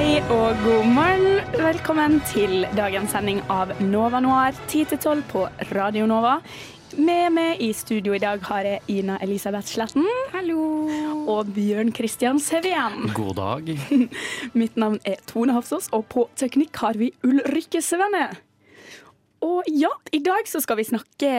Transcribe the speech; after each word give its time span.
Hei 0.00 0.22
og 0.32 0.56
god 0.64 0.86
morgen. 0.96 1.42
Velkommen 1.60 2.14
til 2.24 2.62
dagens 2.72 3.12
sending 3.12 3.42
av 3.52 3.74
Nova 3.84 4.16
Noir 4.24 4.56
10-12 4.70 5.20
på 5.28 5.42
Radio 5.74 6.06
Nova. 6.08 6.38
Med 6.96 7.34
meg 7.36 7.60
i 7.60 7.68
studio 7.76 8.14
i 8.16 8.20
dag 8.22 8.40
har 8.48 8.64
jeg 8.64 8.80
Ina 8.94 9.18
Elisabeth 9.20 9.68
Sletten. 9.68 10.06
Hallo. 10.32 10.62
Og 11.28 11.50
Bjørn 11.52 11.92
Kristian 11.92 12.40
Sevjen. 12.40 13.10
God 13.12 13.36
dag. 13.42 13.68
Mitt 14.62 14.78
navn 14.80 14.96
er 15.04 15.20
Tone 15.28 15.52
Hafsås, 15.58 15.90
og 15.92 16.06
på 16.08 16.24
teknikk 16.40 16.80
har 16.80 16.96
vi 16.96 17.10
Ulrikke 17.28 17.82
Svenne. 17.84 18.30
Og 19.44 19.68
ja, 19.68 19.92
i 20.16 20.22
dag 20.24 20.48
så 20.48 20.62
skal 20.64 20.80
vi 20.80 20.88
snakke 20.88 21.34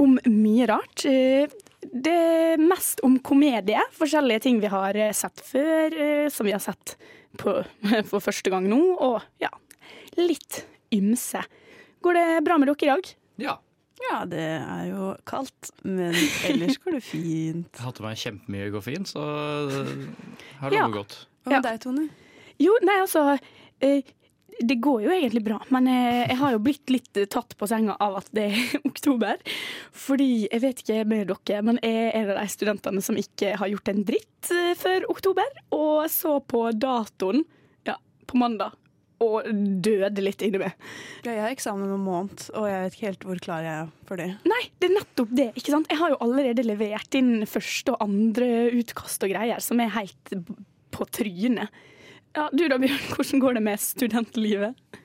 om 0.00 0.16
mye 0.24 0.70
rart. 0.72 1.04
Eh, 1.04 1.52
Det 1.86 2.12
er 2.12 2.58
mest 2.58 3.04
om 3.04 3.20
komedie. 3.20 3.78
Forskjellige 3.94 4.42
ting 4.48 4.56
vi 4.64 4.72
har 4.72 4.96
sett 5.14 5.44
før, 5.44 5.92
eh, 5.92 6.28
som 6.32 6.48
vi 6.48 6.56
har 6.56 6.64
sett 6.64 6.96
på, 7.40 7.54
for 8.10 8.20
første 8.24 8.50
gang 8.52 8.66
nå. 8.70 8.80
Og 9.00 9.22
ja, 9.42 9.50
litt 10.18 10.64
ymse. 10.94 11.42
Går 12.04 12.14
det 12.18 12.26
bra 12.46 12.58
med 12.58 12.68
dere 12.72 12.86
i 12.86 12.92
dag? 12.94 13.14
Ja. 13.42 13.56
Ja, 14.10 14.18
det 14.28 14.42
er 14.60 14.82
jo 14.90 15.06
kaldt, 15.26 15.70
men 15.82 16.12
ellers 16.44 16.76
går 16.84 16.98
det 16.98 17.02
fint. 17.06 17.70
Jeg 17.72 17.84
hadde 17.86 18.04
meg 18.04 18.18
kjempemye 18.20 18.68
koffein, 18.74 19.06
så 19.08 19.22
det 19.72 19.86
har 20.60 20.74
Ja. 20.76 20.84
gått. 20.92 21.16
Hva 21.46 21.54
med 21.54 21.56
Ja. 21.56 21.70
deg, 21.70 21.80
Tone? 21.80 22.04
Jo, 22.60 22.76
nei, 22.84 22.98
altså 23.00 23.38
eh, 23.80 24.02
Det 24.58 24.78
går 24.80 25.02
jo 25.04 25.12
egentlig 25.12 25.42
bra, 25.44 25.58
men 25.74 25.88
jeg, 25.90 26.20
jeg 26.30 26.38
har 26.40 26.54
jo 26.54 26.62
blitt 26.64 26.92
litt 26.92 27.18
eh, 27.20 27.28
tatt 27.28 27.52
på 27.58 27.68
senga 27.68 27.96
av 28.00 28.16
at 28.22 28.30
det 28.36 28.46
er 28.48 28.78
oktober. 28.90 29.42
Fordi, 30.06 30.30
jeg 30.46 30.62
vet 30.62 30.80
ikke 30.82 31.02
med 31.08 31.28
dere, 31.32 31.60
men 31.66 31.80
jeg 31.84 32.06
er 32.06 32.16
en 32.22 32.32
av 32.32 32.40
de 32.40 32.46
studentene 32.54 33.04
som 33.04 33.20
ikke 33.20 33.52
har 33.60 33.72
gjort 33.72 33.92
en 33.92 34.02
dritt 34.08 34.50
eh, 34.54 34.72
før 34.78 35.08
oktober. 35.12 35.60
Og 35.76 36.06
så 36.12 36.38
på 36.40 36.64
datoen, 36.72 37.44
ja, 37.88 37.98
på 38.26 38.40
mandag, 38.40 38.76
og 39.24 39.48
døde 39.84 40.24
litt 40.24 40.42
inni 40.44 40.60
meg. 40.60 40.76
Ja, 41.24 41.32
jeg 41.32 41.42
har 41.44 41.52
eksamen 41.54 41.88
om 41.88 41.96
en 41.96 42.06
måned, 42.06 42.46
og 42.52 42.68
jeg 42.68 42.82
vet 42.82 42.96
ikke 42.96 43.08
helt 43.08 43.26
hvor 43.28 43.42
klar 43.46 43.64
jeg 43.64 43.82
er 43.82 43.92
for 44.08 44.20
det. 44.20 44.28
Nei, 44.48 44.62
det 44.80 44.90
er 44.90 44.96
nettopp 44.98 45.36
det. 45.36 45.50
ikke 45.56 45.72
sant? 45.72 45.90
Jeg 45.92 46.00
har 46.00 46.12
jo 46.12 46.20
allerede 46.24 46.64
levert 46.66 47.16
inn 47.16 47.46
første 47.48 47.94
og 47.94 48.04
andre 48.04 48.50
utkast 48.76 49.24
og 49.24 49.32
greier, 49.32 49.62
som 49.64 49.80
er 49.80 49.94
helt 49.96 50.34
på 50.96 51.08
trynet. 51.12 51.72
Ja, 52.36 52.50
Du 52.52 52.66
da, 52.68 52.78
Bjørn, 52.78 53.02
hvordan 53.14 53.40
går 53.42 53.58
det 53.58 53.64
med 53.64 53.80
studentlivet? 53.80 55.02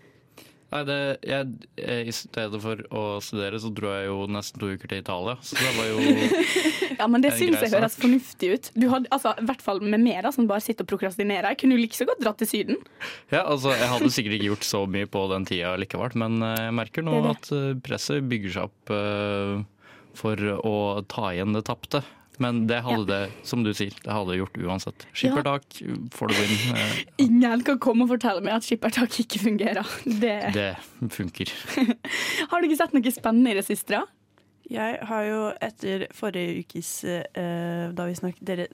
Nei, 0.72 0.82
det, 0.88 0.98
jeg, 1.28 1.48
eh, 1.84 2.06
I 2.08 2.14
stedet 2.16 2.60
for 2.64 2.80
å 2.96 3.02
studere, 3.23 3.60
så 3.60 3.68
dro 3.76 3.90
jeg 3.92 4.06
jo 4.08 4.22
nesten 4.32 4.62
to 4.62 4.70
uker 4.72 4.88
til 4.88 5.02
Italia. 5.02 5.34
Så 5.44 5.58
det 5.60 5.72
var 5.76 5.90
jo 5.90 5.98
Ja, 7.02 7.08
men 7.12 7.23
det 7.23 7.34
syns 7.36 7.60
jeg 7.60 7.73
høres 7.73 7.98
fornuftig 8.00 8.52
ut. 8.54 8.70
Du 8.80 8.86
hadde, 8.92 9.10
altså, 9.12 9.34
I 9.42 9.48
hvert 9.50 9.64
fall 9.66 9.82
med 9.84 10.00
meg, 10.04 10.22
da, 10.23 10.32
som 10.32 10.48
bare 10.48 10.64
sitter 10.64 10.86
og 10.86 10.92
prokrastinerer. 10.94 11.50
Jeg 11.52 11.60
kunne 11.64 11.76
jo 11.76 11.82
like 11.82 11.98
så 11.98 12.08
godt 12.08 12.22
dratt 12.23 12.39
til 12.39 12.48
Syden. 12.52 12.80
Ja, 13.34 13.42
altså, 13.42 13.73
Jeg 13.76 13.89
hadde 13.92 14.11
sikkert 14.16 14.38
ikke 14.38 14.52
gjort 14.54 14.67
så 14.70 14.86
mye 14.95 15.10
på 15.11 15.26
den 15.34 15.48
tida 15.50 15.73
likevel, 15.82 16.16
men 16.23 16.39
eh, 16.45 16.66
jeg 16.70 16.78
merker 16.80 17.08
nå 17.08 17.17
Det 17.17 17.26
det. 17.26 17.36
at 17.36 17.52
eh, 17.58 17.67
presset 17.89 18.32
bygger 18.32 18.55
seg 18.55 18.70
opp 18.70 18.95
uh, 18.95 19.60
for 20.22 20.55
å 20.61 20.76
ta 21.11 21.34
igjen 21.34 21.58
det 21.58 21.66
tapte. 21.67 22.04
Men 22.42 22.64
det 22.70 22.82
hadde 22.86 23.06
det, 23.10 23.22
som 23.48 23.66
du 23.66 23.72
sier, 23.78 23.94
det 24.04 24.12
hadde 24.12 24.34
det 24.34 24.40
gjort 24.42 24.58
uansett. 24.66 25.06
Skippertak 25.14 25.82
får 26.16 26.32
du 26.32 26.40
inn. 26.42 26.56
eh, 26.76 26.96
Ingen 27.28 27.66
kan 27.68 27.82
komme 27.84 28.08
og 28.08 28.16
fortelle 28.16 28.44
meg 28.46 28.58
at 28.58 28.68
skippertak 28.68 29.20
ikke 29.26 29.44
fungerer. 29.44 29.94
Det. 30.06 30.40
Det 30.56 30.72
funker. 31.14 31.54
Har 32.52 32.62
du 32.62 32.70
ikke 32.70 32.82
sett 32.82 32.98
noe 32.98 33.14
spennende 33.14 33.54
i 33.54 33.60
det 33.62 33.68
siste? 33.70 34.02
da? 34.02 34.08
Jeg 34.72 35.00
har 35.04 35.24
jo 35.28 35.40
etter 35.64 36.06
forrige 36.16 36.62
ukes 36.64 36.90
uh, 37.04 37.92
Da 37.96 38.06
vi 38.08 38.16
snakket 38.16 38.44
dere, 38.48 38.68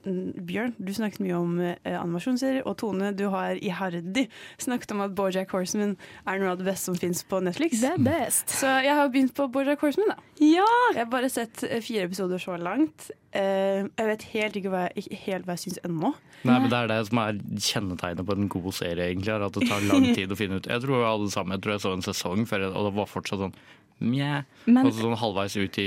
Bjørn, 0.46 0.76
du 0.78 0.92
snakket 0.94 1.22
mye 1.24 1.38
om 1.38 1.56
uh, 1.58 1.72
animasjonsserier, 1.90 2.62
og 2.68 2.76
Tone, 2.78 3.10
du 3.18 3.24
har 3.32 3.58
iherdig 3.58 4.28
snakket 4.62 4.94
om 4.94 5.02
at 5.08 5.16
Bojack 5.18 5.50
Horseman 5.56 5.96
er 6.22 6.38
noe 6.38 6.52
av 6.52 6.60
det 6.60 6.68
beste 6.68 6.92
som 6.92 6.98
fins 6.98 7.24
på 7.26 7.40
Netflix. 7.42 7.82
Det 7.82 7.96
er 7.96 8.04
best. 8.04 8.54
Så 8.60 8.70
jeg 8.84 8.94
har 8.94 9.10
begynt 9.10 9.34
på 9.34 9.48
Bojack 9.50 9.82
Horseman, 9.82 10.14
da. 10.14 10.20
Ja! 10.38 10.68
Jeg 10.94 11.02
har 11.02 11.10
bare 11.10 11.32
sett 11.32 11.64
eh, 11.66 11.82
fire 11.82 12.06
episoder 12.06 12.38
så 12.42 12.54
langt. 12.62 13.10
Eh, 13.36 13.84
jeg 13.84 14.08
vet 14.08 14.22
helt 14.32 14.54
ikke 14.56 14.70
hva 14.72 14.84
jeg, 14.86 15.04
ikke 15.04 15.18
helt 15.26 15.48
hva 15.48 15.56
jeg 15.56 15.64
syns 15.66 15.80
ennå. 15.84 16.12
Nei, 16.48 16.58
men 16.62 16.70
Det 16.72 16.78
er 16.78 16.92
det 16.92 17.00
som 17.10 17.20
er 17.22 17.40
kjennetegnet 17.68 18.28
på 18.28 18.36
en 18.38 18.48
god 18.48 18.70
serie, 18.78 19.10
egentlig. 19.10 19.34
At 19.36 19.58
det 19.58 19.68
tar 19.68 19.84
lang 19.88 20.06
tid 20.18 20.32
å 20.32 20.38
finne 20.38 20.60
ut. 20.60 20.70
Jeg 20.70 20.84
tror 20.84 21.02
jeg 21.04 21.34
sammen. 21.34 21.56
Jeg 21.58 21.64
tror 21.66 21.76
jeg 21.76 21.84
så 21.84 21.96
en 21.96 22.06
sesong 22.08 22.46
før, 22.48 22.70
og 22.72 22.88
det 22.88 22.94
var 22.96 23.10
fortsatt 23.10 23.44
sånn 23.44 23.58
mjau. 23.98 24.42
Og 24.68 24.90
så 24.92 25.00
sånn 25.00 25.16
halvveis 25.18 25.54
ut 25.58 25.78
i 25.80 25.86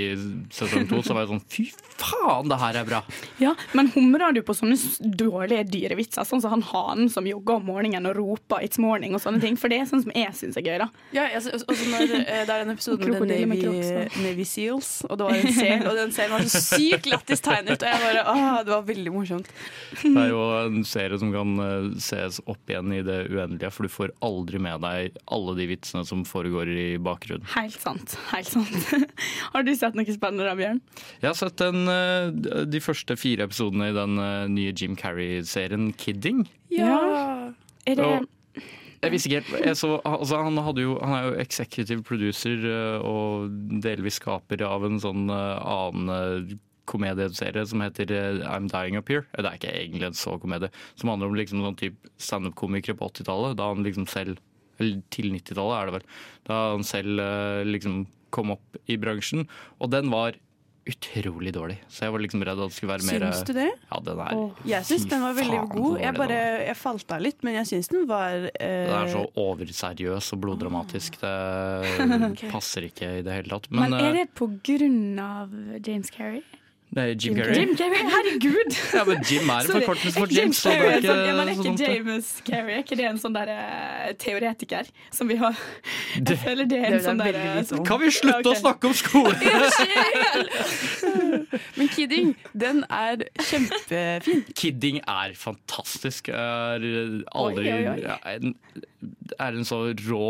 sesong 0.51 0.87
to 0.89 0.99
så 1.05 1.15
var 1.15 1.23
jeg 1.23 1.31
sånn 1.31 1.43
fy 1.51 1.65
faen, 2.01 2.49
det 2.49 2.57
her 2.59 2.79
er 2.81 2.87
bra! 2.87 2.99
ja, 3.39 3.53
men 3.77 3.91
humrer 3.93 4.33
du 4.35 4.41
på 4.45 4.55
sånne 4.57 4.75
dårlige 4.99 5.67
dyrevitser, 5.69 6.25
sånn 6.27 6.41
som 6.43 6.55
han 6.55 6.63
hanen 6.65 7.11
som 7.13 7.27
jogger 7.29 7.59
om 7.59 7.69
morgenen 7.69 8.09
og 8.09 8.17
roper 8.17 8.65
'it's 8.65 8.81
morning' 8.81 9.15
og 9.15 9.21
sånne 9.23 9.41
ting? 9.43 9.55
For 9.55 9.71
det 9.71 9.81
er 9.81 9.85
sånn 9.85 10.03
som 10.03 10.11
jeg 10.15 10.33
syns 10.35 10.57
er 10.57 10.65
gøy, 10.65 10.77
da. 10.81 10.89
Ja, 11.13 11.29
jeg, 11.29 11.39
også 11.61 11.87
når, 11.93 12.15
eh, 12.19 12.43
det 12.47 12.49
er 12.49 12.65
en 12.65 12.73
episode 12.73 13.05
med 13.05 13.21
Navy, 13.31 13.61
Navy 14.25 14.43
Seals, 14.43 15.05
og 15.07 15.17
det 15.17 15.25
var 15.29 15.35
en 15.37 15.53
sel, 15.53 15.87
og 15.87 15.95
den 15.95 16.11
selen 16.11 16.31
var 16.35 16.39
så 16.41 16.63
sykt 16.65 17.05
lættis 17.05 17.30
tegnet, 17.39 17.83
og 17.83 17.87
jeg 17.87 18.01
bare 18.03 18.23
åh, 18.27 18.57
det 18.65 18.73
var 18.73 18.85
veldig 18.87 19.13
morsomt. 19.13 19.51
Det 20.01 20.11
er 20.11 20.31
jo 20.31 20.41
en 20.59 20.81
serie 20.87 21.19
som 21.21 21.31
kan 21.33 21.53
eh, 21.63 21.87
ses 22.03 22.39
opp 22.51 22.71
igjen 22.71 22.91
i 22.95 23.01
det 23.05 23.19
uendelige, 23.31 23.71
for 23.73 23.87
du 23.87 23.93
får 23.93 24.13
aldri 24.25 24.61
med 24.61 24.83
deg 24.83 25.21
alle 25.31 25.55
de 25.59 25.67
vitsene 25.71 26.03
som 26.07 26.25
foregår 26.27 26.71
i 26.73 26.87
bakgrunnen. 27.01 27.47
Helt 27.55 27.79
sant. 27.79 28.17
helt 28.31 28.51
sant. 28.51 28.91
Har 29.53 29.67
du 29.67 29.73
sett 29.77 29.97
noe 29.97 30.17
spennende 30.17 30.49
da, 30.49 30.57
Bjørn? 30.57 30.81
Jeg 31.21 31.29
har 31.29 31.39
sett 31.39 31.57
den, 31.61 31.85
eh, 31.91 32.65
de 32.67 32.83
første 32.83 33.17
fire 33.19 33.47
episodene 33.49 33.91
i 33.91 33.95
den 33.97 34.19
eh, 34.21 34.49
nye 34.51 34.75
Jim 34.75 34.97
Carrey-serien 34.99 35.91
'Kidding'. 35.95 36.45
Ja. 36.71 36.99
Er 37.87 37.97
det 37.97 38.05
Og 38.05 38.29
jeg 39.01 39.11
visste 39.15 39.29
ikke 39.31 39.39
helt 39.41 39.65
jeg 39.65 39.77
så, 39.79 39.95
altså 40.05 40.43
han, 40.45 40.59
hadde 40.61 40.83
jo, 40.83 40.91
han 41.01 41.15
er 41.15 41.23
jo 41.25 41.37
executive 41.41 42.03
producer 42.05 42.67
og 43.01 43.49
delvis 43.81 44.19
skaper 44.21 44.61
av 44.67 44.85
en 44.85 44.99
sånn 45.01 45.23
annen 45.31 46.59
komedieserie 46.91 47.65
som 47.69 47.83
heter 47.85 48.13
eh, 48.15 48.43
I'm 48.45 48.69
Dying 48.71 48.99
Up 48.99 49.09
Here. 49.11 49.25
Det 49.33 49.47
er 49.47 49.59
ikke 49.59 49.73
egentlig 49.73 50.09
en 50.11 50.21
så 50.21 50.37
komedie. 50.41 50.71
Som 50.99 51.13
handler 51.13 51.31
om 51.31 51.39
liksom 51.39 51.63
sånn 51.65 51.79
type 51.79 52.13
standup-komikere 52.21 52.99
på 52.99 53.09
80-tallet. 53.13 53.57
Da 53.59 53.71
han 53.71 53.85
liksom 53.87 54.07
selv 54.11 54.41
Eller 54.81 55.01
til 55.13 55.29
90-tallet 55.29 55.77
er 55.77 55.89
det 55.89 55.97
vel. 55.99 56.05
Da 56.47 56.61
han 56.73 56.87
selv 56.87 57.21
eh, 57.21 57.65
liksom 57.69 58.05
kom 58.33 58.55
opp 58.55 58.79
i 58.89 58.95
bransjen. 58.97 59.43
Og 59.83 59.91
den 59.93 60.09
var 60.13 60.39
utrolig 60.89 61.51
dårlig. 61.53 61.77
Så 61.91 62.07
jeg 62.07 62.13
var 62.13 62.23
liksom 62.23 62.43
redd 62.45 62.61
at 62.63 62.71
det 62.71 62.75
skulle 62.75 62.93
være 62.95 63.05
mer 63.05 63.25
Syns 63.27 63.43
du 63.45 63.51
det? 63.53 63.67
Ja, 63.69 63.99
den 64.05 64.21
er 64.23 64.39
Jeg 64.71 64.87
syns 64.89 65.03
den 65.11 65.21
var 65.21 65.35
veldig 65.37 65.59
god. 65.69 65.99
Jeg 66.01 66.15
bare, 66.17 66.39
jeg 66.65 66.77
falt 66.79 67.13
av 67.13 67.21
litt, 67.21 67.37
men 67.45 67.57
jeg 67.59 67.69
syns 67.69 67.91
den 67.91 68.07
var 68.09 68.47
uh... 68.47 68.55
Den 68.57 68.95
er 68.97 69.11
så 69.13 69.25
overseriøs 69.43 70.31
og 70.33 70.41
bloddramatisk. 70.41 71.19
Det 71.21 71.35
okay. 72.31 72.49
passer 72.49 72.89
ikke 72.89 73.11
i 73.19 73.21
det 73.27 73.37
hele 73.37 73.53
tatt. 73.53 73.69
Men, 73.69 73.93
Men, 73.93 73.99
er 73.99 74.17
det 74.23 74.25
på 74.37 74.49
grunn 74.65 75.21
av 75.21 75.53
James 75.85 76.09
Carrey? 76.13 76.41
Det 76.91 77.03
er 77.03 77.13
Jim 77.15 77.35
Carrey. 77.37 77.55
Jim 77.55 77.69
Carrey, 77.79 78.01
herregud! 78.11 78.73
Ja, 78.97 79.03
men 79.07 79.21
Jim 79.23 79.47
er 79.49 79.61
en 79.63 79.69
forkortelse 79.71 80.11
for 80.19 80.27
Jim, 80.27 80.41
James, 80.51 80.57
så 80.59 80.69
det 80.73 80.79
er 80.81 80.97
ikke 80.97 81.07
sånn, 81.07 81.21
ja, 81.23 81.35
men 81.37 81.47
er 81.47 81.53
ikke 81.55 81.87
James 81.95 82.31
Carrey 82.49 82.73
er 82.75 82.81
ikke 82.83 82.97
det 82.99 83.05
en 83.07 83.21
sånn 83.21 83.37
der, 83.37 83.51
eh, 83.53 84.09
teoretiker 84.19 84.89
som 85.15 85.31
vi 85.31 85.37
har 85.39 85.55
Det- 86.17 86.35
Jeg 86.35 86.41
føler 86.43 86.67
det 86.67 86.79
er 86.81 86.97
en 86.97 87.05
sånn 87.05 87.21
der 87.23 87.31
veldig 87.31 87.79
eh. 87.79 87.85
Kan 87.87 87.99
vi 88.03 88.11
slutte 88.11 88.51
å 88.51 88.57
snakke 88.59 88.91
om 88.91 88.93
skole? 88.93 89.31
Men 91.77 91.87
'Kidding', 91.91 92.33
den 92.57 92.83
er 92.89 93.23
kjempefin. 93.39 94.43
Kidding 94.55 94.99
er 95.07 95.33
fantastisk. 95.37 96.29
Er 96.29 96.83
aldri 97.35 97.71
Oi, 97.71 97.77
oi, 97.77 97.87
oi. 97.93 97.99
ja, 98.03 98.17
en, 98.35 98.55
er 99.39 99.57
en 99.57 99.65
så 99.67 99.79
rå 100.05 100.25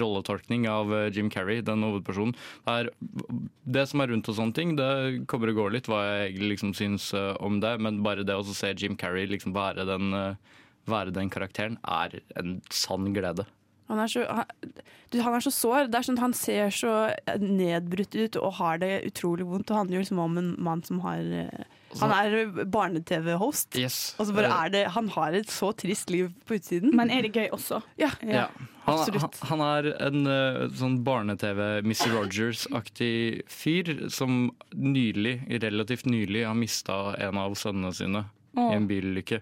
rolletolkning 0.00 0.66
av 0.70 0.92
eh, 0.96 1.10
Jim 1.14 1.28
Carrey, 1.32 1.60
den 1.64 1.84
hovedpersonen. 1.86 2.34
Er, 2.70 2.90
det 3.64 3.86
som 3.90 4.02
er 4.02 4.10
rundt 4.12 4.28
og 4.32 4.38
sånne 4.38 4.56
ting, 4.56 4.74
det 4.78 4.90
kommer 5.30 5.52
og 5.52 5.60
går 5.60 5.76
litt, 5.76 5.81
hva 5.90 6.02
jeg 6.04 6.28
egentlig 6.30 6.52
liksom 6.54 6.74
syns 6.76 7.08
eh, 7.16 7.32
om 7.42 7.60
det. 7.62 7.74
Men 7.82 8.02
bare 8.06 8.26
det 8.26 8.36
å 8.36 8.44
se 8.46 8.74
Jim 8.76 8.96
Carrey 8.98 9.26
liksom 9.30 9.54
være 9.56 9.86
den, 9.88 10.12
eh, 10.16 10.60
være 10.90 11.14
den 11.14 11.30
karakteren, 11.32 11.78
er 11.82 12.20
en 12.38 12.60
sann 12.70 13.12
glede. 13.16 13.46
Han 13.90 14.00
er, 14.00 14.08
så, 14.08 14.22
han, 14.24 14.46
han 15.20 15.34
er 15.36 15.44
så 15.44 15.52
sår. 15.52 15.90
Det 15.92 15.98
er 15.98 16.06
sånn, 16.06 16.20
han 16.22 16.34
ser 16.36 16.70
så 16.72 16.92
nedbrutt 17.42 18.14
ut 18.16 18.38
og 18.40 18.54
har 18.60 18.80
det 18.80 19.02
utrolig 19.10 19.44
vondt. 19.48 19.68
Og 19.72 19.82
handler 19.82 19.98
jo 19.98 20.04
liksom 20.06 20.22
om 20.22 20.38
en 20.40 20.52
mann 20.62 20.84
som 20.86 21.02
har 21.04 21.20
eh, 21.20 21.66
Han 22.00 22.10
er 22.10 22.64
barne-TV-host, 22.64 23.76
Yes. 23.78 24.14
og 24.18 24.26
så 24.26 24.34
bare 24.34 24.48
Eh, 24.48 24.64
er 24.64 24.68
det 24.70 24.84
Han 24.94 25.08
har 25.08 25.32
et 25.34 25.46
så 25.52 25.72
trist 25.76 26.10
liv 26.10 26.30
på 26.46 26.54
utsiden. 26.58 26.94
Men 26.94 27.10
er 27.10 27.22
det 27.22 27.32
gøy 27.34 27.48
også? 27.52 27.82
ja. 27.98 28.10
Ja. 28.22 28.46
Han, 28.84 28.98
han, 28.98 29.14
absolutt. 29.14 29.36
han 29.46 29.60
er 29.60 29.86
en 30.08 30.26
uh, 30.26 30.68
sånn 30.74 31.04
barne-TV 31.04 31.82
Mr. 31.86 32.08
Rogers-aktig 32.16 33.42
fyr 33.46 34.08
som 34.10 34.50
nylig, 34.74 35.36
relativt 35.62 36.04
nylig 36.10 36.42
har 36.48 36.54
mista 36.58 37.14
en 37.22 37.38
av 37.38 37.54
sønnene 37.54 37.92
sine 37.94 38.24
i 38.58 38.74
en 38.74 38.88
bilulykke. 38.90 39.38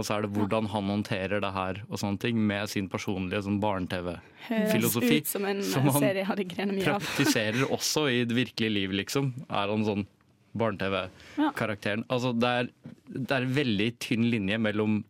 Og 0.00 0.06
så 0.06 0.14
er 0.16 0.22
det 0.24 0.30
hvordan 0.32 0.70
han 0.72 0.88
håndterer 0.88 1.42
det 1.44 1.50
her 1.52 1.82
og 1.90 1.98
sånne 2.00 2.18
ting 2.22 2.38
med 2.40 2.70
sin 2.72 2.88
personlige 2.88 3.42
sånn 3.44 3.60
barne-TV-filosofi. 3.60 5.18
Ut 5.20 5.26
som 5.28 5.44
en 5.44 5.60
som 5.62 5.82
han 5.90 6.00
serie 6.00 6.22
jeg 6.22 6.28
hadde 6.30 6.46
grenet 6.48 6.78
mye 6.78 6.94
av. 6.94 7.04
Praktiserer 7.04 7.66
også 7.68 8.06
i 8.08 8.24
det 8.24 8.36
virkelige 8.36 8.72
liv, 8.72 8.94
liksom. 9.02 9.32
Er 9.50 9.68
han 9.72 9.84
sånn 9.84 10.06
barne-TV-karakteren. 10.58 12.04
Altså, 12.10 12.32
det 12.34 12.50
er, 12.50 12.70
det 13.14 13.30
er 13.30 13.46
en 13.46 13.56
veldig 13.56 13.88
tynn 14.02 14.26
linje 14.32 14.58
mellom 14.62 15.00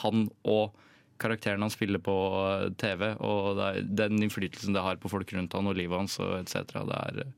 han 0.00 0.28
og 0.48 0.76
karakteren 1.20 1.64
han 1.64 1.72
spiller 1.72 2.00
på 2.02 2.14
eh, 2.40 2.68
TV, 2.80 3.10
og 3.20 3.58
det 3.58 3.66
er 3.66 3.88
den 4.04 4.22
innflytelsen 4.24 4.76
det 4.76 4.84
har 4.84 5.00
på 5.00 5.10
folk 5.12 5.32
rundt 5.36 5.56
han 5.56 5.68
og 5.68 5.76
livet 5.76 5.98
hans 5.98 6.16
og 6.22 6.38
etc. 6.38 6.72
Det 6.72 7.00
er 7.00 7.22
eh, 7.26 7.34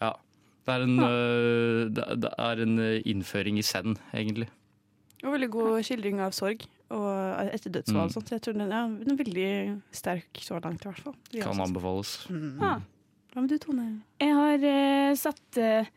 ja. 0.00 0.14
Det 0.66 0.74
er, 0.74 0.82
en, 0.84 0.98
ja. 1.00 1.12
det 1.96 2.16
det 2.26 2.30
er 2.38 2.64
en 2.66 2.74
eh, 2.82 2.98
innføring 3.10 3.58
i 3.58 3.64
zen, 3.66 3.96
egentlig. 4.14 4.50
Og 5.24 5.34
veldig 5.34 5.50
god 5.52 5.80
skildring 5.84 6.20
av 6.24 6.34
sorg 6.36 6.62
og 6.90 7.50
etter 7.54 7.72
dødsfall. 7.74 8.08
Mm. 8.08 8.14
sånt. 8.14 8.32
Jeg 8.34 8.42
tror 8.44 8.56
den, 8.56 8.72
ja, 8.72 8.86
den 8.88 9.12
er 9.12 9.18
veldig 9.18 9.50
sterk 9.94 10.40
så 10.42 10.58
langt, 10.62 10.82
i 10.82 10.90
hvert 10.90 11.04
fall. 11.04 11.16
Kan 11.36 11.60
anbefales. 11.62 12.16
anbefales. 12.30 12.64
Ja. 12.64 12.78
Hva 13.30 13.44
med 13.44 13.52
du, 13.52 13.58
Tone? 13.62 13.84
Jeg 14.18 14.34
har 14.34 14.64
uh, 14.64 15.12
satt 15.18 15.58
eh, 15.62 15.90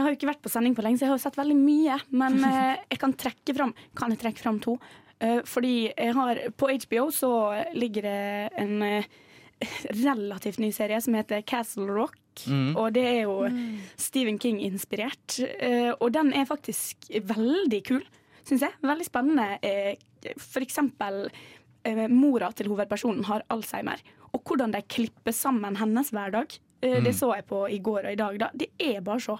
Jeg 0.00 0.06
har 0.06 0.14
jo 0.14 0.16
ikke 0.16 0.30
vært 0.30 0.44
på 0.46 0.48
sending 0.48 0.72
på 0.72 0.80
lenge, 0.80 0.96
så 0.96 1.04
jeg 1.04 1.10
har 1.12 1.18
jo 1.18 1.22
sett 1.26 1.36
veldig 1.36 1.54
mye. 1.60 1.96
Men 2.16 2.38
eh, 2.48 2.84
jeg 2.88 3.00
kan 3.02 3.12
trekke 3.20 3.54
fram 3.56 3.74
Kan 3.98 4.14
jeg 4.14 4.22
trekke 4.22 4.40
fram 4.40 4.60
to? 4.64 4.78
Eh, 5.20 5.42
fordi 5.44 5.74
jeg 5.90 6.14
har 6.16 6.40
På 6.56 6.70
HBO 6.72 7.10
så 7.12 7.32
ligger 7.76 8.08
det 8.08 8.22
en 8.62 8.86
eh, 8.86 9.10
relativt 10.00 10.56
ny 10.62 10.70
serie 10.72 11.02
som 11.04 11.18
heter 11.18 11.44
Castle 11.44 11.90
Rock. 11.92 12.16
Mm. 12.48 12.72
Og 12.80 12.94
det 12.96 13.04
er 13.04 13.18
jo 13.26 13.34
Stephen 14.00 14.38
King-inspirert. 14.40 15.36
Og 16.00 16.06
den 16.14 16.30
er 16.32 16.48
faktisk 16.48 17.10
veldig 17.28 17.82
kul, 17.84 18.06
syns 18.48 18.64
jeg. 18.64 18.78
Veldig 18.80 19.04
spennende. 19.04 19.58
For 20.40 20.64
eksempel 20.64 21.26
mora 22.08 22.48
til 22.56 22.72
hovedpersonen 22.72 23.28
har 23.28 23.44
Alzheimer. 23.52 24.00
Og 24.32 24.40
hvordan 24.48 24.72
de 24.72 24.80
klipper 24.88 25.36
sammen 25.36 25.76
hennes 25.76 26.08
hverdag. 26.16 26.56
Det 26.80 27.12
så 27.18 27.34
jeg 27.36 27.50
på 27.50 27.66
i 27.68 27.82
går 27.84 28.06
og 28.06 28.14
i 28.14 28.20
dag. 28.22 28.40
Da. 28.40 28.48
Det 28.56 28.70
er 28.80 29.04
bare 29.04 29.26
så 29.26 29.36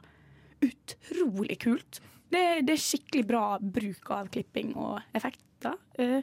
utrolig 0.64 1.58
kult. 1.62 2.00
Det, 2.30 2.42
det 2.66 2.76
er 2.76 2.82
skikkelig 2.82 3.24
bra 3.26 3.44
bruk 3.60 4.10
av 4.14 4.28
klipping 4.30 4.74
og 4.78 5.00
effekter. 5.16 5.74
Eh, 5.98 6.20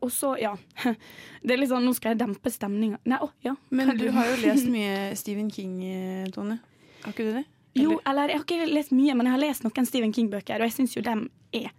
og 0.00 0.08
så, 0.12 0.30
ja 0.40 0.54
Det 1.44 1.52
er 1.52 1.58
litt 1.60 1.68
sånn, 1.68 1.84
Nå 1.84 1.92
skal 1.96 2.14
jeg 2.14 2.22
dempe 2.24 2.50
stemninga. 2.52 2.98
Nei, 3.10 3.20
å, 3.22 3.28
ja. 3.44 3.54
Men 3.68 3.92
du 4.00 4.06
har 4.16 4.30
jo 4.32 4.38
lest 4.42 4.70
mye 4.72 5.10
Stephen 5.20 5.50
King, 5.52 5.76
eh, 5.86 6.30
Tone. 6.34 6.58
Har 7.04 7.12
ikke 7.12 7.28
du 7.28 7.34
det? 7.40 7.44
Jo, 7.74 7.98
eller 8.06 8.30
jeg 8.30 8.38
har 8.38 8.44
ikke 8.46 8.70
lest 8.70 8.92
mye, 8.94 9.16
men 9.18 9.26
jeg 9.26 9.34
har 9.34 9.42
lest 9.42 9.64
noen 9.66 9.88
Stephen 9.88 10.12
King-bøker, 10.14 10.62
og 10.62 10.70
jeg 10.70 10.76
syns 10.76 10.94
jo 10.94 11.02
dem 11.02 11.26
er 11.54 11.72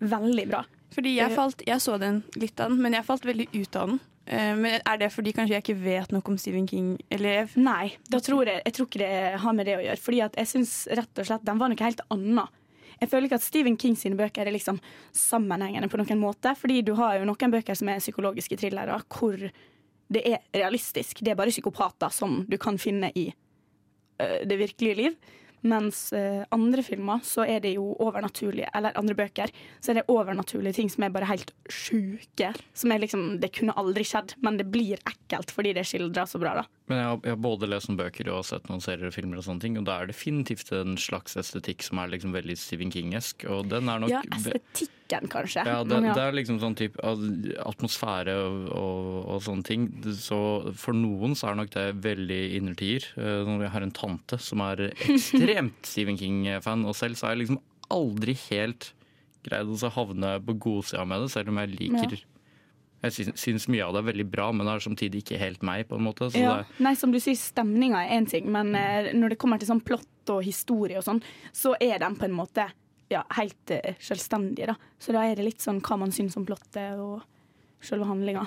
veldig 0.00 0.46
bra. 0.48 0.62
Fordi 0.94 1.12
jeg, 1.18 1.34
falt, 1.36 1.62
jeg 1.66 1.82
så 1.82 1.98
den 2.00 2.22
litt 2.38 2.60
av 2.62 2.72
den, 2.72 2.80
men 2.80 2.96
jeg 2.96 3.04
falt 3.06 3.26
veldig 3.28 3.48
ut 3.52 3.76
av 3.76 3.92
den. 3.92 4.00
Eh, 4.26 4.56
men 4.56 4.80
Er 4.84 4.98
det 4.98 5.12
fordi 5.12 5.34
kanskje 5.36 5.58
jeg 5.58 5.64
ikke 5.64 5.82
vet 5.84 6.12
noe 6.12 6.24
om 6.24 6.38
Stephen 6.40 6.66
King? 6.68 6.96
Eller 7.12 7.50
Nei, 7.56 7.94
da 8.08 8.20
tror 8.24 8.48
jeg, 8.48 8.62
jeg 8.64 8.76
tror 8.76 8.88
ikke 8.88 9.02
det 9.04 9.40
har 9.44 9.56
med 9.56 9.68
det 9.68 9.78
å 9.78 9.84
gjøre. 9.84 10.02
Fordi 10.04 10.22
jeg 10.24 10.50
syns 10.50 10.74
rett 10.90 11.20
og 11.20 11.28
slett 11.28 11.46
den 11.46 11.60
var 11.60 11.72
noe 11.72 11.84
helt 11.84 12.04
annet. 12.14 12.60
Jeg 13.00 13.10
føler 13.10 13.26
ikke 13.28 13.40
at 13.40 13.44
Stephen 13.44 13.76
King 13.76 13.96
sine 13.98 14.16
bøker 14.16 14.46
er 14.46 14.54
liksom 14.54 14.78
sammenhengende 15.12 15.90
på 15.90 15.98
noen 16.00 16.20
måte. 16.20 16.54
Fordi 16.56 16.80
du 16.86 16.94
har 16.98 17.18
jo 17.18 17.28
noen 17.28 17.54
bøker 17.54 17.76
som 17.76 17.90
er 17.90 18.02
psykologiske 18.02 18.58
thrillere, 18.60 19.00
hvor 19.12 19.40
det 20.14 20.22
er 20.28 20.44
realistisk. 20.54 21.20
Det 21.24 21.32
er 21.32 21.38
bare 21.38 21.52
psykopater 21.52 22.12
som 22.14 22.44
du 22.48 22.56
kan 22.60 22.78
finne 22.78 23.10
i 23.18 23.28
øh, 24.22 24.40
det 24.46 24.60
virkelige 24.60 25.00
liv. 25.00 25.16
Mens 25.64 26.10
øh, 26.12 26.42
andre 26.52 26.82
filmer 26.84 27.22
så 27.24 27.46
er 27.48 27.62
det 27.64 27.74
jo 27.78 27.86
overnaturlige, 28.04 28.68
eller 28.76 28.92
andre 29.00 29.14
bøker, 29.16 29.52
så 29.80 29.90
er 29.94 30.00
det 30.00 30.04
overnaturlige 30.12 30.74
ting 30.76 30.90
som 30.92 31.06
er 31.06 31.12
bare 31.14 31.28
helt 31.30 31.54
sjuke. 31.72 32.50
Som 32.76 32.92
er 32.92 33.00
liksom 33.00 33.40
Det 33.40 33.52
kunne 33.56 33.72
aldri 33.80 34.04
skjedd, 34.04 34.34
men 34.44 34.58
det 34.60 34.66
blir 34.72 35.00
ekkelt 35.08 35.50
fordi 35.54 35.72
det 35.76 35.86
skildrer 35.88 36.28
så 36.28 36.40
bra, 36.42 36.54
da. 36.60 36.66
Men 36.90 36.98
jeg 37.00 37.06
har, 37.08 37.20
jeg 37.24 37.32
har 37.36 37.40
både 37.46 37.68
lest 37.72 37.88
noen 37.88 38.00
bøker 38.02 38.28
og 38.34 38.44
sett 38.44 38.68
noen 38.68 38.82
serier 38.84 39.08
og 39.08 39.14
filmer, 39.16 39.40
og 39.40 39.46
sånne 39.46 39.64
ting, 39.64 39.78
og 39.80 39.86
det 39.88 39.94
er 39.96 40.10
definitivt 40.12 40.72
en 40.76 40.98
slags 41.00 41.36
estetikk 41.40 41.82
som 41.86 42.02
er 42.02 42.12
liksom 42.12 42.34
veldig 42.36 42.58
Stephen 42.60 42.92
King-esk. 42.92 43.46
Og 43.48 43.70
den 43.72 43.88
er 43.88 44.04
nok 44.04 44.12
Ja, 44.12 44.20
ve- 44.44 44.60
estetikken, 45.04 45.28
kanskje. 45.28 45.64
Ja, 45.66 45.84
det, 45.84 46.00
Men 46.00 46.14
det 46.14 46.22
er 46.22 46.34
liksom 46.34 46.58
sånn 46.60 46.74
type 46.74 46.98
atmosfære 47.02 48.34
og, 48.34 48.68
og, 48.72 49.28
og 49.34 49.42
sånne 49.42 49.64
ting. 49.64 49.88
Så 50.16 50.72
for 50.76 50.94
noen 50.94 51.34
så 51.34 51.50
er 51.50 51.56
nok 51.56 51.72
det 51.74 51.86
veldig 52.02 52.56
innertier. 52.56 53.06
Når 53.16 53.62
Jeg 53.66 53.72
har 53.72 53.82
en 53.82 53.94
tante 53.94 54.38
som 54.38 54.60
er 54.60 54.90
ekstremt 54.92 55.86
Stephen 55.90 56.18
King-fan, 56.18 56.84
og 56.84 56.96
selv 56.96 57.16
så 57.16 57.28
har 57.28 57.34
jeg 57.34 57.44
liksom 57.44 57.62
aldri 57.92 58.36
helt 58.50 58.92
greid 59.44 59.68
å 59.68 59.90
havne 59.92 60.38
på 60.44 60.54
godsida 60.56 61.04
med 61.04 61.24
det, 61.24 61.32
selv 61.34 61.52
om 61.52 61.58
jeg 61.60 61.74
liker 61.76 62.22
Jeg 63.04 63.34
syns, 63.36 63.66
mye 63.68 63.84
av 63.84 63.92
det 63.92 64.00
er 64.00 64.06
veldig 64.06 64.24
bra, 64.32 64.46
men 64.52 64.64
det 64.64 64.72
er 64.72 64.84
samtidig 64.86 65.20
ikke 65.20 65.36
helt 65.36 65.60
meg, 65.66 65.84
på 65.90 65.98
en 65.98 66.06
måte. 66.06 66.30
Så 66.32 66.40
ja. 66.40 66.62
det, 66.62 66.78
Nei, 66.86 66.94
som 66.96 67.12
du 67.12 67.18
sier, 67.20 67.36
stemninga 67.36 68.00
er 68.00 68.16
én 68.16 68.28
ting, 68.30 68.48
men 68.48 68.72
eh, 68.78 69.10
når 69.12 69.34
det 69.34 69.38
kommer 69.42 69.60
til 69.60 69.68
sånn 69.68 69.84
plott 69.84 70.32
og 70.32 70.40
historie 70.46 70.96
og 70.96 71.04
sånn, 71.04 71.20
så 71.52 71.74
er 71.84 72.00
den 72.00 72.16
på 72.16 72.24
en 72.24 72.38
måte 72.38 72.64
ja, 73.12 73.22
helt 73.38 73.70
eh, 73.74 73.96
selvstendige, 74.02 74.72
da. 74.72 74.92
Så 74.98 75.14
da 75.14 75.24
er 75.26 75.38
det 75.38 75.46
litt 75.46 75.64
sånn 75.64 75.82
hva 75.84 75.98
man 76.00 76.12
syns 76.14 76.36
om 76.40 76.46
plottet 76.48 77.00
og 77.00 77.24
selve 77.84 78.08
handlinga. 78.08 78.46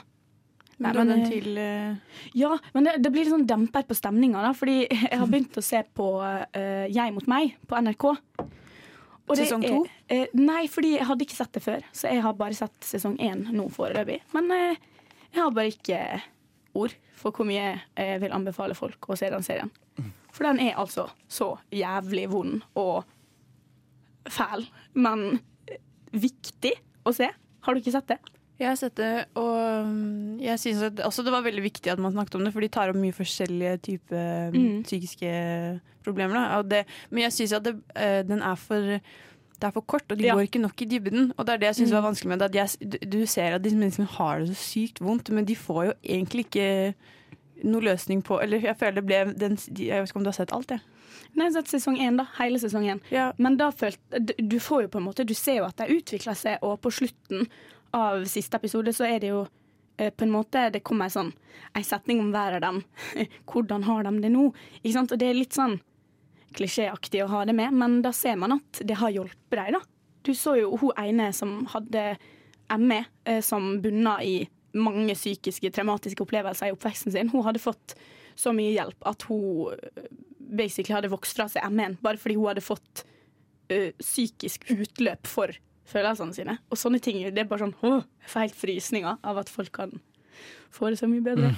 Nei, 0.77 0.91
men, 0.93 0.97
men, 0.97 1.09
den 1.09 1.23
eh, 1.23 1.29
til 1.31 1.57
uh... 1.57 2.17
Ja, 2.37 2.51
men 2.75 2.85
det, 2.85 2.97
det 3.01 3.11
blir 3.13 3.25
litt 3.25 3.33
sånn 3.33 3.47
dempet 3.49 3.87
på 3.89 3.97
stemninga, 3.97 4.43
da. 4.45 4.53
Fordi 4.57 4.83
jeg 5.11 5.17
har 5.17 5.31
begynt 5.31 5.57
å 5.57 5.65
se 5.65 5.81
på 5.97 6.11
uh, 6.21 6.85
Jeg 6.91 7.15
mot 7.15 7.29
meg 7.29 7.57
på 7.69 7.81
NRK. 7.81 8.05
Og 9.27 9.35
Sesong 9.35 9.65
to? 9.65 9.81
Uh, 10.11 10.27
nei, 10.37 10.67
fordi 10.71 10.93
jeg 10.95 11.09
hadde 11.09 11.25
ikke 11.25 11.39
sett 11.39 11.57
det 11.57 11.65
før. 11.65 11.87
Så 11.97 12.11
jeg 12.13 12.23
har 12.23 12.37
bare 12.37 12.57
sett 12.57 12.77
sesong 12.85 13.17
én 13.23 13.47
nå 13.51 13.67
foreløpig. 13.73 14.21
Men 14.37 14.53
eh, 14.55 14.85
jeg 15.33 15.41
har 15.41 15.51
bare 15.55 15.73
ikke 15.73 15.99
ord 16.77 16.93
for 17.17 17.33
hvor 17.33 17.47
mye 17.49 17.73
jeg 17.97 18.21
vil 18.21 18.35
anbefale 18.35 18.77
folk 18.77 19.09
å 19.09 19.17
se 19.17 19.31
den 19.33 19.45
serien. 19.45 19.73
For 20.29 20.45
den 20.45 20.61
er 20.61 20.77
altså 20.77 21.07
så 21.27 21.55
jævlig 21.73 22.27
vond 22.29 22.61
og 22.77 23.07
fæl, 24.33 24.67
men 24.95 25.39
viktig 26.13 26.73
å 27.07 27.13
se. 27.15 27.29
Har 27.65 27.73
du 27.75 27.81
ikke 27.81 27.93
sett 27.95 28.07
det? 28.07 28.17
Jeg 28.57 28.71
har 28.71 28.77
sett 28.79 28.95
det, 28.97 29.09
og 29.37 30.39
jeg 30.41 30.57
synes 30.57 30.81
at 30.87 31.01
også 31.05 31.21
det 31.27 31.33
var 31.35 31.43
veldig 31.45 31.61
viktig 31.61 31.91
at 31.93 31.99
man 32.01 32.15
snakket 32.15 32.39
om 32.39 32.43
det, 32.47 32.53
for 32.55 32.65
de 32.65 32.69
tar 32.73 32.89
opp 32.89 32.97
mye 32.97 33.13
forskjellige 33.13 33.75
typer 33.85 34.49
Mm. 34.55 34.81
psykiske 34.83 35.81
problemer. 36.03 36.63
Det, 36.67 36.85
men 37.11 37.23
jeg 37.27 37.31
syns 37.35 37.53
at 37.53 37.63
det, 37.63 37.75
eh, 37.95 38.23
den 38.23 38.41
er 38.41 38.55
for 38.55 38.81
det 39.59 39.65
er 39.65 39.71
for 39.71 39.81
kort, 39.81 40.03
og 40.11 40.17
de 40.17 40.25
Ja. 40.25 40.33
går 40.35 40.47
ikke 40.47 40.61
nok 40.61 40.81
i 40.81 40.85
dybden. 40.85 41.33
Og 41.37 41.45
det 41.45 41.53
er 41.53 41.57
det 41.57 41.75
jeg 41.75 41.75
syns 41.87 41.91
var 41.91 42.01
Mm. 42.01 42.13
vanskelig 42.13 42.27
med 42.29 42.39
det. 42.39 42.55
At 42.55 42.79
jeg, 42.79 42.89
du, 42.89 42.97
du 43.19 43.25
ser 43.25 43.53
at 43.55 43.61
disse 43.63 43.75
menneskene 43.77 44.07
har 44.07 44.39
det 44.39 44.49
så 44.49 44.53
sykt 44.55 44.99
vondt, 45.01 45.29
men 45.31 45.45
de 45.45 45.55
får 45.55 45.85
jo 45.85 45.93
egentlig 46.03 46.45
ikke 46.45 46.93
noe 47.63 47.81
løsning 47.81 48.21
på 48.23 48.41
Eller 48.43 48.59
jeg 48.61 48.77
føler 48.77 48.95
det 48.99 49.05
ble 49.05 49.33
den, 49.37 49.57
Jeg 49.77 50.01
vet 50.01 50.09
ikke 50.09 50.17
om 50.19 50.23
du 50.23 50.29
har 50.29 50.37
sett 50.37 50.53
alt, 50.53 50.69
jeg. 50.69 50.81
Nei, 51.35 51.49
sett 51.51 51.67
sesong 51.71 51.97
én, 51.97 52.17
da. 52.17 52.25
Hele 52.37 52.59
sesong 52.59 52.85
én. 52.89 52.99
Ja. 53.11 53.31
Men 53.37 53.57
da 53.57 53.71
følte 53.71 54.19
du- 54.37 54.59
får 54.59 54.81
jo 54.83 54.87
på 54.87 54.97
en 54.97 55.05
måte 55.07 55.25
Du 55.25 55.33
ser 55.33 55.57
jo 55.57 55.65
at 55.65 55.77
de 55.77 55.87
utvikler 55.97 56.35
seg, 56.35 56.57
og 56.61 56.81
på 56.81 56.91
slutten 56.91 57.47
av 57.93 58.25
siste 58.25 58.55
episode 58.55 58.93
så 58.93 59.05
er 59.07 59.19
det 59.19 59.29
jo 59.29 59.47
eh, 59.97 60.09
på 60.11 60.23
en 60.23 60.31
måte 60.31 60.71
Det 60.71 60.83
kommer 60.83 61.09
sånn 61.09 61.33
en 61.75 61.83
setning 61.83 62.19
om 62.19 62.31
hver 62.31 62.55
av 62.55 62.61
dem. 62.61 62.83
Hvordan 63.47 63.83
har 63.83 64.03
de 64.03 64.21
det 64.21 64.31
nå? 64.31 64.53
Ikke 64.83 64.93
sant? 64.93 65.11
Og 65.11 65.19
det 65.19 65.27
er 65.29 65.33
litt 65.33 65.53
sånn 65.53 65.79
klisjéaktig 66.57 67.23
å 67.23 67.27
ha 67.31 67.45
det 67.45 67.53
med, 67.55 67.73
men 67.73 68.01
da 68.01 68.11
ser 68.15 68.35
man 68.39 68.53
at 68.57 68.81
det 68.85 68.97
har 68.97 69.11
hjulpet 69.13 69.57
dem, 69.57 69.73
da. 69.77 69.81
Du 70.23 70.33
så 70.35 70.55
jo 70.59 70.77
hun 70.77 70.91
ene 70.97 71.31
som 71.33 71.65
hadde 71.71 72.17
ME, 72.77 73.05
eh, 73.25 73.41
som 73.41 73.77
bunna 73.81 74.17
i 74.23 74.47
mange 74.75 75.15
psykiske, 75.15 75.71
traumatiske 75.71 76.23
opplevelser 76.25 76.69
i 76.71 76.75
oppveksten 76.75 77.13
sin. 77.15 77.29
Hun 77.31 77.45
hadde 77.47 77.61
fått 77.63 77.95
så 78.37 78.53
mye 78.53 78.73
hjelp 78.75 79.07
at 79.09 79.23
hun 79.29 79.73
eh, 79.73 80.09
basically 80.37 80.95
hadde 80.95 81.11
vokst 81.11 81.37
fra 81.37 81.47
seg 81.51 81.65
ME-en 81.73 81.97
bare 82.03 82.19
fordi 82.21 82.37
hun 82.37 82.47
hadde 82.51 82.63
fått 82.63 83.03
ø, 83.73 83.89
psykisk 83.99 84.69
utløp 84.71 85.27
for 85.27 85.51
følelsene 85.87 86.35
sine. 86.35 86.57
Og 86.71 86.79
sånne 86.79 87.01
ting. 87.03 87.19
Det 87.33 87.43
er 87.43 87.49
bare 87.49 87.65
sånn 87.65 87.75
åh, 87.83 88.03
Jeg 88.23 88.31
får 88.31 88.45
helt 88.45 88.59
frysninger 88.61 89.19
av 89.23 89.41
at 89.43 89.51
folk 89.51 89.73
kan 89.75 89.97
få 90.71 90.91
det 90.91 90.99
så 91.01 91.09
mye 91.11 91.23
bedre. 91.25 91.53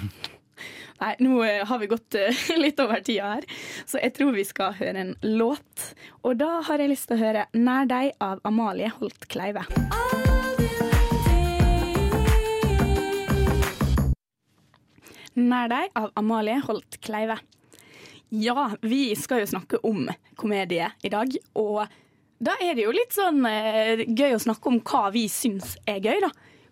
Nei, 1.00 1.14
nå 1.24 1.38
eh, 1.46 1.62
har 1.66 1.80
vi 1.80 1.88
gått 1.90 2.16
eh, 2.18 2.42
litt 2.64 2.80
over 2.82 3.00
tida 3.04 3.36
her, 3.36 3.46
så 3.88 4.00
jeg 4.02 4.12
tror 4.18 4.34
vi 4.36 4.44
skal 4.44 4.76
høre 4.76 5.06
en 5.06 5.14
låt. 5.24 5.86
Og 6.20 6.36
da 6.40 6.58
har 6.68 6.82
jeg 6.82 6.92
lyst 6.92 7.08
til 7.08 7.16
å 7.16 7.24
høre 7.24 7.46
'Nær 7.56 7.88
deg' 7.88 8.12
av 8.20 8.42
Amalie 8.44 8.92
Holt 8.98 9.28
Kleive. 9.32 9.64
Nær 15.38 15.70
deg 15.70 15.92
av 15.94 16.10
Amalie 16.18 16.58
Holt 16.64 16.98
Kleive. 17.04 17.36
Ja, 18.34 18.70
vi 18.82 19.14
skal 19.18 19.42
jo 19.44 19.50
snakke 19.50 19.78
om 19.86 20.08
komedie 20.38 20.90
i 21.02 21.10
dag, 21.12 21.34
og 21.58 21.86
Da 22.40 22.54
er 22.64 22.72
det 22.72 22.86
jo 22.86 22.92
litt 22.96 23.12
sånn 23.12 23.44
eh, 23.44 24.00
gøy 24.08 24.32
å 24.32 24.40
snakke 24.40 24.70
om 24.70 24.78
hva 24.80 25.10
vi 25.12 25.26
syns 25.28 25.74
er 25.84 25.98
gøy, 26.00 26.22
da. 26.22 26.30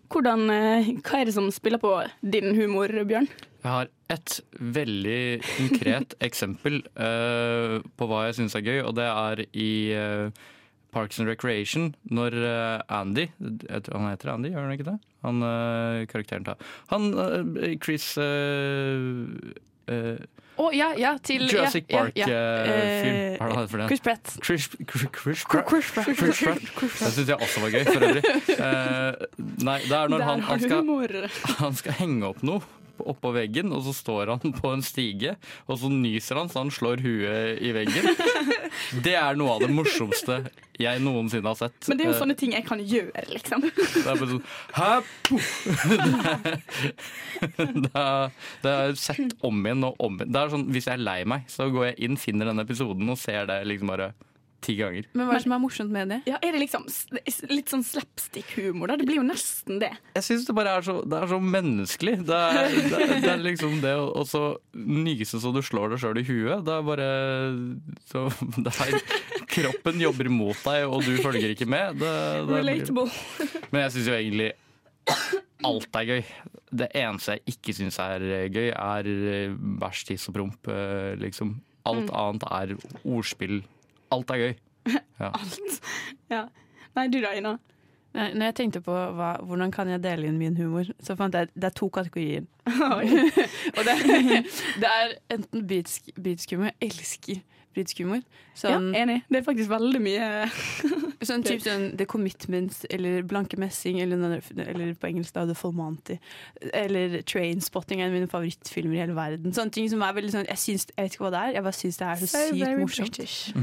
Hvordan, 0.09 0.47
eh, 0.49 0.87
hva 1.05 1.19
er 1.19 1.29
det 1.29 1.35
som 1.35 1.51
spiller 1.53 1.77
på 1.77 1.91
din 2.25 2.55
humor, 2.57 2.89
Bjørn? 3.05 3.27
Jeg 3.61 3.69
har 3.69 3.91
et 4.09 4.39
veldig 4.57 5.21
konkret 5.45 6.15
eksempel 6.27 6.79
eh, 6.97 7.75
på 7.85 8.07
hva 8.09 8.23
jeg 8.25 8.39
syns 8.39 8.57
er 8.57 8.65
gøy, 8.65 8.79
og 8.81 8.95
det 8.97 9.05
er 9.11 9.43
i 9.53 9.69
eh, 9.93 10.41
Parks 10.91 11.19
and 11.19 11.29
Recreation, 11.29 11.93
når 12.09 12.35
eh, 12.39 12.81
Andy 12.99 13.27
Han 13.39 14.09
heter 14.09 14.33
Andy, 14.33 14.51
gjør 14.53 14.65
han 14.67 14.75
ikke 14.75 14.87
det? 14.89 14.97
Han 15.25 15.43
eh, 15.45 16.05
karakteren 16.09 16.47
tar 16.47 16.57
Han 16.93 17.11
eh, 17.13 17.75
Chris 17.83 18.15
Å 20.59 20.65
ja, 20.75 20.89
ja, 20.99 21.13
til 21.23 21.45
Jurassic. 21.47 21.85
Park-film. 21.87 22.33
Hva 23.39 23.45
er 23.47 23.53
det 23.55 23.69
for 23.71 23.79
det? 23.79 23.85
Chris 23.87 24.01
Pratt. 24.03 24.33
Chris, 24.43 24.65
Chris, 24.91 25.05
Chris, 25.15 25.43
Pratt. 25.47 25.69
Chris 25.69 26.41
Pratt. 26.43 26.65
Det 26.83 27.11
syns 27.15 27.31
jeg 27.31 27.37
også 27.37 27.63
var 27.63 27.71
gøy, 27.77 27.85
for 27.87 28.03
øvrig. 28.09 28.33
Uh, 28.59 29.45
nei, 29.63 29.77
det 29.85 29.95
er 29.95 30.11
når 30.11 30.25
han, 30.27 30.43
han, 30.49 30.65
skal, 30.65 30.91
han 31.61 31.79
skal 31.79 31.97
henge 32.01 32.27
opp 32.33 32.43
noe 32.43 32.59
oppå 33.07 33.31
veggen, 33.35 33.71
og 33.75 33.83
så 33.87 33.93
står 33.95 34.33
han 34.35 34.53
på 34.61 34.71
en 34.73 34.81
stige, 34.85 35.35
og 35.67 35.79
så 35.81 35.89
nyser 35.91 36.35
han 36.41 36.49
så 36.51 36.63
han 36.63 36.71
slår 36.73 37.01
huet 37.05 37.61
i 37.63 37.71
veggen. 37.75 38.09
Det 39.05 39.13
er 39.17 39.35
noe 39.37 39.55
av 39.57 39.63
det 39.63 39.69
morsomste 39.73 40.39
jeg 40.79 41.01
noensinne 41.03 41.49
har 41.51 41.57
sett. 41.59 41.87
Men 41.89 41.97
det 41.99 42.05
er 42.05 42.09
jo 42.11 42.15
Eh, 42.15 42.19
sånne 42.21 42.35
ting 42.39 42.53
jeg 42.55 42.63
kan 42.67 42.79
gjøre, 42.79 43.23
liksom. 43.33 43.65
det 43.67 44.05
er 44.05 44.21
bare 44.21 44.29
sånn 44.29 44.45
Hæ? 44.77 44.91
Det 45.89 45.99
er- 46.29 46.63
Det 47.59 47.91
er, 47.95 48.31
det 48.63 48.71
er 48.71 48.93
sett 48.99 49.33
om 49.45 49.59
igjen 49.65 49.83
og 49.87 49.95
om 50.03 50.15
igjen. 50.19 50.31
Det 50.33 50.39
er 50.41 50.49
sånn, 50.53 50.65
Hvis 50.71 50.87
jeg 50.87 50.95
er 50.99 51.03
lei 51.03 51.19
meg, 51.27 51.45
så 51.51 51.67
går 51.71 51.89
jeg 51.91 51.99
inn, 52.07 52.17
finner 52.19 52.45
den 52.51 52.59
episoden 52.63 53.09
og 53.09 53.17
ser 53.19 53.45
det 53.49 53.59
liksom 53.67 53.91
bare 53.91 54.11
ti 54.61 54.75
ganger. 54.79 55.05
Men 55.15 55.27
hva 55.29 55.33
er 55.35 55.39
det 55.39 55.45
som 55.45 55.53
er 55.55 55.61
morsomt 55.63 55.91
med 55.93 56.09
det? 56.11 56.17
Ja, 56.27 56.37
er 56.43 56.51
det 56.55 56.59
liksom 56.65 56.83
litt 57.49 57.71
sånn 57.71 57.83
slapstick-humor, 57.87 58.91
da? 58.91 58.97
Det 58.99 59.05
blir 59.07 59.19
jo 59.21 59.25
nesten 59.27 59.79
det. 59.79 59.91
Jeg 60.17 60.25
syns 60.27 60.45
det 60.49 60.55
bare 60.57 60.73
er 60.79 60.85
så, 60.87 60.97
det 61.07 61.19
er 61.23 61.31
så 61.31 61.39
menneskelig. 61.39 62.15
Det 62.27 62.39
er, 62.49 62.75
det, 62.75 62.99
er- 62.99 63.13
det 63.23 63.31
er 63.33 63.43
liksom 63.45 63.77
det 63.83 63.93
å 63.95 64.07
og 64.19 64.27
så 64.27 64.43
nyse 64.75 65.39
så 65.39 65.53
du 65.55 65.61
slår 65.63 65.93
deg 65.95 66.01
sjøl 66.03 66.19
i 66.19 66.25
huet. 66.27 66.65
Det 66.67 66.75
er 66.75 66.87
bare 66.89 67.09
så 68.11 68.25
det 68.65 68.73
er, 68.83 68.97
Kroppen 69.49 70.01
jobber 70.03 70.27
mot 70.29 70.59
deg, 70.65 70.85
og 70.91 71.01
du 71.07 71.15
følger 71.23 71.55
ikke 71.55 71.65
med. 71.69 71.97
Det, 72.01 72.11
det 72.49 72.59
Relatable. 72.59 73.07
Men 73.71 73.85
jeg 73.87 73.95
syns 73.95 74.11
jo 74.11 74.17
egentlig 74.19 74.51
alt 75.65 75.95
er 75.99 76.05
gøy. 76.07 76.21
Det 76.79 76.87
eneste 76.95 77.35
jeg 77.37 77.55
ikke 77.55 77.73
syns 77.79 77.97
er 78.03 78.23
gøy, 78.53 78.69
er 78.75 79.09
eh, 79.09 79.55
bæsj, 79.81 80.03
tiss 80.11 80.27
og 80.29 80.35
promp. 80.37 80.69
eh, 80.71 81.15
Liksom. 81.23 81.55
Alt 81.89 82.11
annet 82.13 82.43
er 82.53 82.73
ordspill. 83.07 83.61
Alt 84.15 84.35
er 84.35 84.43
gøy. 84.45 84.53
Ja. 85.19 85.33
Ja. 86.29 86.45
Nei, 86.95 87.07
du 87.11 87.19
da, 87.21 87.33
Ina? 87.35 87.57
Nei, 88.13 88.27
Når 88.33 88.49
jeg 88.49 88.55
tenkte 88.57 88.81
på 88.85 88.93
hva, 88.93 89.33
hvordan 89.45 89.71
kan 89.73 89.89
jeg 89.91 90.01
dele 90.03 90.29
inn 90.29 90.39
min 90.39 90.57
humor, 90.57 90.87
så 91.03 91.15
fant 91.17 91.35
jeg 91.35 91.49
det 91.53 91.69
er 91.69 91.75
to 91.77 91.89
kategorier. 91.93 92.45
og 93.77 93.81
det, 93.85 93.95
det 94.81 94.89
er 94.89 95.15
enten 95.33 95.65
britisk 95.67 96.53
humor. 96.55 96.71
Jeg 96.71 96.89
elsker 96.89 97.41
britisk 97.75 98.01
humor. 98.01 98.21
Sånn, 98.57 98.89
ja, 98.93 99.03
enig. 99.03 99.19
Det 99.29 99.39
er 99.41 99.45
faktisk 99.45 99.69
veldig 99.71 100.01
mye 100.01 100.29
sånn 101.27 101.43
typ 101.45 101.61
sånn 101.63 101.85
The 101.99 102.07
Commitments 102.09 102.81
eller 102.89 103.21
Blanke 103.27 103.59
Messing 103.61 103.99
eller, 104.03 104.39
eller 104.65 104.95
på 104.99 105.09
engelsk 105.11 105.35
da 105.35 105.45
The 105.49 105.57
Fulmanti. 105.57 106.17
Eller 106.73 107.19
Trainspotting 107.29 108.01
er 108.01 108.07
en 108.07 108.13
av 108.13 108.17
mine 108.17 108.31
favorittfilmer 108.31 108.97
i 108.97 109.03
hele 109.03 109.17
verden. 109.17 109.53
Sånne 109.55 109.75
ting 109.75 109.89
som 109.91 110.03
er 110.05 110.17
veldig 110.17 110.33
sånn 110.33 110.49
Jeg, 110.49 110.61
syns, 110.63 110.87
jeg 110.95 111.05
vet 111.05 111.15
ikke 111.15 111.27
hva 111.27 111.35
det 111.35 111.43
er, 111.43 111.53
jeg 111.59 111.67
bare 111.69 111.79
syns 111.83 112.01
det 112.01 112.09
er 112.09 112.23
så 112.23 112.31
sykt 112.33 112.81
morsomt. 112.81 113.21
British. 113.21 113.53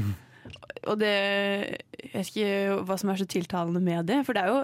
Og 0.87 0.99
det 1.01 1.13
Jeg 1.13 2.11
vet 2.13 2.29
ikke 2.31 2.83
hva 2.87 2.97
som 2.99 3.11
er 3.11 3.19
så 3.19 3.27
tiltalende 3.29 3.81
med 3.83 4.07
det, 4.09 4.21
for 4.25 4.37
det 4.37 4.43
er 4.43 4.53
jo 4.53 4.61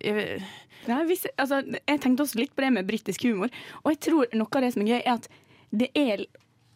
jeg, 0.00 0.42
Nei, 0.88 1.02
hvis, 1.10 1.26
altså, 1.36 1.60
jeg 1.76 2.00
tenkte 2.00 2.24
også 2.24 2.38
litt 2.40 2.54
på 2.56 2.64
det 2.64 2.70
med 2.72 2.86
britisk 2.88 3.26
humor, 3.28 3.50
og 3.82 3.90
jeg 3.92 3.98
tror 4.06 4.30
noe 4.32 4.48
av 4.56 4.64
det 4.64 4.70
som 4.72 4.84
er 4.84 4.94
gøy, 4.94 5.02
er 5.02 5.18
at 5.18 5.28
det 5.70 5.90
er 5.98 6.24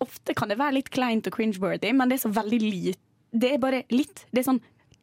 Ofte 0.02 0.34
kan 0.36 0.50
det 0.50 0.58
være 0.58 0.74
litt 0.74 0.90
kleint 0.92 1.28
og 1.30 1.36
cringe-worthy, 1.36 1.92
men 1.96 2.10
det 2.10 2.18
er 2.18 2.24
så 2.26 2.32
veldig 2.34 2.58
lite 2.60 2.98
Det 3.32 3.52
er 3.54 3.60
bare 3.62 3.84
litt. 3.94 4.26
Det 4.34 4.42
er 4.42 4.46
sånn 4.50 4.60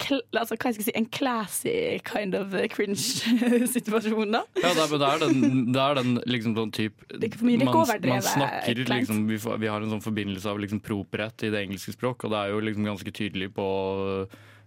altså, 0.09 0.57
hva 0.57 0.71
jeg 0.71 0.77
skal 0.77 0.87
si, 0.87 0.95
en 0.99 1.07
classy 1.13 1.73
kind 2.07 2.37
of 2.37 2.53
cringe-situasjon, 2.73 4.31
da. 4.35 4.43
Ja, 4.61 4.73
det 4.77 4.85
er, 4.85 4.95
det 4.97 5.09
er 5.09 5.25
den, 5.25 5.65
det 5.71 5.83
er 5.83 5.99
den 6.01 6.13
liksom 6.29 6.55
sånn 6.57 6.75
type 6.75 7.19
man, 7.41 7.75
man 7.75 8.23
snakker 8.25 8.85
liksom 8.91 9.25
vi, 9.29 9.39
vi 9.39 9.71
har 9.71 9.83
en 9.83 9.93
sånn 9.95 10.05
forbindelse 10.05 10.51
av 10.51 10.61
liksom 10.61 10.81
properett 10.85 11.47
i 11.47 11.51
det 11.53 11.65
engelske 11.65 11.95
språk, 11.95 12.25
og 12.25 12.33
det 12.33 12.41
er 12.41 12.55
jo 12.55 12.63
liksom 12.69 12.89
ganske 12.91 13.13
tydelig 13.21 13.51
på 13.55 13.67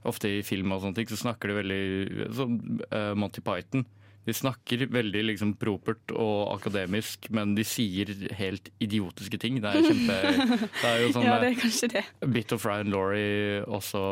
Ofte 0.04 0.28
i 0.28 0.40
film 0.44 0.72
og 0.74 0.82
sånne 0.82 0.98
ting 0.98 1.08
så 1.08 1.16
snakker 1.16 1.48
de 1.48 1.54
veldig 1.56 2.26
Sånn 2.36 2.58
uh, 2.92 3.14
Monty 3.16 3.40
Python. 3.44 3.86
De 4.24 4.32
snakker 4.36 4.86
veldig 4.92 5.22
liksom 5.30 5.52
propert 5.60 6.14
og 6.14 6.54
akademisk, 6.54 7.28
men 7.34 7.52
de 7.58 7.64
sier 7.68 8.10
helt 8.38 8.70
idiotiske 8.82 9.40
ting. 9.42 9.60
Det 9.60 9.70
er 9.70 9.84
kjempe 9.84 10.16
Det 10.82 10.88
er 10.88 11.02
jo 11.02 11.12
sånn 11.16 11.28
Ja, 11.28 11.36
det 11.42 11.52
er 11.52 11.60
kanskje 11.60 11.90
det. 11.98 12.04
Bit 12.32 12.56
of 12.56 12.64
Ryan 12.68 12.92
Laurie 12.94 13.60
også, 13.68 14.02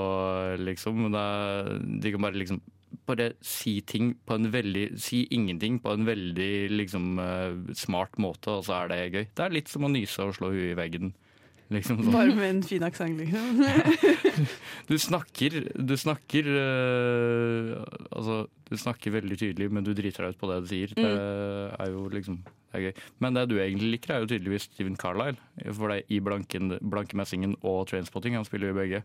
liksom. 0.61 1.09
Det 1.14 1.25
er, 1.25 1.75
de 2.04 2.14
kan 2.14 2.26
bare 2.28 2.40
liksom 2.42 2.62
bare 3.09 3.33
si 3.45 3.78
ting 3.88 4.12
på 4.28 4.37
en 4.37 4.50
veldig 4.52 4.85
Si 5.00 5.25
ingenting 5.35 5.78
på 5.83 5.95
en 5.97 6.04
veldig 6.07 6.52
liksom 6.71 7.19
eh, 7.19 7.75
smart 7.78 8.19
måte, 8.21 8.59
og 8.59 8.66
så 8.69 8.83
er 8.83 8.92
det 8.92 9.00
gøy. 9.12 9.25
Det 9.33 9.45
er 9.45 9.57
litt 9.57 9.73
som 9.73 9.88
å 9.88 9.92
nyse 9.92 10.28
og 10.28 10.37
slå 10.37 10.52
huet 10.52 10.73
i 10.75 10.78
veggen. 10.78 11.14
Liksom 11.72 12.00
sånn. 12.02 12.12
bare 12.12 12.34
med 12.36 12.48
en 12.50 12.62
fin 12.66 12.82
aksent, 12.84 13.16
liksom. 13.22 13.62
Du 14.90 14.96
snakker 14.98 15.54
Du 15.78 15.94
snakker 15.96 16.48
eh, 16.52 17.84
Altså, 18.12 18.42
du 18.68 18.76
snakker 18.80 19.14
veldig 19.14 19.36
tydelig, 19.40 19.68
men 19.72 19.84
du 19.86 19.92
driter 19.96 20.26
deg 20.26 20.34
ut 20.34 20.40
på 20.40 20.48
det 20.50 20.58
du 20.64 20.68
sier. 20.70 20.92
Det 20.96 21.06
er 21.12 21.90
jo 21.92 22.06
liksom 22.12 22.42
det 22.72 22.78
er 22.78 22.84
gøy. 22.86 23.00
Men 23.20 23.34
det 23.36 23.42
du 23.50 23.58
egentlig 23.60 23.90
liker, 23.98 24.14
er 24.14 24.22
jo 24.22 24.28
tydeligvis 24.30 24.64
Steven 24.70 24.94
Carlisle. 24.96 25.36
For 25.76 25.92
deg 25.92 26.08
i 26.08 26.20
blanken, 26.24 26.70
Blankemessingen 26.80 27.58
og 27.68 27.82
Trainspotting. 27.90 28.38
Han 28.38 28.46
spiller 28.48 28.72
jo 28.72 28.78
begge. 28.78 29.02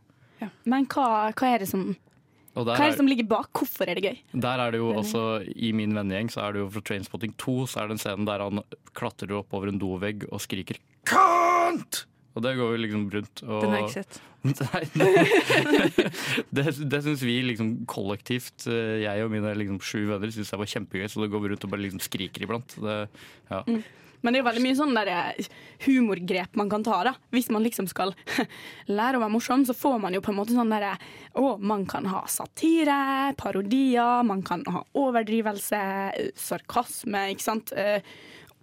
Men 0.64 0.88
hva, 0.88 1.08
hva 1.36 1.50
er 1.52 1.64
det 1.66 1.68
som 1.68 1.90
Og 2.56 2.64
der 2.66 2.78
Hva 2.78 2.86
er 2.86 2.88
er- 2.88 2.92
det 2.96 3.02
som 3.02 3.10
ligger 3.12 3.28
bak? 3.28 3.50
Hvorfor 3.58 3.90
er 3.92 4.00
det 4.00 4.06
gøy? 4.08 4.18
Der 4.48 4.64
er 4.64 4.72
det 4.72 4.80
jo 4.80 4.94
også, 4.96 5.26
I 5.52 5.74
min 5.76 5.92
vennegjeng 5.98 6.32
så 6.32 6.46
er 6.48 6.54
det 6.56 6.64
jo 6.64 6.70
fra 6.78 6.82
Trainspotting 6.88 7.36
2 7.38 7.58
så 7.68 7.82
er 7.84 7.88
det 7.92 7.98
en 7.98 8.04
scene 8.06 8.26
der 8.30 8.40
han 8.46 8.64
klatrer 8.96 9.36
opp 9.42 9.52
over 9.54 9.68
en 9.74 9.82
dovegg 9.82 10.24
og 10.32 10.40
skriker 10.40 10.80
'Kant!' 11.06 12.06
Og 12.38 12.44
det 12.46 12.56
går 12.60 12.74
jo 12.74 12.82
liksom 12.84 13.06
rundt. 13.16 13.44
Og, 13.48 13.62
Den 13.64 13.74
har 13.74 13.82
jeg 13.82 13.90
ikke 13.90 14.02
sett. 14.04 14.24
Nei, 14.48 14.84
det 16.56 16.64
det 16.88 17.00
syns 17.04 17.24
vi 17.26 17.40
liksom 17.44 17.72
kollektivt, 17.90 18.68
eh, 18.70 19.02
jeg 19.04 19.26
og 19.26 19.34
mine 19.34 19.52
liksom 19.58 19.80
sju 19.84 20.06
venner, 20.12 20.32
syns 20.32 20.54
det 20.54 20.60
var 20.62 20.70
kjempegøy. 20.72 21.08
Så 21.12 21.24
det 21.24 21.32
går 21.34 21.44
vi 21.44 21.52
rundt 21.52 21.66
og 21.68 21.74
bare 21.74 21.84
liksom 21.84 22.04
skriker 22.06 22.46
iblant. 22.46 22.78
Det, 22.78 23.00
ja. 23.50 23.64
Men 24.22 24.34
det 24.34 24.40
er 24.40 24.42
jo 24.42 24.48
veldig 24.48 24.64
mye 24.66 24.78
sånn 24.78 24.96
der 24.98 25.12
eh, 25.14 25.50
humorgrep 25.86 26.58
man 26.60 26.72
kan 26.72 26.86
ta. 26.86 27.02
da 27.06 27.14
Hvis 27.34 27.50
man 27.54 27.66
liksom 27.66 27.90
skal 27.90 28.14
lære 29.00 29.20
å 29.20 29.24
være 29.24 29.34
morsom, 29.34 29.66
så 29.68 29.76
får 29.78 30.00
man 30.04 30.18
jo 30.18 30.24
på 30.26 30.34
en 30.34 30.40
måte 30.40 30.56
sånn 30.58 30.74
derre 30.74 30.96
Å, 31.38 31.54
man 31.62 31.86
kan 31.90 32.08
ha 32.10 32.24
satire, 32.32 33.34
parodier, 33.40 34.26
man 34.28 34.44
kan 34.46 34.66
ha 34.74 34.84
overdrivelse, 34.98 35.82
eh, 36.18 36.32
sarkasme, 36.38 37.28
ikke 37.34 37.46
sant. 37.46 37.74
Eh, 37.78 38.02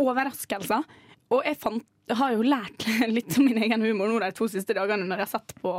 overraskelser. 0.03 0.87
Og 1.35 1.45
jeg 1.47 1.59
fant, 1.61 1.87
har 2.13 2.33
jo 2.35 2.43
lært 2.45 2.85
litt 3.17 3.39
om 3.39 3.47
min 3.49 3.63
egen 3.65 3.81
humor 3.87 4.09
nå 4.13 4.19
de 4.21 4.33
to 4.37 4.49
siste 4.51 4.75
dagene 4.77 5.07
når 5.09 5.23
jeg 5.23 5.27
har 5.29 5.33
sett 5.39 5.55
på 5.63 5.73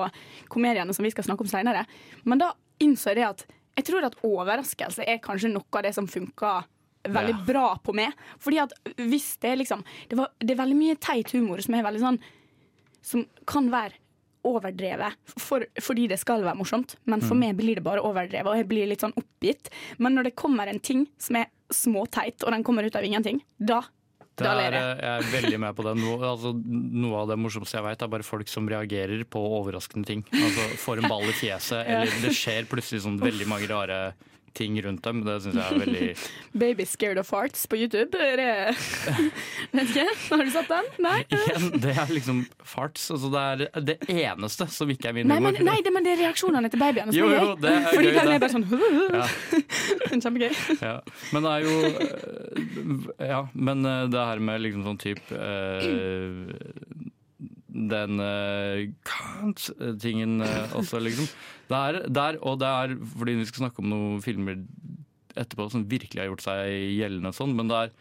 komediene 0.50 0.94
som 0.96 1.06
vi 1.06 1.12
skal 1.14 1.28
snakke 1.28 1.46
om 1.46 1.52
seinere. 1.52 1.84
Men 2.26 2.42
da 2.42 2.54
innså 2.82 3.12
jeg 3.14 3.20
det 3.22 3.28
at 3.30 3.46
jeg 3.76 3.86
tror 3.90 4.06
at 4.08 4.16
overraskelse 4.24 5.04
er 5.06 5.20
kanskje 5.24 5.52
noe 5.52 5.68
av 5.76 5.84
det 5.84 5.94
som 5.98 6.08
funker 6.08 6.64
veldig 7.06 7.36
Ja. 7.36 7.42
bra 7.46 7.66
på 7.84 7.94
meg. 7.94 8.14
Fordi 8.42 8.58
at 8.64 8.72
hvis 8.98 9.36
det 9.44 9.52
er 9.52 9.60
liksom 9.60 9.84
Det, 10.10 10.16
var, 10.18 10.32
det 10.40 10.56
er 10.56 10.62
veldig 10.64 10.78
mye 10.80 10.96
teit 10.98 11.30
humor 11.36 11.62
som 11.62 11.76
er 11.78 11.84
veldig 11.86 12.02
sånn 12.02 12.18
Som 13.06 13.26
kan 13.46 13.68
være 13.70 14.00
overdrevet 14.46 15.14
for, 15.42 15.66
fordi 15.82 16.08
det 16.12 16.20
skal 16.22 16.44
være 16.46 16.58
morsomt. 16.60 16.96
Men 17.10 17.22
for 17.26 17.34
meg 17.38 17.56
blir 17.58 17.76
det 17.80 17.84
bare 17.86 18.02
overdrevet, 18.06 18.46
og 18.52 18.58
jeg 18.60 18.68
blir 18.70 18.86
litt 18.90 19.02
sånn 19.02 19.16
oppgitt. 19.18 19.72
Men 19.98 20.14
når 20.14 20.28
det 20.30 20.36
kommer 20.38 20.70
en 20.70 20.80
ting 20.80 21.08
som 21.18 21.40
er 21.40 21.48
småteit, 21.74 22.44
og 22.46 22.54
den 22.54 22.64
kommer 22.64 22.86
ut 22.86 22.96
av 22.96 23.04
ingenting, 23.08 23.40
da, 23.58 23.80
Det 24.36 24.50
er, 24.52 24.76
jeg. 24.76 24.98
eh, 25.00 25.10
er 25.16 25.28
veldig 25.32 25.60
med 25.64 25.76
på 25.78 25.86
det. 25.88 25.94
Noe, 26.02 26.20
altså, 26.28 26.52
noe 27.06 27.22
av 27.22 27.30
det 27.32 27.38
morsomste 27.40 27.78
jeg 27.78 27.86
vet, 27.88 28.02
er 28.04 28.12
bare 28.12 28.28
folk 28.28 28.50
som 28.52 28.68
reagerer 28.68 29.24
på 29.32 29.40
overraskende 29.62 30.10
ting. 30.10 30.26
Altså 30.36 30.66
Får 30.84 31.02
en 31.04 31.10
ball 31.12 31.24
i 31.30 31.36
fjeset, 31.38 31.86
eller 31.88 32.18
det 32.26 32.34
skjer 32.36 32.68
plutselig 32.72 33.06
sånn 33.06 33.20
veldig 33.22 33.48
mange 33.48 33.70
rare 33.72 34.00
ting 34.56 34.78
rundt 34.86 35.04
dem. 35.06 35.22
Det 35.26 35.36
syns 35.44 35.58
jeg 35.60 35.66
er 35.66 35.82
veldig 35.84 36.10
Baby 36.66 36.86
Scared 36.88 37.20
of 37.22 37.28
Farts 37.30 37.66
på 37.72 37.80
YouTube. 37.80 38.12
Det 38.16 38.76
Vet 39.76 39.90
ikke. 39.92 40.06
Har 40.32 40.44
du 40.48 40.52
sett 40.54 40.70
den? 40.72 40.90
Nei? 41.06 41.18
Igjen, 41.36 41.68
det 41.84 41.94
er 41.96 42.14
liksom 42.14 42.44
farts. 42.66 43.10
Altså, 43.14 43.32
det 43.34 43.44
er 43.46 43.86
det 43.92 43.98
eneste 44.12 44.68
som 44.72 44.92
ikke 44.94 45.12
er 45.12 45.18
min 45.20 45.30
Nei, 45.30 45.40
men, 45.44 45.58
humor. 45.60 45.70
nei 45.72 45.78
det, 45.86 45.94
men 45.96 46.06
det 46.08 46.16
er 46.16 46.22
reaksjonene 46.26 46.72
til 46.74 46.82
babyene 46.82 47.12
som 47.12 47.20
Jo, 47.20 47.30
jo, 47.34 47.56
det 47.62 47.74
er 47.74 47.88
Fordi 47.92 48.08
gøy, 48.08 48.16
den 48.20 48.34
er 48.36 48.44
bare 48.44 48.54
sånn 48.56 50.24
Kjempegøy. 50.26 50.54
Ja. 50.82 50.96
Men 51.36 51.46
det 51.46 51.52
er 51.52 51.60
jo 51.66 51.76
øh, 51.90 53.06
Ja, 53.30 53.42
men 53.54 53.86
øh, 53.86 54.06
det 54.12 54.26
her 54.32 54.42
med 54.50 54.64
liksom 54.64 54.86
sånn 54.88 55.02
type 55.02 55.36
øh, 55.36 56.46
den 57.76 58.22
uh, 58.24 58.86
can't-tingen 59.08 60.40
uh, 60.44 60.76
også, 60.80 61.02
liksom. 61.04 61.30
Det 61.66 61.78
er, 61.78 61.96
det 62.14 62.22
er, 62.22 62.36
og 62.46 62.60
det 62.62 62.68
er 62.70 62.92
fordi 63.18 63.34
vi 63.40 63.48
skal 63.50 63.64
snakke 63.64 63.82
om 63.82 63.88
noen 63.90 64.20
filmer 64.22 64.60
etterpå 65.34 65.66
som 65.74 65.88
virkelig 65.90 66.22
har 66.22 66.30
gjort 66.30 66.44
seg 66.46 66.76
gjeldende 66.94 67.32
sånn, 67.34 67.56
men 67.58 67.72
det 67.72 67.80
er 67.80 67.96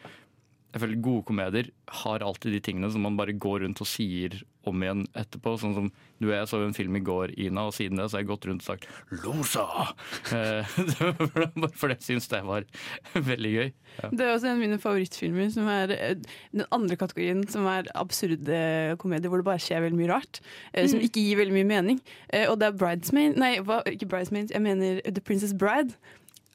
jeg 0.75 0.83
føler 0.83 0.99
Gode 0.99 1.23
komedier 1.29 1.67
har 2.03 2.23
alltid 2.27 2.51
de 2.51 2.59
tingene 2.59 2.89
som 2.91 3.05
man 3.07 3.15
bare 3.15 3.33
går 3.39 3.63
rundt 3.63 3.79
og 3.79 3.87
sier 3.87 4.35
om 4.71 4.83
igjen 4.83 5.05
etterpå. 5.17 5.55
Sånn 5.61 5.75
som 5.77 5.89
du 6.21 6.27
og 6.29 6.33
jeg 6.35 6.47
så 6.47 6.61
en 6.63 6.73
film 6.77 6.95
i 6.95 7.03
går, 7.03 7.33
Ina, 7.39 7.65
og 7.67 7.73
siden 7.75 7.99
det 7.99 8.07
så 8.09 8.17
har 8.17 8.23
jeg 8.23 8.29
gått 8.29 8.45
rundt 8.49 8.63
og 8.63 8.69
sagt 8.69 8.87
'Losa'! 9.11 9.93
Eh, 10.35 10.65
Bare 11.61 11.71
fordi 11.75 11.95
jeg 11.95 12.03
syns 12.07 12.27
det 12.31 12.41
var 12.47 12.65
veldig 13.31 13.51
gøy. 13.53 13.69
Ja. 14.01 14.09
Det 14.11 14.25
er 14.25 14.33
også 14.33 14.47
en 14.49 14.55
av 14.57 14.63
mine 14.63 14.79
favorittfilmer, 14.81 15.49
som 15.53 15.67
er 15.71 15.93
eh, 15.95 16.15
den 16.51 16.65
andre 16.71 16.97
kategorien, 16.99 17.45
som 17.47 17.67
er 17.69 17.87
absurde 17.95 18.95
komedier 19.01 19.29
hvor 19.31 19.41
det 19.41 19.47
bare 19.47 19.61
skjer 19.63 19.85
veldig 19.85 19.99
mye 19.99 20.11
rart. 20.11 20.41
Mm. 20.73 20.87
Som 20.91 20.99
ikke 21.05 21.23
gir 21.23 21.39
veldig 21.39 21.55
mye 21.59 21.69
mening. 21.69 22.01
Eh, 22.33 22.49
Og 22.49 22.59
det 22.59 22.67
er 22.71 22.77
Bridesmaid 22.79 23.37
Nei, 23.39 23.57
hva, 23.65 23.81
ikke 23.89 24.07
Bridesmaid, 24.11 24.51
jeg 24.51 24.61
mener 24.61 25.01
The 25.05 25.21
Princess 25.21 25.53
Bride. 25.53 25.95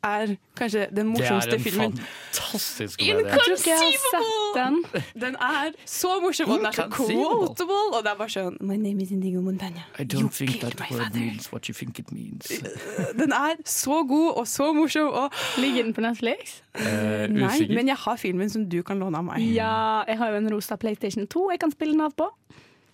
Er 0.03 0.31
kanskje 0.57 0.87
den 0.97 1.07
morsomste 1.13 1.59
filmen. 1.61 1.93
Det 1.93 2.01
er 2.01 2.05
en 2.05 2.07
fantastisk 2.33 3.03
Jeg 3.05 3.17
komedie. 3.17 3.33
tror 3.35 3.57
ikke 3.57 3.71
jeg 3.71 3.79
har 3.79 3.93
sett 4.15 4.55
den. 4.57 5.03
Den 5.21 5.35
er 5.37 5.73
så 5.85 6.13
morsom, 6.23 6.51
og 6.51 6.59
den 6.59 6.67
er 6.67 6.73
så 6.73 6.85
Inconceivable. 6.87 7.47
quotable. 7.49 7.83
Og 7.99 8.05
det 8.07 8.11
er 8.13 8.17
bare 8.17 8.33
sånn 8.33 8.57
My 8.61 8.77
name 8.81 9.03
is 9.05 9.11
Indigo 9.13 9.43
Montagna. 9.45 9.85
I 9.99 10.03
You 10.03 10.09
don't 10.23 10.33
think 10.39 10.61
that 10.63 10.79
word 10.81 11.03
father. 11.03 11.21
means 11.21 11.51
what 11.53 11.69
you 11.69 11.75
think 11.75 11.99
it 11.99 12.13
means. 12.13 12.49
Den 13.21 13.33
er 13.33 13.61
så 13.65 14.03
god 14.09 14.33
og 14.41 14.49
så 14.49 14.73
morsom. 14.73 15.09
Og 15.13 15.31
Ligger 15.59 15.83
den 15.83 15.93
på 15.95 16.01
Netflix? 16.01 16.63
Eh, 16.75 17.27
nei, 17.29 17.67
men 17.69 17.89
jeg 17.93 17.97
har 17.97 18.17
filmen 18.17 18.49
som 18.51 18.65
du 18.71 18.83
kan 18.83 18.99
låne 18.99 19.19
av 19.21 19.25
meg. 19.25 19.45
Ja, 19.55 20.03
jeg 20.09 20.17
har 20.19 20.31
jo 20.31 20.37
en 20.41 20.51
rosa 20.55 20.77
PlayStation 20.77 21.27
2 21.27 21.51
jeg 21.51 21.61
kan 21.61 21.71
spille 21.77 21.93
den 21.93 22.01
av 22.09 22.17
på. 22.17 22.31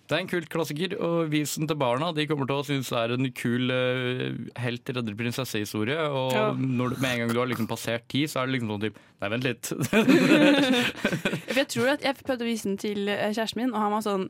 Det 0.07 0.15
er 0.15 0.21
en 0.23 0.29
kult 0.31 0.47
klassiker, 0.49 0.93
og 1.03 1.29
vis 1.33 1.55
den 1.59 1.67
til 1.67 1.75
barna. 1.75 2.13
De 2.15 2.23
kommer 2.29 2.47
til 2.47 2.55
å 2.61 2.63
synes 2.63 2.87
det 2.93 2.99
er 3.01 3.13
en 3.17 3.27
kul 3.35 3.71
uh, 3.73 4.37
helt 4.63 4.87
redder 4.95 5.17
prinsesse-historie. 5.19 5.97
Og 6.07 6.31
Ja. 6.37 6.45
når 6.55 6.93
du, 6.95 7.01
med 7.03 7.11
en 7.11 7.19
gang 7.25 7.33
du 7.35 7.39
har 7.41 7.49
liksom 7.51 7.67
passert 7.67 8.07
ti, 8.07 8.23
så 8.27 8.39
er 8.41 8.47
det 8.47 8.55
liksom 8.57 8.71
sånn 8.75 8.85
typ 8.87 9.03
Nei, 9.17 9.29
vent 9.33 9.43
litt. 9.47 9.71
Jeg 11.57 11.67
tror 11.73 11.89
at 11.95 12.03
jeg 12.05 12.19
prøvde 12.21 12.45
å 12.45 12.47
vise 12.47 12.67
den 12.69 12.77
til 12.81 13.07
eh, 13.09 13.31
kjæresten 13.33 13.63
min, 13.63 13.71
og 13.73 13.81
han 13.81 13.93
var 13.95 14.03
sånn 14.05 14.25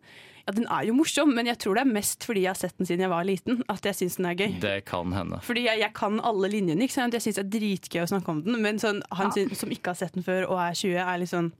Ja, 0.47 0.53
den 0.55 0.67
er 0.71 0.85
jo 0.87 0.93
morsom, 0.95 1.33
men 1.35 1.49
jeg 1.49 1.59
tror 1.59 1.75
det 1.75 1.81
er 1.83 1.89
mest 1.91 2.23
fordi 2.23 2.45
jeg 2.45 2.53
har 2.53 2.59
sett 2.61 2.77
den 2.79 2.87
siden 2.87 3.03
jeg 3.03 3.11
var 3.11 3.25
liten, 3.27 3.59
at 3.67 3.83
jeg 3.83 3.97
syns 3.99 4.15
den 4.15 4.29
er 4.29 4.37
gøy. 4.39 4.53
det 4.63 4.75
kan 4.87 5.11
hende. 5.11 5.41
Fordi 5.43 5.65
jeg, 5.67 5.81
jeg 5.83 5.91
kan 5.97 6.21
alle 6.23 6.47
linjene. 6.53 6.87
ikke 6.87 6.95
sant? 6.95 7.17
Jeg 7.17 7.25
syns 7.25 7.41
det 7.41 7.43
er 7.43 7.51
dritgøy 7.57 7.99
å 8.05 8.07
snakke 8.13 8.31
om 8.31 8.39
den, 8.47 8.55
men 8.63 8.79
sånn, 8.79 9.01
han 9.11 9.27
Ja. 9.27 9.35
synes, 9.35 9.59
som 9.59 9.73
ikke 9.75 9.91
har 9.91 9.99
sett 9.99 10.15
den 10.15 10.23
før 10.23 10.47
og 10.47 10.61
er 10.63 10.71
20, 10.79 10.95
er 11.03 11.19
litt 11.19 11.33
sånn 11.35 11.51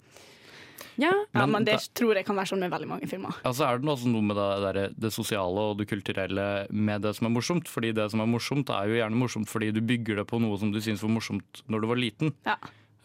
Ja. 0.98 1.12
Ja, 1.34 1.46
Men 1.46 1.52
men 1.52 1.66
det 1.66 1.74
da- 1.78 1.94
tror 1.94 2.16
jeg 2.16 2.26
kan 2.26 2.36
være 2.36 2.50
sånn 2.50 2.60
med 2.66 2.72
veldig 2.72 2.88
mange 2.90 3.08
filmer. 3.10 3.36
Ja, 3.46 3.52
så 3.54 3.68
er 3.68 3.78
det 3.78 3.86
noe 3.86 4.22
med 4.22 4.36
det, 4.36 4.48
der, 4.66 4.90
det 4.98 5.12
sosiale 5.14 5.60
og 5.72 5.78
det 5.78 5.88
kulturelle 5.88 6.68
med 6.72 7.02
det 7.06 7.16
som 7.16 7.28
er 7.28 7.34
morsomt. 7.36 7.68
Fordi 7.70 7.94
det 7.94 8.10
som 8.12 8.20
er 8.22 8.26
morsomt, 8.32 8.70
er 8.70 8.88
jo 8.90 8.98
gjerne 8.98 9.16
morsomt 9.22 9.48
fordi 9.50 9.72
du 9.74 9.82
bygger 9.82 10.16
det 10.22 10.28
på 10.28 10.40
noe 10.42 10.58
som 10.58 10.72
du 10.72 10.80
syns 10.82 11.04
var 11.04 11.14
morsomt 11.14 11.62
når 11.70 11.82
du 11.82 11.88
var 11.88 12.02
liten. 12.02 12.34
Ja. 12.46 12.58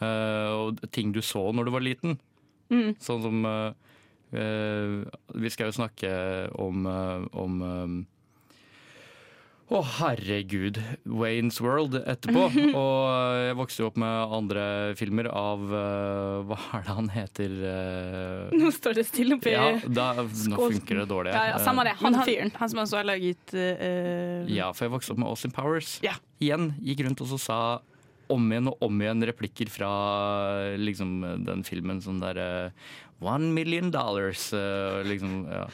Uh, 0.03 0.51
og 0.73 0.81
ting 0.91 1.13
du 1.13 1.21
så 1.23 1.53
når 1.55 1.65
du 1.69 1.71
var 1.71 1.85
liten. 1.85 2.19
Mm. 2.73 2.97
Sånn 2.99 3.23
som 3.23 3.45
uh, 3.45 3.73
uh, 4.33 5.05
Vi 5.37 5.51
skal 5.53 5.69
jo 5.69 5.77
snakke 5.77 6.11
om, 6.59 6.87
om 7.37 8.07
eh, 9.73 9.79
å, 9.79 9.83
herregud. 9.99 10.81
Waynes 11.09 11.61
World 11.65 11.97
etterpå. 11.99 12.47
Og 12.83 12.99
eh, 13.09 13.39
jeg 13.49 13.59
vokste 13.59 13.83
jo 13.83 13.91
opp 13.91 14.01
med 14.03 14.35
andre 14.39 14.65
filmer 14.99 15.29
av 15.33 15.63
uh, 15.73 16.43
Hva 16.49 16.59
er 16.79 16.87
det 16.87 16.97
han 16.99 17.13
heter? 17.13 17.57
uh... 17.63 18.53
Nå 18.55 18.73
står 18.77 19.01
det 19.01 19.07
stille 19.09 19.39
oppi 19.41 19.55
ja, 19.57 19.71
da, 19.87 20.11
nå 20.23 20.61
funker 20.61 21.03
det 21.03 21.07
dårlig. 21.11 21.37
Ja, 21.37 21.55
ja, 21.55 21.63
samme 21.65 21.87
det. 21.89 21.97
Han 22.03 22.19
han, 22.21 22.29
fyren. 22.29 22.53
han 22.59 22.73
som 22.75 22.85
også 22.85 23.01
har 23.01 23.09
laget 23.09 23.57
uh... 23.57 24.45
Ja, 24.51 24.73
for 24.77 24.87
jeg 24.87 24.95
vokste 24.97 25.17
opp 25.17 25.25
med 25.25 25.33
Austin 25.33 25.55
Powers. 25.55 25.97
Ja. 26.05 26.19
Igjen 26.43 26.75
gikk 26.83 27.07
rundt 27.07 27.25
og 27.25 27.33
så 27.33 27.41
sa 27.41 27.59
om 28.33 28.53
igjen 28.53 28.71
og 28.71 28.85
om 28.87 29.01
igjen 29.03 29.27
replikker 29.29 29.71
fra 29.73 29.91
liksom, 30.81 31.21
den 31.47 31.65
filmen 31.67 32.01
sånn 32.05 32.23
der 32.23 32.41
eh, 32.41 32.93
One 33.23 33.53
million 33.55 33.93
dollars. 33.95 34.49
eh, 34.57 35.03
liksom, 35.07 35.45
ja. 35.47 35.67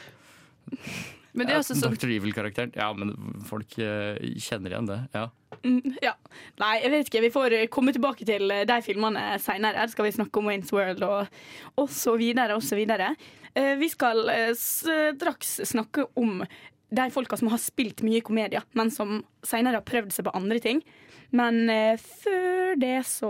Men 1.37 1.45
det 1.45 1.53
er 1.53 1.59
også 1.61 1.75
sånn 1.77 1.93
Dr. 1.93 2.09
Evil-karakteren. 2.15 2.71
Ja, 2.77 2.87
men 2.97 3.11
folk 3.45 3.75
eh, 3.81 4.17
kjenner 4.41 4.73
igjen 4.73 4.87
det. 4.89 4.97
Ja. 5.13 5.27
Mm, 5.61 5.93
ja. 6.01 6.13
Nei, 6.61 6.71
jeg 6.83 6.91
vet 6.93 7.11
ikke. 7.11 7.21
Vi 7.27 7.31
får 7.33 7.55
eh, 7.57 7.67
komme 7.73 7.93
tilbake 7.95 8.25
til 8.27 8.49
eh, 8.53 8.63
de 8.69 8.77
filmene 8.85 9.25
seinere. 9.43 9.85
Skal 9.91 10.07
vi 10.07 10.15
snakke 10.15 10.41
om 10.41 10.49
Waynes 10.49 10.73
World 10.73 11.03
og, 11.05 11.29
og 11.77 11.91
så 11.93 12.15
videre 12.19 12.57
og 12.57 12.65
så 12.65 12.79
videre. 12.79 13.11
Eh, 13.53 13.75
Vi 13.81 13.91
skal 13.93 14.23
straks 14.57 15.59
snakke 15.69 16.07
om 16.19 16.41
de 16.89 17.05
folka 17.13 17.37
som 17.37 17.51
har 17.53 17.61
spilt 17.61 18.01
mye 18.01 18.23
komedier, 18.25 18.65
men 18.73 18.89
som 18.89 19.19
seinere 19.45 19.77
har 19.77 19.85
prøvd 19.85 20.15
seg 20.15 20.25
på 20.25 20.33
andre 20.37 20.57
ting. 20.63 20.81
Men 21.29 21.67
før 22.01 22.73
det 22.81 23.03
så 23.05 23.29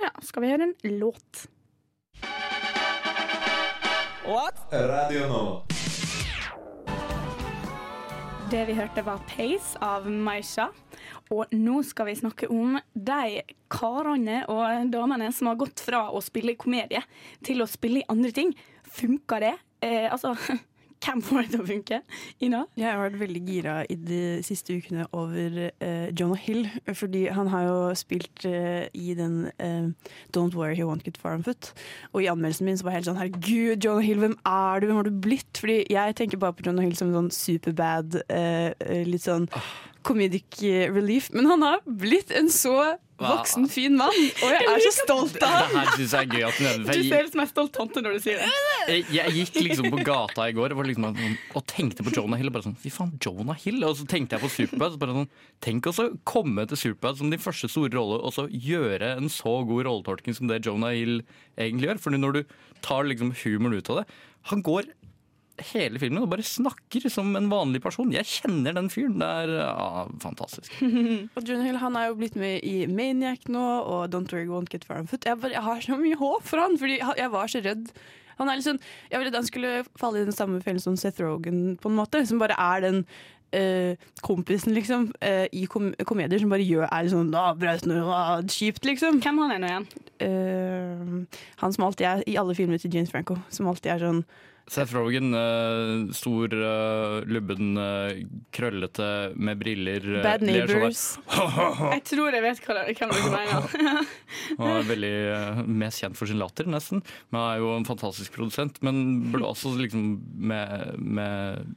ja, 0.00 0.08
skal 0.24 0.46
vi 0.46 0.54
høre 0.54 0.70
en 0.70 0.96
låt. 0.96 1.44
What? 4.24 4.64
Radio 4.72 5.28
Nova. 5.28 5.71
Det 8.52 8.66
vi 8.68 8.74
hørte 8.76 9.00
var 9.00 9.20
Pace 9.30 9.78
av 9.80 10.04
Maisha. 10.12 10.66
Og 11.32 11.48
nå 11.56 11.78
skal 11.88 12.10
vi 12.10 12.18
snakke 12.18 12.50
om 12.52 12.74
de 12.92 13.40
karene 13.72 14.42
og 14.52 14.90
damene 14.92 15.30
som 15.32 15.48
har 15.48 15.56
gått 15.62 15.80
fra 15.80 16.02
å 16.12 16.20
spille 16.20 16.52
komedie 16.60 17.00
til 17.48 17.64
å 17.64 17.68
spille 17.70 18.02
i 18.02 18.06
andre 18.12 18.28
ting. 18.36 18.52
Funker 18.84 19.40
det? 19.40 19.54
Eh, 19.80 20.04
altså, 20.12 20.34
hvem 21.02 21.22
får 21.24 21.42
det 21.42 21.50
til 21.52 21.62
å 21.62 21.66
funke? 21.68 22.00
Ina? 22.42 22.62
Jeg 22.78 22.88
har 22.88 23.00
vært 23.02 23.18
veldig 23.20 23.42
gira 23.46 23.76
i 23.90 23.96
de 23.98 24.22
siste 24.46 24.76
ukene 24.78 25.06
over 25.16 25.58
uh, 25.68 26.08
Jonah 26.18 26.40
Hill. 26.40 26.66
Fordi 26.94 27.26
han 27.34 27.50
har 27.52 27.66
jo 27.66 27.78
spilt 27.98 28.46
uh, 28.46 28.84
i 28.94 29.16
den 29.18 29.48
uh, 29.58 29.90
Don't 30.34 30.56
Worry 30.58 30.78
He 30.78 30.86
Won't 30.86 31.06
Get 31.06 31.20
Far 31.20 31.36
On 31.38 31.46
Foot. 31.46 31.72
Og 32.12 32.22
i 32.22 32.30
anmeldelsen 32.32 32.68
min 32.68 32.78
så 32.78 32.86
var 32.86 32.96
jeg 32.96 33.02
helt 33.02 33.12
sånn 33.12 33.22
Herregud, 33.22 33.84
Jonah 33.84 34.06
Hill, 34.06 34.22
hvem 34.22 34.36
er 34.46 34.82
du? 34.82 34.88
Hvem 34.88 35.00
har 35.02 35.08
du 35.08 35.22
blitt? 35.28 35.62
Fordi 35.62 35.80
jeg 35.90 36.18
tenker 36.18 36.42
bare 36.42 36.56
på 36.58 36.66
Jonah 36.66 36.86
Hill 36.86 36.98
som 36.98 37.14
sånn 37.14 37.32
superbad, 37.34 38.22
litt 39.08 39.26
sånn 39.26 39.48
comedic 40.02 40.62
eh, 40.62 40.92
relief. 40.92 41.30
Men 41.32 41.46
han 41.46 41.62
har 41.62 41.80
blitt 41.86 42.32
en 42.34 42.50
så 42.52 42.96
voksen, 43.24 43.66
fin 43.70 43.96
mann, 43.98 44.16
og 44.42 44.54
jeg 44.54 44.68
er 44.68 44.82
så 44.84 44.92
stolt 44.96 45.38
av 45.46 45.68
ham! 45.72 45.90
du 45.96 46.04
ser 46.06 47.26
ut 47.26 47.32
som 47.32 47.42
ei 47.42 47.48
stolt 47.50 47.72
tante 47.76 48.02
når 48.04 48.16
du 48.16 48.24
sier 48.24 48.42
det. 48.42 48.48
Jeg, 48.90 49.04
jeg 49.14 49.34
gikk 49.36 49.58
liksom 49.68 49.88
på 49.94 50.02
gata 50.06 50.48
i 50.50 50.56
går 50.56 50.74
og, 50.74 50.82
liksom 50.88 51.08
sånn, 51.08 51.36
og 51.58 51.66
tenkte 51.70 52.06
på 52.06 52.14
Jonah 52.14 52.40
Hill. 52.40 52.50
Og 52.50 52.56
bare 52.56 52.66
sånn, 52.66 52.78
Fy 52.82 52.92
faen, 52.94 53.14
Jonah 53.22 53.58
Hill? 53.62 53.82
Og 53.86 53.96
så 54.00 54.06
tenkte 54.10 54.36
jeg 54.38 54.44
på 54.44 54.52
Superbad. 54.56 54.96
Og 54.96 55.02
Bare 55.02 55.16
sånn, 55.20 55.30
tenk 55.64 55.88
å 55.90 56.08
komme 56.28 56.66
til 56.70 56.80
Superbad 56.80 57.20
som 57.20 57.32
din 57.32 57.42
første 57.42 57.70
store 57.70 57.92
rolle, 57.94 58.18
og 58.22 58.34
så 58.34 58.48
gjøre 58.50 59.14
en 59.16 59.30
så 59.32 59.60
god 59.68 59.86
rolletolkning 59.88 60.36
som 60.38 60.50
det 60.50 60.62
Jonah 60.66 60.96
Hill 60.96 61.22
egentlig 61.56 61.92
gjør. 61.92 62.02
For 62.02 62.18
når 62.18 62.38
du 62.38 62.42
tar 62.84 63.06
liksom 63.08 63.34
humoren 63.44 63.78
ut 63.78 63.92
av 63.92 64.02
det 64.02 64.06
Han 64.50 64.62
går 64.66 64.88
hele 65.72 66.00
filmen 66.00 66.22
og 66.22 66.30
bare 66.32 66.44
snakker 66.46 67.08
som 67.12 67.34
en 67.36 67.50
vanlig 67.50 67.82
person. 67.84 68.12
Jeg 68.14 68.28
kjenner 68.28 68.76
den 68.76 68.88
fyren. 68.92 69.18
Det 69.20 69.28
er 69.28 69.52
ja, 69.58 70.06
fantastisk. 70.22 70.74
Og 71.36 71.44
Jonah 71.44 71.68
Hill 71.68 71.80
han 71.82 71.98
er 71.98 72.08
jo 72.08 72.16
blitt 72.20 72.38
med 72.40 72.64
i 72.66 72.86
Maniac 72.88 73.44
nå, 73.52 73.66
og 73.82 74.08
Don't 74.14 74.32
Worry 74.32 74.48
Won't 74.48 74.72
Get 74.72 74.86
Far 74.88 75.02
On 75.02 75.10
Foot. 75.10 75.26
Jeg, 75.28 75.38
bare, 75.42 75.54
jeg 75.54 75.66
har 75.66 75.84
så 75.84 75.98
mye 76.00 76.18
håp 76.18 76.48
for 76.48 76.62
han, 76.62 76.78
fordi 76.80 76.98
jeg 77.00 77.32
var 77.32 77.52
så 77.52 77.62
redd. 77.64 77.92
Han 78.38 78.48
er 78.48 78.58
litt 78.58 78.66
sånn, 78.66 78.80
jeg 79.10 79.20
var 79.20 79.28
redd 79.28 79.38
han 79.38 79.46
skulle 79.50 79.74
falle 80.00 80.22
i 80.22 80.26
den 80.26 80.36
samme 80.36 80.62
fellen 80.64 80.82
som 80.82 80.96
Seth 80.98 81.22
Rogen, 81.22 81.76
på 81.80 81.92
en 81.92 81.98
måte. 82.00 82.24
Som 82.28 82.42
bare 82.42 82.58
er 82.58 82.88
den 82.88 83.06
Uh, 83.52 83.98
kompisen, 84.24 84.72
liksom, 84.72 85.10
uh, 85.20 85.44
i 85.52 85.66
kom 85.68 85.90
komedier 86.08 86.40
som 86.40 86.48
bare 86.48 86.64
gjør 86.64 86.86
er 86.86 87.10
sånn 87.12 87.34
ah, 87.36 87.50
brautende, 87.52 87.98
ah, 88.08 88.38
kjipt, 88.48 88.86
liksom. 88.88 89.18
Hvem 89.20 89.42
han 89.42 89.52
er 89.52 89.60
nå 89.60 89.68
igjen? 89.68 89.84
Uh, 90.24 91.42
han 91.60 91.76
som 91.76 91.84
alltid 91.84 92.06
er 92.08 92.22
i 92.32 92.38
alle 92.40 92.56
filmer 92.56 92.80
til 92.80 92.96
James 92.96 93.12
Franco. 93.12 93.36
Som 93.52 93.68
alltid 93.68 93.92
er 93.92 94.06
sånn 94.06 94.22
Seth 94.72 94.94
Rogan, 94.96 95.34
uh, 95.36 96.06
stor, 96.16 96.48
uh, 96.56 97.18
lubben, 97.28 97.74
uh, 97.76 98.14
krøllete, 98.56 99.08
med 99.36 99.58
briller. 99.60 100.06
eh, 100.16 100.22
Bad 100.24 100.40
der. 100.40 100.64
Neighbors. 100.64 101.02
Jeg 101.92 102.04
tror 102.08 102.32
jeg 102.32 102.42
vet 102.46 102.62
hva 102.64 102.78
det- 102.78 102.96
hvem 102.96 103.12
dere 103.12 103.32
mener. 103.36 104.06
Han 104.56 104.70
er 104.78 104.88
veldig 104.88 105.12
eh, 105.36 105.62
mest 105.68 106.00
kjent 106.00 106.16
for 106.16 106.30
sin 106.30 106.40
latter, 106.40 106.64
nesten. 106.72 107.02
Men 107.30 107.40
han 107.42 107.50
er 107.52 107.60
jo 107.60 107.74
en 107.76 107.84
fantastisk 107.88 108.32
produsent. 108.38 108.80
Men 108.86 109.02
burde 109.32 109.50
også 109.52 109.74
liksom 109.76 110.06
med, 110.40 110.96
med 110.98 111.74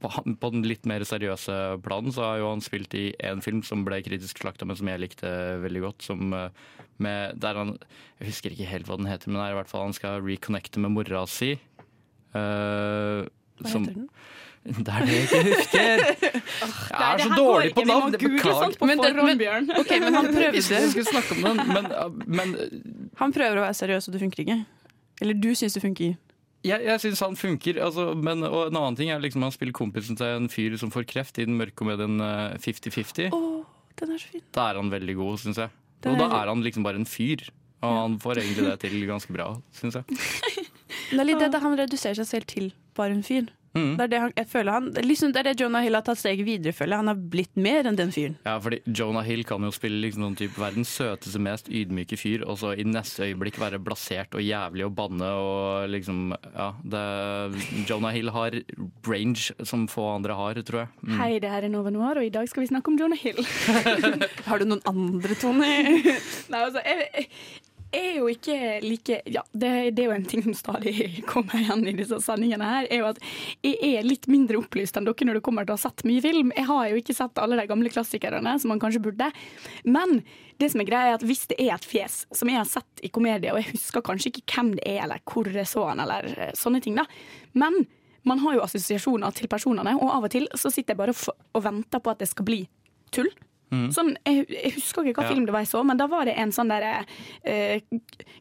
på, 0.00 0.08
på 0.40 0.50
den 0.54 0.64
litt 0.64 0.86
mer 0.88 1.04
seriøse 1.04 1.56
planen 1.84 2.14
så 2.14 2.24
har 2.30 2.38
jo 2.40 2.48
han 2.54 2.62
spilt 2.64 2.94
i 2.96 3.10
en 3.28 3.42
film 3.44 3.60
som 3.66 3.84
ble 3.84 3.98
kritisk 4.06 4.40
slakta, 4.40 4.64
men 4.64 4.78
som 4.78 4.88
jeg 4.88 5.02
likte 5.04 5.28
veldig 5.66 5.84
godt. 5.84 6.06
Som 6.08 6.32
eh, 6.38 6.48
med, 7.02 7.36
der 7.42 7.56
han 7.58 7.76
Jeg 8.20 8.28
husker 8.30 8.54
ikke 8.54 8.68
helt 8.70 8.86
hva 8.88 8.96
den 9.00 9.08
heter, 9.10 9.28
men 9.32 9.40
det 9.40 9.46
er 9.48 9.54
i 9.56 9.58
hvert 9.60 9.70
fall 9.72 9.86
han 9.88 9.96
skal 9.96 10.20
reconnecte 10.22 10.78
med 10.80 10.92
mora 10.94 11.24
si. 11.26 11.56
Eh, 12.34 13.22
Hva 13.62 13.68
som, 13.72 13.84
heter 13.86 14.00
den? 14.02 14.08
Det 14.62 14.92
er 14.94 15.06
det 15.06 15.14
jeg 15.14 15.24
ikke 15.26 15.40
husker! 15.48 16.02
Jeg 16.92 17.06
er 17.06 17.16
det 17.18 17.24
så 17.26 17.36
dårlig 17.36 17.70
på. 17.74 17.82
Navn! 17.88 18.12
Beklager. 18.14 18.76
på 18.78 18.86
Men 18.86 19.00
den- 19.02 19.16
men- 19.26 19.38
Bjørn. 19.40 19.66
OK, 19.80 19.90
men 20.04 20.14
han 20.14 20.28
prøvde. 20.30 20.60
jeg 20.62 20.90
skulle 20.92 21.08
snakke 21.10 21.34
om 21.34 21.42
den, 21.48 21.72
men, 21.72 21.88
men 22.38 22.52
Han 23.18 23.32
prøver 23.34 23.58
å 23.58 23.64
være 23.66 23.74
seriøs, 23.74 24.06
og 24.08 24.14
det 24.14 24.20
funker 24.22 24.44
ikke. 24.44 24.58
Eller 25.22 25.34
du 25.42 25.50
syns 25.58 25.74
det 25.74 25.82
funker. 25.82 26.14
Jeg, 26.62 26.78
jeg 26.86 27.00
syns 27.02 27.20
han 27.26 27.34
funker, 27.34 27.80
altså, 27.82 28.12
men 28.14 28.44
og 28.46 28.68
en 28.70 28.76
annen 28.78 28.94
ting 29.00 29.10
er 29.10 29.18
liksom 29.18 29.42
han 29.42 29.50
spiller 29.50 29.74
kompisen 29.74 30.14
til 30.18 30.30
en 30.38 30.46
fyr 30.48 30.76
som 30.78 30.92
får 30.94 31.08
kreft 31.10 31.40
i 31.42 31.46
den 31.48 31.56
mørke 31.58 31.74
komedien 31.82 32.20
eh, 32.22 32.54
50-50. 32.62 33.32
Oh, 33.34 33.64
den 33.98 34.14
er 34.14 34.22
så 34.22 34.30
fin. 34.30 34.44
Da 34.54 34.68
er 34.70 34.78
han 34.78 34.92
veldig 34.94 35.16
god, 35.18 35.40
syns 35.42 35.58
jeg. 35.58 35.74
Og 36.06 36.14
da 36.22 36.28
er- 36.28 36.36
er 36.44 36.52
han 36.54 36.62
liksom 36.62 36.86
bare 36.86 37.02
en 37.02 37.06
fyr. 37.10 37.42
Og 37.82 37.96
han 37.98 38.14
får 38.22 38.38
egentlig 38.44 38.68
det 38.70 38.78
til 38.86 38.94
ganske 39.10 39.34
bra, 39.34 39.48
syns 39.74 39.98
jeg. 39.98 40.61
Det 41.12 41.20
er 41.20 41.28
litt 41.28 41.42
det, 41.44 41.60
han 41.62 41.76
reduserer 41.78 42.22
seg 42.22 42.30
selv 42.30 42.48
til 42.50 42.72
bare 42.96 43.14
en 43.16 43.26
fyr. 43.26 43.50
Mm. 43.72 43.94
Det 43.96 44.04
er 44.04 44.10
det 44.12 44.18
han, 44.20 44.32
jeg 44.36 44.48
føler 44.52 44.74
han, 44.74 44.88
liksom 45.00 45.30
det 45.32 45.40
er 45.40 45.46
det 45.48 45.62
Jonah 45.62 45.80
Hill 45.84 45.96
har 45.96 46.04
tatt 46.04 46.20
steget 46.20 46.44
videre, 46.44 46.74
føler 46.76 46.92
jeg. 46.92 47.00
Han 47.00 47.08
har 47.08 47.20
blitt 47.32 47.54
mer 47.56 47.88
enn 47.88 47.96
den 47.96 48.12
fyren. 48.12 48.34
Ja, 48.44 48.58
fordi 48.60 48.82
Jonah 48.84 49.24
Hill 49.24 49.46
kan 49.48 49.64
jo 49.64 49.70
spille 49.72 50.00
liksom 50.02 50.26
noen 50.26 50.36
type 50.36 50.60
verdens 50.60 50.92
søteste, 50.92 51.40
mest 51.40 51.70
ydmyke 51.72 52.18
fyr, 52.20 52.44
og 52.44 52.58
så 52.60 52.74
i 52.76 52.84
neste 52.84 53.30
øyeblikk 53.30 53.56
være 53.62 53.80
blasert 53.82 54.36
og 54.36 54.44
jævlig 54.44 54.84
og 54.88 54.94
banne 54.98 55.30
og 55.40 55.88
liksom 55.92 56.34
Ja. 56.52 56.68
Det, 56.84 57.02
Jonah 57.88 58.12
Hill 58.12 58.28
har 58.34 58.54
range 59.08 59.54
som 59.64 59.86
få 59.88 60.04
andre 60.18 60.36
har, 60.36 60.60
tror 60.62 60.84
jeg. 60.84 60.92
Mm. 61.02 61.16
Hei, 61.16 61.30
det 61.40 61.50
her 61.50 61.64
er 61.64 61.72
Nova 61.72 61.90
Noir, 61.90 62.20
og 62.20 62.26
i 62.26 62.32
dag 62.34 62.48
skal 62.50 62.64
vi 62.64 62.70
snakke 62.70 62.92
om 62.92 62.98
Jonah 63.00 63.18
Hill. 63.18 63.40
Har 64.48 64.60
du 64.60 64.66
noen 64.68 64.82
andre, 64.88 65.36
Tony? 65.40 66.02
Nei, 66.52 66.60
altså, 66.60 66.82
jeg, 66.84 67.08
jeg 67.16 67.28
er 67.96 68.18
jo 68.18 68.28
ikke 68.30 68.56
like 68.84 69.18
Ja, 69.32 69.42
det, 69.52 69.70
det 69.96 70.04
er 70.04 70.10
jo 70.10 70.16
en 70.16 70.28
ting 70.28 70.44
som 70.44 70.54
stadig 70.56 70.94
kommer 71.32 71.60
igjen 71.60 71.84
i 71.90 71.94
disse 71.96 72.18
sendingene 72.24 72.68
her, 72.68 72.88
er 72.90 73.02
jo 73.02 73.10
at 73.10 73.20
jeg 73.64 73.76
er 73.98 74.06
litt 74.06 74.28
mindre 74.30 74.60
opplyst 74.60 74.96
enn 74.98 75.08
dere 75.08 75.28
når 75.28 75.38
det 75.38 75.44
kommer 75.46 75.66
til 75.66 75.74
å 75.74 75.78
ha 75.78 75.84
sett 75.84 76.04
mye 76.08 76.22
film. 76.24 76.52
Jeg 76.56 76.68
har 76.68 76.88
jo 76.90 77.00
ikke 77.00 77.16
sett 77.16 77.40
alle 77.42 77.58
de 77.60 77.68
gamle 77.70 77.92
klassikerne, 77.92 78.56
som 78.60 78.72
man 78.72 78.82
kanskje 78.82 79.02
burde. 79.04 79.28
Men 79.84 80.22
det 80.62 80.70
som 80.72 80.82
er 80.82 80.88
greia 80.88 81.12
er 81.12 81.18
at 81.18 81.26
hvis 81.26 81.46
det 81.50 81.58
er 81.60 81.74
et 81.74 81.88
fjes 81.88 82.22
som 82.34 82.50
jeg 82.50 82.60
har 82.60 82.68
sett 82.68 83.02
i 83.04 83.10
komedie, 83.12 83.52
og 83.52 83.60
jeg 83.60 83.72
husker 83.72 84.04
kanskje 84.06 84.32
ikke 84.32 84.46
hvem 84.54 84.74
det 84.78 84.86
er, 84.86 85.02
eller 85.06 85.22
hvor 85.28 85.48
jeg 85.50 85.68
så 85.68 85.88
han, 85.90 86.02
eller 86.04 86.28
eh, 86.36 86.52
sånne 86.58 86.82
ting, 86.84 86.98
da. 86.98 87.06
Men 87.58 87.84
man 88.28 88.42
har 88.44 88.56
jo 88.56 88.64
assosiasjoner 88.64 89.34
til 89.36 89.50
personene, 89.50 89.96
og 89.98 90.12
av 90.14 90.28
og 90.28 90.34
til 90.34 90.46
så 90.54 90.70
sitter 90.70 90.94
jeg 90.94 91.02
bare 91.02 91.16
og 91.16 91.64
venter 91.64 92.02
på 92.02 92.12
at 92.12 92.22
det 92.22 92.30
skal 92.30 92.46
bli 92.46 92.60
tull. 93.14 93.30
Sånn, 93.92 94.12
jeg, 94.28 94.46
jeg 94.52 94.72
husker 94.76 95.06
ikke 95.08 95.22
hva 95.22 95.24
Ja. 95.28 95.32
film 95.32 95.46
det 95.48 95.52
var 95.54 95.62
jeg 95.64 95.70
så, 95.72 95.80
men 95.86 95.96
da 95.96 96.06
var 96.06 96.26
det 96.28 96.34
en 96.36 96.52
sånn 96.52 96.68
der, 96.68 97.06
eh, 97.48 97.80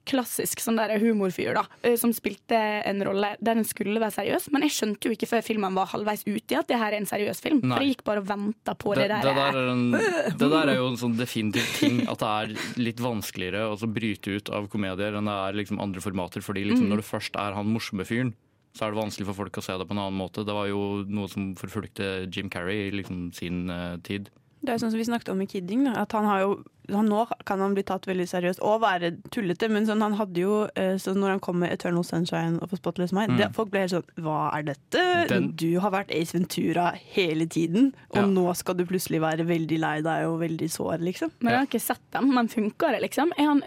klassisk 0.09 0.59
sånn 0.63 0.77
der 0.79 0.93
humorfyr 0.99 1.53
da, 1.55 1.63
eh, 1.83 1.95
som 1.99 2.11
spilte 2.15 2.57
en 2.85 3.01
rolle 3.05 3.33
der 3.41 3.55
den 3.55 3.63
skulle 3.67 3.99
være 4.01 4.15
seriøs. 4.17 4.49
Men 4.51 4.65
jeg 4.67 4.75
skjønte 4.75 5.07
jo 5.09 5.15
ikke 5.15 5.29
før 5.31 5.45
filmen 5.45 5.77
var 5.77 5.87
halvveis 5.93 6.25
ute 6.27 6.59
at 6.59 6.67
det 6.67 6.77
her 6.81 6.91
er 6.93 6.99
en 7.01 7.09
seriøs 7.09 7.41
film. 7.41 7.61
Nei. 7.63 7.75
For 7.77 7.85
jeg 7.85 7.95
gikk 7.95 8.03
bare 8.09 8.23
og 8.23 8.27
venta 8.27 8.75
på 8.75 8.95
det, 8.95 9.07
Det, 9.07 9.09
der. 9.09 9.21
det, 9.21 9.35
der 9.39 9.61
er 9.61 9.71
en, 9.71 9.91
det 10.41 10.51
der 10.51 10.67
er 10.73 10.75
jo 10.81 10.87
en 10.91 11.01
sånn 11.01 11.17
definitiv 11.17 11.67
ting 11.79 12.01
at 12.07 12.19
det 12.19 12.31
er 12.35 12.81
litt 12.81 12.99
vanskeligere 13.01 13.65
å 13.71 13.77
bryte 13.91 14.35
ut 14.37 14.49
av 14.53 14.67
komedier 14.71 15.15
enn 15.17 15.25
det 15.29 15.37
er 15.47 15.59
liksom 15.63 15.79
andre 15.81 16.01
formater. 16.03 16.43
Fordi 16.43 16.65
liksom 16.67 16.89
når 16.91 17.01
det 17.03 17.07
først 17.07 17.35
er 17.39 17.55
han 17.57 17.71
morsomme 17.71 18.05
fyren, 18.07 18.33
så 18.75 18.85
er 18.87 18.93
det 18.93 19.01
vanskelig 19.01 19.25
for 19.27 19.35
folk 19.35 19.57
å 19.59 19.63
se 19.65 19.73
det 19.75 19.87
på 19.87 19.91
en 19.95 19.99
annen 19.99 20.15
måte. 20.19 20.45
Det 20.47 20.53
var 20.55 20.67
jo 20.69 21.03
noe 21.07 21.27
som 21.27 21.49
forfulgte 21.59 22.27
Jim 22.31 22.47
Carrey 22.49 22.87
i 22.87 22.93
liksom 22.95 23.33
sin 23.35 23.65
uh, 23.69 23.97
tid. 23.99 24.29
Det 24.61 24.69
er 24.75 24.77
sånn 24.77 24.91
som 24.93 24.99
vi 25.01 25.05
snakket 25.09 25.29
om 25.33 25.41
i 25.41 25.47
Kidding, 25.49 25.87
at 25.87 26.11
han 26.13 26.25
har 26.25 26.39
jo 26.45 26.63
han 26.91 27.07
Nå 27.07 27.21
kan 27.45 27.61
han 27.61 27.73
bli 27.73 27.83
tatt 27.87 28.03
veldig 28.09 28.25
seriøst 28.27 28.59
og 28.67 28.81
være 28.81 29.11
tullete, 29.31 29.69
men 29.71 29.85
sånn, 29.87 30.01
han 30.03 30.15
hadde 30.17 30.41
jo 30.41 30.67
eh, 30.75 30.97
så 30.99 31.13
Når 31.15 31.29
han 31.29 31.39
kom 31.39 31.59
med 31.61 31.71
'Eternal 31.71 32.03
Sunshine' 32.03 32.57
og 32.61 32.67
'For 32.69 32.75
Spotless 32.81 33.13
Mind', 33.13 33.37
det, 33.37 33.53
folk 33.55 33.69
ble 33.71 33.79
helt 33.85 33.91
sånn 33.93 34.09
Hva 34.19 34.51
er 34.57 34.63
dette? 34.63 35.27
Den- 35.29 35.51
Du 35.55 35.79
har 35.79 35.91
vært 35.91 36.11
Ace 36.11 36.33
Ventura 36.33 36.91
hele 37.13 37.45
tiden, 37.45 37.93
og 38.09 38.17
Ja. 38.17 38.25
nå 38.25 38.53
skal 38.55 38.75
du 38.75 38.85
plutselig 38.85 39.21
være 39.21 39.45
veldig 39.47 39.79
lei 39.79 40.01
deg 40.01 40.25
og 40.27 40.39
veldig 40.41 40.67
sår, 40.69 40.97
liksom. 40.99 41.31
Men 41.39 41.53
jeg 41.53 41.59
har 41.59 41.67
ikke 41.67 41.81
sett 41.81 42.11
dem, 42.11 42.33
men 42.33 42.47
funker 42.49 42.91
det, 42.91 43.01
liksom? 43.03 43.31
Er 43.37 43.45
han, 43.45 43.61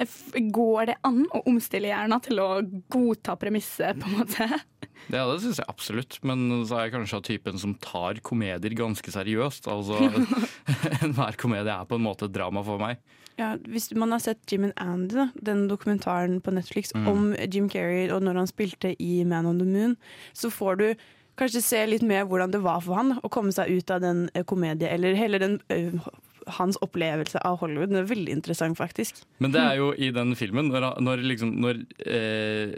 går 0.53 0.87
det 0.87 0.97
an 1.05 1.25
å 1.33 1.43
omstille 1.47 1.89
hjernen 1.89 2.21
til 2.21 2.37
å 2.39 2.61
godta 2.91 3.37
premisset, 3.39 3.97
på 3.99 4.07
en 4.07 4.19
måte? 4.19 4.61
Ja, 5.13 5.27
det 5.29 5.41
syns 5.43 5.61
jeg 5.61 5.69
absolutt, 5.69 6.19
men 6.27 6.47
så 6.69 6.79
er 6.79 6.87
jeg 6.87 6.95
kanskje 6.95 7.19
av 7.19 7.27
typen 7.27 7.61
som 7.61 7.75
tar 7.83 8.21
komedier 8.25 8.77
ganske 8.79 9.15
seriøst. 9.15 9.69
Altså, 9.71 9.99
Enhver 11.05 11.39
komedie 11.41 11.75
er 11.75 11.89
på 11.89 11.99
en 11.99 12.07
måte 12.07 12.29
et 12.29 12.37
drama 12.37 12.65
for 12.67 12.81
meg. 12.83 13.03
Ja, 13.39 13.57
hvis 13.67 13.89
man 13.99 14.15
har 14.15 14.23
sett 14.23 14.47
Jim 14.51 14.69
and 14.69 14.77
Andy, 14.79 15.17
da, 15.17 15.27
den 15.43 15.67
dokumentaren 15.71 16.39
på 16.45 16.55
Netflix 16.55 16.95
om 16.95 17.33
Jim 17.51 17.67
Carrey 17.69 18.07
og 18.15 18.23
når 18.23 18.45
han 18.45 18.51
spilte 18.51 18.95
i 19.03 19.25
Man 19.27 19.49
on 19.51 19.59
the 19.59 19.67
Moon, 19.67 19.97
så 20.33 20.53
får 20.55 20.79
du 20.79 20.87
kanskje 21.35 21.65
se 21.67 21.81
litt 21.89 22.05
mer 22.07 22.29
hvordan 22.31 22.53
det 22.55 22.63
var 22.63 22.79
for 22.85 22.95
han 23.01 23.17
å 23.27 23.31
komme 23.33 23.51
seg 23.55 23.73
ut 23.75 23.91
av 23.91 24.05
den 24.05 24.29
komedien 24.31 24.47
komedie, 24.47 24.93
eller 24.95 25.19
hele 25.19 25.41
den 25.43 25.59
eh, 25.75 25.97
hans 26.59 26.79
opplevelse 26.85 27.41
av 27.43 27.59
Hollywood. 27.63 27.91
Det 27.91 28.03
er 28.03 28.11
veldig 28.11 28.37
interessant, 28.39 28.79
faktisk. 28.79 29.23
Men 29.43 29.55
det 29.55 29.63
er 29.63 29.81
jo 29.81 29.91
i 29.97 30.11
den 30.15 30.35
filmen, 30.39 30.71
når, 30.71 30.91
når, 31.03 31.25
liksom, 31.33 31.55
når, 31.65 31.83
eh, 32.07 32.77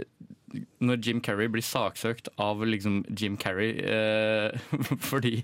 når 0.54 1.00
Jim 1.02 1.20
Carrey 1.24 1.48
blir 1.50 1.64
saksøkt 1.64 2.28
av 2.38 2.60
liksom 2.62 3.00
Jim 3.18 3.34
Carrey 3.40 3.72
eh, 3.82 4.54
fordi 5.10 5.40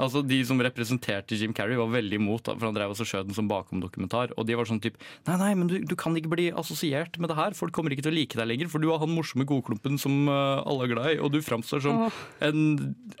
Altså, 0.00 0.22
de 0.26 0.40
som 0.46 0.60
representerte 0.62 1.38
Jim 1.38 1.54
Carrey, 1.56 1.78
var 1.78 1.92
veldig 1.92 2.18
imot, 2.18 2.50
for 2.50 2.66
han 2.66 2.76
drev 2.76 2.94
også 2.94 3.06
skjøt 3.06 3.28
den 3.28 3.36
som 3.36 3.48
bakom-dokumentar. 3.50 4.34
Og 4.40 4.48
de 4.48 4.56
var 4.58 4.68
sånn 4.68 4.80
typ 4.82 4.98
Nei, 5.28 5.36
nei, 5.40 5.50
men 5.58 5.70
du, 5.70 5.76
du 5.86 5.94
kan 5.98 6.16
ikke 6.18 6.32
bli 6.32 6.48
assosiert 6.50 7.18
med 7.22 7.30
det 7.30 7.38
her. 7.38 7.56
Folk 7.58 7.74
kommer 7.76 7.94
ikke 7.94 8.06
til 8.08 8.14
å 8.14 8.16
like 8.16 8.38
deg 8.38 8.48
lenger, 8.50 8.70
for 8.72 8.82
du 8.82 8.90
har 8.90 9.02
han 9.02 9.14
morsomme 9.14 9.46
godklumpen 9.48 10.00
som 10.00 10.26
eh, 10.26 10.62
alle 10.64 10.88
er 10.88 10.92
glad 10.94 11.12
i, 11.14 11.20
og 11.22 11.30
du 11.34 11.40
framstår 11.44 11.84
som 11.86 12.02
en, 12.44 12.60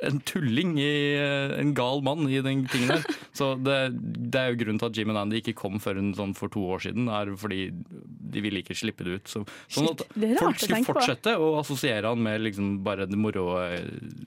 en 0.06 0.20
tulling 0.26 0.76
i 0.80 0.90
eh, 1.20 1.56
En 1.60 1.74
gal 1.76 2.02
mann 2.06 2.26
i 2.28 2.40
den 2.42 2.66
tingen 2.70 2.96
der. 2.96 3.06
Så 3.36 3.52
det, 3.62 3.78
det 4.00 4.40
er 4.40 4.52
jo 4.52 4.60
grunnen 4.64 4.80
til 4.82 4.90
at 4.90 4.98
Jim 4.98 5.12
og 5.12 5.20
Andy 5.22 5.40
ikke 5.40 5.56
kom 5.58 5.78
før 5.82 6.00
en 6.00 6.12
sånn 6.18 6.34
for 6.36 6.52
to 6.52 6.64
år 6.74 6.82
siden, 6.88 7.08
er 7.12 7.30
fordi 7.38 7.68
de 7.70 8.42
ville 8.42 8.62
ikke 8.64 8.76
slippe 8.78 9.06
det 9.06 9.20
ut. 9.20 9.30
Så, 9.30 9.44
sånn 9.70 9.90
at 9.92 10.02
Shit, 10.02 10.16
det 10.18 10.32
er 10.32 10.34
rart 10.34 10.44
folk 10.48 10.62
skulle 10.64 10.79
tenke 10.80 10.90
på. 10.90 10.96
fortsette 10.98 11.36
å 11.38 11.52
assosiere 11.60 12.10
han 12.10 12.22
med 12.22 12.40
liksom 12.48 12.82
bare 12.84 13.06
de 13.06 13.16
moro, 13.20 13.46
eh, 13.62 13.84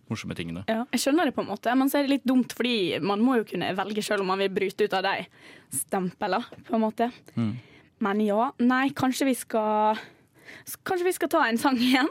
morsomme 0.10 0.38
tingene. 0.38 0.63
Ja, 0.70 0.86
jeg 0.94 1.04
skjønner 1.04 1.30
det 1.30 1.36
på 1.36 1.44
en 1.44 1.52
måte, 1.52 1.76
men 1.76 1.89
så 1.92 2.00
er 2.00 2.08
det 2.08 2.16
litt 2.16 2.26
dumt, 2.30 2.54
fordi 2.56 3.02
man 3.02 3.20
må 3.20 3.38
jo 3.42 3.48
kunne 3.52 3.74
velge 3.76 4.04
selv 4.06 4.22
om 4.22 4.32
man 4.34 4.39
vil 4.39 4.50
bryte 4.54 4.86
ut 4.88 4.94
av 4.94 5.04
de 5.04 5.28
stempela, 5.74 6.44
på 6.68 6.78
en 6.78 6.86
måte. 6.86 7.12
Men 8.04 8.20
ja, 8.24 8.52
nei, 8.60 8.89
kanskje 8.96 9.26
vi 9.30 9.36
skal 9.36 9.98
Kanskje 10.86 11.08
vi 11.08 11.13
skal 11.16 11.30
ta 11.30 11.39
en 11.48 11.58
sang 11.58 11.78
igjen? 11.82 12.08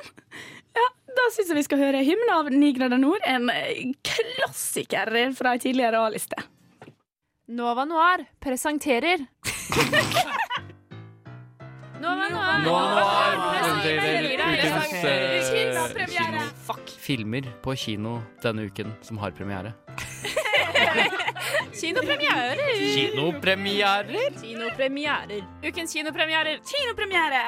Ja, 0.75 0.87
da 1.15 1.27
syns 1.31 1.49
jeg 1.53 1.57
vi 1.57 1.63
skal 1.63 1.79
høre 1.79 2.01
'Hymne' 2.03 2.33
av 2.35 2.51
Ni 2.51 2.73
grader 2.73 2.99
nord, 2.99 3.21
en 3.25 3.49
eh, 3.51 3.93
klassiker 4.03 5.13
fra 5.37 5.53
ei 5.53 5.59
tidligere 5.63 6.01
A-liste. 6.01 6.37
Nova 7.49 7.85
Noir 7.85 8.25
presenterer 8.41 9.27
Nova 12.03 12.29
Noir, 12.29 13.37
kinopremiere. 15.51 16.43
Fuck. 16.67 16.91
Filmer 16.99 17.47
på 17.63 17.75
kino 17.79 18.17
denne 18.43 18.63
uken 18.67 18.91
som 19.03 19.19
har 19.23 19.31
premiere. 19.31 19.73
Kinopremierer. 21.81 22.59
Kinopremierer! 22.97 24.41
Kinopremierer. 24.43 25.45
Ukens 25.63 25.93
kinopremierer. 25.93 26.59
Kinopremiere! 26.73 27.45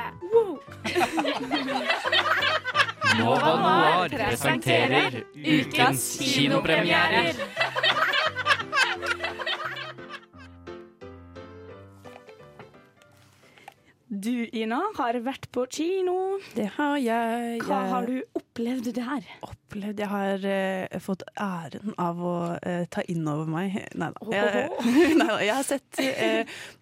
Nova 3.18 3.56
Noir 3.56 4.08
presenterer 4.08 5.22
ukens 5.34 6.18
kinopremierer. 6.34 7.34
Du, 14.44 14.50
Ina, 14.52 14.76
har 14.98 15.16
vært 15.24 15.46
på 15.54 15.62
kino. 15.72 16.36
Det 16.52 16.66
har 16.74 16.98
jeg. 17.00 17.60
Hva 17.64 17.78
jeg 17.80 17.90
har 17.94 18.08
du 18.10 18.16
opplevd 18.36 18.90
der? 18.92 19.24
opplevd 19.46 20.02
Jeg 20.02 20.10
har 20.10 20.44
uh, 20.44 20.96
fått 21.00 21.24
æren 21.40 21.94
av 21.96 22.20
å 22.20 22.34
uh, 22.58 22.82
ta 22.92 23.04
inn 23.08 23.24
over 23.30 23.48
meg 23.48 23.78
Nei 24.02 24.10
da. 24.12 24.34
Jeg, 24.34 25.16
da, 25.22 25.38
jeg 25.40 25.54
har 25.54 25.64
sett 25.64 26.02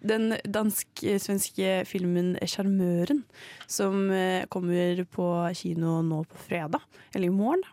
den 0.03 0.35
dansk-svenske 0.43 1.85
filmen 1.87 2.33
'Sjarmøren', 2.41 3.23
som 3.71 4.11
kommer 4.51 5.05
på 5.07 5.29
kino 5.55 6.01
nå 6.03 6.23
på 6.27 6.43
fredag, 6.49 6.83
eller 7.15 7.31
i 7.31 7.33
morgen. 7.33 7.63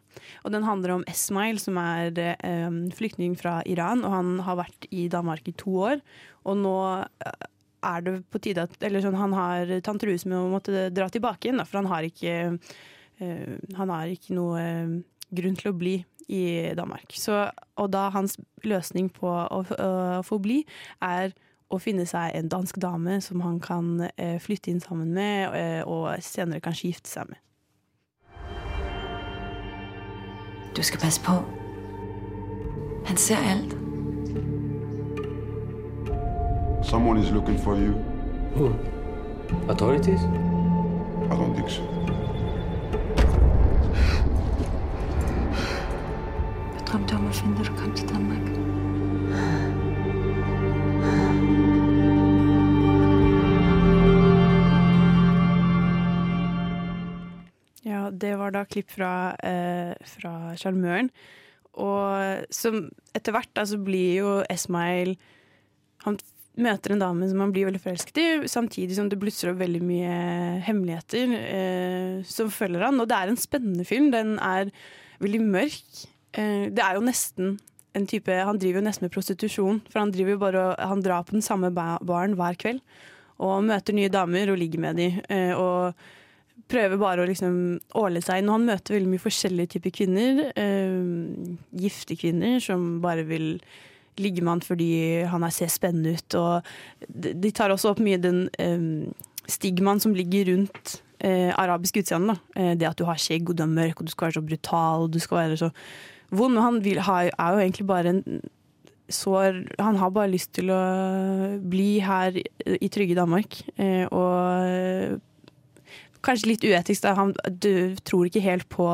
Og 0.45 0.55
den 0.55 0.67
handler 0.69 1.01
om 1.01 1.07
Esmail, 1.11 1.59
som 1.59 1.79
er 1.83 2.15
flyktning 2.95 3.35
fra 3.39 3.59
Iran, 3.67 4.05
og 4.07 4.15
han 4.15 4.35
har 4.47 4.63
vært 4.63 4.87
i 4.95 5.09
Danmark 5.11 5.51
i 5.51 5.57
to 5.59 5.81
år. 5.91 6.05
Og 6.47 6.63
nå 6.63 6.79
er 7.83 8.05
det 8.07 8.15
på 8.31 8.41
tide 8.43 8.67
at 8.67 8.83
Eller 8.85 9.03
sånn, 9.05 9.19
han 9.19 9.35
har 9.37 9.71
tante 9.85 10.09
med 10.09 10.37
å 10.39 10.49
måtte 10.53 10.89
dra 10.95 11.09
tilbake 11.09 11.49
igjen, 11.49 11.61
da, 11.61 11.67
for 11.69 11.81
han 11.81 11.91
har 11.91 12.07
ikke 12.07 12.35
eh, 13.21 13.59
Han 13.79 13.93
har 13.93 14.11
ikke 14.13 14.37
noe 14.37 14.63
eh, 14.63 14.97
grunn 15.31 15.59
til 15.59 15.71
å 15.71 15.77
bli 15.77 16.01
i 16.31 16.71
Danmark. 16.79 17.11
Så, 17.19 17.43
og 17.75 17.91
da 17.91 18.09
hans 18.15 18.37
løsning 18.63 19.09
på 19.11 19.27
å, 19.27 19.63
å 19.67 20.23
få 20.27 20.39
bli, 20.43 20.61
er 21.03 21.33
å 21.71 21.79
finne 21.83 22.07
seg 22.07 22.37
en 22.39 22.51
dansk 22.51 22.79
dame 22.83 23.19
som 23.23 23.43
han 23.43 23.59
kan 23.63 24.07
eh, 24.15 24.39
flytte 24.43 24.71
inn 24.71 24.83
sammen 24.83 25.11
med, 25.15 25.87
og 25.91 26.23
senere 26.23 26.63
kanskje 26.63 26.93
gifte 26.93 27.11
seg 27.11 27.31
med. 27.31 27.43
Du 30.75 30.83
skal 30.87 31.03
passe 31.03 31.23
på. 31.27 31.39
Han 33.11 33.17
ser 33.17 33.43
alt. 33.43 33.90
Someone 36.83 37.19
is 37.19 37.31
looking 37.31 37.59
for 37.59 37.77
you. 37.77 37.93
Who? 38.55 38.75
Authorities? 39.69 40.21
I 41.31 41.37
don't 41.37 41.55
think 41.55 41.71
so. 41.71 41.83
Jeg 46.75 46.83
drømte 46.89 47.19
om 47.19 47.29
å 47.29 47.35
finne 47.37 47.61
dere 47.61 47.77
kom 47.77 47.93
til 47.95 48.09
Danmark. 48.09 48.49
Ja, 57.85 58.09
det 58.11 58.33
var 58.41 58.57
da 58.57 58.65
klipp 58.65 58.91
fra, 58.91 59.37
eh, 59.45 59.95
fra 60.17 60.57
Sjarmøren. 60.57 61.11
Og 61.75 62.47
som 62.51 62.91
etter 63.15 63.33
hvert 63.37 63.55
da, 63.55 63.63
så 63.63 63.79
blir 63.79 64.17
jo 64.17 64.45
Esmail 64.51 65.17
Han 66.05 66.17
møter 66.65 66.95
en 66.95 67.03
dame 67.03 67.29
som 67.31 67.43
han 67.45 67.53
blir 67.55 67.69
veldig 67.69 67.83
forelsket 67.83 68.21
i, 68.21 68.29
samtidig 68.51 68.97
som 68.99 69.09
det 69.11 69.19
blusser 69.21 69.53
opp 69.53 69.61
veldig 69.61 69.83
mye 69.85 70.15
hemmeligheter 70.67 71.35
eh, 71.39 72.15
som 72.29 72.53
følger 72.53 72.87
han. 72.89 73.01
Og 73.03 73.09
det 73.11 73.19
er 73.19 73.33
en 73.33 73.41
spennende 73.41 73.87
film. 73.89 74.11
Den 74.15 74.37
er 74.39 74.73
veldig 75.23 75.43
mørk. 75.45 76.05
Eh, 76.33 76.69
det 76.73 76.85
er 76.85 76.97
jo 76.99 77.05
nesten 77.07 77.59
en 77.99 78.07
type 78.07 78.31
Han 78.31 78.59
driver 78.63 78.79
jo 78.79 78.87
nesten 78.87 79.09
med 79.09 79.15
prostitusjon, 79.15 79.81
for 79.91 79.99
han 79.99 80.13
driver 80.15 80.37
jo 80.37 80.39
bare 80.39 80.61
Han 80.79 81.01
drar 81.03 81.25
på 81.27 81.35
den 81.35 81.43
samme 81.43 81.73
ba 81.75 81.97
baren 82.07 82.37
hver 82.39 82.55
kveld 82.55 82.79
og 83.41 83.65
møter 83.65 83.97
nye 83.97 84.13
damer 84.13 84.51
og 84.53 84.59
ligger 84.61 84.83
med 84.85 84.99
dem. 85.01 85.21
Eh, 85.33 85.53
og 85.57 85.97
prøver 86.71 87.01
bare 87.01 87.25
å 87.25 87.29
liksom 87.29 87.55
åle 87.99 88.21
seg 88.23 88.45
når 88.45 88.59
han 88.59 88.67
møter 88.69 88.97
veldig 88.97 89.13
mye 89.15 89.23
forskjellige 89.23 89.75
typer 89.77 89.95
kvinner. 89.97 90.43
Eh, 90.61 91.57
gifte 91.81 92.19
kvinner 92.21 92.61
som 92.63 92.99
bare 93.01 93.25
vil 93.29 93.55
ligge 94.19 94.43
med 94.43 94.57
han 94.57 94.65
fordi 94.65 94.91
han 95.31 95.45
er, 95.47 95.55
ser 95.55 95.71
spennende 95.73 96.17
ut. 96.17 96.39
Og 96.39 96.63
de, 97.09 97.53
tar 97.55 97.73
også 97.73 97.93
opp 97.93 98.03
mye 98.03 98.21
den 98.21 98.47
eh, 98.59 99.11
stigmaen 99.51 100.03
som 100.03 100.15
ligger 100.17 100.51
rundt 100.53 101.01
eh, 101.19 101.51
arabisk 101.55 102.01
utseende. 102.03 102.39
Eh, 102.57 102.73
det 102.79 102.89
at 102.89 102.99
du 102.99 103.07
har 103.09 103.21
skjegg 103.21 103.51
og 103.51 103.59
du 103.59 103.65
er 103.67 103.75
mørk 103.75 104.01
og 104.01 104.09
du 104.09 104.15
skal 104.15 104.29
være 104.29 104.39
så 104.39 104.47
brutal 104.47 105.07
og 105.07 105.13
du 105.15 105.21
skal 105.23 105.43
være 105.45 105.61
så 105.65 105.71
vond. 106.31 106.55
Men 106.57 106.65
han 106.67 106.81
vil, 106.85 107.03
har, 107.07 107.31
er 107.31 107.55
jo 107.55 107.63
egentlig 107.65 107.87
bare 107.91 108.17
en 108.17 108.25
sår 109.11 109.65
han 109.83 109.97
har 109.99 110.13
bare 110.15 110.31
lyst 110.31 110.53
til 110.55 110.71
å 110.71 110.83
bli 111.59 111.99
her 112.05 112.37
i 112.39 112.91
trygge 112.93 113.19
Danmark. 113.19 113.59
Eh, 113.81 114.07
og 114.07 115.21
kanskje 116.25 116.53
litt 116.53 116.65
uetisk, 116.67 117.03
da. 117.05 117.15
Han, 117.19 117.35
du 117.49 117.97
tror 118.07 118.29
ikke 118.29 118.45
helt 118.45 118.69
på 118.73 118.87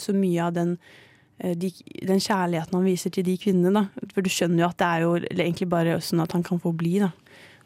så 0.00 0.14
mye 0.16 0.46
av 0.46 0.56
den, 0.56 0.76
de, 1.38 1.70
den 2.06 2.20
kjærligheten 2.22 2.76
han 2.76 2.86
viser 2.86 3.10
til 3.14 3.26
de 3.26 3.38
kvinnene. 3.40 3.72
Da. 3.74 4.06
For 4.14 4.22
du 4.22 4.30
skjønner 4.30 4.62
jo 4.62 4.68
at 4.68 4.78
det 4.78 4.88
er 4.88 5.06
jo 5.06 5.16
egentlig 5.32 5.68
bare 5.72 5.96
sånn 6.04 6.22
at 6.22 6.36
han 6.36 6.44
kan 6.46 6.60
få 6.62 6.74
bli. 6.76 6.98
Da. 7.02 7.10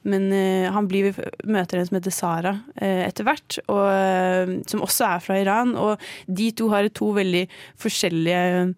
Men 0.06 0.30
uh, 0.30 0.70
han 0.74 0.88
blir, 0.88 1.10
møter 1.44 1.80
en 1.80 1.88
som 1.88 1.98
heter 1.98 2.14
Sara 2.14 2.54
uh, 2.62 3.02
etter 3.04 3.26
hvert, 3.26 3.58
og, 3.66 3.84
uh, 3.90 4.56
som 4.70 4.84
også 4.86 5.08
er 5.10 5.22
fra 5.24 5.38
Iran. 5.42 5.74
Og 5.76 6.02
de 6.30 6.50
to 6.56 6.70
har 6.72 6.88
to 6.94 7.10
veldig 7.16 7.46
forskjellige 7.82 8.74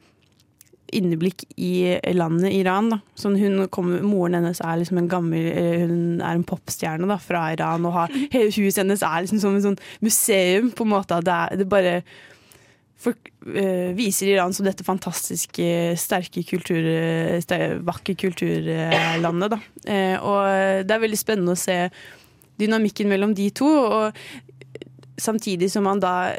inneblikk 0.96 1.44
i 1.60 1.98
landet 2.16 2.54
Iran. 2.56 2.88
Da. 2.92 3.00
Sånn 3.18 3.36
hun 3.40 3.66
kommer, 3.72 4.00
moren 4.06 4.38
hennes 4.38 4.62
er 4.64 4.80
liksom 4.80 5.02
en 5.02 5.10
gammel 5.10 5.50
eh, 5.50 5.84
Hun 5.84 6.22
er 6.24 6.32
en 6.32 6.46
popstjerne 6.48 7.08
da, 7.10 7.18
fra 7.20 7.48
Iran, 7.52 7.84
og 7.88 7.96
har, 7.96 8.16
huset 8.32 8.82
hennes 8.82 9.04
er 9.04 9.24
liksom 9.24 9.42
som 9.42 9.58
et 9.58 9.66
sånn 9.66 9.78
museum. 10.04 10.72
på 10.72 10.86
en 10.86 10.94
måte. 10.94 11.20
Det, 11.24 11.34
er, 11.34 11.60
det 11.60 11.68
bare 11.68 11.94
for, 12.98 13.14
eh, 13.54 13.94
viser 13.94 14.32
Iran 14.32 14.52
som 14.52 14.66
dette 14.66 14.86
fantastiske, 14.86 15.94
sterke 15.96 16.42
kultur, 16.42 16.82
ster, 17.44 17.78
vakre 17.86 18.16
kulturlandet. 18.18 19.54
Da. 19.54 19.58
Eh, 19.86 20.16
og 20.18 20.84
det 20.84 20.94
er 20.94 21.04
veldig 21.04 21.20
spennende 21.20 21.54
å 21.54 21.60
se 21.60 21.88
dynamikken 22.58 23.06
mellom 23.10 23.34
de 23.38 23.50
to. 23.54 23.68
Og 23.68 24.12
samtidig 25.18 25.70
som 25.70 25.86
man 25.86 26.02
da 26.02 26.34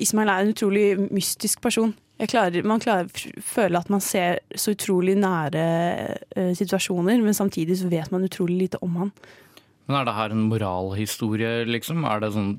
Ismail 0.00 0.28
er 0.28 0.42
en 0.42 0.52
utrolig 0.52 0.88
mystisk 1.14 1.62
person. 1.64 1.94
Klarer, 2.30 2.64
man 2.66 2.82
klarer 2.82 3.08
føler 3.42 3.80
at 3.80 3.90
man 3.90 4.02
ser 4.02 4.38
så 4.54 4.72
utrolig 4.74 5.16
nære 5.18 5.64
uh, 6.38 6.52
situasjoner, 6.54 7.18
men 7.22 7.34
samtidig 7.34 7.80
så 7.80 7.90
vet 7.90 8.12
man 8.14 8.26
utrolig 8.26 8.58
lite 8.64 8.80
om 8.86 8.94
han. 9.02 9.10
Men 9.88 9.98
er 9.98 10.06
det 10.06 10.14
her 10.16 10.32
en 10.32 10.46
moralhistorie, 10.48 11.64
liksom? 11.68 12.06
Er 12.08 12.22
det 12.22 12.32
sånn 12.36 12.54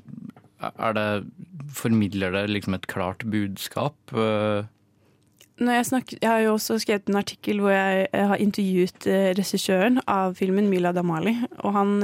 det, 0.96 1.08
Formidler 1.76 2.32
det 2.32 2.46
liksom 2.50 2.76
et 2.76 2.86
klart 2.90 3.24
budskap? 3.28 3.96
Når 5.56 5.72
jeg, 5.72 5.86
snakker, 5.88 6.18
jeg 6.20 6.30
har 6.30 6.42
jo 6.44 6.54
også 6.54 6.78
skrevet 6.82 7.08
en 7.08 7.18
artikkel 7.20 7.60
hvor 7.64 7.72
jeg, 7.72 8.06
jeg 8.12 8.30
har 8.30 8.42
intervjuet 8.44 9.06
uh, 9.08 9.28
regissøren 9.38 10.00
av 10.04 10.36
filmen, 10.36 10.68
Mila 10.68 10.92
Damali. 10.96 11.32
Og 11.64 11.72
han 11.76 11.94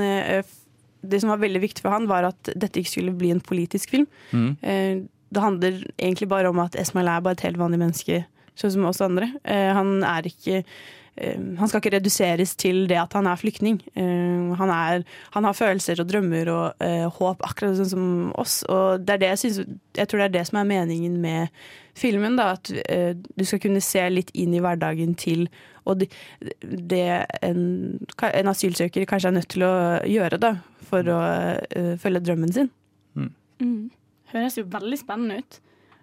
Det 1.03 1.21
som 1.21 1.33
var 1.33 1.43
veldig 1.43 1.61
viktig 1.61 1.83
for 1.85 1.93
han, 1.93 2.09
var 2.09 2.29
at 2.29 2.53
dette 2.55 2.81
ikke 2.81 2.95
skulle 2.95 3.17
bli 3.17 3.33
en 3.35 3.45
politisk 3.45 3.91
film. 3.91 4.07
mm. 4.33 5.09
Det 5.33 5.41
handler 5.41 5.85
egentlig 5.97 6.29
bare 6.29 6.51
om 6.53 6.61
at 6.61 6.77
Esmail 6.77 7.09
er 7.09 7.23
bare 7.25 7.39
et 7.39 7.47
helt 7.47 7.61
vanlig 7.61 7.81
menneske, 7.81 8.25
sånn 8.59 8.75
som 8.75 8.89
oss 8.89 9.01
andre. 9.05 9.31
Eh, 9.49 9.71
han 9.73 10.03
er 10.05 10.29
ikke 10.29 10.59
eh, 10.61 10.75
han 11.21 11.69
skal 11.69 11.83
ikke 11.83 11.93
reduseres 11.99 12.55
til 12.57 12.87
det 12.89 12.97
at 12.97 13.13
han 13.13 13.27
er 13.29 13.37
flyktning. 13.37 13.83
Eh, 13.95 14.53
han, 14.57 14.71
er, 14.73 15.03
han, 15.35 15.45
har 15.45 15.53
følelser 15.53 16.01
og 16.01 16.09
drømmer 16.09 16.49
og 16.49 16.81
uh, 16.81 17.09
håp, 17.19 17.43
akkurat 17.45 17.77
sånn 17.77 17.91
som 17.91 18.07
oss. 18.41 18.63
Og 18.73 19.05
det 19.05 19.17
er 19.17 19.21
det 19.21 19.31
jeg, 19.35 19.41
synes, 19.43 19.75
jeg 19.99 20.09
tror 20.09 20.23
det 20.23 20.29
er 20.31 20.37
det 20.39 20.47
som 20.49 20.63
er 20.63 20.71
meningen 20.71 21.19
med 21.21 21.53
filmen. 21.99 22.39
Da, 22.41 22.55
at 22.57 22.73
uh, 22.73 23.13
du 23.13 23.45
skal 23.45 23.61
kunne 23.61 23.85
se 23.85 24.07
litt 24.09 24.33
inn 24.33 24.57
i 24.57 24.63
hverdagen 24.65 25.13
til 25.21 25.47
og 25.83 25.99
det, 25.99 26.13
det 26.63 27.03
en, 27.43 27.63
en, 28.23 28.51
asylsøker 28.53 29.05
kanskje 29.11 29.33
er 29.33 29.35
nødt 29.35 29.49
til 29.51 29.65
å 29.67 29.73
gjøre 30.07 30.39
da, 30.39 30.53
for 30.87 31.09
å 31.11 31.19
uh, 31.19 31.95
følge 32.01 32.23
drømmen 32.23 32.55
sin. 32.55 32.71
Mm. 33.19 33.33
Mm. 33.61 33.83
Høres 34.33 34.57
jo 34.61 34.65
veldig 34.71 35.01
spennende 35.01 35.43
ut. 35.43 35.59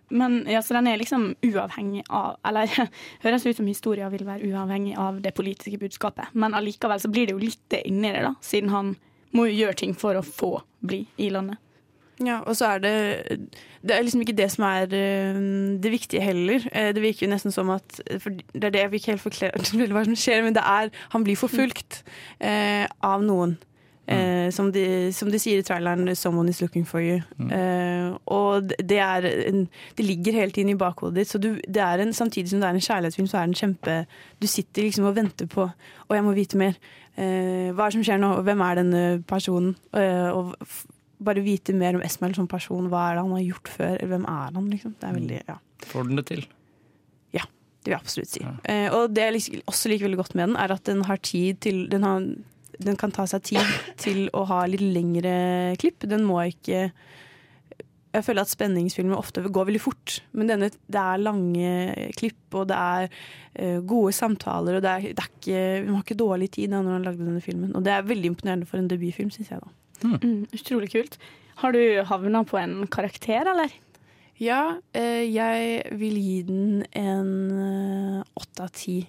Men 0.09 0.41
ja, 0.49 0.61
Så 0.65 0.73
den 0.73 0.87
er 0.87 0.97
liksom 0.97 1.35
uavhengig 1.45 2.03
av 2.09 2.37
Eller 2.45 2.71
høres 3.23 3.45
ut 3.45 3.57
som 3.57 3.67
historien 3.69 4.11
vil 4.11 4.25
være 4.27 4.49
uavhengig 4.49 4.97
av 4.97 5.21
det 5.21 5.33
politiske 5.37 5.77
budskapet. 5.77 6.33
Men 6.33 6.57
allikevel 6.57 7.01
så 7.01 7.11
blir 7.11 7.29
det 7.29 7.37
jo 7.37 7.43
litt 7.43 7.63
det 7.71 7.85
inni 7.87 8.13
det, 8.13 8.25
da, 8.25 8.35
siden 8.41 8.73
han 8.73 8.95
må 9.35 9.45
jo 9.49 9.59
gjøre 9.63 9.81
ting 9.83 9.97
for 9.97 10.17
å 10.17 10.25
få 10.25 10.55
bli 10.81 11.03
i 11.21 11.29
landet. 11.33 11.59
Ja, 12.19 12.41
og 12.43 12.57
så 12.59 12.73
er 12.73 12.81
det 12.83 12.93
Det 13.79 13.95
er 13.95 14.03
liksom 14.03 14.21
ikke 14.25 14.35
det 14.35 14.49
som 14.51 14.65
er 14.67 14.89
det 14.91 15.91
viktige 15.91 16.21
heller. 16.21 16.65
Det 16.67 17.01
virker 17.01 17.25
jo 17.25 17.31
nesten 17.31 17.53
som 17.55 17.69
at 17.71 18.01
For 18.19 18.35
det 18.35 18.67
er 18.67 18.73
det 18.75 18.81
jeg 18.81 18.99
ikke 18.99 19.13
helt 19.13 19.23
forklare 19.23 19.91
hva 19.95 20.03
som 20.03 20.17
skjer, 20.19 20.43
men 20.43 20.57
det 20.57 20.65
er 20.65 20.91
Han 21.13 21.23
blir 21.23 21.39
forfulgt 21.39 22.03
eh, 22.39 22.85
av 22.99 23.23
noen. 23.23 23.55
Eh, 24.09 24.49
som, 24.51 24.71
de, 24.73 24.83
som, 25.13 25.29
de, 25.29 25.37
sier 25.37 25.59
i 25.61 25.65
traileren 25.65 26.07
'Someone 26.15 26.49
is 26.49 26.61
looking 26.61 26.85
for 26.85 26.99
you'. 26.99 27.21
Mm. 27.37 27.51
Eh, 27.53 28.17
og 28.25 28.71
det, 28.79 28.97
er 28.97 29.25
en, 29.47 29.67
det 29.97 30.05
ligger 30.05 30.33
hele 30.33 30.51
tiden 30.51 30.69
i 30.73 30.77
bakhodet 30.77 31.15
ditt. 31.15 31.29
Så 31.29 31.37
du, 31.37 31.59
det 31.67 31.83
er 31.83 32.01
en, 32.01 32.13
samtidig 32.13 32.49
som 32.49 32.59
det 32.59 32.69
er 32.69 32.79
en 32.79 32.87
kjærlighetsfilm, 32.87 33.27
så 33.27 33.37
er 33.37 33.45
den 33.45 33.59
kjempe 33.59 34.05
Du 34.41 34.47
sitter 34.47 34.83
liksom 34.83 35.05
og 35.05 35.15
venter 35.15 35.45
på 35.45 35.69
'Å, 35.69 36.15
jeg 36.15 36.23
må 36.25 36.33
vite 36.33 36.57
mer'. 36.57 36.79
Eh, 37.17 37.69
hva 37.73 37.85
er 37.85 37.89
det 37.89 37.99
som 37.99 38.03
skjer 38.03 38.19
nå? 38.19 38.41
Hvem 38.41 38.61
er 38.61 38.75
denne 38.75 39.23
personen? 39.27 39.75
og 39.93 40.55
bare 41.19 41.41
vite 41.43 41.73
mer 41.73 41.95
om 41.95 42.01
Esmael 42.01 42.33
som 42.33 42.47
person. 42.47 42.87
Hva 42.87 43.09
er 43.09 43.15
det 43.15 43.23
han 43.23 43.31
har 43.31 43.43
gjort 43.43 43.67
før? 43.67 43.95
Eller 43.97 44.07
hvem 44.07 44.25
er 44.25 44.53
han? 44.55 44.69
Liksom? 44.69 44.95
Det 44.99 45.09
er 45.09 45.13
veldig, 45.13 45.41
ja. 45.47 45.57
Får 45.85 46.03
den 46.07 46.15
det 46.15 46.25
til? 46.25 46.45
Ja, 47.33 47.43
det 47.43 47.85
vil 47.85 47.91
jeg 47.91 47.99
absolutt 47.99 48.29
si. 48.29 48.39
Ja. 48.39 48.89
og 48.95 49.13
det 49.13 49.21
jeg 49.21 49.61
også 49.67 49.89
liker 49.89 50.07
veldig 50.07 50.17
godt 50.17 50.35
med 50.35 50.47
den, 50.47 50.55
er 50.55 50.71
at 50.71 50.85
den 50.85 51.03
har 51.03 51.17
tid 51.17 51.59
til 51.59 51.89
den 51.91 52.03
har 52.03 52.23
den 52.79 52.99
kan 52.99 53.13
ta 53.13 53.25
seg 53.29 53.45
tid 53.51 53.71
til 54.03 54.27
å 54.35 54.45
ha 54.49 54.63
litt 54.69 54.83
lengre 54.83 55.75
klipp. 55.79 56.05
Den 56.07 56.25
må 56.27 56.41
ikke 56.47 56.89
Jeg 58.09 58.25
føler 58.25 58.41
at 58.41 58.49
spenningsfilmer 58.49 59.19
ofte 59.19 59.43
går 59.45 59.67
veldig 59.67 59.81
fort, 59.83 60.15
men 60.33 60.49
denne, 60.49 60.71
det 60.73 61.01
er 61.01 61.21
lange 61.21 62.07
klipp, 62.17 62.39
og 62.57 62.63
det 62.71 62.77
er 62.79 63.03
uh, 63.05 63.83
gode 63.85 64.15
samtaler, 64.17 64.79
og 64.79 64.81
det 64.81 64.89
er, 64.89 65.11
det 65.13 65.21
er 65.21 65.27
ikke, 65.29 65.59
vi 65.83 65.93
har 65.93 66.01
ikke 66.01 66.17
dårlig 66.17 66.47
tid 66.55 66.73
da 66.73 66.79
når 66.81 66.95
han 66.95 67.05
lagde 67.05 67.27
denne 67.27 67.43
filmen. 67.45 67.75
Og 67.77 67.85
det 67.85 67.93
er 67.93 68.07
veldig 68.09 68.31
imponerende 68.31 68.65
for 68.65 68.81
en 68.81 68.89
debutfilm, 68.89 69.29
syns 69.35 69.53
jeg. 69.53 69.61
da. 69.61 69.69
Mm. 70.01 70.17
Mm, 70.23 70.41
utrolig 70.57 70.89
kult. 70.95 71.19
Har 71.61 71.75
du 71.75 71.83
havna 72.09 72.41
på 72.49 72.57
en 72.57 72.75
karakter, 72.89 73.45
eller? 73.53 73.77
Ja, 74.41 74.63
uh, 74.79 75.23
jeg 75.29 75.99
vil 76.01 76.17
gi 76.17 76.41
den 76.49 76.83
en 76.97 78.25
åtte 78.25 78.65
av 78.65 78.73
ti. 78.73 79.03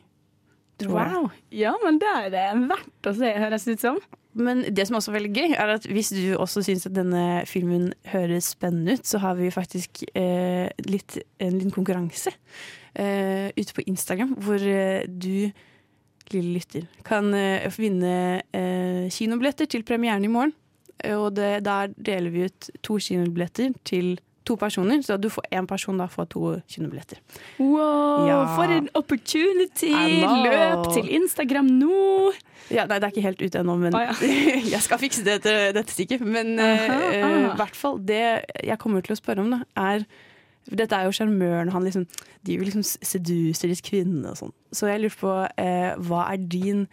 Wow. 0.89 1.29
Ja, 1.53 1.75
men 1.85 2.01
det 2.01 2.09
er 2.09 2.33
det 2.33 2.47
verdt 2.71 3.11
å 3.11 3.15
se, 3.17 3.35
høres 3.43 3.67
det 3.67 3.77
ut 3.79 3.85
som. 3.85 4.01
Men 4.39 4.63
det 4.71 4.87
som 4.87 4.97
også 4.99 5.11
er 5.11 5.17
veldig 5.19 5.33
gøy, 5.35 5.55
er 5.59 5.73
at 5.75 5.87
hvis 5.91 6.13
du 6.15 6.23
også 6.39 6.63
syns 6.63 6.87
at 6.87 6.95
denne 6.95 7.43
filmen 7.51 7.91
høres 8.13 8.53
spennende 8.55 8.99
ut, 8.99 9.09
så 9.09 9.19
har 9.25 9.35
vi 9.41 9.51
faktisk 9.51 10.05
eh, 10.15 10.71
litt, 10.87 11.19
en 11.43 11.57
liten 11.57 11.75
konkurranse 11.75 12.33
eh, 12.95 13.51
ute 13.57 13.75
på 13.75 13.85
Instagram, 13.91 14.37
hvor 14.39 14.63
eh, 14.63 15.03
du, 15.11 15.51
lille 16.31 16.55
lytter, 16.61 16.87
kan 17.03 17.33
vinne 17.75 18.15
kinobilletter 19.11 19.67
til 19.67 19.83
premieren 19.83 20.23
i 20.23 20.31
morgen. 20.31 20.55
Og 21.11 21.33
det, 21.35 21.65
der 21.67 21.91
deler 21.97 22.31
vi 22.31 22.45
ut 22.47 22.69
to 22.87 23.01
kinobilletter 23.03 23.73
til 23.89 24.13
to 24.51 24.59
personer, 24.61 25.01
så 25.07 25.17
du 25.21 25.31
får 25.33 25.47
én 25.55 25.69
person 25.71 25.99
da 26.01 26.09
får 26.11 26.29
to 26.35 26.55
kinobilletter. 26.71 27.21
Wow, 27.59 28.27
ja. 28.29 28.39
for 28.57 28.75
en 28.75 28.89
opportunity! 28.99 29.93
Løp 30.45 30.91
til 30.95 31.11
Instagram 31.21 31.71
nå! 31.81 32.33
Ja, 32.71 32.87
nei, 32.87 33.01
det 33.01 33.09
er 33.09 33.13
ikke 33.15 33.27
helt 33.27 33.43
ute 33.43 33.63
ennå, 33.63 33.77
men 33.81 33.97
ah, 33.99 34.11
ja. 34.11 34.33
jeg 34.75 34.83
skal 34.85 35.01
fikse 35.03 35.25
det 35.27 35.41
etter 35.41 35.71
dette 35.75 35.95
stikket. 35.95 36.23
Men 36.23 36.55
i 36.55 36.67
uh, 36.67 37.15
uh, 37.27 37.55
hvert 37.59 37.79
fall 37.79 37.99
det 38.07 38.23
jeg 38.63 38.79
kommer 38.83 39.03
til 39.05 39.17
å 39.17 39.21
spørre 39.21 39.45
om, 39.45 39.55
da, 39.57 39.63
er 39.91 40.07
Dette 40.71 40.95
er 40.95 41.09
jo 41.09 41.15
sjarmøren. 41.17 41.73
Han 41.75 41.83
liksom, 41.83 42.05
de 42.47 42.57
vil 42.61 42.69
liksom 42.69 42.85
seduser 42.85 43.73
disse 43.73 43.83
kvinnene 43.83 44.31
og 44.31 44.39
sånn. 44.39 44.53
Så 44.77 44.87
jeg 44.87 45.01
lurte 45.03 45.19
på 45.19 45.33
eh, 45.59 45.97
hva 46.07 46.27
er 46.31 46.45
din 46.53 46.85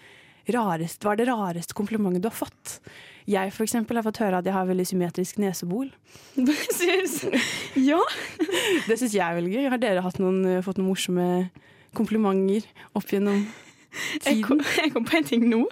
rarest, 0.56 1.04
hva 1.04 1.14
er 1.14 1.20
det 1.20 1.28
rareste 1.30 1.76
komplimentet 1.78 2.24
du 2.24 2.30
har 2.32 2.38
fått? 2.40 2.80
Jeg 3.28 3.52
for 3.52 3.68
eksempel 3.68 4.00
har 4.00 4.06
fått 4.06 4.22
høre 4.24 4.40
at 4.40 4.48
jeg 4.48 4.56
har 4.56 4.68
veldig 4.70 4.86
symmetrisk 4.88 5.40
nesebol. 5.44 5.90
ja. 7.90 8.02
Det 8.88 8.96
syns 8.96 9.16
jeg 9.16 9.24
er 9.24 9.36
veldig 9.36 9.54
gøy. 9.54 9.70
Har 9.74 9.82
dere 9.82 10.04
noen, 10.22 10.44
eh, 10.48 10.62
fått 10.64 10.80
noen 10.80 10.92
morsomme 10.94 11.28
komplimenter 11.98 12.68
opp 12.96 13.10
gjennom 13.12 13.42
Jeg 14.24 14.44
kom, 14.46 14.62
jeg 14.82 14.94
kom 14.94 15.08
på 15.08 15.18
en 15.20 15.28
ting 15.28 15.48
nå. 15.50 15.64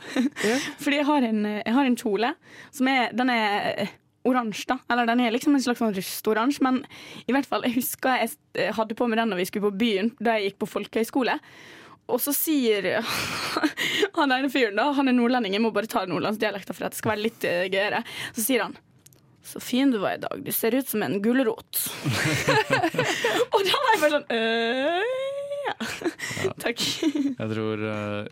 Fordi 0.81 0.99
jeg 0.99 1.07
har 1.07 1.29
en, 1.29 1.45
jeg 1.61 1.77
har 1.77 1.87
en 1.87 1.99
kjole 1.99 2.33
som 2.73 2.89
er 2.91 3.15
Den 3.15 3.31
er 3.31 3.87
oransje, 4.25 4.65
da. 4.71 4.79
Eller 4.91 5.07
den 5.07 5.21
er 5.21 5.33
liksom 5.33 5.55
en 5.55 5.63
slags 5.63 5.81
sånn 5.81 5.95
rustoransje, 5.95 6.63
men 6.65 6.81
i 7.29 7.35
hvert 7.35 7.47
fall, 7.49 7.65
jeg 7.67 7.77
husker 7.77 8.23
jeg 8.23 8.31
eh, 8.57 8.71
hadde 8.73 8.97
på 8.97 9.07
meg 9.09 9.21
den 9.21 9.31
da 9.31 9.39
vi 9.39 9.45
skulle 9.47 9.69
på 9.69 9.79
byen, 9.85 10.11
da 10.17 10.39
jeg 10.39 10.49
gikk 10.49 10.63
på 10.63 10.71
folkehøyskole. 10.71 11.37
Og 12.05 12.21
så 12.21 12.33
sier 12.37 12.89
han 14.17 14.33
ene 14.33 14.49
fyren, 14.53 14.77
da, 14.77 14.91
han 14.93 15.09
er 15.09 15.17
nordlending, 15.17 15.55
jeg 15.57 15.63
må 15.63 15.73
bare 15.75 15.89
ta 15.89 16.05
nordlandsdialekta 16.09 16.75
for 16.75 16.87
at 16.87 16.93
det 16.93 17.01
skal 17.01 17.15
være 17.15 17.25
litt 17.25 17.47
eh, 17.49 17.65
gøyere. 17.73 18.03
Så 18.35 18.45
sier 18.45 18.67
han 18.67 18.77
så 19.45 19.59
fin 19.61 19.91
du 19.93 19.99
var 20.01 20.15
i 20.17 20.21
dag, 20.23 20.41
du 20.41 20.51
ser 20.51 20.73
ut 20.73 20.87
som 20.89 21.03
en 21.05 21.19
gulrot. 21.21 21.81
og 23.53 23.59
da 23.61 23.75
var 23.77 23.91
jeg 23.91 24.01
bare 24.01 24.13
sånn 24.15 24.25
øh, 24.33 25.03
ja. 25.65 25.75
Takk. 26.63 26.81
Jeg 26.81 27.49
tror 27.51 27.83
uh, 27.85 28.25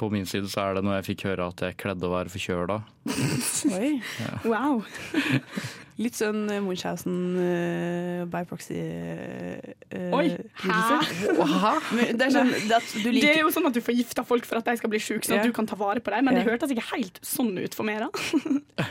på 0.00 0.08
min 0.14 0.24
side 0.28 0.48
så 0.48 0.64
er 0.64 0.78
det 0.78 0.84
når 0.86 1.00
jeg 1.00 1.08
fikk 1.10 1.26
høre 1.28 1.50
at 1.52 1.64
jeg 1.66 1.76
kledde 1.80 2.08
å 2.08 2.14
være 2.14 2.32
forkjøla. 2.32 2.78
Oi. 3.78 4.00
Wow. 4.44 4.84
Litt 5.98 6.14
sånn 6.14 6.44
eh, 6.46 6.60
Munchhausen 6.62 7.14
uh, 7.34 8.20
by 8.30 8.44
proxy 8.46 8.76
uh, 8.78 10.12
Oi, 10.14 10.28
hæ? 10.62 11.72
Men 11.96 12.20
det 12.20 12.28
er 12.28 12.34
sånn 12.36 12.52
det 12.54 12.78
du 13.02 13.08
Det 13.16 13.32
er 13.32 13.40
jo 13.40 13.50
sånn 13.54 13.66
at 13.66 13.74
du 13.74 13.80
forgifter 13.82 14.26
folk 14.26 14.46
for 14.46 14.60
at 14.60 14.70
de 14.70 14.76
skal 14.78 14.92
bli 14.92 15.00
syke, 15.02 15.26
sånn 15.26 15.40
at 15.40 15.48
du 15.48 15.54
kan 15.56 15.66
ta 15.66 15.74
vare 15.80 15.98
på 16.04 16.12
dem, 16.14 16.28
men 16.28 16.38
det 16.38 16.44
hørtes 16.46 16.70
ikke 16.70 16.86
helt 16.92 17.18
sånn 17.26 17.50
ut 17.58 17.74
for 17.74 17.88
meg, 17.88 18.04
da. 18.04 18.08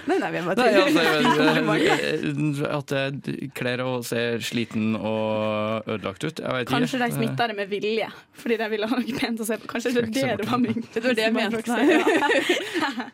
Nei, 0.09 0.17
nei, 0.19 0.31
vi 0.33 0.41
er 0.41 0.49
bare 0.49 0.65
altså, 0.67 1.77
jeg, 1.79 2.67
at 2.67 2.93
jeg 2.97 3.49
kler 3.55 3.83
og 3.85 4.03
ser 4.07 4.43
sliten 4.43 4.97
og 4.97 5.87
ødelagt 5.87 6.27
ut. 6.27 6.41
Jeg 6.43 6.57
vet 6.57 6.67
ikke. 6.67 6.73
Kanskje 6.75 7.01
de 7.05 7.09
smitta 7.15 7.47
det 7.51 7.55
med 7.61 7.71
vilje, 7.71 8.09
fordi 8.41 8.59
de 8.59 8.69
ville 8.73 8.91
ha 8.91 8.99
noe 8.99 9.17
pent 9.21 9.45
å 9.45 9.47
se 9.47 9.59
på. 9.61 9.71
Kanskje 9.71 9.95
det 9.95 10.03
er 10.03 10.11
det 10.11 10.27
det 10.43 10.49
var 10.51 10.63
min 10.63 10.83
Det 10.83 11.05
var 11.05 11.15
det 11.21 11.29
jeg 11.29 11.37
mente. 11.37 11.79
Ja. 11.87 13.07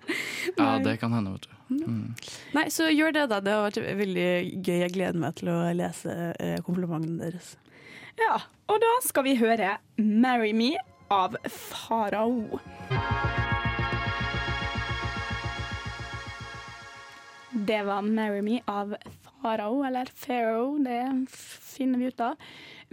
Ja, 0.57 0.77
det 0.93 0.99
kan 1.01 1.13
hende, 1.15 1.33
vet 1.33 1.47
du. 1.49 1.53
Mm. 1.73 2.13
Nei, 2.53 2.67
så 2.73 2.87
gjør 2.91 3.15
det, 3.15 3.27
da. 3.31 3.39
Det 3.41 3.53
har 3.55 3.65
vært 3.65 3.81
veldig 3.97 4.29
gøy. 4.61 4.77
Jeg 4.83 4.93
gleder 4.93 5.19
meg 5.23 5.37
til 5.39 5.49
å 5.49 5.59
lese 5.73 6.17
eh, 6.37 6.59
komplimentene 6.65 7.17
deres. 7.25 7.55
Ja, 8.21 8.37
og 8.69 8.77
da 8.83 8.91
skal 9.01 9.25
vi 9.25 9.39
høre 9.39 9.77
'Marry 9.97 10.53
Me' 10.53 10.77
av 11.09 11.35
Farao. 11.49 12.59
Det 17.53 17.81
var 17.85 18.01
'Marry 18.01 18.41
Me' 18.45 18.61
av 18.67 18.93
Farao, 19.41 19.83
eller 19.83 20.05
Pharaoh, 20.05 20.77
det 20.79 21.27
finner 21.29 21.99
vi 21.99 22.05
ut 22.05 22.21
av. 22.21 22.35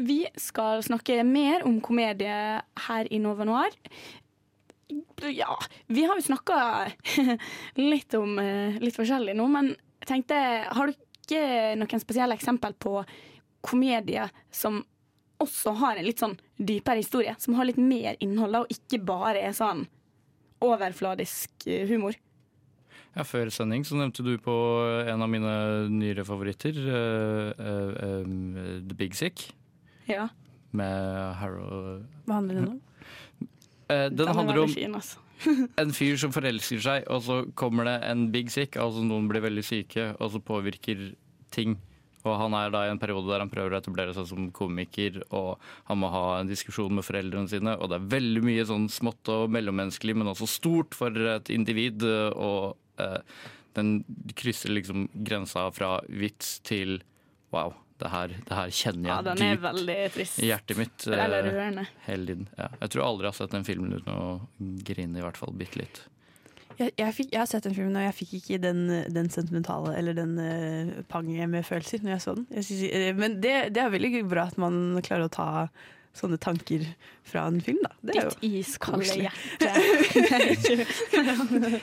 Vi 0.00 0.26
skal 0.36 0.82
snakke 0.82 1.20
mer 1.24 1.62
om 1.68 1.80
komedie 1.84 2.60
her 2.86 3.12
i 3.12 3.18
Nova 3.20 3.44
Noir. 3.44 3.76
Ja, 5.30 5.58
vi 5.86 6.04
har 6.08 6.18
jo 6.18 6.24
snakka 6.24 6.56
litt 7.92 8.14
om 8.18 8.38
eh, 8.42 8.78
litt 8.82 8.96
forskjellig 8.96 9.34
nå, 9.38 9.46
men 9.52 9.72
jeg 10.00 10.08
tenkte 10.08 10.38
Har 10.74 10.92
dere 11.30 11.76
noen 11.78 12.02
spesielle 12.02 12.34
eksempel 12.34 12.74
på 12.80 13.02
komedier 13.62 14.32
som 14.50 14.80
også 15.40 15.74
har 15.80 15.98
en 16.00 16.06
litt 16.08 16.20
sånn 16.20 16.34
dypere 16.56 17.02
historie? 17.02 17.34
Som 17.38 17.54
har 17.58 17.68
litt 17.68 17.78
mer 17.80 18.16
innhold, 18.20 18.62
og 18.64 18.72
ikke 18.74 19.00
bare 19.04 19.44
er 19.44 19.54
sånn 19.56 19.86
overfladisk 20.64 21.66
eh, 21.68 21.86
humor? 21.88 22.16
Ja, 23.14 23.24
før 23.26 23.48
sending 23.50 23.82
så 23.86 23.96
nevnte 23.98 24.22
du 24.22 24.36
på 24.38 24.54
en 25.10 25.22
av 25.24 25.30
mine 25.32 25.52
nyere 25.90 26.22
favoritter, 26.26 26.76
uh, 26.78 27.48
uh, 27.58 27.88
uh, 27.90 28.76
The 28.86 28.94
Big 28.94 29.16
Sick, 29.18 29.48
Ja. 30.06 30.28
med 30.70 31.34
Harrow 31.40 32.04
Hva 32.28 32.36
handler 32.36 32.60
den 32.60 32.68
om? 32.68 32.78
Eh, 33.90 34.06
Den 34.14 34.28
er 34.28 34.38
handler 34.38 34.62
om 34.64 34.72
fin, 34.72 34.94
altså. 34.94 35.18
en 35.82 35.92
fyr 35.96 36.18
som 36.20 36.32
forelsker 36.34 36.82
seg, 36.84 37.06
og 37.10 37.22
så 37.24 37.42
kommer 37.58 37.88
det 37.88 37.98
en 38.10 38.26
big 38.32 38.50
sick, 38.52 38.76
altså 38.80 39.04
noen 39.04 39.28
blir 39.30 39.44
veldig 39.44 39.64
syke, 39.64 40.10
og 40.20 40.34
så 40.34 40.42
påvirker 40.44 41.14
ting. 41.54 41.78
Og 42.20 42.34
han 42.36 42.52
er 42.52 42.72
da 42.72 42.82
i 42.84 42.90
en 42.92 43.00
periode 43.00 43.30
der 43.30 43.40
han 43.40 43.50
prøver 43.52 43.72
å 43.72 43.78
etablere 43.80 44.12
seg 44.16 44.26
som 44.28 44.50
komiker, 44.52 45.22
og 45.32 45.54
han 45.88 46.00
må 46.02 46.10
ha 46.12 46.24
en 46.38 46.50
diskusjon 46.50 46.92
med 46.92 47.06
foreldrene 47.06 47.48
sine, 47.48 47.72
og 47.80 47.88
det 47.88 47.96
er 47.96 48.10
veldig 48.18 48.42
mye 48.44 48.66
sånn 48.68 48.90
smått 48.92 49.30
og 49.32 49.48
mellommenneskelig, 49.54 50.18
men 50.20 50.28
også 50.34 50.48
stort 50.50 50.98
for 50.98 51.16
et 51.32 51.48
individ, 51.54 52.04
og 52.36 52.76
eh, 53.00 53.22
den 53.78 54.02
krysser 54.36 54.74
liksom 54.76 55.08
grensa 55.24 55.70
fra 55.72 55.96
vits 56.12 56.58
til 56.66 56.98
wow, 57.54 57.72
det 58.00 58.10
her, 58.12 58.32
det 58.48 58.56
her 58.56 58.70
kjenner 58.74 59.08
jeg 59.08 59.12
Ja, 59.12 59.22
den 59.26 59.42
er 59.46 59.54
dypt 59.56 59.64
veldig 59.66 59.98
trist. 60.14 60.38
i 60.42 60.48
hjertet 60.50 60.78
mitt. 60.80 61.06
eh, 61.06 61.24
Eller 61.24 61.44
rørende. 61.50 61.84
Hele 62.06 62.26
tiden. 62.32 62.48
Ja. 62.58 62.68
Jeg 62.80 62.90
tror 62.94 63.04
aldri 63.06 63.28
jeg 63.28 63.32
har 63.34 63.38
sett 63.42 63.54
den 63.58 63.66
filmen 63.68 63.92
uten 63.98 64.14
å 64.14 64.40
grine, 64.88 65.18
i 65.20 65.24
hvert 65.24 65.36
fall 65.40 65.52
bitte 65.60 65.82
litt. 65.82 66.00
Jeg, 66.80 66.94
jeg, 66.96 67.12
fikk, 67.12 67.32
jeg 67.34 67.40
har 67.42 67.48
sett 67.50 67.66
den 67.68 67.74
filmen, 67.76 67.96
og 68.00 68.06
jeg 68.06 68.14
fikk 68.16 68.30
ikke 68.38 68.58
den, 68.62 68.78
den 69.12 69.26
sentimentale 69.28 69.92
eller 70.00 70.16
den 70.16 70.30
uh, 70.40 71.02
panget 71.12 71.50
med 71.52 71.66
følelser 71.68 72.00
når 72.00 72.14
jeg 72.14 72.22
så 72.24 72.34
den. 72.38 72.46
Jeg 72.56 72.64
synes, 72.70 72.84
eh, 72.96 73.10
men 73.18 73.34
det, 73.44 73.54
det 73.76 73.82
er 73.82 73.92
veldig 73.92 74.22
bra 74.30 74.46
at 74.48 74.56
man 74.56 74.78
klarer 75.04 75.28
å 75.28 75.34
ta 75.34 75.48
sånne 76.16 76.38
tanker 76.42 76.82
fra 77.26 77.44
en 77.46 77.60
film, 77.62 77.78
da. 77.84 77.92
Det 78.02 78.16
er 78.18 78.30
Ditt 78.32 78.46
iskalde 78.60 79.06
hjerte. 79.06 79.68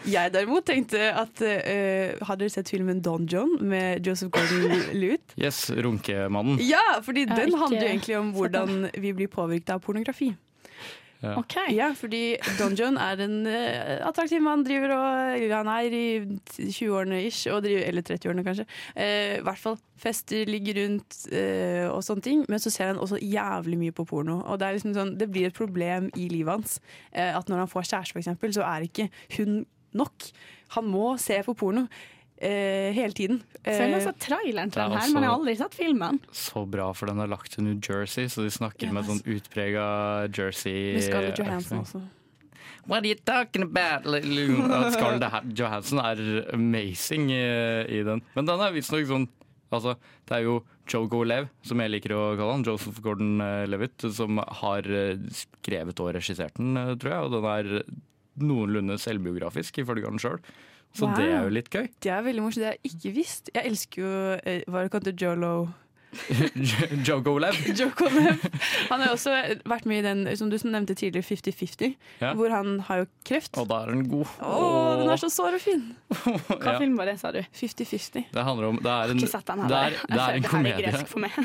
Jeg 0.16 0.34
derimot 0.34 0.68
tenkte 0.68 1.00
at 1.16 1.44
uh, 1.44 2.18
Hadde 2.28 2.42
dere 2.44 2.52
sett 2.52 2.72
filmen 2.72 3.00
Don 3.06 3.28
John 3.32 3.56
med 3.62 4.06
Joseph 4.06 4.34
Gordon-Lewitt? 4.36 5.38
Yes, 5.40 5.68
Runkemannen. 5.72 6.60
Ja, 6.66 7.00
fordi 7.06 7.26
den 7.30 7.56
handler 7.56 7.82
jo 7.82 7.88
egentlig 7.94 8.20
om 8.20 8.34
hvordan 8.36 8.90
vi 8.98 9.14
blir 9.16 9.32
påvirket 9.32 9.78
av 9.78 9.84
pornografi. 9.86 10.34
Ja. 11.22 11.34
Okay. 11.40 11.74
Ja, 11.74 11.92
fordi 11.98 12.36
Don 12.60 12.76
John 12.78 12.98
er 13.02 13.22
en 13.26 13.40
uh, 13.50 14.08
attraktiv 14.08 14.42
mann, 14.42 14.66
driver 14.66 14.94
og 14.94 15.46
Han 15.54 15.70
er 15.72 15.96
i 15.96 16.08
20-årene 16.60 17.24
ish, 17.26 17.48
og 17.52 17.64
driver, 17.66 17.86
eller 17.90 18.06
30-årene 18.06 18.44
kanskje. 18.46 18.68
Eh, 18.96 19.38
I 19.40 19.46
hvert 19.46 19.62
fall 19.62 19.80
fester, 19.98 20.46
ligger 20.46 20.78
rundt 20.84 21.18
uh, 21.32 21.88
og 21.96 22.04
sånne 22.06 22.26
ting. 22.26 22.44
Men 22.50 22.62
så 22.62 22.74
ser 22.74 22.92
han 22.92 23.02
også 23.02 23.22
jævlig 23.22 23.80
mye 23.82 23.96
på 23.98 24.06
porno. 24.06 24.42
Og 24.46 24.60
det, 24.60 24.68
er 24.68 24.78
liksom 24.78 24.94
sånn, 24.98 25.16
det 25.18 25.30
blir 25.34 25.50
et 25.50 25.58
problem 25.58 26.12
i 26.16 26.30
livet 26.34 26.54
hans. 26.54 26.78
At 27.12 27.50
når 27.50 27.66
han 27.66 27.72
får 27.72 27.90
kjæreste, 27.90 28.14
for 28.14 28.22
eksempel, 28.22 28.54
så 28.54 28.68
er 28.68 28.86
ikke 28.86 29.10
hun 29.38 29.64
nok. 29.98 30.30
Han 30.78 30.86
må 30.92 31.16
se 31.22 31.40
på 31.46 31.56
porno. 31.58 31.88
Eh, 32.38 32.94
hele 32.94 33.16
tiden. 33.18 33.40
Jeg 33.66 33.80
føler 33.80 33.96
altså 33.98 34.12
traileren 34.22 34.70
til 34.70 34.82
den 34.84 34.94
her, 34.94 35.14
men 35.14 35.24
jeg 35.26 35.32
har 35.32 35.40
aldri 35.40 35.56
sett 35.58 35.74
filmen. 35.78 36.20
Så 36.30 36.62
bra, 36.70 36.92
for 36.94 37.10
den 37.10 37.24
er 37.24 37.32
lagt 37.32 37.56
til 37.56 37.66
New 37.66 37.80
Jersey, 37.82 38.28
så 38.30 38.46
de 38.46 38.52
snakker 38.54 38.94
med 38.94 39.08
sånn 39.10 39.24
utprega 39.26 39.88
Jersey 40.30 40.94
Med 41.00 41.08
Scarlett 41.08 41.42
Johansson 41.42 41.82
også. 41.82 42.04
What 42.88 43.04
are 43.04 43.10
you 43.10 43.18
talking 43.26 43.66
about? 43.66 44.06
Scarlett 44.94 45.50
Johansson 45.58 46.00
er 46.00 46.22
amazing 46.54 47.32
i, 47.34 47.42
i 48.00 48.04
den. 48.06 48.22
Men 48.38 48.48
den 48.48 48.64
er 48.64 48.76
visstnok 48.76 49.10
sånn 49.10 49.28
Altså, 49.68 49.98
det 50.24 50.32
er 50.38 50.46
jo 50.46 50.54
Joe 50.88 51.10
Golev, 51.12 51.50
som 51.68 51.82
jeg 51.84 51.92
liker 51.92 52.14
å 52.16 52.22
kalle 52.40 52.54
han, 52.54 52.62
Joseph 52.64 53.02
Gordon-Levitt, 53.04 54.06
som 54.16 54.40
har 54.62 54.88
eh, 54.88 55.18
skrevet 55.36 56.00
og 56.00 56.14
regissert 56.16 56.56
den, 56.56 56.78
eh, 56.80 56.94
tror 56.96 57.12
jeg. 57.12 57.26
Og 57.26 57.34
den 57.36 57.48
er 57.52 57.84
noenlunde 58.40 58.96
selvbiografisk, 59.02 59.82
ifølge 59.84 60.08
han 60.08 60.22
sjøl. 60.24 60.40
Så 60.98 61.06
Wow. 61.06 61.16
det 61.20 61.28
er 61.30 61.44
jo 61.46 61.50
litt 61.54 61.68
gøy. 61.74 61.88
Det 62.02 62.10
er 62.14 62.24
veldig 62.26 62.42
morsomt. 62.48 62.64
Det 62.64 62.70
har 62.72 62.78
jeg 62.82 62.94
ikke 62.96 63.12
visst. 63.20 63.52
Jeg 63.54 63.70
elsker 63.70 64.02
jo 64.02 64.14
eh, 64.42 64.64
Hva 64.68 64.80
er 64.82 64.88
det 64.90 64.96
kalt? 64.98 65.12
Jolo 65.22 65.52
Joe 67.06 67.20
Golev. 67.22 67.54
Joe 67.78 67.92
Golev. 68.00 68.40
Han 68.90 69.02
har 69.04 69.12
også 69.14 69.34
vært 69.68 69.86
med 69.90 70.00
i 70.00 70.06
den 70.06 70.22
som 70.40 70.50
du 70.50 70.56
nevnte 70.64 70.96
tidligere, 70.98 71.26
50-50, 71.28 71.92
Ja. 72.24 72.32
hvor 72.34 72.50
han 72.54 72.80
har 72.88 73.04
jo 73.04 73.08
kreft. 73.28 73.58
Og 73.60 73.68
da 73.70 73.82
er 73.84 73.92
den 73.94 74.08
god. 74.10 74.26
Å, 74.42 74.62
den 75.02 75.12
er 75.14 75.22
så 75.22 75.30
sår 75.30 75.58
og 75.60 75.62
fin! 75.62 75.84
Hva 76.48 76.74
Ja. 76.74 76.78
film 76.80 76.96
var 76.98 77.12
det, 77.12 77.18
sa 77.22 77.32
du? 77.36 77.42
50-50. 77.54 78.32
Det 78.34 78.44
handler 78.48 78.72
om 78.72 78.80
Det 78.82 78.96
er 78.96 79.14
en, 79.14 79.22
det 79.22 79.30
er, 79.30 80.00
det 80.08 80.18
er 80.18 80.40
en 80.40 80.44
er 80.48 80.50
komedie. 80.50 80.96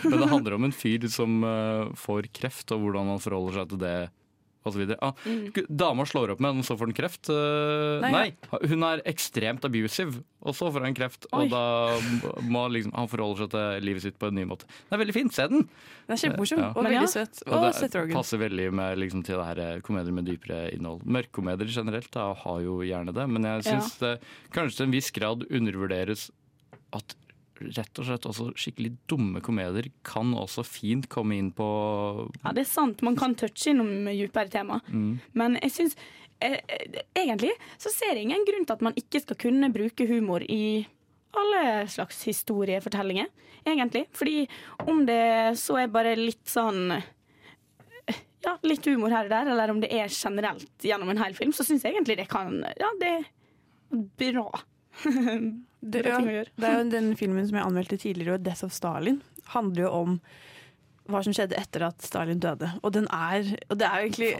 Men 0.06 0.18
det 0.22 0.30
handler 0.32 0.54
om 0.60 0.64
en 0.70 0.72
fyr 0.72 1.08
som 1.12 1.42
uh, 1.44 1.90
får 1.98 2.30
kreft, 2.32 2.70
og 2.72 2.86
hvordan 2.86 3.12
han 3.16 3.20
forholder 3.22 3.60
seg 3.62 3.74
til 3.74 3.82
det. 3.82 3.96
Og 4.64 4.72
så 4.74 4.78
videre. 4.78 4.98
ah, 5.02 5.12
Mm. 5.26 5.66
Dama 5.68 6.04
slår 6.06 6.30
opp 6.34 6.40
med 6.40 6.54
den, 6.54 6.62
så 6.62 6.76
får 6.78 6.86
han 6.90 6.94
kreft. 6.94 7.28
Uh, 7.30 8.00
Nei, 8.04 8.10
nei, 8.12 8.60
hun 8.70 8.82
er 8.86 9.02
ekstremt 9.10 9.64
abusive, 9.66 10.22
og 10.42 10.54
så 10.54 10.68
får 10.72 10.84
han 10.86 10.94
kreft. 10.94 11.26
Oi. 11.32 11.44
Og 11.44 11.50
da 11.50 11.62
må 12.46 12.62
liksom, 12.70 12.92
han 12.94 13.08
forholder 13.10 13.42
seg 13.44 13.50
til 13.54 13.86
livet 13.88 14.02
sitt 14.06 14.18
på 14.22 14.30
en 14.30 14.38
ny 14.38 14.44
måte. 14.46 14.66
Det 14.88 14.94
er 14.96 15.02
veldig 15.02 15.16
fint. 15.16 15.34
Se 15.34 15.46
den! 15.50 15.66
Den 16.06 16.14
er 16.16 16.20
kjempemorsom 16.22 16.58
Ja. 16.62 16.68
og 16.76 16.82
Men 16.86 16.92
ja. 16.92 17.06
søt. 17.10 17.42
Og 17.46 17.52
Og 17.58 17.80
det 17.80 18.12
passer 18.14 18.38
veldig 18.38 18.68
med, 18.72 18.98
liksom, 18.98 19.24
til 19.26 19.36
det 19.38 19.46
her 19.50 19.58
eh, 19.66 19.80
komedier 19.80 20.12
med 20.14 20.26
dypere 20.30 20.60
innhold. 20.74 21.02
Mørkkomedier 21.06 21.70
generelt 21.74 22.10
da, 22.14 22.32
har 22.34 22.60
jo 22.62 22.78
gjerne 22.86 23.12
det, 23.14 23.26
men 23.30 23.42
jeg 23.50 23.66
syns 23.70 23.98
det 23.98 24.14
kanskje 24.54 24.76
til 24.76 24.86
en 24.86 24.94
viss 24.94 25.10
grad 25.10 25.46
undervurderes 25.50 26.30
at 26.92 27.14
rett 27.76 27.98
og 28.00 28.08
slett 28.08 28.26
også 28.28 28.48
skikkelig 28.58 28.94
dumme 29.10 29.42
komedier 29.44 29.88
kan 30.06 30.32
også 30.36 30.64
fint 30.66 31.08
komme 31.12 31.36
inn 31.38 31.52
på 31.54 31.66
Ja, 32.42 32.52
det 32.56 32.64
er 32.64 32.70
sant. 32.70 33.02
Man 33.06 33.16
kan 33.18 33.36
touche 33.38 33.70
innom 33.72 33.92
dypere 34.08 34.50
tema. 34.52 34.80
mm. 34.88 35.12
Men 35.38 35.58
jeg 35.62 35.74
syns 35.76 35.96
eh, 36.40 36.58
eh, 36.66 37.00
Egentlig 37.18 37.52
så 37.78 37.92
ser 37.92 38.16
jeg 38.16 38.26
ingen 38.26 38.44
grunn 38.48 38.66
til 38.66 38.76
at 38.76 38.84
man 38.88 38.98
ikke 38.98 39.22
skal 39.22 39.38
kunne 39.40 39.72
bruke 39.74 40.06
humor 40.10 40.42
i 40.42 40.86
alle 41.32 41.86
slags 41.88 42.18
historiefortellinger, 42.28 43.30
egentlig. 43.64 44.04
Fordi 44.12 44.42
om 44.84 45.06
det 45.08 45.56
så 45.56 45.78
er 45.80 45.92
bare 45.94 46.16
litt 46.18 46.44
sånn 46.50 46.92
Ja, 48.42 48.56
litt 48.66 48.84
humor 48.90 49.14
her 49.14 49.28
og 49.28 49.30
der, 49.30 49.52
eller 49.54 49.70
om 49.70 49.80
det 49.80 49.92
er 49.94 50.10
generelt 50.10 50.82
gjennom 50.82 51.12
en 51.12 51.20
hel 51.22 51.34
film, 51.38 51.52
så 51.54 51.64
syns 51.64 51.84
jeg 51.86 51.94
egentlig 51.94 52.18
det 52.18 52.28
kan 52.28 52.58
Ja, 52.80 52.90
det 53.00 53.12
er 53.22 53.28
bra. 54.18 54.48
Det, 55.82 56.04
ja, 56.06 56.18
det 56.22 56.68
er 56.68 56.78
jo 56.78 56.88
den 56.92 57.12
filmen 57.18 57.46
som 57.48 57.58
jeg 57.58 57.66
anmeldte 57.66 57.98
tidligere, 57.98 58.38
'Death 58.38 58.64
of 58.64 58.72
Stalin', 58.72 59.22
handler 59.50 59.82
jo 59.82 59.90
om 59.90 60.20
hva 61.10 61.20
som 61.24 61.34
skjedde 61.34 61.58
etter 61.58 61.82
at 61.88 62.04
Stalin 62.04 62.40
døde. 62.42 62.68
Og 62.86 62.92
den 62.94 63.08
er, 63.10 63.48
og 63.68 63.78
det 63.80 63.86
er 63.88 64.04
egentlig 64.04 64.30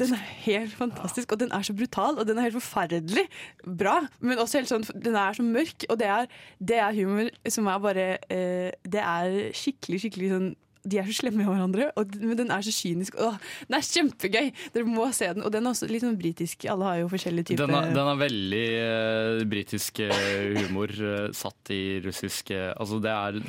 Den 0.00 0.14
er 0.16 0.24
helt 0.42 0.74
fantastisk, 0.74 1.32
og 1.32 1.40
den 1.40 1.52
er 1.54 1.62
så 1.62 1.74
brutal, 1.76 2.18
og 2.18 2.26
den 2.26 2.38
er 2.38 2.48
helt 2.48 2.58
forferdelig 2.58 3.26
bra. 3.62 4.00
Men 4.18 4.42
også 4.42 4.60
helt 4.60 4.72
sånn, 4.72 4.86
den 5.04 5.14
er 5.14 5.36
så 5.36 5.46
mørk, 5.46 5.86
og 5.88 6.00
det 6.00 6.08
er, 6.10 6.26
det 6.58 6.80
er 6.82 6.98
humor 6.98 7.30
som 7.48 7.70
er 7.70 7.78
bare 7.78 8.08
eh, 8.26 8.72
Det 8.82 9.04
er 9.04 9.38
skikkelig, 9.54 10.02
skikkelig 10.04 10.32
sånn 10.34 10.50
de 10.84 10.98
er 11.00 11.08
så 11.08 11.16
slemme 11.18 11.42
med 11.42 11.48
hverandre, 11.50 11.90
og, 11.98 12.14
men 12.22 12.38
den 12.38 12.52
er 12.54 12.64
så 12.64 12.72
kynisk. 12.72 13.16
Åh, 13.20 13.36
den 13.68 13.76
er 13.76 13.84
kjempegøy! 13.84 14.50
Dere 14.74 14.88
må 14.88 15.08
se 15.16 15.28
den. 15.28 15.44
Og 15.44 15.52
den 15.52 15.66
er 15.66 15.74
også 15.74 15.88
litt 15.90 16.04
sånn 16.04 16.18
britisk. 16.20 16.64
Alle 16.72 16.86
har 16.88 17.00
jo 17.02 17.10
forskjellige 17.12 17.50
typer 17.50 17.68
Den 17.68 17.96
den 17.96 18.10
er 18.12 18.20
veldig 18.20 18.62
uh, 18.80 19.40
britisk 19.50 20.00
eh, 20.06 20.56
humor 20.56 20.92
uh, 20.96 21.26
satt 21.36 21.72
i 21.74 22.00
russisk 22.04 22.50
Altså 22.50 23.00
det 23.02 23.12
er 23.12 23.40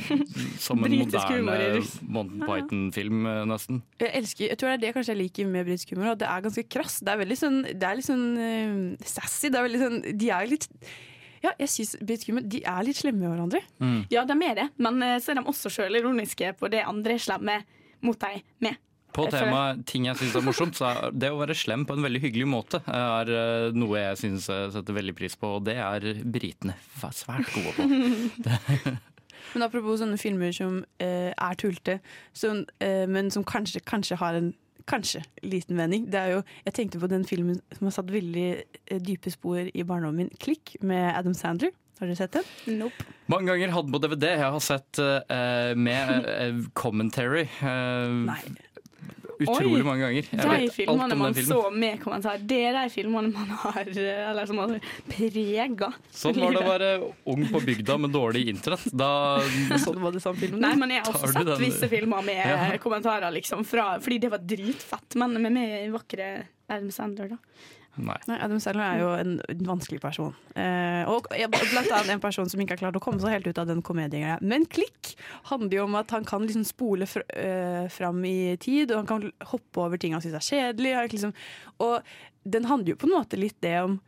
som 0.65 0.81
en 0.83 0.97
moderne. 1.03 1.83
Monty 2.11 2.41
Python-film, 2.43 3.29
nesten. 3.49 3.79
Jeg 4.01 4.11
elsker, 4.21 4.49
jeg 4.51 4.59
tror 4.59 4.71
det 4.71 4.75
er 4.79 4.83
det 4.85 4.95
kanskje 4.97 5.15
jeg 5.15 5.21
liker 5.21 5.53
med 5.53 5.69
britisk 5.69 5.95
humor. 5.95 6.11
At 6.15 6.23
det 6.23 6.27
er 6.31 6.43
ganske 6.47 6.65
krass. 6.71 6.99
Det 6.99 7.13
er 7.13 7.21
veldig 7.23 7.39
sånn, 7.39 7.61
det 7.71 7.87
er 7.87 7.99
litt 7.99 8.09
sånn 8.09 8.27
sassy. 8.99 9.47
Det 9.47 9.61
er 9.61 9.69
veldig 9.69 9.81
sånn, 9.85 10.03
de 10.19 10.33
er 10.35 10.51
litt 10.51 10.67
Ja, 11.41 11.55
jeg 11.57 11.71
syns 11.73 11.95
britisk 11.97 12.37
De 12.51 12.61
er 12.69 12.85
litt 12.85 12.99
slemme 12.99 13.23
med 13.23 13.33
hverandre. 13.33 13.61
Ja, 14.13 14.23
de 14.29 14.37
er 14.45 14.57
det, 14.59 14.69
men 14.81 15.01
eh, 15.05 15.17
så 15.21 15.33
er 15.33 15.41
de 15.41 15.47
også 15.49 15.71
sjølironiske 15.73 16.53
på 16.59 16.69
det 16.71 16.85
andre 16.85 17.17
er 17.17 17.23
slemme 17.23 17.59
mot 18.05 18.19
dem 18.21 18.41
med. 18.61 18.79
På 19.11 19.25
temaet 19.27 19.81
ting 19.89 20.05
jeg 20.07 20.15
syns 20.21 20.37
er 20.39 20.45
morsomt, 20.45 20.77
så 20.77 20.87
er 20.87 21.11
det 21.11 21.33
å 21.33 21.39
være 21.41 21.57
slem 21.57 21.83
på 21.83 21.97
en 21.97 22.05
veldig 22.05 22.21
hyggelig 22.23 22.47
måte 22.47 22.79
er 22.87 23.31
eh, 23.35 23.69
noe 23.75 23.99
jeg 23.99 24.21
syns 24.21 24.47
setter 24.47 24.95
veldig 24.95 25.17
pris 25.17 25.35
på, 25.35 25.57
og 25.57 25.65
det 25.67 25.75
er 25.83 26.07
britene 26.23 26.77
svært 27.11 27.51
gode 27.51 27.75
på. 27.75 28.99
Men 29.51 29.65
apropos 29.65 29.99
sånne 29.99 30.19
filmer 30.21 30.53
som 30.55 30.81
eh, 31.01 31.31
er 31.31 31.57
tulte, 31.59 31.97
som, 32.37 32.63
eh, 32.83 33.03
men 33.09 33.31
som 33.33 33.43
kanskje, 33.47 33.81
kanskje 33.83 34.19
har 34.21 34.37
en 34.37 34.51
Kanskje 34.89 35.23
liten 35.43 35.77
vending. 35.77 36.07
Det 36.11 36.19
er 36.19 36.33
jo, 36.37 36.41
jeg 36.65 36.73
tenkte 36.77 37.01
på 37.01 37.09
den 37.11 37.25
filmen 37.27 37.59
som 37.77 37.87
har 37.87 37.95
satt 37.95 38.11
veldig 38.11 38.47
eh, 38.61 38.99
dype 39.01 39.31
spor 39.33 39.67
i 39.67 39.85
barndommen 39.87 40.25
min, 40.25 40.33
'Klikk', 40.41 40.77
med 40.81 41.13
Adam 41.15 41.33
Sandler. 41.37 41.71
Har 42.01 42.09
dere 42.09 42.17
sett 42.17 42.33
den? 42.33 42.77
Nope. 42.79 43.05
Mange 43.29 43.51
ganger 43.51 43.75
hadde 43.75 43.85
den 43.85 43.93
på 43.93 44.01
DVD. 44.01 44.23
Jeg 44.33 44.53
har 44.55 44.63
sett 44.65 44.97
uh, 44.97 45.77
med 45.77 46.25
uh, 46.25 46.63
commentary. 46.73 47.43
eh, 47.61 48.70
utrolig 49.45 49.81
Oi, 49.81 49.85
mange 49.87 50.03
ganger. 50.05 50.27
Jeg 50.31 50.61
De 50.61 50.69
filmene 50.75 51.17
man 51.19 51.33
filmen. 51.37 51.49
så 51.51 51.71
med 51.73 51.99
kommentar, 52.03 52.37
det 52.47 52.59
er 52.69 52.77
de 52.77 52.83
filmene 52.93 53.31
man 53.33 53.49
har 53.63 53.89
Eller 54.31 54.45
som 54.49 54.61
har 54.61 54.75
prega 55.09 55.91
Sånn 56.11 56.39
var 56.41 56.55
det 56.55 56.61
å 56.61 56.69
være 56.69 56.89
ung 57.33 57.45
på 57.51 57.61
bygda 57.65 57.97
med 58.05 58.13
dårlig 58.15 58.45
internett. 58.53 58.87
Da 58.93 59.11
sånn 59.85 59.99
var 60.03 60.15
det 60.15 60.21
samme 60.23 60.39
filmen. 60.41 60.61
Nei, 60.63 60.73
men 60.79 60.95
jeg 60.95 61.05
har 61.05 61.13
også 61.13 61.33
sett 61.33 61.45
den- 61.51 61.61
visse 61.65 61.89
filmer 61.91 62.25
med 62.25 62.41
Ja. 62.51 62.77
kommentarer, 62.83 63.31
liksom, 63.35 63.65
fra, 63.67 63.93
fordi 64.03 64.19
det 64.25 64.31
var 64.33 64.39
dritfett. 64.43 65.15
Men 65.21 65.37
med 65.41 65.51
meg 65.55 65.91
vakre 65.93 66.31
Adam 66.71 66.89
Sandler, 66.93 67.33
da. 67.35 67.37
Nei. 67.99 68.15
Nei, 68.29 68.37
Adam 68.39 68.59
Sandler 68.63 68.85
er 68.85 69.01
jo 69.01 69.09
en, 69.19 69.33
vanskelig 69.67 69.99
person. 70.03 70.31
Eh, 70.55 71.03
og 71.11 71.27
blant 71.27 71.91
annet 71.91 72.13
en 72.13 72.23
person 72.23 72.47
som 72.49 72.61
ikke 72.63 72.77
har 72.77 72.83
klart 72.85 72.99
å 72.99 73.03
komme 73.03 73.19
seg 73.19 73.35
helt 73.35 73.49
ut 73.51 73.59
av 73.59 73.67
den 73.67 73.83
komedien. 73.83 74.39
Men 74.39 74.63
Klikk 74.71 75.13
handler 75.49 75.81
jo 75.81 75.87
om 75.89 75.99
at 75.99 76.13
han 76.15 76.27
kan 76.27 76.45
liksom 76.47 76.63
spole 76.67 77.07
fr 77.09 77.25
øh, 77.27 77.89
fram 77.91 78.23
i 78.27 78.55
tid, 78.63 78.93
og 78.93 79.03
han 79.03 79.09
kan 79.09 79.27
hoppe 79.51 79.83
over 79.83 79.99
ting 79.99 80.15
han 80.15 80.23
syns 80.23 80.39
er 80.39 80.47
kjedelig. 80.47 80.95
Liksom, 81.17 81.35
og 81.83 81.99
den 82.47 82.69
handler 82.71 82.95
jo 82.95 83.01
på 83.01 83.09
en 83.09 83.17
måte 83.19 83.39
litt 83.39 83.59
det 83.63 83.75
om 83.83 83.99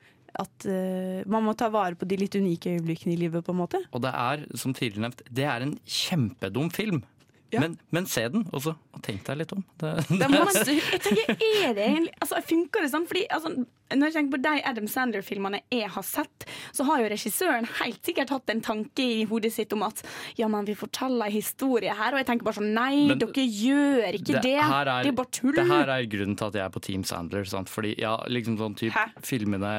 at 0.42 0.66
uh, 0.66 1.22
man 1.30 1.46
må 1.46 1.54
ta 1.58 1.68
vare 1.70 1.98
på 1.98 2.08
de 2.10 2.18
litt 2.18 2.34
unike 2.34 2.72
øyeblikkene 2.78 3.14
i 3.14 3.20
livet, 3.22 3.44
på 3.46 3.54
en 3.54 3.60
måte. 3.60 3.84
Og 3.94 4.02
det 4.02 4.14
er, 4.18 4.46
som 4.58 4.74
tidligere 4.74 5.06
nevnt, 5.06 5.22
det 5.30 5.46
er 5.46 5.66
en 5.66 5.76
kjempedum 5.86 6.72
film. 6.74 7.04
Men, 7.62 7.78
men 7.94 8.10
se 8.10 8.26
den, 8.34 8.48
og 8.52 8.64
så 8.66 8.76
og 8.94 9.02
tenk 9.02 9.24
deg 9.26 9.40
litt 9.42 9.54
om. 9.56 9.64
Det, 9.82 9.92
Det 10.20 10.26
er 10.28 10.34
masse, 10.34 10.66
jeg 10.70 11.02
tenker, 11.02 11.34
er 11.34 11.72
det 11.74 11.86
egentlig 11.88 12.14
altså, 12.22 12.42
Funker 12.46 12.86
det 12.86 12.90
sånn? 12.94 13.08
Fordi 13.10 13.24
altså, 13.34 13.52
Når 13.94 14.10
jeg 14.10 14.16
tenker 14.18 14.34
på 14.36 14.40
de 14.44 14.54
Adam 14.70 14.90
Sandler-filmene 14.90 15.62
jeg 15.74 15.90
har 15.96 16.06
sett, 16.06 16.46
så 16.74 16.86
har 16.88 17.02
jo 17.02 17.10
regissøren 17.12 17.66
helt 17.80 18.00
sikkert 18.06 18.32
hatt 18.34 18.54
en 18.54 18.62
tanke 18.64 19.04
i 19.04 19.26
hodet 19.30 19.52
sitt 19.54 19.74
om 19.76 19.84
at 19.86 20.02
ja, 20.38 20.48
men 20.50 20.66
vi 20.68 20.76
forteller 20.78 21.30
en 21.30 21.34
historie 21.34 21.94
her. 21.94 22.14
Og 22.14 22.22
jeg 22.22 22.28
tenker 22.30 22.48
bare 22.48 22.58
sånn 22.60 22.72
Nei, 22.74 23.08
Men 23.10 23.22
dere 23.22 23.46
gjør 23.46 24.18
ikke 24.20 24.42
det! 24.46 24.56
her 24.62 24.90
det 25.04 25.12
er 25.12 25.18
bare 25.18 25.34
tull. 25.34 25.54
Det 25.58 25.66
her 25.70 25.92
er 25.94 26.08
grunnen 26.10 26.38
til 26.40 26.50
at 26.50 26.58
jeg 26.58 26.64
er 26.66 26.74
på 26.74 26.84
Team 26.86 27.06
Sandler. 27.08 27.46
Sant? 27.50 27.72
Fordi 27.74 27.96
ja, 28.02 28.14
liksom 28.30 28.58
sånn 28.62 28.78
typ, 28.80 28.98
Filmene 29.26 29.74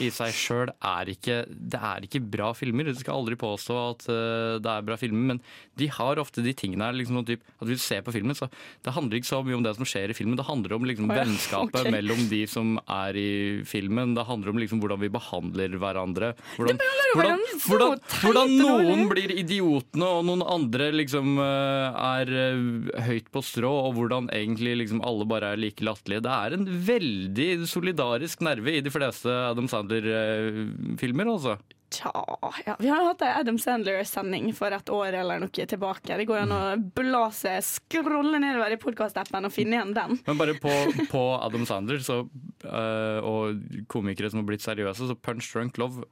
i 0.00 0.10
seg 0.14 0.36
sjøl 0.36 0.72
er 0.76 1.10
ikke 1.12 1.42
Det 1.48 1.80
er 1.90 2.06
ikke 2.08 2.22
bra 2.36 2.52
filmer. 2.56 2.92
Du 2.92 3.00
skal 3.00 3.18
aldri 3.20 3.40
påstå 3.40 3.80
at 3.80 4.06
uh, 4.08 4.60
det 4.60 4.72
er 4.76 4.86
bra 4.86 5.00
filmer, 5.00 5.34
men 5.34 5.42
de 5.80 5.88
har 5.96 6.20
ofte 6.20 6.44
de 6.44 6.54
tingene 6.56 6.86
her. 6.86 6.96
Liksom, 7.00 7.09
sånn 7.18 7.28
typ, 7.28 7.42
at 7.58 7.68
hvis 7.68 7.80
du 7.80 7.84
ser 7.84 8.04
på 8.06 8.14
filmen, 8.14 8.36
så 8.36 8.48
Det 8.84 8.94
handler 8.94 9.20
ikke 9.20 9.30
så 9.30 9.40
mye 9.44 9.58
om 9.58 9.64
det 9.64 9.74
som 9.76 9.86
skjer 9.88 10.12
i 10.12 10.16
filmen, 10.16 10.36
det 10.38 10.46
handler 10.46 10.74
om 10.76 10.86
liksom, 10.88 11.10
oh, 11.10 11.16
ja, 11.16 11.24
vennskapet 11.24 11.80
okay. 11.82 11.92
mellom 11.94 12.20
de 12.30 12.40
som 12.50 12.76
er 12.84 13.18
i 13.18 13.30
filmen. 13.68 14.14
Det 14.16 14.24
handler 14.28 14.52
om 14.52 14.60
liksom, 14.62 14.82
hvordan 14.82 15.00
vi 15.02 15.10
behandler 15.12 15.76
hverandre. 15.80 16.32
Hvordan, 16.56 16.80
hvordan, 17.14 17.44
hvordan, 17.66 17.98
hvordan 18.22 18.54
noen 18.60 19.04
blir 19.10 19.34
idiotene, 19.34 20.06
og 20.06 20.24
noen 20.28 20.44
andre 20.46 20.90
liksom 20.94 21.34
eh, 21.42 22.00
er 22.04 22.34
eh, 22.44 23.02
høyt 23.08 23.30
på 23.34 23.44
strå, 23.44 23.72
og 23.88 23.98
hvordan 23.98 24.30
egentlig 24.34 24.76
liksom 24.84 25.02
alle 25.06 25.26
bare 25.28 25.54
er 25.54 25.60
like 25.60 25.84
latterlige. 25.86 26.24
Det 26.26 26.36
er 26.36 26.56
en 26.56 26.70
veldig 26.90 27.50
solidarisk 27.70 28.46
nerve 28.46 28.78
i 28.78 28.84
de 28.84 28.92
fleste 28.94 29.30
Adam 29.50 29.68
Sandler-filmer, 29.70 31.34
altså. 31.34 31.58
Tja, 31.90 32.38
ja. 32.66 32.76
Vi 32.78 32.88
har 32.88 33.02
hatt 33.02 33.22
ei 33.26 33.32
Adam 33.34 33.56
Sandler-sending 33.58 34.52
for 34.54 34.70
et 34.70 34.90
år 34.94 35.16
eller 35.20 35.40
noe 35.42 35.50
tilbake. 35.50 36.14
Det 36.20 36.26
går 36.28 36.44
an 36.44 36.54
å 36.54 36.60
bla 36.94 37.24
seg, 37.34 37.58
scrolle 37.66 38.38
nedover 38.38 38.76
i 38.76 38.78
podkastappen 38.78 39.48
og 39.48 39.54
finne 39.54 39.74
igjen 39.74 39.94
den. 39.96 40.20
Men 40.28 40.38
bare 40.38 40.54
på, 40.62 40.70
på 41.10 41.22
Adam 41.40 41.66
Sandler 41.66 41.98
så, 42.06 42.20
eh, 42.62 43.26
og 43.26 43.82
komikere 43.90 44.30
som 44.30 44.44
har 44.44 44.48
blitt 44.52 44.62
seriøse, 44.62 45.10
så 45.10 45.18
Punch 45.18 45.50
Drunk 45.50 45.82
Love, 45.82 46.06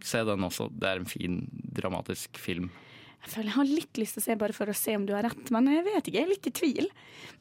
se 0.00 0.24
den 0.24 0.48
også. 0.48 0.70
Det 0.72 0.88
er 0.88 1.02
en 1.02 1.10
fin, 1.12 1.42
dramatisk 1.76 2.40
film. 2.40 2.72
Jeg 3.18 3.34
føler 3.34 3.50
jeg 3.50 3.58
har 3.58 3.68
litt 3.68 4.00
lyst 4.00 4.16
til 4.16 4.22
å 4.22 4.26
se 4.30 4.40
bare 4.40 4.56
for 4.56 4.72
å 4.72 4.78
se 4.80 4.96
om 4.96 5.04
du 5.04 5.12
har 5.12 5.26
rett, 5.28 5.52
men 5.52 5.68
jeg 5.74 5.84
vet 5.90 6.08
ikke. 6.08 6.16
Jeg 6.22 6.24
er 6.24 6.32
litt 6.32 6.48
i 6.48 6.56
tvil. 6.56 6.90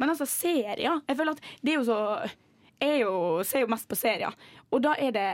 Men 0.01 0.11
altså, 0.11 0.27
serier 0.27 0.83
Jeg 0.83 1.15
føler 1.15 1.37
at 1.37 1.51
det 1.63 1.71
er 1.71 1.79
jo 1.79 1.87
så 1.87 1.99
Jeg 2.81 2.89
er 2.97 3.03
jo, 3.05 3.13
ser 3.47 3.63
jo 3.63 3.69
mest 3.71 3.87
på 3.89 3.97
serier, 3.97 4.35
og 4.67 4.83
da 4.83 4.97
er 4.99 5.13
det 5.15 5.29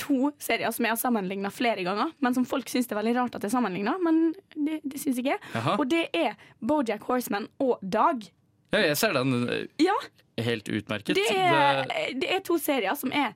to 0.00 0.32
serier 0.42 0.72
som 0.74 0.86
jeg 0.86 0.94
har 0.94 1.00
sammenligna 1.00 1.50
flere 1.54 1.84
ganger, 1.86 2.12
men 2.24 2.34
som 2.36 2.46
folk 2.48 2.68
syns 2.72 2.88
det 2.88 2.96
er 2.96 3.00
veldig 3.02 3.16
rart 3.20 3.38
at 3.38 3.46
jeg 3.46 3.54
sammenligna. 3.54 3.96
men 4.02 4.34
det, 4.54 4.80
det 4.84 5.00
syns 5.02 5.20
ikke 5.22 5.36
jeg. 5.36 5.64
Og 5.76 5.86
det 5.90 6.06
er 6.16 6.36
Bojack 6.60 7.06
Horseman 7.08 7.48
og 7.62 7.78
Dag. 7.82 8.26
Ja, 8.74 8.82
jeg 8.82 8.96
ser 9.00 9.16
den 9.16 9.46
Ja, 9.80 9.94
helt 10.42 10.68
utmerket. 10.68 11.16
det 11.16 11.28
er, 11.32 11.84
det 12.18 12.30
er 12.34 12.40
to 12.44 12.58
serier 12.60 12.96
som 12.98 13.12
er 13.14 13.32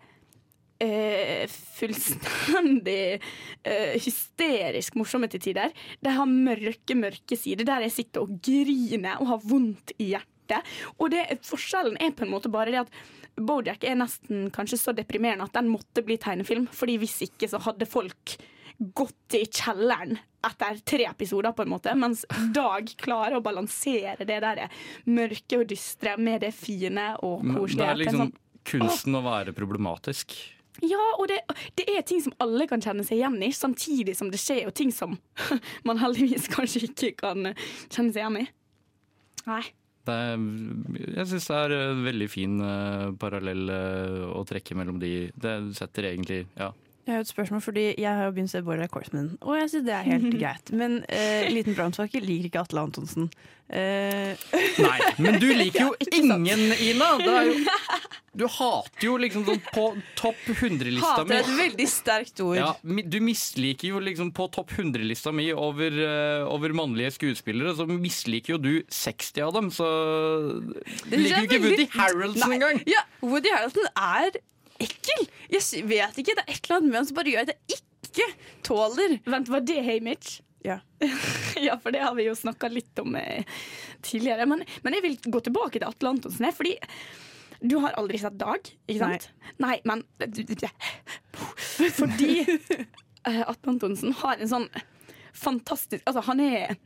uh, 0.83 1.45
fullstendig 1.79 3.21
uh, 3.21 3.95
hysterisk 4.01 4.99
morsomme 4.99 5.31
til 5.31 5.43
tider. 5.51 5.73
De 6.03 6.17
har 6.17 6.29
mørke, 6.29 6.97
mørke 6.99 7.39
sider 7.39 7.69
der 7.69 7.87
jeg 7.87 7.97
sitter 8.01 8.27
og 8.27 8.41
griner 8.45 9.21
og 9.21 9.35
har 9.35 9.47
vondt 9.47 9.95
i 9.99 10.13
hjertet. 10.15 10.67
Og 10.99 11.13
det, 11.13 11.27
forskjellen 11.47 11.99
er 12.03 12.15
på 12.17 12.27
en 12.27 12.33
måte 12.33 12.51
bare 12.51 12.73
det 12.75 12.81
at 12.83 12.95
Bojack 13.37 13.85
er 13.85 13.99
nesten 14.01 14.49
kanskje 14.55 14.79
så 14.81 14.95
deprimerende 14.97 15.47
at 15.47 15.55
den 15.57 15.71
måtte 15.73 16.03
bli 16.07 16.17
tegnefilm. 16.21 16.67
Fordi 16.73 16.97
hvis 17.03 17.21
ikke 17.29 17.49
så 17.51 17.61
hadde 17.65 17.89
folk 17.89 18.37
gått 18.97 19.37
i 19.37 19.45
kjelleren 19.45 20.17
etter 20.47 20.79
tre 20.89 21.05
episoder, 21.05 21.53
på 21.53 21.67
en 21.67 21.73
måte. 21.75 21.93
Mens 22.01 22.23
Dag 22.55 22.89
klarer 23.01 23.37
å 23.37 23.43
balansere 23.45 24.25
det 24.25 24.39
der 24.41 24.63
mørke 25.05 25.59
og 25.61 25.67
dystre 25.69 26.15
med 26.17 26.41
det 26.47 26.55
fine 26.57 27.11
og 27.21 27.43
koselige. 27.45 27.77
Det 27.83 27.91
er 27.91 28.01
liksom 28.01 28.23
sånn- 28.25 28.39
kunsten 28.71 29.17
å 29.17 29.23
være 29.25 29.53
problematisk. 29.57 30.35
ja, 30.81 31.03
og 31.19 31.29
det, 31.29 31.41
det 31.77 31.85
er 31.93 32.03
ting 32.09 32.23
som 32.25 32.33
alle 32.41 32.67
kan 32.69 32.81
kjenne 32.81 33.05
seg 33.05 33.19
igjen 33.19 33.37
i, 33.45 33.51
samtidig 33.53 34.15
som 34.17 34.31
det 34.33 34.41
skjer 34.41 34.65
jo 34.65 34.71
ting 34.71 34.93
som 34.93 35.19
man 35.89 36.01
heldigvis 36.01 36.49
kanskje 36.49 36.87
ikke 36.89 37.13
kan 37.21 37.53
kjenne 37.91 38.13
seg 38.15 38.23
igjen 38.23 38.41
i. 38.41 38.47
Nei. 39.47 39.63
Det 40.11 41.01
jeg 41.21 41.27
synes 41.31 41.49
det 41.51 41.57
er 41.57 42.03
veldig 42.05 42.29
fin 42.31 42.61
eh, 42.65 43.09
parallell 43.21 43.73
eh, 43.75 44.23
å 44.31 44.45
trekke 44.49 44.77
mellom 44.79 45.01
de. 45.03 45.31
Det 45.35 45.55
setter 45.79 46.11
egentlig 46.11 46.45
ja, 46.59 46.71
Jeg 47.07 47.17
har 47.17 47.25
et 47.25 47.31
spørsmål, 47.31 47.63
fordi 47.65 47.85
jeg 47.99 48.11
har 48.13 48.27
jo 48.29 48.33
begynt 48.37 48.51
å 48.53 48.53
se 48.53 48.61
Bojack 48.65 48.93
Corsman, 48.93 49.31
og 49.41 49.57
jeg 49.57 49.71
synes 49.73 49.87
det 49.89 49.95
er 49.97 50.09
helt 50.11 50.35
greit. 50.43 50.73
Men 50.77 51.01
uh, 51.09 51.49
Liten 51.51 51.75
brannfakkel 51.79 52.27
liker 52.27 52.51
ikke 52.51 52.61
Atle 52.67 52.85
Antonsen. 52.85 53.31
Uh. 53.71 54.35
Nei, 54.83 54.97
men 55.23 55.39
du 55.39 55.47
liker 55.55 55.87
jo 55.87 55.95
ingen, 56.19 56.75
Ina! 56.75 57.13
Det 57.21 57.31
er 57.31 57.49
jo, 57.49 57.55
du 58.41 58.45
hater 58.51 59.05
jo 59.05 59.15
liksom 59.19 59.45
sånn 59.47 59.61
på 59.73 59.85
topp 60.19 60.41
100-lista 60.53 61.25
mi. 61.27 61.33
hater 61.33 61.37
er 61.37 61.41
et 61.41 61.61
veldig 61.61 61.87
sterkt 61.91 62.43
ord. 62.45 62.59
Ja, 62.59 62.71
du 62.83 63.19
misliker 63.23 63.91
jo 63.91 64.03
liksom 64.03 64.31
på 64.35 64.47
topp 64.55 64.75
100-lista 64.77 65.33
mi 65.35 65.49
over, 65.55 65.97
uh, 66.03 66.51
over 66.51 66.75
mannlige 66.77 67.15
skuespillere, 67.17 67.75
så 67.79 67.89
misliker 67.91 68.57
jo 68.57 68.61
du 68.63 68.73
60 68.87 69.47
av 69.47 69.57
dem, 69.59 69.73
så 69.75 69.89
liker 71.11 71.41
jo 71.41 71.49
ikke 71.49 71.63
Woody 71.67 71.89
Nei, 71.95 72.53
engang! 72.59 72.83
Ja, 72.91 73.03
Woody 73.23 73.55
Harroldson 73.55 73.91
er 73.95 74.41
ekkel! 74.83 75.27
Jeg 75.51 75.87
vet 75.91 76.21
ikke, 76.21 76.37
det 76.39 76.45
er 76.45 76.53
et 76.55 76.63
eller 76.65 76.79
annet 76.79 76.91
med 76.91 77.01
han 77.01 77.09
som 77.09 77.19
bare 77.19 77.33
gjør 77.33 77.49
at 77.49 77.53
jeg 77.55 77.81
ikke 78.11 78.29
tåler 78.67 79.19
Vent, 79.31 79.51
var 79.53 79.65
det 79.67 79.81
Hamish? 79.87 80.41
Ja. 80.67 80.79
ja, 81.67 81.79
for 81.81 81.95
det 81.95 82.03
har 82.05 82.15
vi 82.19 82.27
jo 82.29 82.37
snakka 82.37 82.69
litt 82.69 82.99
om 83.01 83.17
eh, 83.17 83.45
tidligere. 84.05 84.47
Men, 84.51 84.65
men 84.85 84.97
jeg 84.97 85.05
vil 85.07 85.19
gå 85.33 85.41
tilbake 85.47 85.79
til 85.79 85.89
Atle 85.89 86.15
Antonsen, 86.15 86.51
fordi 86.57 86.77
du 87.61 87.77
har 87.83 87.97
aldri 88.01 88.21
sett 88.21 88.39
Dag, 88.41 88.69
ikke 88.89 89.01
sant? 89.01 89.29
Nei, 89.61 89.77
men 89.89 90.05
Fordi 92.01 92.33
eh, 92.45 93.43
Atle 93.45 93.75
Antonsen 93.75 94.17
har 94.23 94.41
en 94.41 94.53
sånn 94.53 94.69
fantastisk 95.37 96.07
Altså, 96.07 96.23
han 96.27 96.41
er 96.45 96.77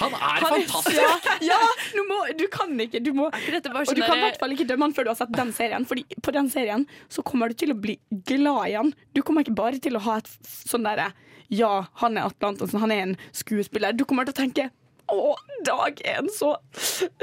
Han 0.00 0.14
er 0.14 0.40
Han 0.42 0.44
fantastisk! 0.44 0.98
Ja, 0.98 1.12
ja 1.50 1.58
du, 1.94 2.02
må, 2.08 2.20
du 2.38 2.46
kan 2.52 2.72
ikke 2.80 3.02
du 3.04 3.12
må, 3.16 3.28
Og 3.28 3.34
du 3.34 3.90
sånn 3.90 4.02
kan 4.04 4.18
i 4.18 4.24
hvert 4.26 4.40
fall 4.42 4.56
ikke 4.56 4.68
dømme 4.68 4.88
han 4.88 4.96
før 4.96 5.08
du 5.08 5.12
har 5.12 5.18
sett 5.18 5.34
den 5.34 5.52
serien. 5.56 5.86
Fordi 5.88 6.04
på 6.22 6.34
den 6.34 6.50
serien 6.52 6.86
så 7.12 7.24
kommer 7.26 7.50
du 7.52 7.58
til 7.64 7.74
å 7.74 7.78
bli 7.78 7.98
glad 8.28 8.70
i 8.70 8.78
han. 8.78 8.94
Du 9.16 9.22
kommer 9.22 9.44
ikke 9.44 9.56
bare 9.58 9.80
til 9.82 9.98
å 9.98 10.04
ha 10.06 10.18
et 10.22 10.30
sånn 10.50 10.86
derre 10.86 11.12
Ja, 11.52 11.86
han 12.00 12.16
er 12.18 12.30
Atle 12.30 12.54
Antonsen, 12.54 12.80
han 12.82 12.94
er 12.94 13.04
en 13.04 13.18
skuespiller. 13.36 13.94
Du 13.94 14.06
kommer 14.08 14.26
til 14.26 14.34
å 14.34 14.40
tenke 14.44 14.70
å, 15.12 15.34
Dag 15.64 16.00
er 16.04 16.18
en 16.20 16.28
så 16.32 16.54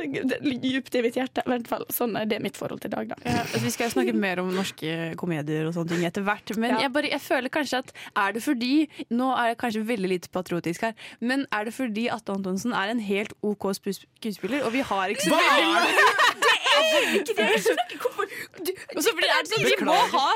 djupt 0.01 0.95
i 0.97 1.01
mitt 1.05 1.17
hjerte. 1.17 1.43
I 1.45 1.49
hvert 1.51 1.67
fall, 1.69 1.83
sånn 1.93 2.15
er 2.19 2.25
det 2.29 2.39
mitt 2.43 2.57
forhold 2.57 2.81
til 2.83 2.91
Dag, 2.93 3.09
da. 3.11 3.17
Ja, 3.25 3.41
altså, 3.43 3.61
vi 3.63 3.71
skal 3.73 3.91
snakke 3.93 4.13
mer 4.17 4.41
om 4.41 4.49
norske 4.55 5.11
komedier 5.19 5.67
og 5.69 5.75
sånne 5.75 5.93
ting 5.95 6.05
etter 6.07 6.25
hvert. 6.25 6.53
Men 6.57 6.75
Ja. 6.75 6.79
jeg, 6.85 6.93
bare, 6.95 7.09
jeg 7.11 7.21
føler 7.21 7.49
kanskje 7.53 7.81
at 7.83 7.93
er 8.15 8.33
det 8.37 8.43
fordi 8.45 8.71
Nå 9.11 9.29
er 9.37 9.51
jeg 9.51 9.57
kanskje 9.61 9.85
veldig 9.87 10.09
lite 10.09 10.29
patriotisk 10.33 10.81
her, 10.87 10.93
men 11.19 11.45
er 11.51 11.65
det 11.69 11.73
fordi 11.75 12.07
Atte 12.13 12.33
Antonsen 12.33 12.73
er 12.73 12.91
en 12.93 12.99
helt 12.99 13.33
OK 13.43 13.69
skuespiller, 13.77 14.63
og 14.65 14.73
vi 14.73 14.81
har 14.85 15.09
ikke 15.13 15.27
så 15.29 15.35
veldig 15.37 15.67
mange 15.71 15.91
Og 18.95 19.03
så 19.03 19.11
blir 19.15 19.27
det 19.29 19.49
sånn, 19.49 19.63
vi, 19.65 19.75
må 19.87 19.95
ha, 20.13 20.27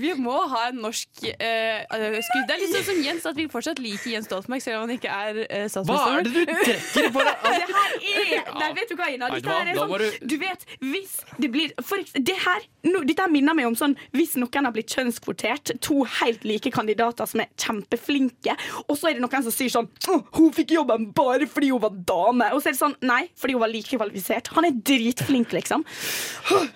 vi 0.00 0.12
må 0.18 0.36
ha 0.52 0.60
en 0.70 0.78
norsk 0.82 1.22
eh, 1.28 1.82
uh, 1.90 2.18
skudd. 2.24 2.44
Det 2.48 2.54
er 2.54 2.62
litt 2.62 2.74
sånn 2.76 2.86
som 2.88 3.00
Jens, 3.04 3.26
at 3.28 3.38
vi 3.38 3.46
fortsatt 3.50 3.80
liker 3.82 4.12
Jens 4.14 4.28
Stoltenberg, 4.28 4.62
selv 4.64 4.80
om 4.80 4.86
han 4.86 4.94
ikke 4.96 5.10
er 5.12 5.40
uh, 5.44 5.82
Hva 5.88 5.98
er 6.18 6.26
det 6.26 6.32
du 6.34 6.52
trekker 6.52 7.10
på 7.14 7.24
deg? 7.26 7.44
Det 7.44 7.52
her 7.74 7.96
er 7.98 8.52
Nei, 8.58 8.70
vet 8.78 8.92
du 8.92 8.96
hva, 8.98 9.08
Ina? 9.14 9.30
Dette 9.34 9.56
her 9.58 9.72
er 9.72 9.80
sånn 9.80 9.94
du- 9.98 10.28
Du 10.32 10.36
vet, 10.42 10.64
hvis 10.84 11.14
det 11.42 11.50
blir 11.54 11.74
for, 11.84 12.02
det 12.14 12.36
her, 12.44 12.64
no, 12.88 13.02
Dette 13.08 13.26
her 13.26 13.32
minner 13.32 13.56
meg 13.58 13.68
om 13.68 13.76
sånn 13.78 13.96
Hvis 14.16 14.36
noen 14.40 14.68
har 14.68 14.74
blitt 14.74 14.94
kjønnskvotert, 14.94 15.74
to 15.84 16.02
helt 16.20 16.44
like 16.48 16.72
kandidater 16.74 17.28
som 17.28 17.42
er 17.44 17.50
kjempeflinke, 17.58 18.54
og 18.86 18.94
så 18.98 19.10
er 19.10 19.18
det 19.18 19.24
noen 19.24 19.44
som 19.46 19.54
sier 19.54 19.72
sånn 19.72 19.90
Hun 20.08 20.52
fikk 20.56 20.74
jobben 20.78 21.10
bare 21.16 21.46
fordi 21.50 21.70
hun 21.72 21.82
var 21.82 21.94
dame. 22.08 22.46
Og 22.54 22.62
så 22.62 22.70
er 22.70 22.76
det 22.76 22.80
sånn 22.80 22.96
Nei, 23.08 23.22
fordi 23.38 23.54
hun 23.56 23.62
var 23.62 23.70
like 23.72 23.96
kvalifisert. 23.98 24.48
Han 24.56 24.66
er 24.68 24.74
dritflink, 24.88 25.52
liksom. 25.54 25.67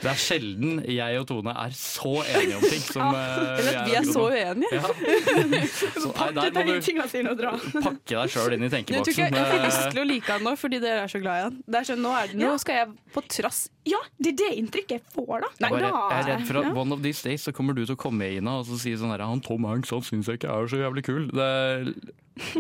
Det 0.02 0.10
er 0.10 0.18
sjelden 0.20 0.82
jeg 0.88 1.20
og 1.20 1.26
Tone 1.30 1.54
er 1.64 1.74
så 1.76 2.12
enige 2.22 2.58
om 2.58 2.64
ting 2.66 2.82
som 2.84 3.02
eh, 3.08 3.42
Eller 3.58 3.78
at 3.80 3.88
vi 3.88 3.96
er 3.98 4.08
så 4.08 4.24
uenige. 4.28 4.70
Ja. 4.72 4.90
Så, 6.02 6.10
nei, 6.16 6.28
der 6.34 6.46
er 6.46 6.66
må 6.66 7.34
du 7.36 7.80
pakke 7.84 8.16
deg 8.16 8.32
sjøl 8.32 8.56
inn 8.56 8.64
i 8.64 8.68
Jeg, 8.68 8.72
tenkeboksen. 8.74 9.36
jeg 9.36 9.48
får 9.52 9.62
lyst 9.66 9.82
til 9.92 10.02
å 10.02 10.06
like 10.08 10.32
han 10.32 10.46
nå, 10.46 10.54
fordi 10.58 10.80
dere 10.82 11.04
er 11.06 11.12
så 11.12 11.20
glad 11.22 11.38
i 11.38 11.44
han. 11.46 11.58
Det 11.66 11.80
er 11.80 11.88
sånn, 11.88 12.02
nå, 12.04 12.12
det, 12.32 12.38
nå 12.40 12.52
skal 12.62 12.80
jeg 12.80 12.90
på 13.14 13.24
trass 13.28 13.60
Ja, 13.88 14.00
det 14.22 14.34
er 14.34 14.38
det 14.42 14.50
inntrykket 14.60 14.96
jeg 14.98 15.04
får, 15.14 15.44
da. 15.44 15.50
Nei, 15.64 15.70
da 15.76 15.90
jeg 15.90 16.18
er 16.18 16.28
redd 16.32 16.46
for 16.48 16.62
at 16.62 16.80
one 16.84 16.96
of 16.96 17.04
these 17.04 17.24
days 17.26 17.46
så 17.46 17.54
kommer 17.56 17.76
du 17.76 17.84
til 17.84 17.96
å 17.96 18.00
komme 18.00 18.28
inn 18.38 18.50
og 18.50 18.66
så 18.68 18.78
si 18.80 18.94
sånn 18.98 19.12
her 19.14 19.24
Han 19.26 19.42
Tom 19.44 19.68
Hanks 19.68 19.92
han 19.94 20.04
syns 20.06 20.30
jeg 20.30 20.40
ikke 20.40 20.52
er 20.52 20.72
så 20.72 20.80
jævlig 20.82 21.06
kul. 21.06 21.28
Det 21.32 21.48
er, 21.48 21.92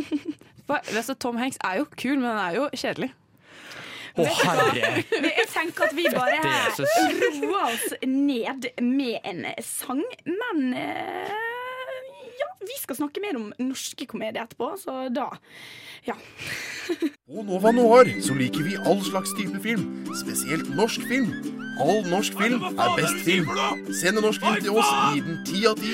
altså, 0.98 1.14
Tom 1.14 1.40
Hanks 1.40 1.60
er 1.64 1.82
jo 1.82 1.88
kul, 1.96 2.16
men 2.18 2.30
han 2.32 2.42
er 2.46 2.58
jo 2.60 2.68
kjedelig. 2.74 3.12
Å 4.16 4.26
herre! 4.26 5.04
Jeg 5.12 5.48
tenker 5.52 5.88
at 5.88 5.96
vi 5.96 6.08
bare 6.12 6.38
roer 6.42 7.62
oss 7.70 7.94
ned 8.04 8.68
med 8.82 9.20
en 9.24 9.46
sang. 9.66 10.02
Men 10.26 10.74
eh, 10.76 11.32
ja, 12.40 12.48
vi 12.60 12.76
skal 12.80 12.98
snakke 12.98 13.22
mer 13.24 13.38
om 13.40 13.52
norske 13.60 14.06
komedier 14.10 14.44
etterpå, 14.44 14.74
så 14.80 15.06
da 15.12 15.30
ja. 16.04 16.16
På 17.30 17.44
Nova 17.46 17.70
Noir 17.70 18.10
så 18.26 18.34
liker 18.34 18.64
vi 18.66 18.74
all 18.90 18.98
slags 19.06 19.30
type 19.38 19.60
film, 19.62 19.84
spesielt 20.24 20.72
norsk 20.74 21.04
film. 21.08 21.30
All 21.80 22.02
norsk 22.10 22.34
film 22.36 22.64
er 22.72 22.96
best 22.98 23.22
film. 23.24 23.48
Send 24.00 24.18
en 24.18 24.26
norsk 24.26 24.42
film 24.42 24.64
til 24.66 24.82
oss, 24.82 24.90
gi 25.14 25.24
den 25.28 25.38
ti 25.46 25.64
av 25.70 25.78
ti. 25.78 25.92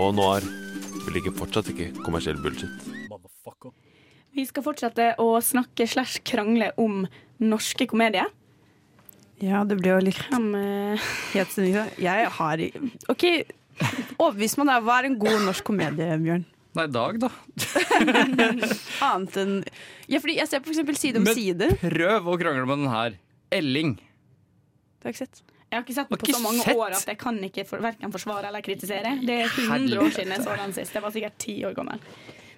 Nå 0.00 0.06
Noir. 0.16 0.40
Vi 1.04 1.12
liker 1.12 1.34
fortsatt 1.36 1.66
ikke 1.74 1.90
kommersiell 2.00 2.38
bullshit. 2.40 2.86
Vi 4.32 4.44
skal 4.48 4.64
fortsette 4.64 5.08
å 5.20 5.26
snakke 5.44 5.84
slash 5.90 6.22
krangle 6.24 6.70
om 6.80 7.02
norske 7.42 7.84
komedier. 7.90 8.30
Ja, 9.44 9.60
det 9.68 9.76
blir 9.76 9.98
jo 9.98 10.06
litt 10.06 10.22
Hvem 10.30 10.46
eh, 10.56 11.04
het 11.34 11.52
sendinga. 11.52 11.84
Jeg 12.00 12.30
har 12.38 12.62
OK, 13.12 13.26
overbevis 14.16 14.56
meg, 14.62 14.70
da. 14.70 14.78
Hva 14.88 14.96
er 15.02 15.10
en 15.10 15.18
god 15.20 15.44
norsk 15.50 15.68
komedie, 15.68 16.08
Bjørn? 16.24 16.46
Nei, 16.80 16.86
Dag, 16.96 17.20
da. 17.20 17.30
Annet 19.10 19.36
enn 19.42 19.54
Ja, 20.08 20.22
fordi 20.22 20.38
jeg 20.40 20.48
ser 20.48 20.64
på 20.64 20.72
eksempel 20.72 20.96
Side 20.96 21.20
om 21.20 21.28
Men 21.28 21.36
side. 21.36 21.74
prøv 21.84 22.32
å 22.32 22.40
krangle 22.40 22.64
med 22.72 22.86
den 22.86 22.92
her. 22.94 23.20
Elling. 23.52 23.98
Det 24.00 25.10
har 25.10 25.12
jeg 25.12 25.18
ikke 25.20 25.26
sett. 25.28 25.44
Jeg 25.70 25.78
har 25.78 25.84
ikke 25.86 25.94
sett 25.94 26.10
den 26.10 26.18
på 26.18 26.32
så 26.34 26.42
mange 26.42 26.64
sett? 26.66 26.76
år 26.82 26.96
at 26.98 27.06
jeg 27.12 27.18
kan 27.20 27.36
ikke 27.46 27.64
for, 27.68 27.78
verken 27.84 28.10
forsvare 28.10 28.48
eller 28.50 28.62
kritisere. 28.66 29.12
Det 29.22 29.36
er 29.44 29.50
100 29.54 30.00
år 30.02 30.10
siden 30.16 30.34
jeg 30.34 30.42
så 30.42 30.56
den 30.58 30.72
sist. 30.74 30.94
Jeg 30.98 31.02
var 31.04 31.14
sikkert 31.14 31.36
ti 31.38 31.54
år 31.68 31.76
gammel. 31.78 32.02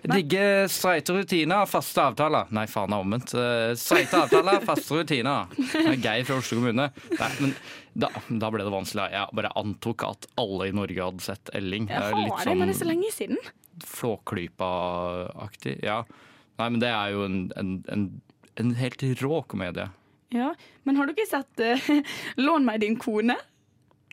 Digge 0.02 0.46
streite 0.72 1.14
rutiner, 1.14 1.62
faste 1.70 2.02
avtaler. 2.02 2.48
Nei, 2.50 2.64
faen, 2.66 2.90
det 2.90 2.96
er 2.96 3.04
omvendt. 3.04 3.34
Eh, 3.38 3.74
Streite 3.78 4.18
avtaler, 4.24 4.64
faste 4.66 4.96
rutiner. 4.98 5.52
Er 5.78 5.94
Geir 6.02 6.24
fra 6.26 6.40
Oslo 6.40 6.58
kommune. 6.58 6.88
Nei, 7.20 7.28
men 7.38 7.52
da, 7.94 8.08
da 8.42 8.50
ble 8.50 8.64
det 8.66 8.72
vanskelig. 8.74 9.04
Jeg 9.14 9.36
bare 9.38 9.52
antok 9.60 10.02
at 10.08 10.26
alle 10.42 10.72
i 10.72 10.74
Norge 10.74 11.04
hadde 11.06 11.22
sett 11.22 11.52
Elling. 11.54 11.86
Jeg 11.92 12.02
har 12.02 12.16
litt 12.18 12.34
det, 12.48 12.56
men 12.58 12.66
det 12.66 12.74
er 12.74 12.80
så 12.80 12.82
sånn 12.82 12.92
lenge 12.96 13.12
siden. 13.14 13.38
Flåklypa-aktig. 13.92 15.78
Ja. 15.86 16.00
Nei, 16.58 16.68
men 16.68 16.80
det 16.82 16.90
er 16.90 17.14
jo 17.14 17.22
en, 17.28 17.38
en, 17.60 17.72
en, 17.92 18.06
en 18.60 18.74
helt 18.78 19.02
rå 19.22 19.42
komedie. 19.50 19.86
Ja, 20.32 20.52
Men 20.84 20.96
har 20.96 21.06
du 21.06 21.12
ikke 21.14 21.28
sett 21.28 21.60
eh, 21.60 21.88
'Lån 22.40 22.64
meg 22.64 22.80
din 22.80 22.96
kone'? 23.00 23.36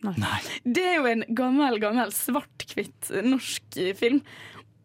Nei. 0.02 0.38
Det 0.64 0.80
er 0.84 0.94
jo 0.96 1.06
en 1.10 1.24
gammel, 1.36 1.76
gammel 1.82 2.12
svart-hvitt 2.16 3.10
norsk 3.26 3.76
eh, 3.76 3.92
film. 3.98 4.22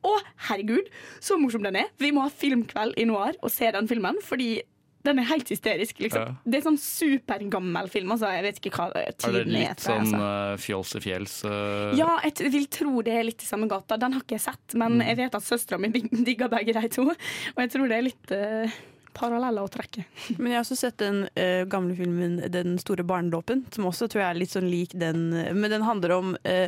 Å, 0.06 0.12
herregud, 0.50 0.90
så 1.24 1.38
morsom 1.40 1.64
den 1.66 1.78
er. 1.80 1.88
Vi 1.98 2.12
må 2.14 2.22
ha 2.26 2.30
filmkveld 2.30 3.00
i 3.00 3.06
Noir 3.10 3.38
og 3.42 3.50
se 3.54 3.72
den 3.74 3.88
filmen, 3.90 4.20
fordi 4.22 4.62
den 5.06 5.20
er 5.22 5.28
helt 5.30 5.50
hysterisk. 5.54 6.00
liksom. 6.02 6.22
Ja. 6.22 6.36
Det 6.50 6.60
er 6.60 6.64
sånn 6.66 6.80
supergammel 6.82 7.88
film. 7.94 8.12
altså 8.14 8.32
Jeg 8.34 8.44
vet 8.48 8.60
ikke 8.62 8.72
hva 8.76 8.88
tiden 9.14 9.36
Er 9.36 9.44
det 9.46 9.54
litt 9.54 9.68
heter. 9.70 9.84
sånn 9.86 10.08
altså. 10.14 10.62
fjols 10.66 10.94
i 10.98 11.02
fjells? 11.06 11.36
Uh... 11.46 11.94
Ja, 11.98 12.10
jeg 12.26 12.52
vil 12.54 12.66
tro 12.74 13.02
det 13.06 13.14
er 13.14 13.28
litt 13.28 13.46
i 13.46 13.50
samme 13.50 13.70
gata. 13.70 13.98
Den 14.02 14.14
har 14.18 14.22
ikke 14.26 14.36
jeg 14.40 14.46
sett, 14.48 14.76
men 14.76 14.98
Mm. 15.00 15.06
jeg 15.08 15.18
vet 15.24 15.36
at 15.40 15.46
søstera 15.46 15.80
mi 15.80 15.90
digger 16.28 16.50
begge 16.50 16.74
de 16.74 16.90
to. 16.90 17.06
Og 17.12 17.62
jeg 17.64 17.72
tror 17.76 17.88
det 17.94 17.98
er 17.98 18.08
litt 18.10 18.34
uh, 18.34 18.78
paralleller 19.16 19.66
å 19.66 19.72
trekke. 19.72 20.06
Men 20.40 20.52
jeg 20.52 20.60
har 20.60 20.66
også 20.66 20.80
sett 20.80 21.00
den 21.02 21.24
uh, 21.28 21.64
gamle 21.72 21.96
filmen 21.98 22.38
'Den 22.52 22.78
store 22.82 23.06
barnedåpen', 23.08 23.66
som 23.76 23.88
også 23.90 24.10
tror 24.10 24.26
jeg 24.26 24.30
er 24.30 24.42
litt 24.42 24.54
sånn 24.54 24.70
lik 24.70 24.94
den. 24.94 25.30
Men 25.56 25.72
den 25.72 25.88
handler 25.88 26.18
om 26.18 26.36
uh, 26.36 26.68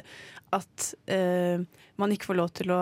at 0.55 0.87
uh, 1.11 1.59
man 1.97 2.13
ikke 2.13 2.29
får 2.29 2.37
lov 2.37 2.49
til 2.53 2.69
å 2.71 2.81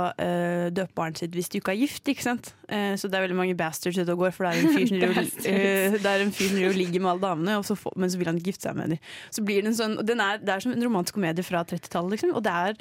døpe 0.76 0.92
barnet 0.98 1.22
sitt 1.22 1.32
hvis 1.32 1.48
du 1.48 1.56
ikke 1.62 1.72
er 1.72 1.80
gift. 1.80 2.04
ikke 2.12 2.26
sant? 2.26 2.50
Så 2.68 3.08
det 3.08 3.16
er 3.16 3.24
veldig 3.24 3.38
mange 3.40 3.56
bastards 3.56 3.96
ute 3.96 4.12
og 4.12 4.26
går, 4.26 4.34
for 4.36 4.44
det 4.44 4.50
er 4.52 4.60
en 4.60 4.74
fyr 4.76 4.90
som 4.90 5.00
driver 5.00 6.74
og- 6.74 6.80
ligger 6.82 7.00
med 7.00 7.12
alle 7.14 7.24
damene, 7.24 7.56
så 7.64 7.78
får, 7.80 7.96
men 7.96 8.12
så 8.12 8.20
vil 8.20 8.28
han 8.28 8.42
ikke 8.42 8.52
gifte 8.52 8.68
seg 8.68 8.76
med 8.76 8.92
dem. 8.92 9.00
Så 9.32 9.46
blir 9.48 9.64
det 9.64 9.72
en 9.72 9.78
sånn, 9.80 9.96
den 10.04 10.20
er, 10.20 10.44
Det 10.44 10.52
er 10.52 10.66
som 10.66 10.76
en 10.76 10.84
romantisk 10.84 11.16
komedie 11.16 11.48
fra 11.48 11.64
30-tallet, 11.64 12.18
liksom. 12.18 12.36
Og 12.36 12.44
det 12.44 12.52
er 12.52 12.76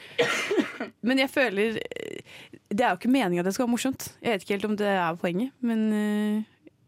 Men 1.06 1.22
jeg 1.22 1.30
føler 1.30 1.78
Det 1.78 2.82
er 2.82 2.90
jo 2.90 2.98
ikke 2.98 3.14
meninga 3.14 3.44
at 3.44 3.46
det 3.46 3.54
skal 3.54 3.68
være 3.68 3.76
morsomt. 3.76 4.08
Jeg 4.18 4.34
vet 4.34 4.42
ikke 4.42 4.56
helt 4.56 4.68
om 4.72 4.76
det 4.82 4.90
er 4.90 5.22
poenget, 5.22 5.54
men 5.62 5.86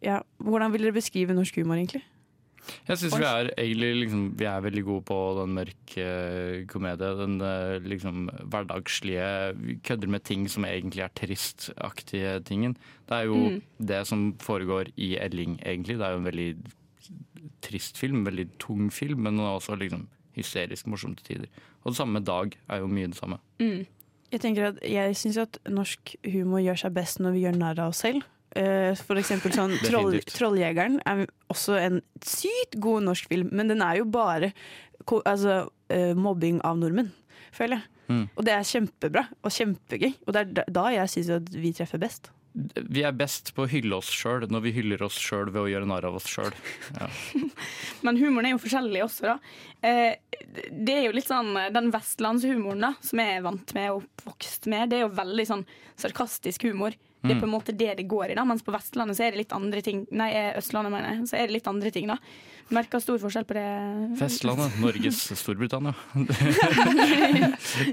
ja. 0.06 0.20
Hvordan 0.38 0.72
vil 0.74 0.86
dere 0.86 0.94
beskrive 0.96 1.34
norsk 1.36 1.58
humor, 1.60 1.76
egentlig? 1.80 2.04
Jeg 2.88 2.98
syns 2.98 3.14
vi 3.14 3.22
er 3.22 3.48
egentlig 3.62 3.88
liksom, 4.00 4.22
vi 4.40 4.46
er 4.50 4.62
veldig 4.64 4.82
gode 4.86 5.04
på 5.06 5.16
den 5.38 5.52
mørke 5.54 6.06
komedien, 6.66 6.66
komedie. 6.72 7.10
Den 7.20 7.36
eh, 7.46 7.76
liksom 7.92 8.24
hverdagslige 8.50 9.28
Vi 9.60 9.76
kødder 9.86 10.10
med 10.10 10.24
ting 10.26 10.48
som 10.50 10.66
egentlig 10.66 11.04
er 11.04 11.12
tristaktige 11.14 12.40
tingen. 12.48 12.74
Det 13.06 13.20
er 13.20 13.28
jo 13.30 13.36
Mm. 13.36 13.62
det 13.78 14.00
som 14.06 14.32
foregår 14.42 14.90
i 14.96 15.14
Elling, 15.16 15.60
egentlig. 15.62 15.98
Det 15.98 16.06
er 16.06 16.10
jo 16.16 16.18
en 16.18 16.24
veldig 16.24 16.48
trist 17.62 17.98
film, 17.98 18.24
veldig 18.26 18.48
tung 18.58 18.90
film, 18.92 19.20
men 19.22 19.36
den 19.36 19.44
er 19.46 19.58
også 19.58 19.78
liksom 19.78 20.08
hysterisk 20.36 20.86
morsom 20.86 21.14
til 21.16 21.24
tider. 21.36 21.46
Og 21.84 21.92
det 21.92 21.96
samme 21.96 22.18
med 22.18 22.26
Dag 22.26 22.56
er 22.68 22.78
jo 22.82 22.86
mye 22.90 23.06
det 23.06 23.16
samme. 23.16 23.38
Jeg 24.32 24.40
tenker 24.42 24.68
at 24.72 24.78
jeg 24.82 25.14
syns 25.16 25.36
at 25.38 25.58
norsk 25.70 26.16
humor 26.24 26.58
gjør 26.58 26.76
seg 26.82 26.94
best 26.94 27.20
når 27.20 27.32
vi 27.32 27.44
gjør 27.46 27.56
narr 27.56 27.78
av 27.78 27.88
oss 27.94 28.02
selv. 28.02 28.22
Eh, 28.56 28.94
For 28.96 29.20
eksempel 29.20 29.52
sånn 29.52 29.74
troll, 29.84 30.16
'Trolljegeren' 30.24 31.00
er 31.04 31.26
også 31.52 31.76
en 31.80 32.00
sykt 32.24 32.78
god 32.80 33.04
norsk 33.10 33.28
film, 33.28 33.50
men 33.52 33.68
den 33.68 33.82
er 33.84 34.00
jo 34.00 34.06
bare 34.08 34.52
altså, 35.06 35.68
eh, 35.90 36.14
mobbing 36.14 36.62
av 36.64 36.78
nordmenn, 36.80 37.12
føler 37.52 37.76
jeg. 37.76 37.84
Mm. 38.08 38.24
Og 38.36 38.44
det 38.46 38.54
er 38.54 38.66
kjempebra 38.70 39.26
og 39.42 39.50
kjempegøy, 39.50 40.14
og 40.26 40.32
det 40.32 40.40
er 40.40 40.64
da- 40.70 40.90
jeg 40.94 41.08
syns 41.08 41.30
at 41.36 41.50
vi 41.50 41.72
treffer 41.72 41.98
best. 41.98 42.30
Vi 42.88 43.02
er 43.02 43.12
best 43.12 43.52
på 43.54 43.66
å 43.66 43.68
hylle 43.68 43.92
oss 43.98 44.08
sjøl 44.08 44.46
når 44.48 44.62
vi 44.62 44.72
hyller 44.72 45.02
oss 45.02 45.18
sjøl 45.20 45.50
ved 45.52 45.60
å 45.60 45.68
gjøre 45.68 45.86
narr 45.86 46.06
av 46.08 46.14
oss 46.16 46.24
sjøl. 46.24 46.54
Ja. 46.98 47.08
Men 48.02 48.16
humoren 48.16 48.46
er 48.46 48.54
jo 48.54 48.62
forskjellig 48.62 49.02
også, 49.04 49.22
da. 49.28 49.38
Eh, 49.82 50.16
det 50.72 50.94
er 50.94 51.04
jo 51.04 51.12
litt 51.12 51.28
sånn 51.28 51.52
Den 51.74 51.90
vestlandshumoren 51.92 52.80
da, 52.80 52.94
som 53.04 53.18
jeg 53.20 53.36
er 53.36 53.44
vant 53.44 53.74
med 53.74 53.90
og 53.90 54.06
oppvokst 54.06 54.66
med, 54.72 54.88
det 54.88 54.96
er 55.02 55.04
jo 55.04 55.12
veldig 55.18 55.46
sånn 55.46 55.66
sarkastisk 56.00 56.64
humor. 56.70 56.96
Det 57.26 57.36
er 57.36 57.40
på 57.42 57.48
en 57.48 57.54
måte 57.54 57.74
det 57.76 57.92
det 57.98 58.06
går 58.10 58.32
i, 58.32 58.36
da, 58.38 58.44
mens 58.48 58.64
på 58.66 58.74
Vestlandet 58.74 59.18
så 59.18 59.26
er 59.26 59.34
det 59.34 59.42
litt 59.44 59.54
andre 59.56 59.82
ting. 59.84 60.04
Nei, 60.16 60.30
eh, 60.36 60.52
Østlandet, 60.58 60.94
mener 60.94 61.12
jeg. 61.12 61.26
Så 61.30 61.38
er 61.38 61.48
det 61.48 61.58
litt 61.58 61.70
andre 61.70 61.92
ting, 61.94 62.06
da. 62.10 62.18
Merker 62.74 62.98
stor 63.02 63.20
forskjell 63.22 63.46
på 63.46 63.54
det. 63.54 63.66
Vestlandet, 64.18 64.78
Norges 64.84 65.20
Storbritannia. 65.38 65.94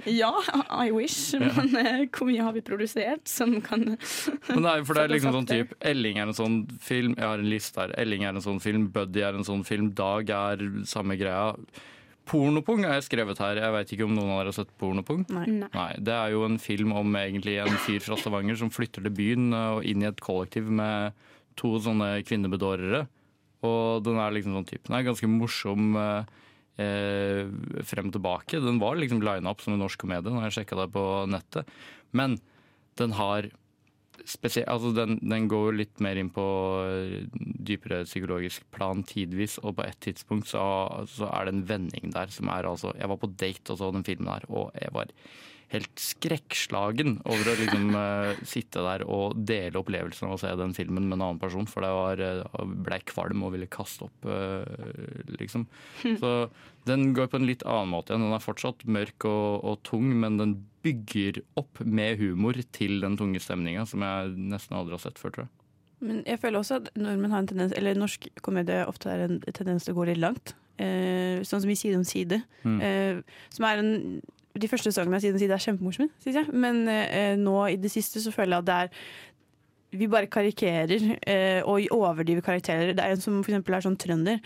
Ja, 0.09 0.31
I 0.69 0.91
wish. 0.93 1.34
Men 1.39 1.75
eh, 1.77 2.05
hvor 2.13 2.29
mye 2.29 2.43
har 2.45 2.53
vi 2.55 2.63
produsert 2.65 3.27
som 3.29 3.59
kan 3.63 3.84
Men 4.49 4.65
er, 4.69 4.84
for 4.86 4.95
det 4.97 5.05
er 5.05 5.13
liksom 5.15 5.36
sånn 5.36 5.49
type 5.49 5.73
typ 5.73 5.88
Elling 5.93 6.19
er 6.19 6.29
en 6.29 6.38
sånn 6.38 6.59
film, 6.81 7.15
jeg 7.17 7.27
har 7.27 7.41
en 7.41 7.49
liste 7.49 7.81
her. 7.81 7.95
Elling 7.99 8.25
er 8.25 8.36
en 8.36 8.45
sånn 8.45 8.61
film, 8.63 8.88
Buddy 8.93 9.23
er 9.25 9.38
en 9.38 9.47
sånn 9.47 9.65
film, 9.67 9.91
Dag 9.97 10.29
er 10.34 10.63
samme 10.89 11.17
greia. 11.19 11.53
Pornopung 12.30 12.86
er 12.88 13.03
skrevet 13.03 13.39
her. 13.43 13.59
Jeg 13.59 13.76
veit 13.76 13.91
ikke 13.95 14.05
om 14.07 14.13
noen 14.15 14.32
av 14.32 14.39
dere 14.39 14.51
har 14.53 14.57
sett 14.61 14.71
Pornopung? 14.80 15.26
Nei. 15.34 15.47
Nei. 15.65 15.89
Det 15.99 16.13
er 16.15 16.32
jo 16.32 16.45
en 16.47 16.59
film 16.61 16.93
om 16.95 17.17
egentlig 17.19 17.57
en 17.63 17.82
fyr 17.84 17.99
fra 18.03 18.17
Stavanger 18.19 18.59
som 18.59 18.71
flytter 18.74 19.03
til 19.03 19.15
byen 19.15 19.49
og 19.57 19.84
inn 19.88 20.05
i 20.05 20.07
et 20.07 20.24
kollektiv 20.24 20.69
med 20.71 21.17
to 21.59 21.76
sånne 21.84 22.15
kvinnebedårere. 22.28 23.03
Og 23.67 24.03
den 24.05 24.19
er 24.19 24.34
liksom 24.36 24.55
sånn 24.57 24.67
type 24.67 24.89
Den 24.89 24.97
er 24.97 25.05
ganske 25.07 25.30
morsom 25.32 25.93
eh, 25.99 26.32
eh, 26.84 27.51
frem 27.88 28.09
og 28.09 28.15
tilbake. 28.17 28.63
Den 28.63 28.80
var 28.82 28.97
liksom 28.99 29.24
lina 29.24 29.51
opp 29.51 29.63
som 29.63 29.76
en 29.76 29.84
norsk 29.84 30.03
komedie 30.03 30.32
når 30.32 30.47
jeg 30.47 30.57
sjekka 30.59 30.80
det 30.82 30.89
på 30.95 31.05
nettet. 31.32 31.76
Men 32.15 32.39
den 32.99 33.15
har 33.17 33.49
spesielt, 34.30 34.69
altså 34.71 34.93
den, 34.95 35.17
den 35.21 35.47
går 35.51 35.76
litt 35.76 36.01
mer 36.03 36.19
inn 36.19 36.32
på 36.34 36.45
eh, 36.88 37.26
dypere 37.67 38.03
psykologisk 38.07 38.65
plan 38.76 39.03
tidvis, 39.07 39.57
og 39.63 39.78
på 39.78 39.88
et 39.88 39.99
tidspunkt 40.03 40.49
så, 40.51 40.63
så 41.09 41.30
er 41.32 41.47
det 41.47 41.55
en 41.55 41.65
vending 41.69 42.13
der 42.15 42.32
som 42.34 42.51
er 42.53 42.69
altså 42.69 42.93
Jeg 42.99 43.09
var 43.11 43.19
på 43.19 43.32
date 43.39 43.74
og 43.74 43.82
så 43.82 43.91
den 43.91 44.05
filmen 44.07 44.32
her, 44.32 44.47
og 44.49 44.71
jeg 44.80 44.93
var 44.95 45.11
helt 45.74 46.01
skrekkslagen 46.01 47.17
over 47.26 47.49
å 47.51 47.55
liksom 47.59 47.95
eh, 48.03 48.43
sitte 48.47 48.84
der 48.86 49.05
og 49.05 49.39
dele 49.49 49.82
opplevelsen 49.82 50.30
av 50.30 50.38
å 50.38 50.41
se 50.41 50.51
den 50.59 50.76
filmen 50.78 51.07
med 51.07 51.17
en 51.17 51.26
annen 51.30 51.41
person, 51.41 51.67
for 51.69 51.86
det 51.86 51.93
var, 51.93 52.21
uh, 52.21 52.76
ble 52.86 52.99
kvalm 53.09 53.45
og 53.45 53.55
ville 53.55 53.69
kaste 53.71 54.07
opp, 54.07 54.30
eh, 54.30 55.34
liksom. 55.39 55.65
Så 56.21 56.34
den 56.88 57.11
går 57.15 57.32
på 57.32 57.39
en 57.39 57.47
litt 57.47 57.65
annen 57.67 57.93
måte 57.93 58.13
igjen. 58.13 58.26
Den 58.28 58.36
er 58.36 58.43
fortsatt 58.43 58.86
mørk 58.86 59.28
og, 59.30 59.63
og 59.63 59.82
tung, 59.88 60.09
men 60.19 60.39
den 60.41 60.55
bygger 60.84 61.39
opp 61.59 61.80
med 61.86 62.19
humor 62.19 62.57
til 62.76 62.99
den 63.03 63.17
tunge 63.19 63.41
stemninga, 63.43 63.86
som 63.89 64.03
jeg 64.03 64.34
nesten 64.53 64.78
aldri 64.78 64.97
har 64.97 65.05
sett 65.05 65.21
før, 65.21 65.36
tror 65.36 65.47
jeg. 65.47 65.53
Men 66.03 66.19
jeg 66.28 66.41
føler 66.41 66.59
også 66.59 66.82
at 66.82 66.91
nordmenn 66.99 67.32
har 67.32 67.39
en 67.39 67.47
tendens 67.47 67.74
Eller 67.78 67.95
norsk 67.95 68.26
komedie 68.43 68.82
ofte 68.89 69.07
har 69.07 69.21
en 69.24 69.38
tendens 69.55 69.86
til 69.86 69.95
å 69.95 70.01
gå 70.01 70.09
litt 70.09 70.19
langt. 70.19 70.51
Eh, 70.82 71.43
sånn 71.47 71.61
som 71.63 71.71
i 71.71 71.78
Side 71.80 71.99
om 71.99 72.03
side. 72.07 72.41
Mm. 72.65 72.80
Eh, 72.84 73.38
som 73.53 73.67
er 73.69 73.80
en 73.80 73.93
De 74.53 74.69
første 74.69 74.91
sangene 74.93 75.17
av 75.17 75.23
Side 75.23 75.33
om 75.33 75.41
side 75.41 75.55
er 75.55 75.61
kjempemorsomme, 75.63 76.11
syns 76.21 76.35
jeg. 76.37 76.49
Men 76.53 76.83
eh, 76.91 77.33
nå 77.39 77.55
i 77.73 77.77
det 77.81 77.89
siste 77.93 78.21
så 78.21 78.33
føler 78.33 78.59
jeg 78.59 78.65
at 78.65 78.67
det 78.69 78.79
er 78.83 79.05
vi 79.93 80.07
bare 80.09 80.25
karikerer 80.25 81.03
eh, 81.29 81.59
og 81.69 81.83
overdriver 81.93 82.41
karakterer. 82.41 82.93
Det 82.97 83.03
er 83.03 83.13
en 83.13 83.21
som 83.21 83.41
for 83.45 83.53
er 83.77 83.85
sånn 83.85 83.97
trønder, 84.01 84.39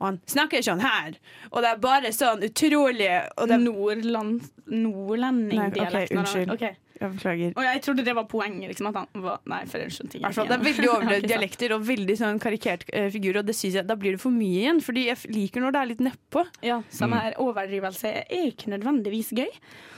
og 0.00 0.06
han 0.08 0.20
snakker 0.30 0.64
sånn 0.64 0.80
her. 0.84 1.18
Og 1.50 1.60
det 1.64 1.72
er 1.74 1.82
bare 1.82 2.12
sånn 2.16 2.44
utrolig 2.46 3.10
og 3.36 3.50
det 3.50 3.58
Nordland. 3.60 5.44
Nei, 5.52 5.68
unnskyld. 6.08 6.54
Ok. 6.56 6.64
Jeg 7.00 7.10
beklager. 7.16 7.52
Og 7.58 7.64
jeg 7.66 7.82
trodde 7.82 8.04
det 8.06 8.14
var 8.14 8.26
poenget. 8.30 8.68
Liksom, 8.70 8.86
at 8.92 8.96
han 9.00 9.22
var, 9.24 9.40
nei, 9.50 9.62
for 9.66 9.82
jeg 9.82 9.90
skjønte 9.96 10.18
I 10.20 10.22
det 10.24 10.54
er 10.54 10.62
veldig 10.62 10.88
overdrevet 10.94 11.26
dialekter 11.28 11.74
og 11.74 11.82
veldig 11.88 12.16
sånn 12.20 12.38
karikert 12.42 12.84
uh, 12.94 13.08
figur, 13.10 13.40
og 13.40 13.48
det 13.48 13.56
synes 13.58 13.74
jeg, 13.80 13.86
da 13.88 13.96
blir 13.98 14.14
det 14.16 14.20
for 14.22 14.30
mye 14.34 14.60
igjen. 14.62 14.80
Fordi 14.84 15.06
jeg 15.08 15.32
liker 15.34 15.64
når 15.64 15.74
det 15.74 15.80
er 15.82 15.90
litt 15.90 16.04
nedpå. 16.08 16.44
Ja, 16.64 16.80
samme 16.94 17.14
Mm. 17.18 17.22
her. 17.24 17.34
Overdrivelse 17.44 18.10
er 18.24 18.46
ikke 18.48 18.70
nødvendigvis 18.72 19.28
gøy, 19.36 19.50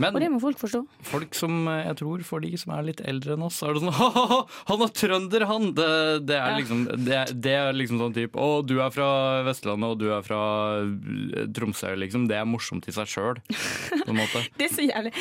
og 0.05 0.19
det 0.21 0.29
må 0.33 0.41
folk 0.43 0.59
forstå. 0.61 0.83
folk 1.07 1.35
som 1.35 1.69
eh, 1.69 1.85
jeg 1.87 1.97
tror, 2.01 2.23
for 2.29 2.41
de 2.45 2.51
som 2.61 2.73
er 2.77 2.83
litt 2.91 3.01
eldre 3.05 3.37
enn 3.37 3.45
oss, 3.47 3.61
er 3.63 3.73
det 3.77 3.83
sånn 3.85 3.93
Ha-ha-ha, 4.01 4.39
han 4.69 4.83
er 4.85 4.93
trønder, 4.97 5.47
han! 5.49 5.71
Det, 5.77 5.87
det, 6.27 6.37
er, 6.37 6.51
Ja. 6.51 6.57
liksom, 6.59 6.83
det, 7.07 7.21
det 7.45 7.55
er 7.57 7.73
liksom 7.77 8.01
sånn 8.03 8.15
type 8.17 8.37
Å, 8.41 8.61
du 8.67 8.75
er 8.83 8.91
fra 8.93 9.09
Vestlandet, 9.47 9.89
og 9.95 9.99
du 10.01 10.09
er 10.13 10.23
fra 10.27 10.41
eh, 10.83 11.47
Tromsø, 11.57 11.95
liksom. 11.97 12.27
Det 12.29 12.37
er 12.41 12.45
morsomt 12.49 12.89
i 12.89 12.93
seg 12.97 13.09
sjøl, 13.11 13.41
på 13.47 14.11
en 14.13 14.19
måte. 14.21 14.43
Det 14.59 14.69
er 14.69 14.75
så 14.77 14.85
jævlig, 14.85 15.13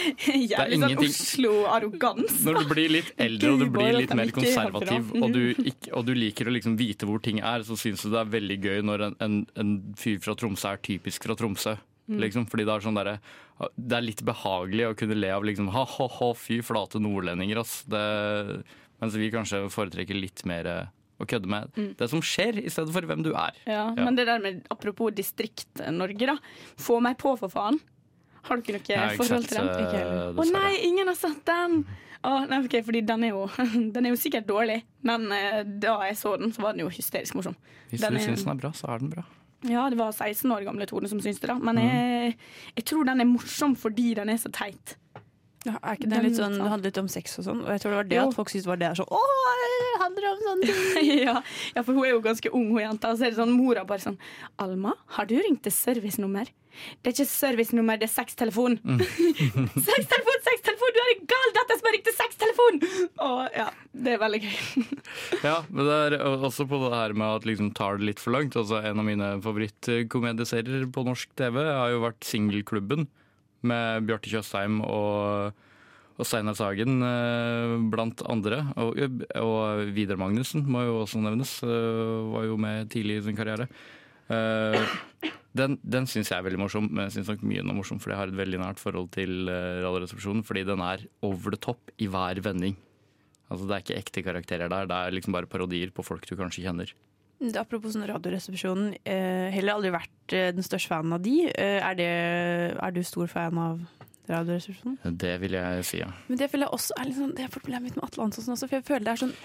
jævlig 0.49 0.80
sånn 0.82 0.97
ingenting- 1.66 1.95
Oslo-arrogans. 1.95 2.45
Når 2.45 2.59
du 2.61 2.70
blir 2.74 2.89
litt 2.93 3.11
eldre 3.18 3.51
og 3.53 3.59
du 3.59 3.66
blir 3.74 3.97
litt 3.97 4.13
mer 4.16 4.28
er 4.28 4.32
konservativ, 4.32 5.11
og 5.22 5.34
du, 5.34 5.41
ikke, 5.66 5.91
og 5.93 6.05
du 6.05 6.13
liker 6.16 6.47
å 6.47 6.53
liksom 6.55 6.78
vite 6.78 7.05
hvor 7.09 7.22
ting 7.22 7.39
er, 7.41 7.66
så 7.68 7.76
syns 7.78 8.01
du 8.05 8.09
det 8.13 8.22
er 8.22 8.32
veldig 8.39 8.57
gøy 8.61 8.82
når 8.86 9.05
en, 9.09 9.16
en, 9.22 9.36
en 9.55 9.76
fyr 9.97 10.20
fra 10.24 10.36
Tromsø 10.36 10.72
er 10.74 10.78
typisk 10.86 11.24
fra 11.28 11.36
Tromsø. 11.36 11.76
Mm. 12.07 12.20
Liksom, 12.22 12.43
fordi 12.51 12.66
det 12.68 12.74
er 12.76 12.84
sånn 12.86 12.99
der, 12.99 13.16
Det 13.82 13.95
er 13.97 14.03
litt 14.05 14.22
behagelig 14.24 14.91
å 14.91 14.95
kunne 14.97 15.16
le 15.18 15.32
av 15.34 15.43
liksom 15.43 15.72
ha-ha-ha, 15.74 16.34
fy 16.38 16.59
flate 16.61 16.99
nordlendinger, 17.01 17.57
ass. 17.63 17.80
Det, 17.89 18.03
mens 19.01 19.16
vi 19.18 19.32
kanskje 19.34 19.63
foretrekker 19.74 20.13
litt 20.20 20.43
mer 20.45 20.66
eh, 20.70 20.86
å 21.18 21.26
kødde 21.26 21.47
med 21.49 21.72
det 21.97 22.09
som 22.11 22.22
skjer, 22.22 22.59
i 22.61 22.70
stedet 22.70 22.93
for 22.93 23.01
hvem 23.09 23.24
du 23.26 23.32
er. 23.34 23.57
Mm. 23.66 23.72
Ja, 23.74 23.86
Ja. 23.95 24.03
Men 24.05 24.16
det 24.20 24.28
der 24.30 24.39
med 24.43 24.61
apropos 24.70 25.11
Distrikt-Norge, 25.18 26.28
da. 26.28 26.38
Få 26.78 26.99
meg 27.01 27.18
på, 27.18 27.34
for 27.39 27.49
faen. 27.49 27.80
Har 28.47 28.57
dere 28.61 28.79
noe 28.79 29.15
forhold 29.19 29.47
til 29.49 29.57
den? 29.57 29.69
eh, 29.69 29.85
Ikke 29.85 29.99
heller. 30.01 30.33
Å 30.41 30.47
nei, 30.51 30.73
ingen 30.87 31.07
har 31.11 31.15
sett 31.19 31.43
den! 31.49 31.79
Å, 32.25 32.33
nei, 32.49 32.57
okay, 32.65 32.81
fordi 32.81 33.01
den 33.05 33.23
er, 33.27 33.33
jo, 33.35 33.43
den 33.93 34.05
er 34.05 34.09
jo 34.09 34.17
sikkert 34.17 34.47
dårlig, 34.49 34.79
men 35.05 35.27
eh, 35.35 35.63
da 35.63 35.99
jeg 36.07 36.17
så 36.17 36.35
den, 36.41 36.51
så 36.55 36.63
var 36.65 36.73
den 36.73 36.85
jo 36.85 36.89
hysterisk 36.89 37.35
morsom. 37.37 37.55
Hvis 37.91 38.01
Den 38.01 38.13
du 38.17 38.19
er- 38.21 38.25
syns 38.29 38.43
den 38.45 38.53
er 38.55 38.61
bra, 38.63 38.71
så 38.73 38.89
er 38.95 39.03
den 39.03 39.11
bra. 39.13 39.23
Ja, 39.65 39.87
det 39.89 39.97
var 39.97 40.11
16 40.13 40.51
år 40.53 40.63
gamle 40.65 40.85
Tone 40.89 41.07
som 41.09 41.19
syntes 41.21 41.39
det, 41.41 41.47
da. 41.49 41.55
Men 41.57 41.77
Mm. 41.77 41.85
jeg, 41.85 42.35
jeg 42.77 42.85
tror 42.85 43.05
den 43.05 43.21
er 43.21 43.25
morsom 43.29 43.75
fordi 43.77 44.13
den 44.17 44.29
er 44.29 44.37
så 44.41 44.49
teit. 44.53 44.95
Ja, 45.65 45.79
er 45.81 45.95
ikke 45.97 46.01
den, 46.09 46.09
Den- 46.19 46.23
litt 46.27 46.37
sånn, 46.37 46.53
det 46.59 46.69
handler 46.69 46.89
litt 46.91 46.97
om 47.01 47.07
sex 47.09 47.39
og 47.39 47.45
sånn? 47.47 47.61
Og 47.65 47.69
jeg 47.73 47.81
tror 47.81 47.89
det 47.95 47.97
var 47.97 48.09
det 48.09 48.17
Jo. 48.19 48.27
at 48.29 48.35
folk 48.37 48.49
syntes 48.53 48.67
var 48.69 48.77
det 48.77 48.91
sånn 48.99 49.09
Å, 49.09 49.21
det 49.61 50.01
handler 50.03 50.27
om 50.29 50.43
sånne 50.45 50.61
ting! 50.93 51.21
ja, 51.25 51.41
ja, 51.75 51.81
for 51.81 51.93
hun 51.97 52.05
er 52.05 52.11
jo 52.11 52.21
ganske 52.21 52.51
ung, 52.53 52.67
hun 52.73 52.81
jenta. 52.83 53.09
Og 53.09 53.17
så 53.17 53.25
er 53.25 53.33
det 53.33 53.39
sånn 53.39 53.53
mora 53.57 53.83
bare 53.85 53.99
sånn 54.05 54.17
Alma, 54.61 54.93
har 55.17 55.25
du 55.25 55.33
ringt 55.41 55.63
til 55.65 55.73
servicenummer? 55.73 56.49
Det 57.01 57.11
er 57.11 57.15
ikke 57.15 57.28
servicenummer, 57.32 57.99
det 58.01 58.07
er 58.09 58.13
sextelefon. 58.13 58.78
Mm. 58.84 58.99
sextelefon, 59.89 60.39
sextelefon! 60.49 60.93
Du 60.95 61.01
er 61.03 61.11
en 61.15 61.26
gal 61.32 61.53
datter 61.59 61.80
som 61.80 61.89
har 61.89 61.95
ringt 61.97 62.07
til 62.09 62.17
sextelefon! 62.17 62.80
Og 63.26 63.41
ja, 63.57 63.67
det 64.05 64.15
er 64.15 64.21
veldig 64.23 64.41
gøy. 64.45 64.55
Ja, 65.47 65.57
men 65.69 65.86
det 65.88 65.95
er 66.07 66.15
også 66.26 66.65
på 66.69 66.80
det 66.86 66.93
her 66.95 67.13
med 67.17 67.39
at 67.39 67.45
liksom 67.47 67.69
tar 67.78 67.99
det 67.99 68.07
litt 68.09 68.21
for 68.23 68.34
langt. 68.36 68.55
Altså, 68.57 68.80
en 68.82 69.01
av 69.01 69.05
mine 69.07 69.28
favorittkomedieserier 69.45 70.88
på 70.93 71.03
norsk 71.05 71.32
TV 71.38 71.59
har 71.65 71.91
jo 71.93 72.01
vært 72.05 72.26
Singelklubben 72.26 73.05
med 73.65 74.05
Bjarte 74.09 74.30
Tjøstheim 74.32 74.80
og, 74.86 75.53
og 76.19 76.28
Steinar 76.28 76.57
Sagen 76.57 76.99
eh, 77.05 77.76
blant 77.93 78.21
andre. 78.32 78.63
Og, 78.82 78.99
og 79.41 79.86
Vidar 79.95 80.19
Magnussen 80.21 80.65
må 80.69 80.84
jo 80.88 80.99
også 81.03 81.21
nevnes. 81.23 81.55
eh, 81.65 82.32
Var 82.36 82.49
jo 82.49 82.57
med 82.61 82.89
tidlig 82.93 83.19
i 83.21 83.26
sin 83.30 83.38
karriere. 83.39 83.69
Den, 85.56 85.78
den 85.88 86.08
syns 86.12 86.32
jeg 86.32 86.38
er 86.38 86.45
veldig 86.45 86.60
morsom, 86.60 86.89
men 86.91 87.08
jeg 87.08 87.18
syns 87.18 87.32
nok 87.32 87.45
mye 87.47 87.64
den 87.64 87.72
er 87.72 87.78
morsom 87.78 88.01
fordi 88.03 88.16
jeg 88.16 88.22
har 88.22 88.34
et 88.34 88.39
veldig 88.41 88.60
nært 88.60 88.82
forhold 88.82 89.12
til 89.16 89.47
eh, 89.51 89.82
Radioresepsjonen. 89.86 90.43
Fordi 90.47 90.66
den 90.68 90.84
er 90.84 91.06
over 91.26 91.56
the 91.56 91.62
top 91.64 91.93
i 92.01 92.10
hver 92.12 92.41
vending. 92.43 92.76
Altså 93.45 93.68
Det 93.70 93.76
er 93.76 93.84
ikke 93.84 93.99
ekte 94.01 94.24
karakterer 94.26 94.72
der, 94.72 94.88
det 94.89 94.95
er 94.95 95.14
liksom 95.14 95.36
bare 95.36 95.49
parodier 95.49 95.91
på 95.93 96.03
folk 96.03 96.26
du 96.28 96.36
kanskje 96.36 96.66
kjenner. 96.66 96.91
Det, 97.36 97.60
apropos 97.60 97.93
sånn 97.93 98.08
Radioresepsjonen, 98.08 98.93
eh, 99.03 99.51
heller 99.53 99.76
aldri 99.76 99.91
vært 99.93 100.34
eh, 100.34 100.51
den 100.56 100.66
største 100.66 100.93
fanen 100.93 101.18
av 101.18 101.24
de. 101.24 101.36
Eh, 101.51 101.82
er, 101.84 101.97
det, 101.99 102.12
er 102.80 102.95
du 102.95 103.01
stor 103.06 103.28
fan 103.32 103.60
av 103.60 103.82
Radioresepsjonen? 104.30 104.97
Det 105.20 105.34
vil 105.43 105.58
jeg 105.58 105.84
si, 105.86 105.99
ja. 105.99 106.08
Men 106.30 106.39
det 106.39 106.47
føler 106.49 106.66
jeg 106.66 106.78
også 106.80 106.95
er 107.01 107.12
sånn, 107.18 107.34
det 107.38 107.45
er 107.45 107.51
problemet 107.53 107.89
mitt 107.89 107.99
med 107.99 108.08
Atle 108.08 108.26
Antonsen 108.26 108.56
også, 108.56 108.70
for 108.72 108.80
jeg 108.80 108.88
føler 108.88 109.06
det 109.06 109.14
er 109.14 109.24
sånn 109.26 109.36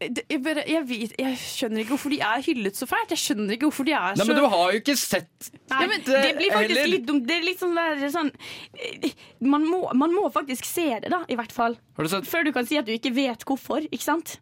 jeg, 0.00 0.38
bare, 0.44 0.62
jeg, 0.68 0.82
vet, 0.88 1.12
jeg 1.16 1.36
skjønner 1.40 1.80
ikke 1.80 1.94
hvorfor 1.94 2.12
de 2.12 2.18
er 2.20 2.42
hyllet 2.44 2.76
så 2.76 2.88
fælt. 2.88 3.12
Jeg 3.14 3.20
skjønner 3.22 3.54
ikke 3.56 3.68
hvorfor 3.70 3.86
de 3.88 3.94
er 3.96 4.16
så 4.16 4.20
Nei, 4.20 4.26
men 4.28 4.36
du 4.42 4.48
har 4.52 4.72
jo 4.74 4.80
ikke 4.82 4.96
sett 5.00 5.48
Nei, 5.72 5.86
men 5.88 6.02
det 6.04 6.32
blir 6.36 6.52
faktisk 6.52 6.80
heller. 6.82 6.90
litt 6.92 7.06
dumt. 7.08 7.24
Det 7.28 7.36
er 7.38 7.46
litt 7.46 7.62
sånn 7.62 7.78
der 7.78 8.02
sånn 8.12 8.32
eh, 8.76 9.06
man, 9.40 9.64
må, 9.64 9.80
man 9.96 10.12
må 10.12 10.26
faktisk 10.34 10.68
se 10.68 10.88
det, 11.00 11.12
da, 11.12 11.22
i 11.32 11.38
hvert 11.38 11.54
fall. 11.54 11.78
Har 11.96 12.08
du 12.08 12.12
sett 12.12 12.28
Før 12.28 12.44
du 12.44 12.52
kan 12.56 12.68
si 12.68 12.76
at 12.80 12.88
du 12.88 12.92
ikke 12.92 13.14
vet 13.16 13.46
hvorfor, 13.48 13.88
ikke 13.88 14.04
sant? 14.04 14.36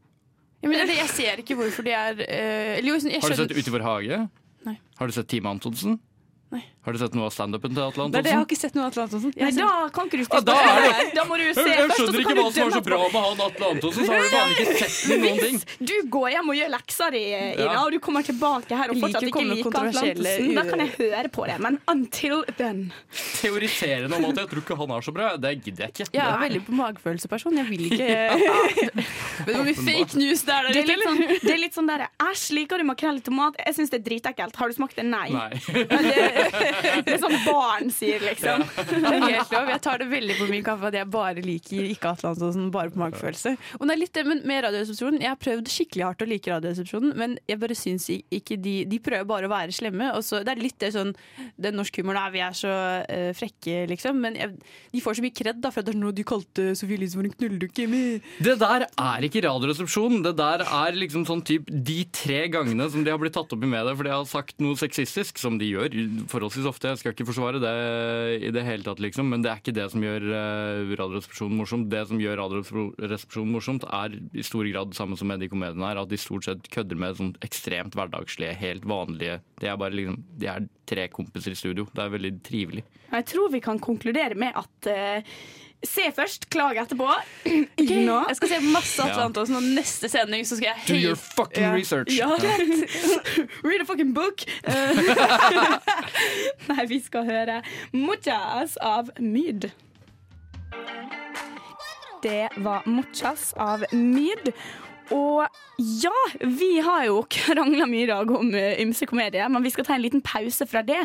ja, 0.65 0.71
men 0.73 0.91
Jeg 0.91 1.11
ser 1.13 1.45
ikke 1.45 1.59
hvorfor 1.61 1.87
de 1.87 1.95
er 1.95 2.25
eh, 2.25 2.79
eller, 2.81 2.91
jo, 2.91 2.99
jeg 3.13 3.23
Har 3.23 3.31
du 3.37 3.39
sett 3.45 3.55
Utenfor 3.55 3.71
i 3.71 3.77
vår 3.79 3.87
hage? 3.87 4.21
Nei. 4.65 4.79
Har 4.99 5.11
du 5.11 5.15
sett 5.15 5.29
Time 5.31 5.55
Antonsen? 5.55 6.01
Nei. 6.55 6.65
Har 6.85 6.93
du 6.93 6.99
sett 7.01 7.15
noe 7.17 7.25
av 7.25 7.33
standupen 7.33 7.73
til 7.73 7.81
Atle 7.81 8.03
Antonsen? 8.05 8.13
Nei, 8.13 8.21
det, 8.21 8.29
jeg 8.29 8.37
har 8.37 8.45
ikke 8.45 8.57
sett 8.61 8.75
noe 8.77 8.85
av 8.85 8.91
Atle 8.93 9.03
Antonsen. 9.07 9.31
Jeg 9.33 9.55
Nei, 9.57 9.65
da 9.65 9.89
kan 9.95 10.05
ikke 10.11 10.19
du 10.21 10.25
Ja, 10.25 10.29
spise 10.29 10.45
da 10.45 10.55
det- 10.85 11.15
Da 11.17 11.23
må 11.25 11.39
du 11.41 11.45
jo 11.47 11.55
se 11.57 11.63
jeg 11.65 11.79
først, 11.81 11.89
og 11.89 11.97
skjønner 11.97 12.21
ikke 12.21 12.35
hva 12.37 12.45
som 12.53 12.61
var 12.65 12.75
så 12.75 12.83
bra 12.85 12.99
med 13.05 13.21
han 13.25 13.41
Atle 13.45 13.67
Antonsen, 13.75 14.05
så 14.05 14.13
har 14.13 14.21
du 14.21 14.29
faen 14.35 14.53
ikke 14.53 14.75
sett 14.83 15.19
noen 15.23 15.39
ting. 15.41 15.57
Hvis 15.65 15.89
du 15.89 15.95
går 16.17 16.29
hjem 16.35 16.49
og 16.53 16.57
gjør 16.61 16.71
leksa 16.75 17.07
di, 17.15 17.23
Ina, 17.25 17.65
Ja. 17.65 17.79
og 17.85 17.91
du 17.93 17.99
kommer 18.05 18.23
tilbake 18.29 18.77
her 18.77 18.91
og 18.93 18.97
fortsatt 19.01 19.25
ikke 19.31 19.45
liker 19.49 19.79
Atle 19.81 20.03
Antonsen, 20.05 20.55
da 20.55 20.63
kan 20.69 20.79
jeg 20.85 20.91
høre 20.99 21.29
på 21.39 21.47
det. 21.49 21.57
Men 21.65 21.81
until 21.89 22.45
then 22.59 22.93
Teoriserende 23.41 24.15
om 24.21 24.25
at 24.29 24.37
jeg 24.43 24.49
tror 24.53 24.61
ikke 24.65 24.77
han 24.77 24.91
er 24.91 25.01
så 25.09 25.13
bra, 25.17 25.37
det 25.41 25.55
gidder 25.65 25.89
jeg 25.89 25.91
ikke. 25.95 26.09
Jeg 26.13 26.27
er 26.29 26.39
veldig 26.45 26.63
på 26.69 26.73
magefølelseperson. 26.83 27.57
Jeg 27.57 27.67
vil 27.73 27.85
ikke 27.89 28.13
Men 29.47 29.55
hvor 29.57 29.65
mye 29.65 29.81
fake 29.89 30.15
news 30.21 30.43
det 30.45 30.53
er 30.55 30.63
der 30.69 30.69
er 30.69 30.85
ute, 30.85 30.87
litt 30.93 31.09
sånn, 31.09 31.19
det 31.49 31.53
er 31.55 31.59
litt 31.65 31.75
sånn 31.81 31.89
der 31.89 32.07
Æsj, 32.29 32.45
liker 32.61 32.77
du 32.79 32.85
makrell 32.85 33.17
i 33.17 33.25
tomat? 33.25 33.57
Jeg 33.65 33.75
syns 33.81 33.89
det 33.91 34.01
er 34.03 34.07
dritekkelt. 34.11 34.55
Har 34.61 34.69
du 34.69 34.75
smakt 34.77 34.97
det? 35.01 35.05
Nei. 35.09 35.29
Nei. 35.33 35.51
Det, 36.83 36.93
som 36.93 37.15
er 37.15 37.23
sånn 37.23 37.47
barn 37.47 37.93
sier, 37.95 38.23
liksom. 38.25 38.65
Det 39.05 39.11
er 39.11 39.25
helt 39.25 39.55
lov. 39.55 39.71
Jeg 39.73 39.83
tar 39.85 40.01
det 40.03 40.09
veldig 40.11 40.37
på 40.39 40.49
min 40.51 40.65
kaffe 40.67 40.89
at 40.91 40.99
jeg 40.99 41.09
bare 41.13 41.45
liker 41.45 41.89
ikke 41.91 42.13
Atle 42.15 42.33
Antonsen, 42.33 42.71
bare 42.75 42.93
på 42.93 43.01
magefølelse. 43.03 43.55
Og 43.79 43.87
det 43.87 43.95
er 43.95 44.01
litt 44.01 44.15
det, 44.17 44.25
men 44.29 44.43
med 44.49 44.65
Radioresepsjonen 44.67 45.23
Jeg 45.23 45.31
har 45.33 45.41
prøvd 45.41 45.71
skikkelig 45.73 46.07
hardt 46.07 46.25
å 46.25 46.29
like 46.29 46.53
Radioresepsjonen, 46.53 47.15
men 47.19 47.37
jeg 47.51 47.61
bare 47.63 47.79
syns 47.79 48.09
ikke 48.13 48.59
de 48.61 48.75
De 48.91 49.01
prøver 49.03 49.29
bare 49.29 49.49
å 49.49 49.53
være 49.53 49.75
slemme. 49.75 50.11
Og 50.17 50.25
så, 50.27 50.43
det 50.47 50.55
er 50.55 50.63
litt 50.63 50.79
det 50.83 50.93
sånn 50.95 51.15
Den 51.61 51.79
norske 51.79 52.03
humoren 52.03 52.23
er 52.25 52.35
vi 52.35 52.43
er 52.45 52.57
så 52.59 52.73
uh, 53.05 53.31
frekke, 53.37 53.85
liksom. 53.93 54.21
Men 54.25 54.39
jeg, 54.39 54.55
de 54.95 55.03
får 55.05 55.19
så 55.19 55.25
mye 55.25 55.37
kred 55.37 55.61
da, 55.63 55.73
for 55.75 55.83
at 55.83 55.91
det 55.91 55.95
er 55.97 56.01
noe 56.03 56.17
de 56.17 56.27
kalte 56.27 56.71
Sofie 56.79 56.99
Elise 56.99 57.19
for 57.19 57.27
en 57.27 57.35
knulledukke. 57.35 57.89
Det 58.45 58.57
der 58.61 58.87
er 58.89 59.29
ikke 59.29 59.45
Radioresepsjonen. 59.47 60.25
Det 60.25 60.35
der 60.39 60.65
er 60.65 60.99
liksom 60.99 61.27
sånn 61.29 61.45
typ 61.47 61.71
de 61.71 62.01
tre 62.15 62.45
gangene 62.53 62.89
som 62.91 63.05
de 63.05 63.13
har 63.13 63.21
blitt 63.21 63.35
tatt 63.37 63.53
opp 63.55 63.65
i 63.65 63.71
media 63.71 63.95
fordi 63.95 64.11
jeg 64.11 64.21
har 64.21 64.31
sagt 64.31 64.63
noe 64.63 64.79
sexistisk, 64.79 65.41
som 65.41 65.59
de 65.61 65.69
gjør 65.73 65.97
forholdsvis 66.31 66.64
ofte. 66.69 66.91
Jeg 66.93 67.01
skal 67.01 67.15
ikke 67.15 67.27
forsvare 67.29 67.61
det 67.63 67.73
i 68.49 68.53
det 68.55 68.65
hele 68.67 68.87
tatt, 68.87 69.03
liksom, 69.03 69.29
men 69.33 69.45
det 69.45 69.51
er 69.51 69.63
ikke 69.63 69.75
det 69.77 69.87
som 69.93 70.05
gjør 70.05 70.27
eh, 70.29 70.93
Radioresepsjonen 71.01 71.59
morsomt. 71.59 71.89
Det 71.93 72.05
som 72.11 72.21
gjør 72.23 72.41
Radioresepsjonen 72.43 73.55
morsomt, 73.55 73.87
er 73.89 74.17
i 74.35 74.47
stor 74.47 74.69
grad 74.71 74.95
samme 74.97 75.19
som 75.21 75.31
med 75.31 75.45
de 75.45 75.51
komediene 75.53 75.91
her, 75.91 76.03
at 76.03 76.13
de 76.13 76.21
stort 76.21 76.49
sett 76.49 76.71
kødder 76.75 77.01
med 77.01 77.19
sånn 77.21 77.35
ekstremt 77.47 77.97
hverdagslige, 77.99 78.57
helt 78.61 78.87
vanlige 78.89 79.41
Det 79.61 79.69
er 79.71 79.79
bare 79.81 79.97
liksom 79.97 80.21
De 80.41 80.49
er 80.51 80.67
tre 80.89 81.07
kompiser 81.13 81.55
i 81.55 81.59
studio. 81.59 81.87
Det 81.95 82.03
er 82.03 82.13
veldig 82.13 82.33
trivelig. 82.45 82.85
Jeg 83.15 83.29
tror 83.31 83.53
vi 83.53 83.63
kan 83.65 83.79
konkludere 83.83 84.37
med 84.39 84.57
at 84.59 84.91
eh, 84.91 85.37
Se 85.85 86.07
først, 86.17 86.49
klag 86.51 86.79
etterpå. 86.81 87.09
Okay. 87.85 88.05
No. 88.07 88.21
Jeg 88.31 88.37
skal 88.39 88.49
se 88.55 88.59
masse 88.73 89.03
Atlantos 89.05 89.51
Ja. 89.51 89.57
Og 89.59 89.63
neste 89.77 90.09
sending 90.09 90.47
så 90.49 90.57
skal 90.57 90.71
jeg 90.71 90.85
Do 90.89 90.95
your 90.97 91.17
fucking 91.21 91.65
Ja. 91.65 91.73
research. 91.75 92.15
Ja, 92.17 92.29
Read 93.69 93.83
a 93.83 93.85
fucking 93.89 94.15
book! 94.17 94.45
Eh, 94.65 95.03
Nei, 96.71 96.87
vi 96.89 97.01
skal 97.05 97.27
høre 97.29 97.59
Muchas 97.93 98.79
av 98.81 99.11
Myd. 99.21 99.69
Det 102.23 102.49
var 102.57 102.83
Muchas 102.89 103.53
av 103.61 103.85
Myd. 103.93 104.53
Og 105.13 105.45
ja, 106.01 106.15
vi 106.41 106.79
har 106.81 107.05
jo 107.11 107.19
krangla 107.29 107.85
mye 107.91 108.07
i 108.07 108.09
dag 108.09 108.31
om 108.33 108.55
eh, 108.57 108.79
ymse 108.81 109.05
komedier, 109.11 109.51
men 109.53 109.65
vi 109.67 109.73
skal 109.75 109.85
ta 109.85 109.99
en 109.99 110.05
liten 110.07 110.25
pause 110.25 110.65
fra 110.71 110.81
det. 110.87 111.03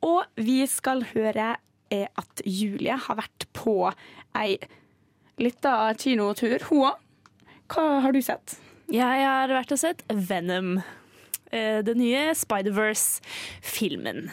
Og 0.00 0.22
vi 0.40 0.62
skal 0.70 1.04
høre 1.12 1.50
eh, 1.92 2.06
at 2.08 2.42
Julie 2.48 2.96
har 2.96 3.18
vært 3.20 3.44
på 3.52 3.76
ei 4.38 4.58
lita 5.38 5.94
kinotur. 5.98 6.58
Hun 6.70 6.82
òg. 6.90 6.96
Hva 7.72 8.00
har 8.04 8.12
du 8.12 8.20
sett? 8.22 8.56
Jeg 8.92 9.24
har 9.24 9.48
vært 9.48 9.72
og 9.72 9.78
sett 9.80 10.02
Venom. 10.12 10.82
eh, 11.50 11.80
Den 11.82 11.98
nye 11.98 12.34
Spider-Verse-filmen. 12.36 14.30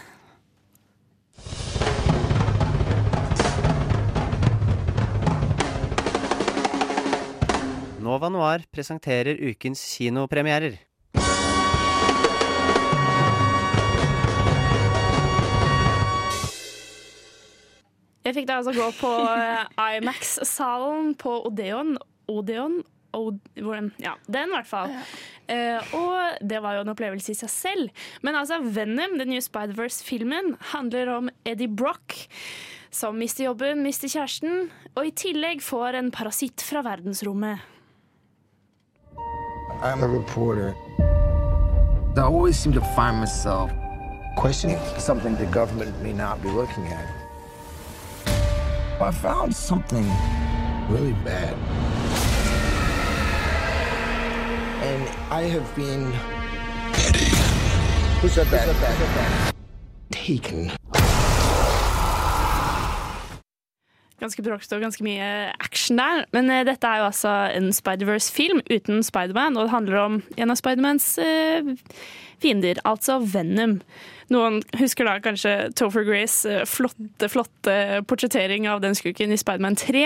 Nova 8.00 8.30
Noir 8.32 8.64
presenterer 8.72 9.38
ukens 9.52 9.82
kinopremierer. 9.98 10.78
Jeg 18.30 18.36
fikk 18.36 18.46
da 18.46 18.60
altså 18.60 18.76
gå 18.78 18.88
på 19.00 19.10
eh, 19.26 19.96
IMAX-salen 19.98 21.16
på 21.18 21.32
Odeon. 21.50 21.96
Odeon? 22.30 22.84
Od 23.18 23.40
den, 23.56 23.88
ja, 23.98 24.12
den 24.30 24.52
i 24.52 24.54
hvert 24.54 24.68
fall. 24.70 24.92
Uh, 25.50 25.96
og 25.98 26.44
det 26.46 26.60
var 26.62 26.76
jo 26.78 26.84
en 26.84 26.92
opplevelse 26.94 27.34
i 27.34 27.38
seg 27.40 27.50
selv. 27.50 28.04
Men 28.22 28.38
altså, 28.38 28.60
Venom, 28.62 29.18
den 29.18 29.32
nye 29.34 29.42
Spider-Verse-filmen, 29.42 30.54
handler 30.76 31.10
om 31.16 31.32
Eddie 31.42 31.72
Brock. 31.74 32.20
Som 32.94 33.18
mister 33.18 33.48
jobben, 33.48 33.82
mister 33.82 34.10
kjæresten, 34.10 34.70
og 34.94 35.10
i 35.10 35.14
tillegg 35.18 35.66
får 35.66 35.98
en 35.98 36.14
parasitt 36.14 36.62
fra 36.62 36.86
verdensrommet. 36.86 37.66
I'm 39.82 40.04
a 40.06 40.08
reporter. 40.08 40.76
I 42.18 42.22
always 42.22 42.60
seem 42.60 42.74
to 42.74 42.82
find 42.94 43.20
myself 43.20 43.72
questioning 44.38 44.78
something 44.98 45.36
the 45.36 45.50
government 45.50 45.98
may 46.04 46.14
not 46.14 46.44
be 46.44 46.50
looking 46.50 46.86
at. 46.94 47.19
I 49.02 49.12
found 49.12 49.56
something 49.56 50.04
really 50.90 51.14
bad. 51.24 51.54
And 54.84 55.08
I 55.32 55.44
have 55.44 55.74
been. 55.74 56.12
Who 58.20 58.28
said 58.28 58.48
that? 58.48 58.68
Who 58.68 58.74
said 58.74 59.16
that? 59.16 59.56
Taken. 60.12 60.72
Ganske 64.20 64.44
bråkete 64.44 64.78
og 64.78 64.84
ganske 64.84 65.04
mye 65.06 65.28
action 65.64 66.00
der. 66.00 66.26
Men 66.36 66.52
uh, 66.52 66.62
dette 66.68 66.88
er 66.88 67.02
jo 67.02 67.10
altså 67.10 67.34
en 67.56 67.70
Spider-Verse-film 67.76 68.62
uten 68.68 69.04
Spider-Man, 69.06 69.58
og 69.58 69.68
det 69.68 69.74
handler 69.74 70.00
om 70.02 70.18
en 70.38 70.54
av 70.54 70.60
Spidermans 70.60 71.12
uh, 71.24 71.72
fiender, 72.44 72.82
altså 72.88 73.20
Venom. 73.24 73.80
Noen 74.32 74.60
husker 74.80 75.08
da 75.08 75.18
kanskje 75.24 75.54
Topher 75.80 76.06
Grace 76.06 76.46
eh, 76.48 76.66
flotte, 76.70 77.28
flotte 77.34 77.74
portrettering 78.08 78.68
av 78.70 78.84
den 78.84 78.94
skurken 78.96 79.34
i 79.34 79.40
Spiderman 79.42 79.76
3. 79.80 80.04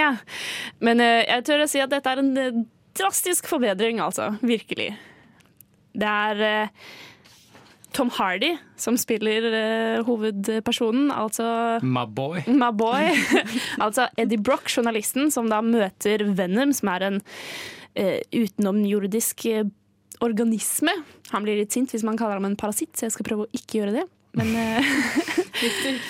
Men 0.87 1.03
jeg 1.03 1.43
tør 1.45 1.65
å 1.65 1.67
si 1.69 1.81
at 1.83 1.91
dette 1.91 2.09
er 2.09 2.21
en 2.23 2.63
drastisk 2.97 3.49
forbedring, 3.51 3.99
altså. 4.01 4.31
Virkelig. 4.41 4.93
Det 5.93 6.07
er 6.07 6.71
Tom 7.93 8.09
Hardy 8.13 8.55
som 8.79 8.97
spiller 8.99 9.45
uh, 9.53 10.03
hovedpersonen, 10.07 11.11
altså 11.13 11.45
My 11.85 12.05
boy. 12.09 12.41
My 12.49 12.71
boy. 12.73 13.13
altså 13.85 14.07
Eddie 14.17 14.41
Brock, 14.41 14.69
journalisten, 14.71 15.31
som 15.31 15.49
da 15.51 15.61
møter 15.65 16.25
Venom, 16.37 16.73
som 16.75 16.91
er 16.95 17.07
en 17.09 17.21
uh, 17.21 18.19
utenomjordisk 18.33 19.45
eh, 19.51 19.69
organisme. 20.23 20.93
Han 21.33 21.45
blir 21.45 21.59
litt 21.59 21.75
sint 21.75 21.93
hvis 21.93 22.05
man 22.07 22.17
kaller 22.19 22.39
ham 22.39 22.49
en 22.49 22.59
parasitt, 22.59 22.95
så 22.97 23.07
jeg 23.07 23.17
skal 23.17 23.29
prøve 23.29 23.47
å 23.47 23.55
ikke 23.55 23.81
gjøre 23.81 23.95
det. 24.01 24.05
Men 24.33 24.49
du 25.61 25.65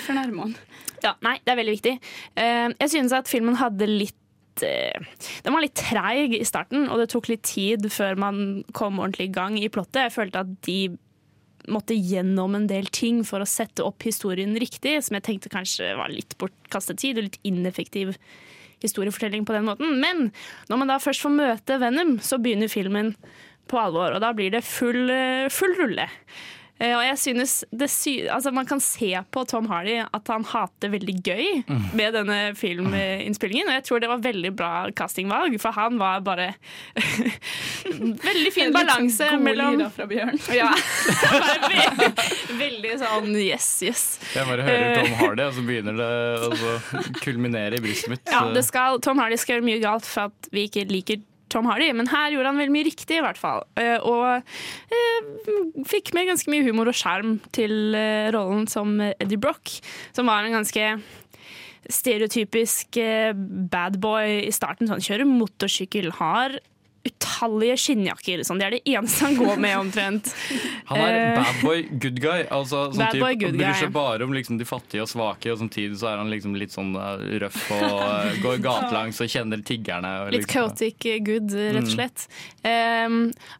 fornærme 0.06 0.46
han. 0.46 0.58
ja, 1.04 1.18
nei, 1.26 1.36
det 1.44 1.52
er 1.52 1.60
veldig 1.60 1.78
viktig. 1.78 1.96
Eh, 2.40 2.68
jeg 2.72 2.94
synes 2.96 3.16
at 3.16 3.32
filmen 3.32 3.60
hadde 3.60 3.90
litt 3.90 4.20
den 4.54 5.50
var 5.50 5.64
litt 5.64 5.74
treig 5.74 6.36
i 6.38 6.44
starten, 6.46 6.84
og 6.94 7.00
det 7.02 7.08
tok 7.10 7.26
litt 7.32 7.42
tid 7.50 7.88
før 7.90 8.20
man 8.22 8.36
kom 8.78 9.00
ordentlig 9.02 9.32
i 9.32 9.34
gang 9.34 9.56
i 9.58 9.66
plottet. 9.66 10.04
Jeg 10.06 10.14
følte 10.14 10.44
at 10.44 10.52
de 10.68 10.76
måtte 11.72 11.96
gjennom 11.96 12.56
en 12.58 12.68
del 12.68 12.90
ting 12.92 13.22
for 13.28 13.44
å 13.44 13.50
sette 13.50 13.86
opp 13.86 14.04
historien 14.08 14.56
riktig, 14.60 14.98
som 15.06 15.18
jeg 15.18 15.26
tenkte 15.28 15.52
kanskje 15.54 15.94
var 16.00 16.12
litt 16.12 16.36
bortkastet 16.42 17.00
tid 17.04 17.20
og 17.20 17.30
litt 17.30 17.40
ineffektiv 17.48 18.16
historiefortelling 18.84 19.46
på 19.48 19.56
den 19.56 19.70
måten. 19.70 19.96
Men 20.02 20.30
når 20.70 20.82
man 20.82 20.92
da 20.92 21.00
først 21.00 21.24
får 21.24 21.36
møte 21.38 21.80
Venom, 21.80 22.18
så 22.20 22.40
begynner 22.42 22.72
filmen 22.72 23.14
på 23.72 23.80
alvor, 23.80 24.16
og 24.16 24.24
da 24.24 24.34
blir 24.36 24.52
det 24.52 24.66
full, 24.68 25.08
eh, 25.10 25.48
full 25.54 25.76
rulle. 25.80 26.10
Eh, 26.82 26.94
Og 26.98 27.04
jeg 27.06 27.18
synes 27.22 27.52
det 27.72 27.88
sy 27.94 28.14
altså 28.34 28.52
Man 28.52 28.66
kan 28.66 28.80
se 28.82 29.12
på 29.32 29.44
Tom 29.48 29.68
Hardy 29.70 30.00
at 30.04 30.28
han 30.32 30.44
hater 30.50 30.90
veldig 30.90 31.16
gøy 31.24 31.46
med 31.94 32.14
denne 32.18 32.40
filminnspillingen. 32.58 33.70
Og 33.70 33.76
jeg 33.78 33.84
tror 33.88 34.02
det 34.04 34.10
var 34.10 34.24
veldig 34.26 34.52
bra 34.58 34.72
castingvalg, 34.98 35.60
for 35.62 35.72
han 35.78 36.00
var 36.02 36.24
bare 36.26 36.50
Veldig 38.28 38.52
fin 38.56 38.74
balanse 38.74 39.30
mellom 39.38 39.78
Litt 39.78 39.78
gode 39.78 39.78
lyder 39.78 39.94
fra 39.94 40.08
Bjørn. 40.10 40.40
Ja. 40.60 40.70
Veldig 42.58 42.94
sånn 43.02 43.30
yes, 43.40 43.68
yes. 43.86 44.04
Jeg 44.36 44.48
bare 44.50 44.66
hører 44.68 44.84
Eh, 44.84 44.98
Tom 45.00 45.14
Hardy, 45.20 45.44
og 45.48 45.54
så 45.58 45.64
begynner 45.66 45.96
det 45.98 46.10
å 46.48 47.12
kulminere 47.24 47.78
i 47.78 47.84
brystet 47.84 48.12
mitt. 48.14 48.26
Ja, 48.32 48.42
det 48.54 48.64
skal, 48.68 49.00
Tom 49.04 49.20
Hardy 49.22 49.38
skal 49.40 49.58
gjøre 49.60 49.68
mye 49.70 49.82
galt 49.84 50.08
for 50.10 50.32
at 50.32 50.50
vi 50.54 50.66
ikke 50.68 50.84
liker 50.90 51.22
Tom 51.54 51.70
Hardy, 51.70 51.92
men 51.96 52.10
her 52.10 52.34
gjorde 52.34 52.50
han 52.50 52.62
veldig 52.62 52.74
mye 52.74 52.88
riktig, 52.88 53.20
i 53.20 53.24
hvert 53.24 53.40
fall. 53.40 53.64
Eh, 53.80 53.98
og 54.02 54.42
eh, 54.94 55.34
fikk 55.90 56.14
med 56.18 56.32
ganske 56.32 56.50
mye 56.52 56.66
humor 56.66 56.90
og 56.90 56.98
skjerm 56.98 57.38
til 57.56 57.94
eh, 57.98 58.32
rollen 58.34 58.66
som 58.72 58.96
Eddie 59.14 59.42
Brock, 59.42 59.76
som 60.16 60.32
var 60.32 60.48
en 60.48 60.58
ganske 60.58 60.90
stereotypisk 61.94 62.96
bad 63.72 63.98
boy 64.02 64.40
i 64.48 64.54
starten. 64.56 64.88
Sånn, 64.88 65.04
kjører 65.04 65.28
motorsykkel, 65.28 66.14
har 66.22 66.56
utallige 67.04 67.76
skinnjakker. 67.84 68.44
Sånn, 68.48 68.60
det 68.62 68.66
er 68.70 68.76
det 68.78 68.82
eneste 68.94 69.26
han 69.28 69.36
går 69.36 69.58
med, 69.60 69.74
omtrent. 69.82 70.30
Han 70.90 71.00
er 71.00 71.14
Eh, 71.14 71.36
bad 71.38 71.60
boy, 71.64 71.82
good 72.00 72.18
guy. 72.24 72.44
Altså, 72.52 72.86
sånn 72.94 73.02
Bad 73.04 73.16
typ, 73.18 73.24
boy, 73.26 73.36
good 73.40 73.58
bryr 73.60 73.76
seg 73.80 73.92
bare 73.96 74.24
om 74.28 74.34
liksom, 74.36 74.58
de 74.60 74.68
fattige 74.68 75.04
og 75.04 75.10
svake, 75.12 75.52
og 75.52 75.60
samtidig 75.62 75.98
så 76.00 76.10
er 76.14 76.22
han 76.22 76.32
liksom 76.32 76.56
litt 76.60 76.72
sånn 76.76 76.94
eh, 77.00 77.26
røff 77.44 77.60
og 77.76 77.86
uh, 77.92 78.32
går 78.46 78.62
gatelangs 78.64 79.20
og 79.24 79.32
kjenner 79.36 79.64
tiggerne. 79.68 80.14
Og, 80.24 80.32
Litt 80.36 80.46
liksom, 80.46 80.54
chaotic 80.56 81.08
good, 81.28 81.52
rett 81.52 81.84
og 81.84 81.84
Mm. 81.84 81.94
slett. 81.98 82.28
Um, 82.64 83.18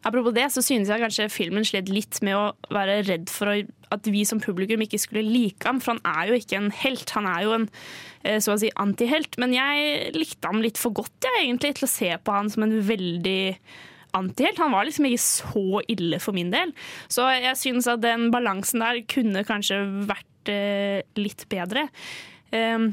apropos 0.08 0.32
det, 0.36 0.46
så 0.54 0.62
synes 0.64 0.88
jeg 0.88 1.02
kanskje 1.04 1.28
filmen 1.32 1.64
slet 1.68 1.88
litt 1.92 2.20
med 2.24 2.36
å 2.38 2.44
være 2.72 3.02
redd 3.06 3.28
for 3.32 3.52
å, 3.52 3.58
at 3.94 4.08
vi 4.10 4.24
som 4.28 4.40
publikum 4.42 4.82
ikke 4.84 5.00
skulle 5.02 5.24
like 5.26 5.66
ham, 5.66 5.80
for 5.82 5.96
han 5.96 6.04
er 6.24 6.30
jo 6.30 6.38
ikke 6.38 6.58
en 6.60 6.70
helt. 6.82 7.10
Han 7.16 7.28
er 7.30 7.46
jo 7.46 7.56
en 7.56 7.66
eh, 8.22 8.38
så 8.42 8.54
å 8.54 8.60
si 8.60 8.70
antihelt. 8.80 9.38
Men 9.42 9.56
jeg 9.56 10.12
likte 10.16 10.50
ham 10.50 10.62
litt 10.64 10.80
for 10.80 10.96
godt, 10.96 11.16
jeg, 11.24 11.44
egentlig, 11.44 11.74
til 11.78 11.88
å 11.88 11.94
se 11.94 12.12
på 12.20 12.36
han 12.36 12.52
som 12.52 12.66
en 12.66 12.76
veldig 12.88 13.40
antihelt. 14.14 14.60
Han 14.62 14.74
var 14.74 14.86
liksom 14.88 15.08
ikke 15.08 15.24
så 15.24 15.82
ille 15.90 16.20
for 16.22 16.36
min 16.36 16.52
del. 16.54 16.74
Så 17.12 17.26
jeg 17.34 17.58
synes 17.60 17.90
at 17.90 18.04
den 18.04 18.30
balansen 18.34 18.84
der 18.84 19.02
kunne 19.10 19.44
kanskje 19.46 19.82
vært 20.08 20.52
eh, 20.52 21.00
litt 21.18 21.46
bedre. 21.52 21.88
Um, 22.54 22.92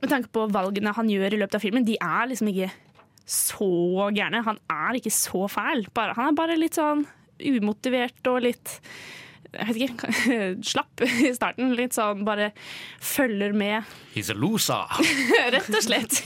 med 0.00 0.12
tanke 0.12 0.30
på 0.32 0.46
valgene 0.52 0.92
han 0.96 1.08
gjør 1.12 1.34
i 1.36 1.40
løpet 1.40 1.58
av 1.58 1.62
filmen, 1.64 1.84
de 1.84 1.96
er 2.00 2.28
liksom 2.30 2.50
ikke 2.52 2.70
så 3.30 4.10
gærne. 4.16 4.42
Han 4.46 4.58
er 4.72 4.98
ikke 4.98 5.12
så 5.14 5.46
fæl. 5.50 5.84
Han 5.96 6.30
er 6.30 6.36
bare 6.38 6.58
litt 6.58 6.78
sånn 6.78 7.04
umotivert 7.40 8.30
og 8.30 8.42
litt 8.44 8.78
jeg 9.52 9.66
vet 9.68 9.80
ikke, 9.84 10.10
slapp 10.72 11.04
i 11.06 11.30
starten. 11.36 11.74
Litt 11.78 11.96
sånn 11.96 12.24
bare 12.26 12.50
følger 13.02 13.54
med, 13.56 13.88
He's 14.14 14.30
a 14.32 14.36
loser! 14.36 14.90
rett 15.54 15.70
og 15.70 15.84
slett. 15.84 16.20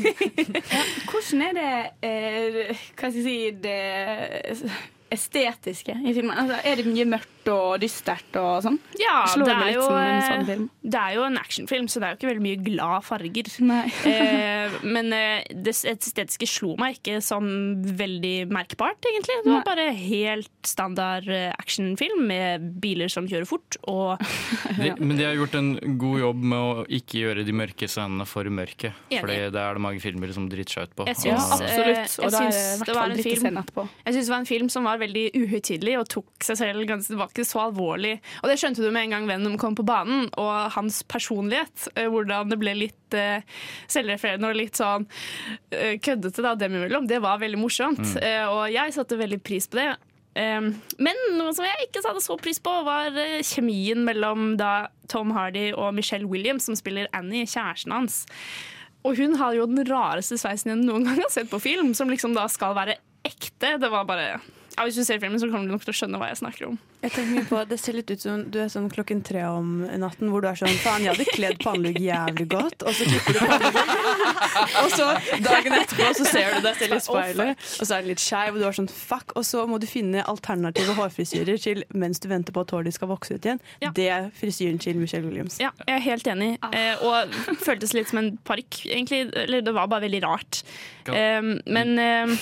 Hvordan 1.10 1.44
er 1.50 1.58
det 1.58 1.70
eh, 2.06 2.74
Hva 2.96 3.10
skal 3.10 3.20
jeg 3.20 3.24
si 3.26 3.36
det 3.64 4.74
estetiske 5.14 5.96
i 6.00 6.14
filmen? 6.16 6.36
Altså, 6.36 6.58
er 6.64 6.80
det 6.80 6.88
mye 6.88 7.08
mørkt 7.16 7.33
og 7.52 7.80
dystert 7.82 8.36
og 8.40 8.62
sånn? 8.64 8.78
Ja, 9.00 9.24
Slår 9.30 9.48
det 9.48 9.54
er, 9.54 9.64
litt 9.66 9.76
jo, 9.78 9.84
som 9.86 9.98
en 10.00 10.22
sånn 10.24 10.46
film. 10.48 10.64
det 10.82 11.00
er 11.00 11.14
jo 11.18 11.24
en 11.26 11.38
actionfilm, 11.40 11.88
så 11.90 12.00
det 12.00 12.06
er 12.08 12.14
jo 12.14 12.18
ikke 12.20 12.30
veldig 12.32 12.44
mye 12.46 12.60
glad 12.66 13.04
farger. 13.06 13.50
eh, 14.10 14.76
men 14.84 15.12
eh, 15.16 15.44
det 15.54 15.74
estetiske 15.74 16.48
slo 16.48 16.74
meg 16.80 16.98
ikke 16.98 17.18
som 17.24 17.46
veldig 17.84 18.34
merkbart, 18.52 19.00
egentlig. 19.10 19.38
Det 19.44 19.50
var 19.50 19.60
Nei. 19.60 19.68
bare 19.68 19.86
helt 19.98 20.50
standard 20.66 21.28
eh, 21.28 21.50
actionfilm 21.58 22.24
med 22.30 22.68
biler 22.82 23.12
som 23.12 23.28
kjører 23.30 23.48
fort, 23.48 23.78
og 23.90 24.20
De, 24.80 24.90
men 24.98 25.16
de 25.18 25.24
har 25.26 25.36
gjort 25.38 25.54
en 25.58 25.72
god 26.00 26.18
jobb 26.20 26.42
med 26.50 26.58
å 26.58 26.84
ikke 26.98 27.20
gjøre 27.20 27.44
de 27.46 27.54
mørke 27.56 27.88
scenene 27.90 28.26
for 28.28 28.48
mørke. 28.52 28.90
Enig. 29.10 29.20
Fordi 29.22 29.36
det 29.54 29.60
er 29.62 29.76
det 29.78 29.82
mange 29.84 30.02
filmer 30.02 30.32
som 30.34 30.48
driter 30.50 30.78
seg 30.78 30.88
ut 30.90 30.96
på. 30.98 31.06
Jeg 31.10 31.20
syns, 31.20 31.44
Og- 31.44 31.64
absolutt, 31.64 31.98
eh, 31.98 32.16
og 32.18 32.24
jeg 32.24 32.34
syns 32.34 32.84
det 32.88 32.96
var 32.96 33.14
en 33.14 33.22
film. 33.24 33.60
Jeg 34.04 34.16
synes 34.16 34.24
det 34.28 34.32
var 34.34 34.42
en 34.42 34.50
film 34.50 34.68
som 34.72 34.88
var 34.88 35.00
veldig 35.02 35.24
uhøytidelig 35.38 35.96
og 36.00 36.08
tok 36.16 36.46
seg 36.48 36.58
selv 36.60 36.86
ganske 36.88 37.18
var 37.18 37.30
ikke 37.34 37.44
så 37.50 37.64
alvorlig. 37.66 38.14
Og 38.40 38.48
det 38.48 38.56
skjønte 38.62 38.80
du 38.80 38.88
med 38.94 39.08
en 39.08 39.16
gang 39.18 39.26
Venom 39.28 39.58
kom 39.60 39.74
på 39.76 39.84
banen, 39.84 40.30
og 40.38 40.70
hans 40.78 41.02
personlighet. 41.10 41.88
eh, 41.98 42.06
Hvordan 42.08 42.48
det 42.54 42.58
ble 42.62 42.74
litt 42.78 43.18
eh, 43.18 43.42
selvrefererende 43.90 44.48
og 44.54 44.56
litt 44.62 44.78
sånn 44.80 45.04
eh, 45.74 45.98
køddete 45.98 46.42
da, 46.46 46.54
dem 46.54 46.78
imellom. 46.78 47.06
Det 47.10 47.20
var 47.20 47.38
veldig 47.42 47.58
morsomt, 47.60 48.00
Mm. 48.00 48.18
eh, 48.22 48.46
og 48.48 48.70
jeg 48.72 48.94
satte 48.94 49.18
veldig 49.18 49.42
pris 49.42 49.66
på 49.68 49.82
det. 49.82 49.92
Men 50.34 51.14
noe 51.38 51.52
som 51.54 51.62
jeg 51.62 51.84
ikke 51.88 52.00
satte 52.02 52.18
så 52.24 52.34
pris 52.42 52.58
på, 52.58 52.72
var 52.86 53.14
eh, 53.22 53.36
kjemien 53.46 54.00
mellom 54.02 54.56
da 54.58 54.88
Tom 55.06 55.30
Hardy 55.30 55.68
og 55.76 55.92
Michelle 55.94 56.26
Williams, 56.26 56.66
som 56.66 56.74
spiller 56.74 57.06
Annie, 57.14 57.44
kjæresten 57.46 57.92
hans. 57.94 58.24
Og 59.04 59.14
hun 59.20 59.36
har 59.38 59.54
jo 59.54 59.66
den 59.70 59.84
rareste 59.86 60.34
sveisen 60.40 60.72
jeg 60.72 60.80
noen 60.82 61.04
gang 61.06 61.20
har 61.22 61.30
sett 61.30 61.50
på 61.52 61.60
film, 61.62 61.92
som 61.94 62.10
liksom 62.10 62.34
da 62.34 62.48
skal 62.50 62.74
være 62.74 62.96
ekte. 63.24 63.76
Det 63.78 63.90
var 63.92 64.08
bare 64.08 64.40
ja, 64.76 64.84
Hvis 64.84 64.98
du 64.98 65.04
ser 65.06 65.20
filmen, 65.22 65.38
så 65.40 65.48
kommer 65.50 65.68
du 65.68 65.74
nok 65.74 65.84
til 65.86 65.94
å 65.94 65.96
skjønne 65.96 66.18
hva 66.18 66.28
jeg 66.30 66.40
snakker 66.40 66.66
om. 66.68 66.78
Jeg 67.04 67.12
tenker 67.14 67.30
mye 67.36 67.46
på, 67.48 67.60
Det 67.68 67.78
ser 67.80 67.96
litt 67.98 68.10
ut 68.10 68.22
som 68.22 68.44
du 68.50 68.58
er 68.62 68.70
sånn 68.72 68.88
klokken 68.92 69.20
tre 69.26 69.44
om 69.46 69.84
natten 70.00 70.30
hvor 70.32 70.42
du 70.42 70.48
er 70.50 70.58
sånn 70.58 70.72
Faen, 70.82 71.04
jeg 71.04 71.14
hadde 71.14 71.26
kledd 71.36 71.60
pannelugg 71.62 72.00
jævlig 72.02 72.46
godt, 72.50 72.82
og 72.82 72.96
så 72.96 73.06
klipper 73.08 73.36
du 73.36 73.40
pannelugg. 73.44 73.92
Og 74.80 74.94
så 74.94 75.08
dagen 75.44 75.76
etterpå 75.76 76.08
så 76.18 76.26
ser 76.28 76.56
du 76.56 76.64
deg 76.64 76.78
selv 76.80 76.96
i 76.96 77.00
speilet, 77.04 77.66
og 77.78 77.88
så 77.88 77.96
er 77.96 78.04
det 78.04 78.12
litt 78.12 78.24
skeiv, 78.24 78.56
og 78.56 78.62
du 78.62 78.66
er 78.68 78.78
sånn 78.78 78.90
fuck. 78.90 79.34
Og 79.38 79.46
så 79.46 79.64
må 79.70 79.78
du 79.82 79.86
finne 79.90 80.24
alternative 80.30 80.96
hårfrisyrer 80.98 81.60
til 81.60 81.84
mens 81.94 82.22
du 82.22 82.28
venter 82.32 82.56
på 82.56 82.64
at 82.64 82.74
håret 82.74 82.90
ditt 82.90 82.98
skal 82.98 83.10
vokse 83.12 83.36
ut 83.36 83.48
igjen. 83.48 83.62
Det 83.94 84.08
er 84.10 84.30
frisyren 84.38 84.80
til 84.82 84.98
Michelle 85.00 85.28
Williams. 85.28 85.60
Ja, 85.62 85.70
jeg 85.86 85.98
er 86.00 86.04
helt 86.08 86.30
enig. 86.30 86.50
Eh, 86.74 87.04
og 87.04 87.34
føltes 87.62 87.94
litt 87.96 88.10
som 88.10 88.22
en 88.22 88.34
parykk, 88.48 88.84
egentlig. 88.88 89.26
Eller 89.44 89.64
det 89.64 89.74
var 89.76 89.90
bare 89.92 90.06
veldig 90.08 90.24
rart. 90.24 90.64
Um, 91.08 91.58
men 91.68 91.98
um, 92.00 92.36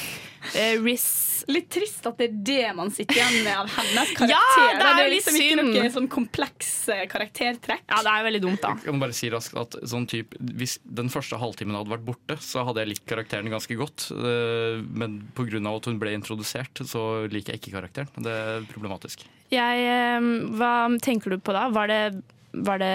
eh, 0.55 0.79
Riz 0.83 1.32
Litt 1.51 1.69
trist 1.75 2.07
at 2.07 2.19
det 2.21 2.29
er 2.29 2.35
det 2.47 2.75
man 2.79 2.91
sitter 2.95 3.17
igjen 3.19 3.39
med 3.47 3.57
av 3.57 3.71
hennes 3.75 4.13
Ja, 4.31 4.39
karakter. 4.39 4.79
det 4.79 4.87
er 4.87 4.97
da. 4.99 5.03
litt 5.07 5.17
liksom 5.17 5.39
ikke 5.41 5.57
synd. 5.59 5.73
noe 5.75 5.91
sånn 5.97 6.09
kompleks 6.13 6.71
eh, 6.95 7.03
karaktertrekk. 7.11 7.83
Ja, 7.91 8.01
det 8.07 8.13
er 8.15 8.27
veldig 8.29 8.43
dumt, 8.45 8.61
da. 8.63 8.75
Jeg 8.79 8.91
kan 8.93 9.01
bare 9.03 9.17
si 9.17 9.31
raskt 9.33 9.57
at 9.59 9.77
sånn 9.91 10.07
typ, 10.11 10.37
Hvis 10.39 10.79
den 10.85 11.11
første 11.13 11.39
halvtimen 11.41 11.75
hadde 11.79 11.93
vært 11.95 12.07
borte, 12.07 12.39
så 12.45 12.65
hadde 12.69 12.85
jeg 12.85 12.93
likt 12.95 13.07
karakteren 13.11 13.51
ganske 13.53 13.77
godt. 13.81 14.09
eh, 14.15 14.83
Men 14.93 15.21
pga. 15.35 15.61
at 15.77 15.85
hun 15.91 15.99
ble 15.99 16.13
introdusert, 16.15 16.85
så 16.87 17.27
liker 17.33 17.55
jeg 17.57 17.61
ikke 17.63 17.77
karakteren. 17.81 18.09
Det 18.23 18.33
er 18.33 18.67
problematisk. 18.73 19.25
Jeg, 19.53 20.19
um, 20.19 20.57
hva 20.57 20.73
tenker 21.03 21.31
du 21.35 21.39
på 21.39 21.53
da? 21.53 21.67
Var 21.75 21.87
det, 21.91 22.03
var 22.65 22.79
det 22.81 22.95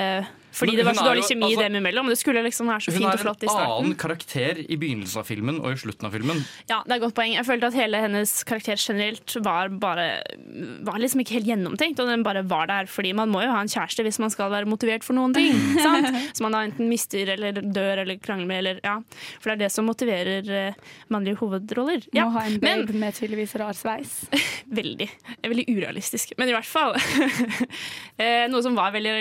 fordi 0.52 0.72
Men 0.74 0.78
det 0.80 0.86
var 0.88 0.94
så 0.98 1.04
dårlig 1.06 1.22
jo- 1.24 1.30
kjemi 1.36 1.46
altså- 1.52 1.64
dem 1.68 1.76
imellom? 1.76 2.08
Det 2.10 2.18
skulle 2.18 2.42
liksom 2.44 2.68
være 2.68 2.82
så 2.88 2.92
fint 2.96 3.14
og 3.14 3.20
flott 3.20 3.44
i 3.44 3.48
starten. 3.48 3.58
Hun 3.58 3.62
er 3.62 3.66
en 3.68 3.84
annen 3.84 3.96
karakter 3.98 4.62
i 4.72 4.76
begynnelsen 4.78 5.20
av 5.20 5.26
filmen 5.28 5.60
og 5.62 5.72
i 5.72 5.76
slutten 5.78 6.06
av 6.08 6.12
filmen. 6.14 6.40
Ja, 6.70 6.82
det 6.84 6.92
er 6.92 6.96
et 6.96 7.02
godt 7.04 7.16
poeng. 7.16 7.34
Jeg 7.36 7.46
følte 7.46 7.68
at 7.68 7.74
hele 7.74 7.98
hennes 8.02 8.44
karakter 8.44 8.76
generelt 8.78 9.36
var 9.44 9.70
bare 9.70 10.08
Var 10.88 10.98
liksom 11.00 11.22
ikke 11.22 11.36
helt 11.38 11.46
gjennomtenkt, 11.48 12.00
og 12.00 12.08
den 12.08 12.24
bare 12.24 12.42
var 12.48 12.66
der 12.68 12.86
fordi 12.88 13.14
man 13.14 13.30
må 13.30 13.44
jo 13.44 13.52
ha 13.52 13.60
en 13.62 13.68
kjæreste 13.68 14.04
hvis 14.04 14.20
man 14.20 14.30
skal 14.30 14.50
være 14.50 14.66
motivert 14.66 15.04
for 15.04 15.14
noen 15.14 15.34
ting. 15.36 15.54
sant? 15.84 16.08
Som 16.38 16.50
man 16.50 16.52
da 16.54 16.64
enten 16.66 16.90
mister 16.90 17.28
eller 17.36 17.52
dør 17.62 18.02
eller 18.06 18.18
krangler 18.18 18.48
med, 18.48 18.58
eller 18.64 18.80
ja. 18.84 18.98
For 19.40 19.52
det 19.52 19.58
er 19.62 19.66
det 19.68 19.72
som 19.72 19.86
motiverer 19.86 20.50
eh, 20.50 20.74
mannlige 21.10 21.38
hovedroller. 21.38 22.08
Ja. 22.14 22.26
Må 22.26 22.40
ha 22.40 22.46
en 22.48 22.60
Men 22.62 22.88
med 23.00 23.14
tydeligvis 23.14 23.56
rar 23.60 23.74
sveis. 23.78 24.26
veldig, 24.80 25.10
veldig 25.44 25.68
urealistisk. 25.70 26.34
Men 26.38 26.50
i 26.50 26.58
hvert 26.58 26.66
fall. 26.66 26.96
Eh, 28.18 28.48
Noe 28.50 28.64
som 28.66 28.74
var 28.74 28.90
veldig 28.96 29.12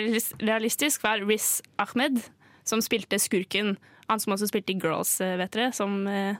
realistisk, 0.41 1.03
var 1.05 1.20
Riz 1.27 1.61
Ahmed, 1.83 2.22
som 2.66 2.83
spilte 2.85 3.18
skurken. 3.22 3.77
Han 4.09 4.22
som 4.22 4.33
også 4.37 4.49
spilte 4.51 4.72
i 4.74 4.81
Girls, 4.81 5.16
eh, 5.20 5.37
vet 5.41 5.53
dere. 5.57 5.72
Som, 5.74 6.07
eh, 6.07 6.37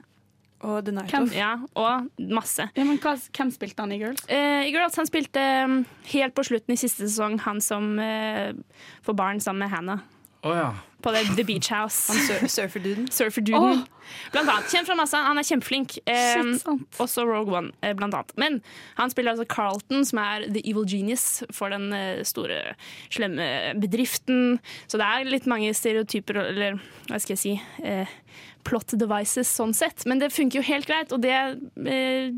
Og 0.63 0.83
The 0.85 0.91
Night 0.95 1.13
Off. 1.13 1.27
Of. 1.29 1.35
ja, 1.35 1.51
og 1.77 2.07
masse. 2.33 2.65
Ja, 2.75 2.83
men 2.83 2.97
hva, 2.97 3.11
hvem 3.37 3.51
spilte 3.53 3.83
han 3.83 3.91
i 3.93 3.99
Girls? 4.01 4.23
Eh, 4.27 4.63
I 4.65 4.71
Girls 4.73 4.95
han 4.97 5.05
spilte 5.05 5.43
mm, 5.69 5.75
helt 6.13 6.33
på 6.33 6.45
slutten 6.47 6.73
i 6.73 6.79
siste 6.81 7.05
sesong 7.05 7.37
han 7.43 7.61
som 7.61 7.99
eh, 8.01 8.53
får 9.05 9.13
barn 9.19 9.39
sammen 9.43 9.59
med 9.67 9.69
Hannah. 9.75 9.99
Å 10.47 10.53
ja. 10.55 10.67
På 11.03 11.11
det, 11.13 11.27
The 11.37 11.43
Beach 11.45 11.69
House. 11.69 12.13
Surferduden. 12.49 13.05
Oh. 13.53 13.83
Blant 14.33 14.49
annet. 14.49 14.71
Kjent 14.71 14.89
fra 14.89 14.95
masse. 14.97 15.19
Han 15.21 15.37
er 15.37 15.45
kjempeflink. 15.45 15.97
Um, 16.09 16.53
Shit, 16.57 16.99
også 17.03 17.25
Rogue 17.27 17.53
One, 17.53 17.71
eh, 17.85 17.93
blant 17.97 18.17
annet. 18.17 18.33
Men 18.41 18.59
han 18.97 19.13
spiller 19.13 19.35
altså 19.35 19.45
Carlton, 19.51 20.05
som 20.07 20.21
er 20.23 20.47
the 20.49 20.63
evil 20.65 20.87
genius 20.89 21.43
for 21.53 21.73
den 21.73 21.91
eh, 21.93 22.23
store, 22.27 22.73
slemme 23.13 23.47
bedriften. 23.77 24.57
Så 24.87 24.99
det 24.99 25.07
er 25.07 25.29
litt 25.29 25.49
mange 25.49 25.69
stereotyper, 25.77 26.41
eller 26.49 26.81
hva 27.07 27.21
skal 27.21 27.37
jeg 27.37 27.43
si 27.45 27.55
eh, 27.85 28.17
Plot 28.67 28.97
devices 28.99 29.47
sånn 29.53 29.75
sett. 29.77 30.03
Men 30.09 30.19
det 30.19 30.33
funker 30.35 30.59
jo 30.59 30.67
helt 30.67 30.89
greit, 30.89 31.13
og 31.15 31.21
det 31.23 31.37
eh, 31.37 32.33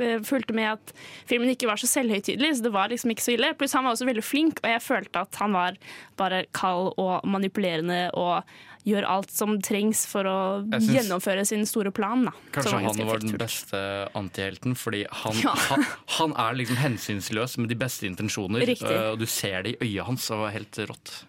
eh, 0.00 0.18
fulgte 0.26 0.54
med 0.56 0.72
at 0.76 0.92
filmen 1.28 1.50
ikke 1.52 1.68
var 1.70 1.76
så 1.80 1.86
selvhøytidelig, 1.90 2.56
så 2.58 2.62
det 2.68 2.72
var 2.74 2.88
liksom 2.92 3.10
ikke 3.14 3.24
så 3.26 3.34
ille. 3.36 3.52
Pluss 3.58 3.74
han 3.76 3.84
var 3.84 3.96
også 3.96 4.08
veldig 4.08 4.24
flink, 4.24 4.60
og 4.64 4.70
jeg 4.70 4.82
følte 4.84 5.20
at 5.26 5.34
han 5.42 5.52
var 5.56 5.78
bare 6.18 6.44
kald 6.56 6.94
og 6.98 7.20
manipulerende 7.28 8.08
og 8.18 8.42
gjør 8.88 9.04
alt 9.04 9.30
som 9.34 9.58
trengs 9.60 10.06
for 10.08 10.24
å 10.24 10.36
gjennomføre 10.80 11.42
sin 11.44 11.66
store 11.68 11.90
plan. 11.92 12.22
Da, 12.24 12.32
Kanskje 12.54 12.72
var 12.72 12.86
han 12.86 13.06
var 13.10 13.18
den 13.20 13.34
beste 13.36 13.80
antihelten, 14.16 14.76
fordi 14.78 15.02
han, 15.24 15.36
Ja. 15.44 15.52
han, 15.68 15.84
han 16.16 16.32
er 16.32 16.56
liksom 16.56 16.76
hensynsløs 16.80 17.58
med 17.58 17.68
de 17.68 17.76
beste 17.76 18.06
intensjoner. 18.08 18.64
Riktig. 18.64 18.88
øh, 18.88 19.12
Og 19.12 19.18
du 19.20 19.26
ser 19.26 19.62
det 19.66 19.76
i 19.76 19.84
øyet 19.84 20.06
hans, 20.06 20.30
og 20.30 20.50
helt 20.54 20.78
rått. 20.88 21.24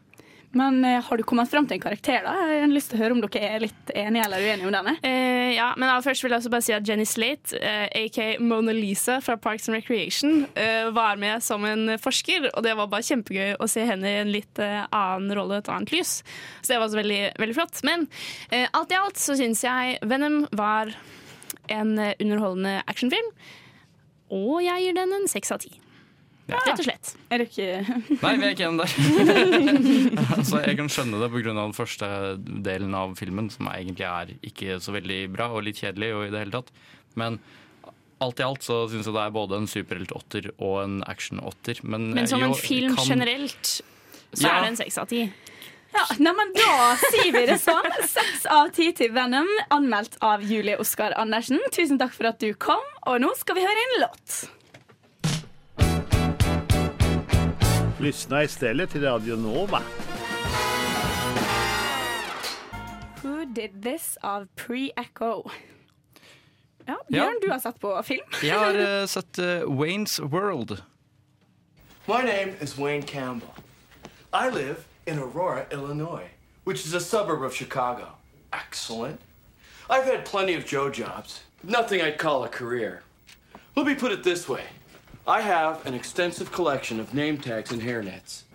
Men 0.58 0.80
eh, 0.86 0.97
har 1.06 1.18
du 1.18 1.24
kommet 1.28 1.50
frem 1.52 1.68
til 1.70 1.78
en 1.78 1.84
karakter, 1.84 2.24
da? 2.26 2.34
Jeg 2.50 2.64
har 2.64 2.72
lyst 2.72 2.89
til 2.89 2.97
å 2.97 3.04
høre 3.04 3.16
om 3.16 3.22
dere 3.22 3.50
er 3.54 3.62
litt 3.62 3.91
enige 3.93 4.24
eller 4.26 4.45
uenige 4.45 4.70
om 4.70 4.74
denne. 4.74 4.95
Eh, 5.06 5.52
ja, 5.54 5.68
men 5.78 5.89
aller 5.91 6.06
først 6.06 6.26
vil 6.26 6.34
jeg 6.34 6.41
også 6.41 6.52
bare 6.54 6.66
si 6.66 6.74
at 6.74 6.89
Jenny 6.89 7.06
Slate, 7.06 7.60
eh, 7.60 7.86
AK 8.06 8.41
Mona 8.41 8.74
Lisa 8.74 9.20
fra 9.22 9.38
Parks 9.38 9.70
and 9.70 9.78
Recreation, 9.78 10.47
eh, 10.58 10.89
var 10.95 11.22
med 11.22 11.43
som 11.45 11.66
en 11.70 11.93
forsker, 12.02 12.50
og 12.50 12.66
det 12.66 12.74
var 12.80 12.89
bare 12.89 13.06
kjempegøy 13.06 13.60
å 13.62 13.70
se 13.70 13.86
henne 13.86 14.10
i 14.10 14.22
en 14.24 14.34
litt 14.34 14.62
eh, 14.64 14.82
annen 14.89 15.38
rolle, 15.38 15.62
et 15.62 15.70
annet 15.70 15.93
lys. 15.93 16.20
Så 16.64 16.74
det 16.74 16.80
var 16.80 16.88
også 16.88 17.02
veldig, 17.04 17.22
veldig 17.43 17.58
flott. 17.60 17.84
Men 17.86 18.08
eh, 18.50 18.66
alt 18.74 18.95
i 18.95 18.97
alt 18.97 19.22
så 19.22 19.38
syns 19.38 19.62
jeg 19.68 20.00
Venom 20.10 20.41
var 20.58 20.95
en 21.70 21.93
underholdende 22.00 22.80
actionfilm. 22.89 23.30
Og 24.34 24.64
jeg 24.66 24.88
gir 24.88 24.97
den 24.97 25.14
en 25.14 25.30
seks 25.30 25.54
av 25.54 25.62
ti. 25.62 25.76
Rett 26.50 26.80
og 26.80 26.86
slett. 26.86 27.12
Er 27.30 27.38
du 27.38 27.45
ikke 27.45 27.68
Nei, 28.24 28.34
vi 28.39 28.45
er 28.47 28.54
ikke 28.56 28.68
enige 28.68 28.86
der. 28.86 30.34
altså, 30.38 30.62
jeg 30.66 30.78
kan 30.80 30.89
skjønne 30.91 31.20
det 31.22 31.30
pga. 31.34 31.54
den 31.60 31.74
første 31.78 32.10
delen 32.66 32.95
av 32.97 33.16
filmen, 33.20 33.50
som 33.54 33.70
egentlig 33.72 34.08
er 34.10 34.34
ikke 34.50 34.80
så 34.84 34.93
veldig 34.95 35.20
bra 35.36 35.50
og 35.54 35.64
litt 35.68 35.82
kjedelig. 35.82 36.12
og 36.16 36.26
i 36.28 36.32
det 36.34 36.39
hele 36.45 36.56
tatt. 36.60 36.72
Men 37.20 37.39
alt 38.22 38.39
i 38.41 38.43
alt 38.43 38.66
så 38.66 38.82
syns 38.91 39.08
jeg 39.08 39.16
det 39.16 39.22
er 39.28 39.36
både 39.36 39.60
en 39.62 39.70
superhelt-åtter 39.70 40.50
og 40.58 40.82
en 40.84 40.97
actionåtter. 41.08 41.84
Men, 41.84 42.10
Men 42.18 42.28
som 42.28 42.41
jo, 42.43 42.50
en 42.52 42.60
film 42.60 42.95
kan- 42.97 43.08
generelt, 43.14 43.82
så 44.34 44.43
Ja. 44.43 44.58
er 44.58 44.62
det 44.62 44.70
en 44.74 44.82
seks 44.84 44.97
av 44.97 45.08
ti. 45.08 45.22
Ja, 45.89 46.04
nei, 46.20 46.32
men 46.38 46.52
Da 46.54 46.95
sier 47.02 47.32
vi 47.34 47.45
det 47.47 47.56
sånn. 47.64 47.88
Seks 48.06 48.45
av 48.45 48.70
ti 48.76 48.91
til 48.93 49.10
Venom, 49.12 49.47
anmeldt 49.72 50.18
av 50.22 50.43
Julie 50.45 50.76
Oskar 50.78 51.16
Andersen. 51.18 51.58
Tusen 51.74 51.97
takk 51.97 52.14
for 52.14 52.28
at 52.30 52.38
du 52.39 52.54
kom, 52.54 52.84
og 53.08 53.20
nå 53.24 53.32
skal 53.39 53.56
vi 53.58 53.62
høre 53.66 53.86
en 53.88 54.02
låt. 54.04 54.50
Lyssna 58.00 58.43
istället 58.43 58.89
till 58.89 59.02
Radio 59.04 59.36
Nova. 59.36 59.82
Who 63.22 63.45
Did 63.45 63.84
This 63.84 64.18
av 64.22 64.47
Pre-Echo. 64.56 65.50
Ja, 65.50 65.52
Ja. 66.86 66.97
Bjørn, 67.08 67.38
du 67.41 67.50
har 67.52 67.60
sett 67.60 67.80
på 67.80 68.04
film. 68.04 68.26
Jeg 68.43 68.60
har 68.60 69.02
eh, 69.02 69.06
sett 69.06 69.38
eh, 69.38 69.80
Waynes 69.80 70.20
World. 70.20 70.82
My 72.08 72.22
name 72.24 72.54
is 72.62 72.78
Wayne 72.78 73.04
Campbell. 73.04 73.54
I 74.34 74.50
live 74.50 74.76
in 75.06 75.20
Aurora, 75.20 75.66
Illinois, 75.72 76.30
which 76.64 76.86
is 76.86 76.93
a 76.93 77.00
suburb 77.00 77.43
of 77.43 77.54
Chicago. 77.56 78.06
Excellent. 78.54 79.20
I've 79.89 80.06
had 80.06 80.26
plenty 80.26 80.56
of 80.58 80.66
Joe 80.66 80.89
jobs, 80.89 81.43
nothing 81.64 82.02
I'd 82.02 82.18
call 82.18 82.43
a 82.43 82.50
career. 82.50 83.02
Let 83.76 83.86
me 83.86 83.95
put 83.95 84.12
it 84.12 84.24
this 84.24 84.47
way 84.47 84.64
I 85.30 85.42
have 85.42 85.86
an 85.86 85.94
extensive 85.94 86.52
collection 86.52 87.00
of 87.00 87.14
name 87.14 87.38
tags 87.38 87.72
and 87.72 87.80
hairnets. 87.80 88.46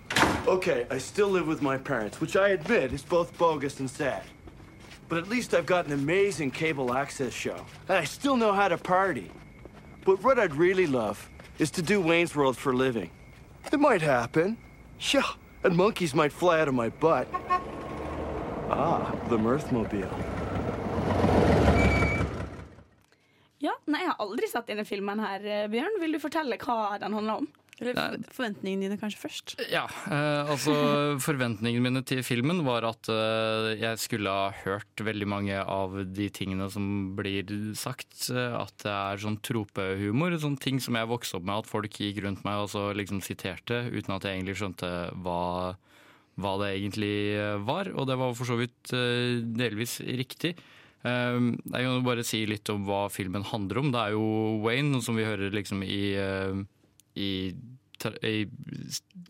Okay, 0.48 0.88
I 0.90 0.98
still 0.98 1.28
live 1.28 1.46
with 1.46 1.62
my 1.62 1.78
parents, 1.78 2.20
which 2.20 2.34
I 2.34 2.48
admit 2.48 2.92
is 2.92 3.00
both 3.00 3.38
bogus 3.38 3.78
and 3.78 3.88
sad. 3.88 4.24
But 5.08 5.18
at 5.18 5.28
least 5.28 5.54
I've 5.54 5.66
got 5.66 5.86
an 5.86 5.92
amazing 5.92 6.50
cable 6.50 6.92
access 6.92 7.32
show, 7.32 7.64
and 7.88 7.96
I 7.96 8.02
still 8.02 8.36
know 8.36 8.52
how 8.52 8.66
to 8.66 8.76
party. 8.76 9.30
But 10.04 10.24
what 10.24 10.36
I'd 10.36 10.56
really 10.56 10.88
love 10.88 11.30
is 11.60 11.70
to 11.70 11.80
do 11.80 12.00
Wayne's 12.00 12.34
World 12.34 12.56
for 12.56 12.72
a 12.72 12.76
living. 12.76 13.12
It 13.72 13.78
might 13.78 14.02
happen. 14.02 14.58
Yeah, 15.12 15.30
and 15.62 15.76
monkeys 15.76 16.12
might 16.12 16.32
fly 16.32 16.58
out 16.58 16.66
of 16.66 16.74
my 16.74 16.88
butt. 16.88 17.28
Ah, 18.68 19.14
the 19.28 19.38
Mirthmobile. 19.38 20.33
Nei, 23.86 24.00
Jeg 24.04 24.12
har 24.12 24.22
aldri 24.24 24.48
sett 24.50 24.66
denne 24.70 24.84
filmen 24.88 25.20
her, 25.20 25.44
eh, 25.44 25.66
Bjørn. 25.72 26.00
Vil 26.00 26.12
du 26.16 26.18
fortelle 26.22 26.58
hva 26.58 26.98
den 27.00 27.12
handler 27.12 27.42
om? 27.42 27.48
Eller 27.82 27.96
for- 27.98 28.34
forventningene 28.36 28.84
dine 28.86 28.96
kanskje 29.00 29.18
først? 29.18 29.54
Ja, 29.68 29.82
eh, 30.06 30.50
altså 30.52 31.18
Forventningene 31.26 31.82
mine 31.82 32.02
til 32.06 32.20
filmen 32.22 32.60
var 32.64 32.84
at 32.86 33.08
eh, 33.10 33.72
jeg 33.80 33.98
skulle 33.98 34.30
ha 34.30 34.52
hørt 34.62 35.02
veldig 35.02 35.26
mange 35.26 35.56
av 35.58 35.96
de 36.14 36.28
tingene 36.30 36.68
som 36.70 37.16
blir 37.18 37.50
sagt. 37.74 38.30
eh, 38.30 38.54
at 38.60 38.76
det 38.84 38.92
er 38.94 39.18
sånn 39.24 39.40
tropehumor, 39.42 40.38
sånn 40.38 40.54
ting 40.62 40.78
som 40.78 40.94
jeg 40.94 41.10
vokste 41.10 41.40
opp 41.40 41.48
med 41.50 41.64
at 41.64 41.66
folk 41.66 41.90
gikk 41.98 42.22
rundt 42.22 42.44
meg 42.46 42.62
og 42.62 42.70
så 42.70 42.92
liksom 42.94 43.18
siterte, 43.26 43.90
uten 43.90 44.14
at 44.14 44.22
jeg 44.22 44.38
egentlig 44.38 44.56
skjønte 44.62 44.92
hva, 45.26 45.74
hva 46.38 46.54
det 46.62 46.70
egentlig 46.78 47.12
eh, 47.34 47.58
var. 47.66 47.90
Og 47.90 48.06
det 48.06 48.16
var 48.22 48.38
for 48.38 48.46
så 48.54 48.56
vidt 48.62 48.94
eh, 48.94 49.42
delvis 49.42 49.98
riktig. 50.06 50.54
Eh, 51.04 51.38
Jeg 51.38 51.84
kan 51.84 51.90
jo 51.98 52.02
bare 52.06 52.24
si 52.24 52.44
litt 52.48 52.68
om 52.72 52.84
hva 52.88 53.06
filmen 53.12 53.44
handler 53.44 53.78
om. 53.82 53.90
Det 53.92 54.00
er 54.00 54.14
jo 54.16 54.60
Wayne, 54.64 55.00
som 55.04 55.16
vi 55.16 55.24
hører 55.28 55.52
liksom 55.54 55.82
i, 55.84 56.14
eh, 56.16 56.62
i, 57.20 57.30
i 58.24 58.34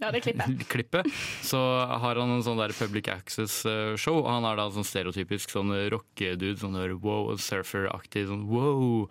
Ja, 0.01 0.11
det 0.11 0.23
klippet. 0.25 0.65
klippet, 0.73 1.07
så 1.47 1.59
har 2.01 2.17
han 2.19 2.31
en 2.37 2.43
sånn 2.47 2.59
der 2.59 2.73
public 2.75 3.09
access-show. 3.13 4.23
Han 4.27 4.47
er 4.49 4.57
da 4.59 4.69
sånn 4.75 4.87
stereotypisk 4.87 5.51
sånn 5.55 5.71
rockedude, 5.93 6.57
sånn 6.63 6.75
der 6.79 6.95
wow, 6.99 7.35
surfer-aktig, 7.39 8.27
sånn 8.31 8.47
wow, 8.51 9.09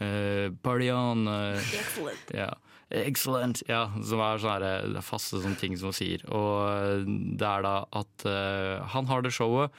eh, 0.00 0.48
party 0.64 0.90
on. 0.94 1.26
eh, 1.28 1.58
Excellent. 1.80 2.36
Ja. 2.36 2.52
Excellent. 2.92 3.62
Ja, 3.72 3.86
som 4.04 4.20
er 4.20 4.36
sånne 4.42 5.00
faste 5.00 5.38
sånne 5.40 5.56
ting 5.56 5.76
som 5.80 5.88
han 5.88 5.96
sier. 5.96 6.20
Og 6.28 6.58
eh, 6.68 7.06
det 7.40 7.48
er 7.48 7.62
da 7.64 7.76
at 7.88 8.24
uh, 8.28 8.82
han 8.92 9.08
har 9.08 9.22
det 9.24 9.32
showet, 9.32 9.72
eh, 9.72 9.78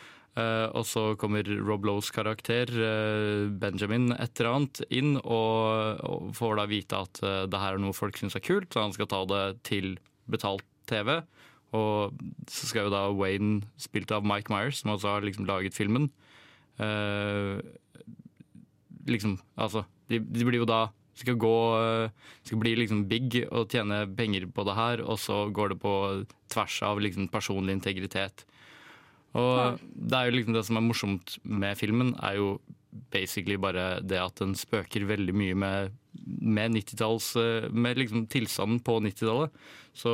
og 0.74 0.86
så 0.90 1.04
kommer 1.20 1.46
Rob 1.46 1.86
Lowe's 1.86 2.10
karakter, 2.14 2.70
eh, 2.74 3.50
Benjamin, 3.62 4.12
et 4.16 4.40
eller 4.40 4.56
annet, 4.56 4.82
inn 4.90 5.16
og, 5.22 6.34
får 6.34 6.58
da 6.58 6.66
vite 6.70 7.02
at 7.06 7.22
eh, 7.22 7.44
det 7.46 7.62
her 7.62 7.78
er 7.78 7.84
noe 7.84 7.94
folk 7.94 8.18
syns 8.18 8.38
er 8.40 8.46
kult, 8.46 8.72
så 8.74 8.88
han 8.88 8.96
skal 8.96 9.10
ta 9.12 9.22
det 9.30 9.44
til 9.70 9.94
betalt 10.26 10.66
TV. 10.90 11.20
Og 11.78 12.18
så 12.50 12.70
skal 12.70 12.88
jo 12.88 12.94
da 12.94 13.06
Wayne, 13.14 13.62
spilt 13.82 14.14
av 14.14 14.26
Mike 14.26 14.54
Myers, 14.54 14.82
som 14.82 14.96
også 14.96 15.16
har 15.16 15.26
liksom 15.26 15.48
laget 15.50 15.78
filmen 15.78 16.12
eh, 16.82 17.62
Liksom, 19.04 19.34
altså 19.60 19.82
de, 20.08 20.22
de 20.22 20.46
blir 20.48 20.62
jo 20.62 20.70
da 20.70 20.86
skal 21.18 21.38
gå 21.38 21.56
eh, 21.78 22.30
Skal 22.46 22.62
bli 22.62 22.74
liksom 22.78 23.04
big 23.10 23.36
og 23.50 23.74
tjene 23.74 24.04
penger 24.18 24.48
på 24.54 24.66
det 24.68 24.78
her, 24.78 25.04
og 25.04 25.20
så 25.22 25.46
går 25.54 25.74
det 25.74 25.80
på 25.84 25.94
tvers 26.54 26.80
av 26.86 27.02
liksom 27.02 27.30
personlig 27.34 27.78
integritet. 27.78 28.46
Og 29.40 29.82
det 29.94 30.18
er 30.18 30.30
jo 30.30 30.38
liksom 30.38 30.56
det 30.58 30.66
som 30.68 30.78
er 30.78 30.86
morsomt 30.86 31.36
med 31.44 31.78
filmen, 31.80 32.14
er 32.22 32.38
jo 32.38 32.56
basically 33.14 33.58
bare 33.58 33.98
det 34.06 34.20
at 34.22 34.38
den 34.42 34.54
spøker 34.58 35.08
veldig 35.10 35.34
mye 35.34 35.58
med, 35.58 35.94
med 36.24 36.76
90-talls 36.78 37.32
eh, 37.42 37.70
Med 37.74 37.98
liksom 37.98 38.28
tilstanden 38.30 38.82
på 38.86 39.00
90-tallet. 39.02 39.54
Så 39.98 40.14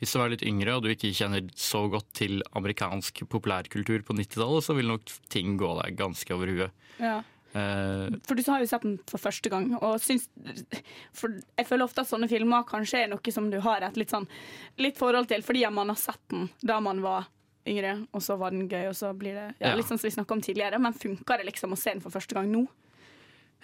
hvis 0.00 0.12
du 0.12 0.20
er 0.20 0.34
litt 0.34 0.44
yngre 0.44 0.74
og 0.76 0.84
du 0.84 0.90
ikke 0.92 1.14
kjenner 1.16 1.46
så 1.56 1.86
godt 1.88 2.10
til 2.18 2.42
amerikansk 2.58 3.22
populærkultur 3.32 4.04
på 4.04 4.16
90-tallet, 4.18 4.66
så 4.66 4.76
vil 4.76 4.90
nok 4.90 5.14
ting 5.32 5.56
gå 5.60 5.70
deg 5.80 5.96
ganske 5.96 6.34
over 6.36 6.52
huet. 6.52 6.84
Ja. 7.00 7.22
Eh, 7.54 8.10
For 8.26 8.36
du 8.36 8.42
har 8.50 8.60
jo 8.60 8.68
sett 8.68 8.84
den 8.84 8.98
for 9.08 9.22
første 9.22 9.48
gang, 9.52 9.70
og 9.78 10.00
syns 10.02 10.26
For 11.14 11.38
jeg 11.38 11.68
føler 11.68 11.86
ofte 11.86 12.02
at 12.02 12.10
sånne 12.10 12.28
filmer 12.28 12.66
kanskje 12.68 13.04
er 13.04 13.12
noe 13.12 13.34
som 13.34 13.46
du 13.52 13.60
har 13.64 13.86
et 13.86 13.96
litt 14.00 14.12
sånn 14.12 14.26
litt 14.82 14.98
forhold 14.98 15.30
til 15.30 15.44
fordi 15.46 15.62
man 15.72 15.92
har 15.94 16.00
sett 16.00 16.20
den 16.34 16.48
da 16.66 16.80
man 16.82 17.00
var 17.04 17.30
yngre, 17.68 17.98
og 18.12 18.22
så 18.24 18.36
var 18.40 18.54
den 18.54 18.68
gøy, 18.68 18.88
og 18.90 18.96
så 18.98 19.12
blir 19.16 19.36
det 19.38 19.46
ja, 19.62 19.74
litt 19.76 19.88
sånn 19.88 20.00
som 20.00 20.08
vi 20.08 20.16
snakka 20.16 20.36
om 20.36 20.42
tidligere. 20.44 20.80
Men 20.82 20.96
funker 20.96 21.40
det 21.40 21.48
liksom 21.48 21.76
å 21.76 21.78
se 21.80 21.94
den 21.94 22.02
for 22.04 22.14
første 22.14 22.36
gang 22.36 22.50
nå? 22.52 22.64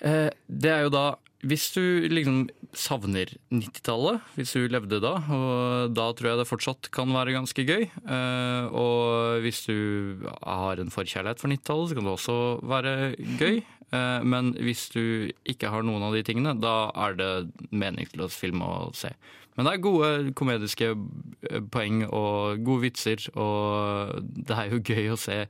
Eh, 0.01 0.31
det 0.49 0.71
er 0.73 0.87
jo 0.87 0.93
da 0.95 1.03
Hvis 1.45 1.67
du 1.75 2.09
liksom 2.09 2.47
savner 2.77 3.29
90-tallet, 3.53 4.25
hvis 4.37 4.53
du 4.57 4.67
levde 4.69 5.01
da, 5.01 5.15
og 5.33 5.95
da 5.97 6.11
tror 6.17 6.29
jeg 6.31 6.41
det 6.41 6.49
fortsatt 6.49 6.91
kan 6.93 7.09
være 7.17 7.33
ganske 7.33 7.65
gøy. 7.65 7.87
Eh, 7.89 8.65
og 8.77 9.41
hvis 9.41 9.65
du 9.65 10.27
har 10.45 10.81
en 10.81 10.93
forkjærlighet 10.93 11.41
for 11.41 11.49
90-tallet, 11.49 11.89
så 11.89 11.97
kan 11.97 12.09
det 12.09 12.13
også 12.13 12.37
være 12.69 12.95
gøy. 13.41 13.63
Eh, 13.91 14.23
men 14.23 14.55
hvis 14.63 14.87
du 14.95 15.03
ikke 15.49 15.71
har 15.73 15.85
noen 15.87 16.05
av 16.07 16.15
de 16.15 16.23
tingene, 16.27 16.55
da 16.63 16.91
er 16.95 17.19
det 17.19 17.31
meningsløs 17.75 18.37
film 18.39 18.63
å 18.67 18.91
se. 18.97 19.13
Men 19.59 19.67
det 19.67 19.75
er 19.75 19.85
gode 19.85 20.33
komediske 20.39 20.93
eh, 20.95 21.61
poeng 21.75 22.05
og 22.07 22.63
gode 22.67 22.87
vitser, 22.87 23.27
og 23.35 24.21
det 24.23 24.57
er 24.57 24.75
jo 24.75 24.83
gøy 24.85 25.11
å 25.15 25.19
se 25.21 25.43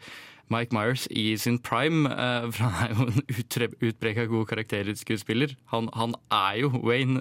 Mike 0.50 0.74
Myers 0.74 1.04
i 1.14 1.36
sin 1.38 1.60
prime, 1.62 2.08
eh, 2.10 2.48
for 2.48 2.64
han 2.64 2.80
er 2.80 2.94
jo 2.96 3.10
en 3.10 3.76
utpreka 3.90 4.24
god 4.32 4.48
karakterskuespiller. 4.54 5.54
Han, 5.74 5.92
han 5.94 6.16
er 6.32 6.62
jo 6.64 6.72
Wayne, 6.80 7.20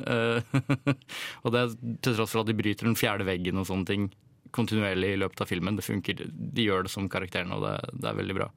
og 1.44 1.54
det 1.54 1.62
er 1.66 1.78
til 2.06 2.16
tross 2.16 2.34
for 2.34 2.46
at 2.46 2.50
de 2.50 2.58
bryter 2.58 2.88
den 2.88 2.98
fjerde 3.00 3.28
veggen 3.28 3.60
og 3.60 3.68
sånne 3.70 3.92
ting 3.92 4.10
kontinuerlig 4.56 5.14
i 5.14 5.20
løpet 5.22 5.44
av 5.44 5.52
filmen. 5.52 5.76
Det 5.78 5.86
funker, 5.86 6.24
De 6.26 6.64
gjør 6.66 6.88
det 6.88 6.94
som 6.96 7.12
karakterene, 7.12 7.60
og 7.60 7.68
det, 7.68 8.00
det 8.02 8.10
er 8.10 8.18
veldig 8.18 8.38
bra. 8.40 8.48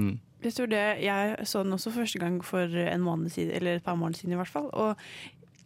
Mm. 0.00 0.14
Jeg 0.44 0.52
tror 0.54 0.66
det, 0.66 1.02
jeg 1.02 1.36
så 1.48 1.62
den 1.64 1.72
også 1.72 1.90
første 1.94 2.18
gang 2.18 2.44
for 2.44 2.58
en 2.66 3.00
måned 3.02 3.30
siden, 3.32 3.50
eller 3.56 3.76
et 3.76 3.82
par 3.84 3.94
måneder 3.96 4.18
siden 4.18 4.32
i 4.32 4.36
hvert 4.36 4.48
fall. 4.52 4.68
Og 4.72 4.96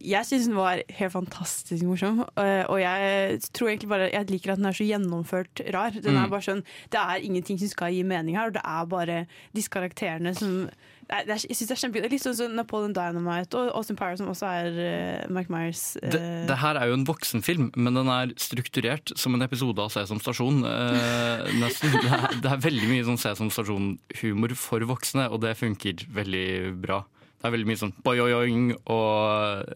jeg 0.01 0.25
syns 0.25 0.47
den 0.47 0.55
var 0.57 0.79
helt 0.89 1.11
fantastisk 1.13 1.83
morsom. 1.85 2.21
eh, 2.37 2.63
Og 2.69 2.79
jeg 2.81 3.39
tror 3.53 3.67
egentlig 3.69 3.89
bare 3.89 4.09
Jeg 4.13 4.29
liker 4.31 4.51
at 4.53 4.57
den 4.57 4.65
er 4.65 4.71
så 4.71 4.87
gjennomført 4.87 5.61
rar. 5.73 5.91
Den 5.91 6.15
er 6.17 6.25
Mm. 6.25 6.29
bare 6.31 6.41
sånn 6.41 6.63
Det 6.89 6.97
er 6.99 7.19
ingenting 7.21 7.59
som 7.59 7.67
skal 7.67 7.93
gi 7.93 8.01
mening 8.03 8.35
her, 8.35 8.47
og 8.47 8.53
det 8.53 8.61
er 8.65 8.85
bare 8.85 9.27
disse 9.53 9.69
karakterene 9.69 10.33
som 10.35 10.69
er, 11.11 11.27
Jeg 11.27 11.55
synes 11.57 11.69
det 11.69 11.75
er 11.75 11.81
kjempegøy. 11.83 12.09
Litt 12.13 12.23
sånn 12.23 12.37
som 12.37 12.55
Napoleon 12.57 12.95
Dynamite 12.95 13.59
og 13.59 13.71
Austin 13.79 13.99
Power, 13.99 14.17
som 14.19 14.31
også 14.31 14.49
er 14.49 14.79
uh, 14.79 15.31
Mike 15.33 15.53
Myers. 15.53 15.83
Uh. 16.01 16.09
Det, 16.15 16.21
det 16.49 16.59
her 16.63 16.79
er 16.79 16.91
jo 16.91 16.97
en 16.99 17.07
voksenfilm, 17.07 17.71
men 17.75 17.99
den 17.99 18.11
er 18.11 18.35
strukturert 18.41 19.13
som 19.19 19.37
en 19.37 19.45
episode 19.45 19.83
av 19.83 19.93
Sesam 19.93 20.21
Stasjon. 20.23 20.63
Uh, 20.65 21.47
nesten. 21.63 21.95
Det 21.97 22.11
er, 22.17 22.37
det 22.43 22.53
er 22.55 22.65
veldig 22.67 22.91
mye 22.91 23.07
sånn 23.07 23.21
Sesam 23.21 23.51
Stasjon-humor 23.53 24.55
for 24.59 24.87
voksne, 24.89 25.27
og 25.31 25.43
det 25.45 25.57
funker 25.59 26.05
veldig 26.15 26.47
bra. 26.83 27.03
Det 27.41 27.49
er 27.49 27.55
veldig 27.55 27.69
mye 27.71 27.81
sånn 27.81 27.95
boing 28.05 28.65
og 28.93 29.71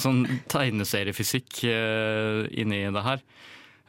sånn 0.00 0.22
tegneseriefysikk 0.48 1.64
uh, 1.68 2.46
inni 2.56 2.86
det 2.88 3.04
her. 3.04 3.26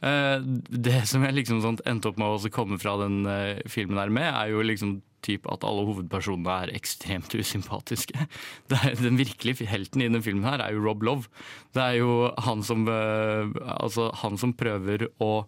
Uh, 0.02 0.42
det 0.68 1.04
som 1.08 1.22
jeg 1.24 1.36
liksom 1.36 1.62
sånn 1.62 1.78
endte 1.88 2.10
opp 2.10 2.18
med 2.20 2.34
å 2.34 2.52
komme 2.52 2.76
fra 2.82 2.98
den 3.00 3.22
uh, 3.24 3.62
filmen 3.70 4.00
her 4.02 4.12
med, 4.12 4.28
er 4.28 4.52
jo 4.52 4.64
liksom 4.66 4.98
typ 5.24 5.48
at 5.52 5.64
alle 5.66 5.86
hovedpersonene 5.88 6.58
er 6.66 6.74
ekstremt 6.76 7.34
usympatiske. 7.34 8.28
Er, 8.82 8.96
den 8.98 9.18
virkelige 9.20 9.66
helten 9.68 10.00
i 10.02 10.08
denne 10.08 10.22
filmen 10.24 10.46
her 10.48 10.62
er 10.64 10.72
jo 10.74 10.82
Rob 10.82 11.02
Love. 11.06 11.28
Det 11.76 11.82
er 11.82 11.98
jo 12.00 12.30
han 12.40 12.62
som, 12.66 12.86
eh, 12.88 13.52
altså, 13.78 14.08
han 14.22 14.38
som 14.40 14.56
prøver 14.56 15.08
å 15.22 15.44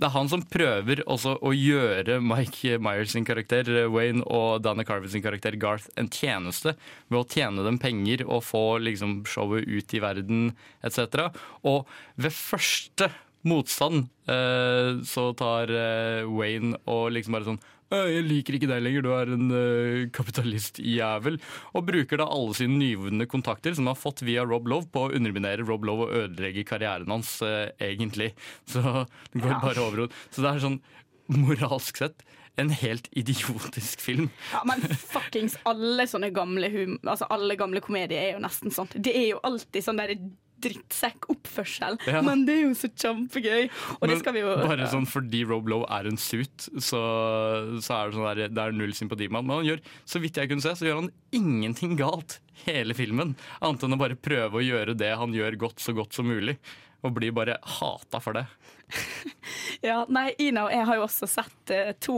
det 0.00 0.08
er 0.08 0.14
han 0.14 0.28
som 0.30 0.40
prøver 0.48 1.02
å 1.04 1.50
gjøre 1.52 2.16
Mike 2.24 2.78
Myers 2.82 3.12
sin 3.12 3.26
karakter 3.28 3.68
eh, 3.68 3.90
Wayne 3.92 4.24
og 4.24 4.62
Dana 4.64 4.86
Carver 4.88 5.10
sin 5.12 5.24
karakter 5.24 5.54
Garth 5.60 5.90
en 6.00 6.08
tjeneste 6.10 6.72
ved 7.12 7.18
å 7.20 7.26
tjene 7.28 7.64
dem 7.66 7.78
penger 7.82 8.24
og 8.24 8.40
få 8.48 8.80
liksom, 8.82 9.20
showet 9.28 9.68
ut 9.68 9.94
i 9.94 10.00
verden 10.02 10.48
etc. 10.82 11.28
Og 11.68 11.84
ved 12.16 12.34
første 12.34 13.10
motstand 13.46 14.08
eh, 14.32 15.02
så 15.06 15.28
tar 15.38 15.70
Wayne 16.30 16.80
og 16.88 17.12
liksom 17.14 17.36
bare 17.36 17.50
sånn 17.52 17.62
«Øh, 17.62 17.72
jeg 17.92 18.24
liker 18.28 18.56
ikke 18.58 18.68
deg 18.70 18.82
lenger, 18.84 19.04
du 19.04 19.10
er 19.16 19.32
en 19.34 19.48
uh, 19.52 20.08
kapitalistjævel. 20.14 21.38
Og 21.76 21.86
bruker 21.88 22.20
da 22.22 22.26
alle 22.32 22.54
sine 22.58 22.78
nyvunne 22.80 23.26
kontakter 23.30 23.74
som 23.76 23.86
han 23.86 23.94
har 23.94 24.00
fått 24.02 24.22
via 24.26 24.44
Rob 24.48 24.68
Love, 24.70 24.88
på 24.92 25.06
å 25.08 25.12
underminere 25.16 25.66
Rob 25.68 25.84
Love 25.88 26.08
og 26.08 26.14
ødelegge 26.24 26.64
karrieren 26.68 27.10
hans, 27.12 27.38
egentlig. 27.82 28.32
Så 28.70 28.82
det 29.32 29.42
går 29.42 29.56
Ja. 29.56 29.60
bare 29.62 29.82
over. 29.86 30.08
Så 30.30 30.42
det 30.44 30.50
er 30.54 30.62
sånn 30.66 30.80
moralsk 31.32 31.96
sett 32.02 32.24
en 32.60 32.68
helt 32.68 33.06
idiotisk 33.16 34.00
film. 34.04 34.26
Ja, 34.52 34.60
men 34.68 34.82
fuckings 34.82 35.54
alle 35.64 36.04
sånne 36.10 36.28
gamle 36.36 36.68
hum 36.68 36.98
Altså 37.08 37.24
alle 37.32 37.56
gamle 37.56 37.80
komedier 37.80 38.18
er 38.20 38.32
jo 38.34 38.42
nesten 38.44 38.74
sånn. 38.74 38.90
Det 38.92 39.14
er 39.16 39.30
jo 39.30 39.38
alltid 39.46 39.86
sånn 39.86 39.96
der 40.02 40.12
drittsekk-oppførsel, 40.62 41.98
Ja. 42.10 42.22
men 42.24 42.44
det 42.46 42.54
er 42.58 42.62
jo 42.68 42.74
så 42.78 42.88
kjempegøy. 42.90 43.68
Og 44.00 44.08
det 44.08 44.18
skal 44.20 44.34
vi 44.36 44.40
jo 44.44 44.54
Bare 44.62 44.88
sånn 44.92 45.06
fordi 45.08 45.42
Rob 45.48 45.68
Lowe 45.70 45.86
er 45.90 46.08
en 46.10 46.16
suit, 46.20 46.68
så, 46.78 47.02
så 47.82 47.96
er 47.98 48.10
det 48.10 48.16
sånn 48.16 48.28
der, 48.30 48.48
det 48.52 48.62
er 48.66 48.76
null 48.76 48.94
sympati 48.96 49.28
med 49.28 49.42
han. 49.42 49.46
Men 49.50 49.56
han 49.62 49.68
gjør, 49.72 49.82
så 50.08 50.22
vidt 50.22 50.38
jeg 50.40 50.48
kunne 50.52 50.64
se, 50.64 50.74
så 50.78 50.88
gjør 50.88 51.02
han 51.02 51.10
ingenting 51.32 51.96
galt 52.00 52.38
hele 52.66 52.94
filmen. 52.94 53.34
Annet 53.60 53.82
enn 53.88 53.96
å 53.96 54.00
bare 54.00 54.18
prøve 54.18 54.60
å 54.60 54.64
gjøre 54.64 54.96
det 54.98 55.12
han 55.18 55.34
gjør 55.34 55.58
godt 55.66 55.82
så 55.82 55.94
godt 55.96 56.14
som 56.14 56.28
mulig. 56.30 56.58
Og 57.02 57.14
blir 57.16 57.34
bare 57.34 57.58
hata 57.78 58.20
for 58.22 58.38
det. 58.38 58.46
Ja, 59.82 60.04
nei, 60.06 60.28
Ina 60.38 60.66
og 60.68 60.70
jeg 60.70 60.86
har 60.86 60.98
jo 60.98 61.04
også 61.08 61.26
sett 61.26 61.72
uh, 61.74 61.90
to 61.98 62.16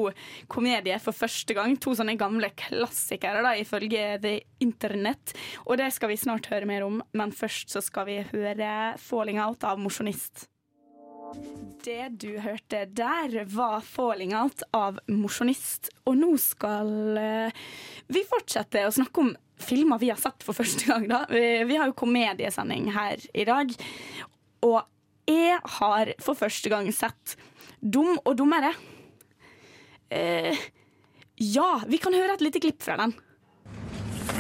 komedier 0.52 1.00
for 1.00 1.16
første 1.16 1.54
gang. 1.56 1.78
To 1.80 1.94
sånne 1.96 2.16
gamle 2.20 2.50
klassikere, 2.60 3.40
da, 3.46 3.54
ifølge 3.56 4.18
The 4.20 4.34
Internett. 4.64 5.32
Og 5.64 5.78
det 5.80 5.88
skal 5.96 6.12
vi 6.12 6.18
snart 6.20 6.50
høre 6.52 6.68
mer 6.68 6.84
om, 6.84 7.00
men 7.16 7.32
først 7.32 7.72
så 7.72 7.80
skal 7.84 8.08
vi 8.10 8.18
høre 8.34 8.72
'Falling 9.00 9.40
Out' 9.40 9.64
av 9.64 9.80
Mosjonist. 9.80 10.44
Det 11.84 12.20
du 12.20 12.36
hørte 12.44 12.84
der, 12.84 13.44
var 13.48 13.80
'Falling 13.80 14.36
Out' 14.36 14.66
av 14.76 15.00
Mosjonist. 15.08 15.88
Og 16.04 16.20
nå 16.20 16.34
skal 16.36 16.92
uh, 17.16 17.64
vi 18.12 18.26
fortsette 18.28 18.84
å 18.84 18.92
snakke 18.92 19.24
om 19.24 19.32
filmer 19.64 19.98
vi 19.98 20.10
har 20.12 20.20
sett 20.20 20.44
for 20.44 20.56
første 20.56 20.84
gang. 20.90 21.08
da. 21.08 21.24
Vi 21.30 21.76
har 21.76 21.88
jo 21.88 21.96
komediesending 21.96 22.92
her 22.92 23.20
i 23.32 23.48
dag. 23.48 23.72
Og 24.64 24.82
jeg 25.28 25.58
har 25.78 26.12
for 26.20 26.36
første 26.36 26.72
gang 26.72 26.88
sett 26.92 27.36
Dum 27.80 28.16
og 28.24 28.36
dummere. 28.38 28.72
Eh, 30.10 30.56
ja, 31.36 31.80
vi 31.88 31.98
kan 32.00 32.14
høre 32.16 32.36
et 32.36 32.44
lite 32.44 32.60
klipp 32.64 32.80
fra 32.84 32.96
den. 32.96 33.12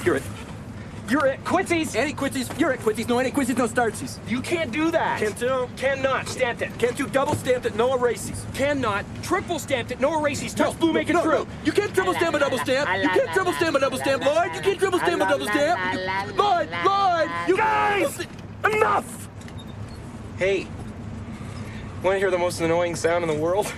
You're 0.04 0.16
it. 0.16 0.22
You're 1.08 1.26
at 1.26 1.44
Quincy's. 1.44 1.94
Any 1.94 2.14
Quincy's. 2.14 2.48
You're 2.58 2.72
at 2.72 2.80
Quincy's. 2.80 3.08
No, 3.08 3.18
any 3.18 3.30
Quincy's, 3.30 3.58
no 3.58 3.66
startsies. 3.66 4.18
You 4.26 4.40
can't 4.40 4.72
do 4.72 4.90
that. 4.90 5.20
Can't 5.20 5.38
do. 5.38 5.68
Cannot. 5.76 6.28
Stamped 6.28 6.62
it. 6.62 6.70
Can't 6.78 6.96
do 6.96 7.06
double 7.06 7.34
stamped 7.34 7.66
it, 7.66 7.76
no 7.76 7.94
erases. 7.94 8.46
Cannot. 8.54 9.04
Triple 9.22 9.58
stamped 9.58 9.92
it, 9.92 10.00
no 10.00 10.18
erases. 10.18 10.54
Touch 10.54 10.78
blue, 10.78 10.92
make 10.92 11.10
it 11.10 11.22
true. 11.22 11.46
You 11.64 11.72
can't 11.72 11.92
triple 11.92 12.14
stamp 12.14 12.36
a 12.36 12.38
double 12.38 12.58
stamp. 12.58 12.88
You 13.02 13.08
can't 13.10 13.30
triple 13.32 13.52
stamp 13.52 13.76
a 13.76 13.80
double 13.80 13.98
stamp, 13.98 14.24
Lloyd. 14.24 14.54
You 14.54 14.60
can't 14.62 14.78
triple 14.78 14.98
stamp 14.98 15.22
a 15.22 15.28
double 15.28 15.46
stamp. 15.46 16.38
Lloyd, 16.38 16.68
Lloyd, 16.84 17.30
you 17.48 17.56
guys, 17.58 18.26
enough. 18.72 19.23
Hey, 20.36 20.66
want 22.02 22.16
to 22.16 22.18
hear 22.18 22.30
the 22.32 22.38
most 22.38 22.60
annoying 22.60 22.96
sound 22.96 23.22
in 23.22 23.28
the 23.28 23.40
world? 23.40 23.72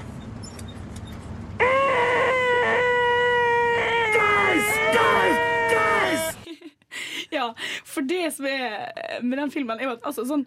Guys, 4.14 4.64
guys, 4.94 5.36
guys. 5.70 6.36
Ja, 7.30 7.52
for 7.84 8.00
det 8.00 8.32
som 8.32 8.46
er 8.48 9.20
med 9.20 9.38
den 9.38 9.50
filmen, 9.50 9.76
er 9.76 9.84
jo 9.84 9.90
at 9.98 10.06
altså, 10.08 10.24
sånn, 10.24 10.46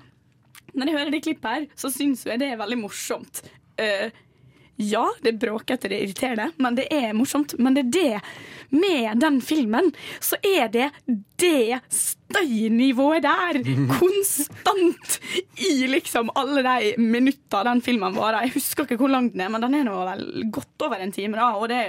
Når 0.74 0.90
jeg 0.90 0.98
hører 0.98 1.14
det 1.14 1.22
klippet 1.28 1.50
her, 1.50 1.68
så 1.78 1.92
syns 1.94 2.26
jeg 2.26 2.42
det 2.42 2.48
er 2.56 2.58
veldig 2.58 2.80
morsomt. 2.88 3.44
Eh, 3.78 4.10
ja, 4.82 5.04
det 5.22 5.34
er 5.34 5.40
bråkete, 5.42 5.90
det 5.92 5.98
er 5.98 6.06
irriterende, 6.06 6.46
men 6.64 6.76
det 6.78 6.86
er 6.96 7.12
morsomt. 7.12 7.52
Men 7.60 7.76
det 7.76 7.82
er 7.84 7.90
det 7.92 8.20
med 8.72 9.20
den 9.20 9.40
filmen, 9.44 9.90
så 10.24 10.38
er 10.40 10.70
det 10.72 10.86
det 11.42 11.82
støynivået 11.92 13.26
der 13.26 13.60
konstant 14.00 15.18
i 15.60 15.74
liksom 15.92 16.32
alle 16.40 16.64
de 16.64 16.94
minutta 17.02 17.66
den 17.68 17.84
filmen 17.84 18.16
varer. 18.16 18.46
Jeg 18.48 18.56
husker 18.56 18.88
ikke 18.88 19.02
hvor 19.02 19.12
lang 19.12 19.28
den 19.34 19.44
er, 19.44 19.52
men 19.52 19.66
den 19.66 19.76
er 19.82 19.84
nå 19.90 19.98
vel 20.14 20.24
godt 20.48 20.88
over 20.88 21.04
en 21.04 21.12
time. 21.12 21.36
da, 21.36 21.52
og 21.60 21.68
det 21.74 21.84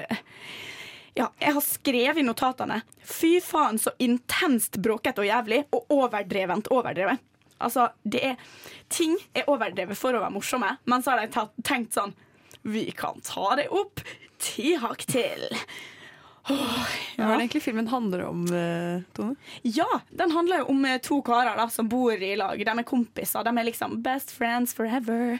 ja, 1.14 1.28
jeg 1.38 1.54
har 1.54 1.64
skrevet 1.66 2.20
i 2.22 2.24
notatene 2.26 2.76
Fy 3.02 3.40
faen 3.42 3.80
så 3.82 3.90
intenst 3.98 4.78
bråkete 4.78 5.24
og 5.24 5.26
jævlig 5.26 5.58
Og 5.74 5.90
overdrevent 5.90 6.70
overdrevet 6.70 7.18
Altså, 7.58 7.88
det 8.06 8.20
er 8.28 8.36
Ting 8.88 9.16
er 9.34 9.50
overdrevet 9.50 9.98
for 9.98 10.14
å 10.14 10.22
være 10.22 10.36
morsomme 10.36 10.70
Men 10.86 11.02
så 11.02 11.16
har 11.16 11.26
de 11.26 11.48
tenkt 11.66 11.98
sånn 11.98 12.14
Vi 12.62 12.90
kan 12.96 13.20
ta 13.24 13.54
det 13.58 13.68
opp 13.72 14.02
Ti 14.40 14.74
hakk 14.80 15.04
til 15.08 15.46
Åh, 16.50 16.92
Hva 17.18 17.26
er 17.26 17.36
det 17.36 17.44
egentlig 17.44 17.62
filmen 17.62 17.90
handler 17.92 18.24
om, 18.26 18.46
eh, 18.48 19.02
Tone? 19.14 19.36
Ja, 19.62 20.00
den 20.08 20.32
handler 20.34 20.62
jo 20.62 20.70
om 20.72 20.84
eh, 20.88 20.96
to 21.04 21.20
karer 21.22 21.58
da, 21.58 21.68
som 21.70 21.88
bor 21.88 22.16
i 22.16 22.32
lag. 22.34 22.58
De 22.58 22.72
er 22.72 22.88
kompiser. 22.88 23.44
De 23.44 23.52
er 23.52 23.68
liksom 23.68 24.00
best 24.02 24.32
friends 24.34 24.72
forever. 24.74 25.36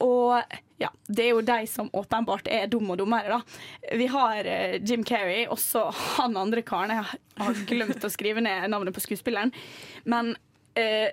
Og 0.00 0.40
ja, 0.80 0.88
det 1.06 1.26
er 1.26 1.34
jo 1.34 1.44
de 1.44 1.58
som 1.68 1.90
åpenbart 1.92 2.48
er 2.48 2.70
dumme 2.72 2.94
og 2.94 3.02
dummere, 3.02 3.36
da. 3.36 3.96
Vi 4.00 4.06
har 4.08 4.48
uh, 4.48 4.76
Jim 4.80 5.04
Carrey, 5.04 5.44
også 5.44 5.90
han 6.16 6.38
andre 6.40 6.64
karen. 6.64 6.94
Jeg 6.96 7.44
har 7.44 7.60
glemt 7.68 8.06
å 8.08 8.12
skrive 8.12 8.40
ned 8.44 8.70
navnet 8.72 8.96
på 8.96 9.04
skuespilleren. 9.04 9.52
Men 10.08 10.32
eh, 10.80 11.12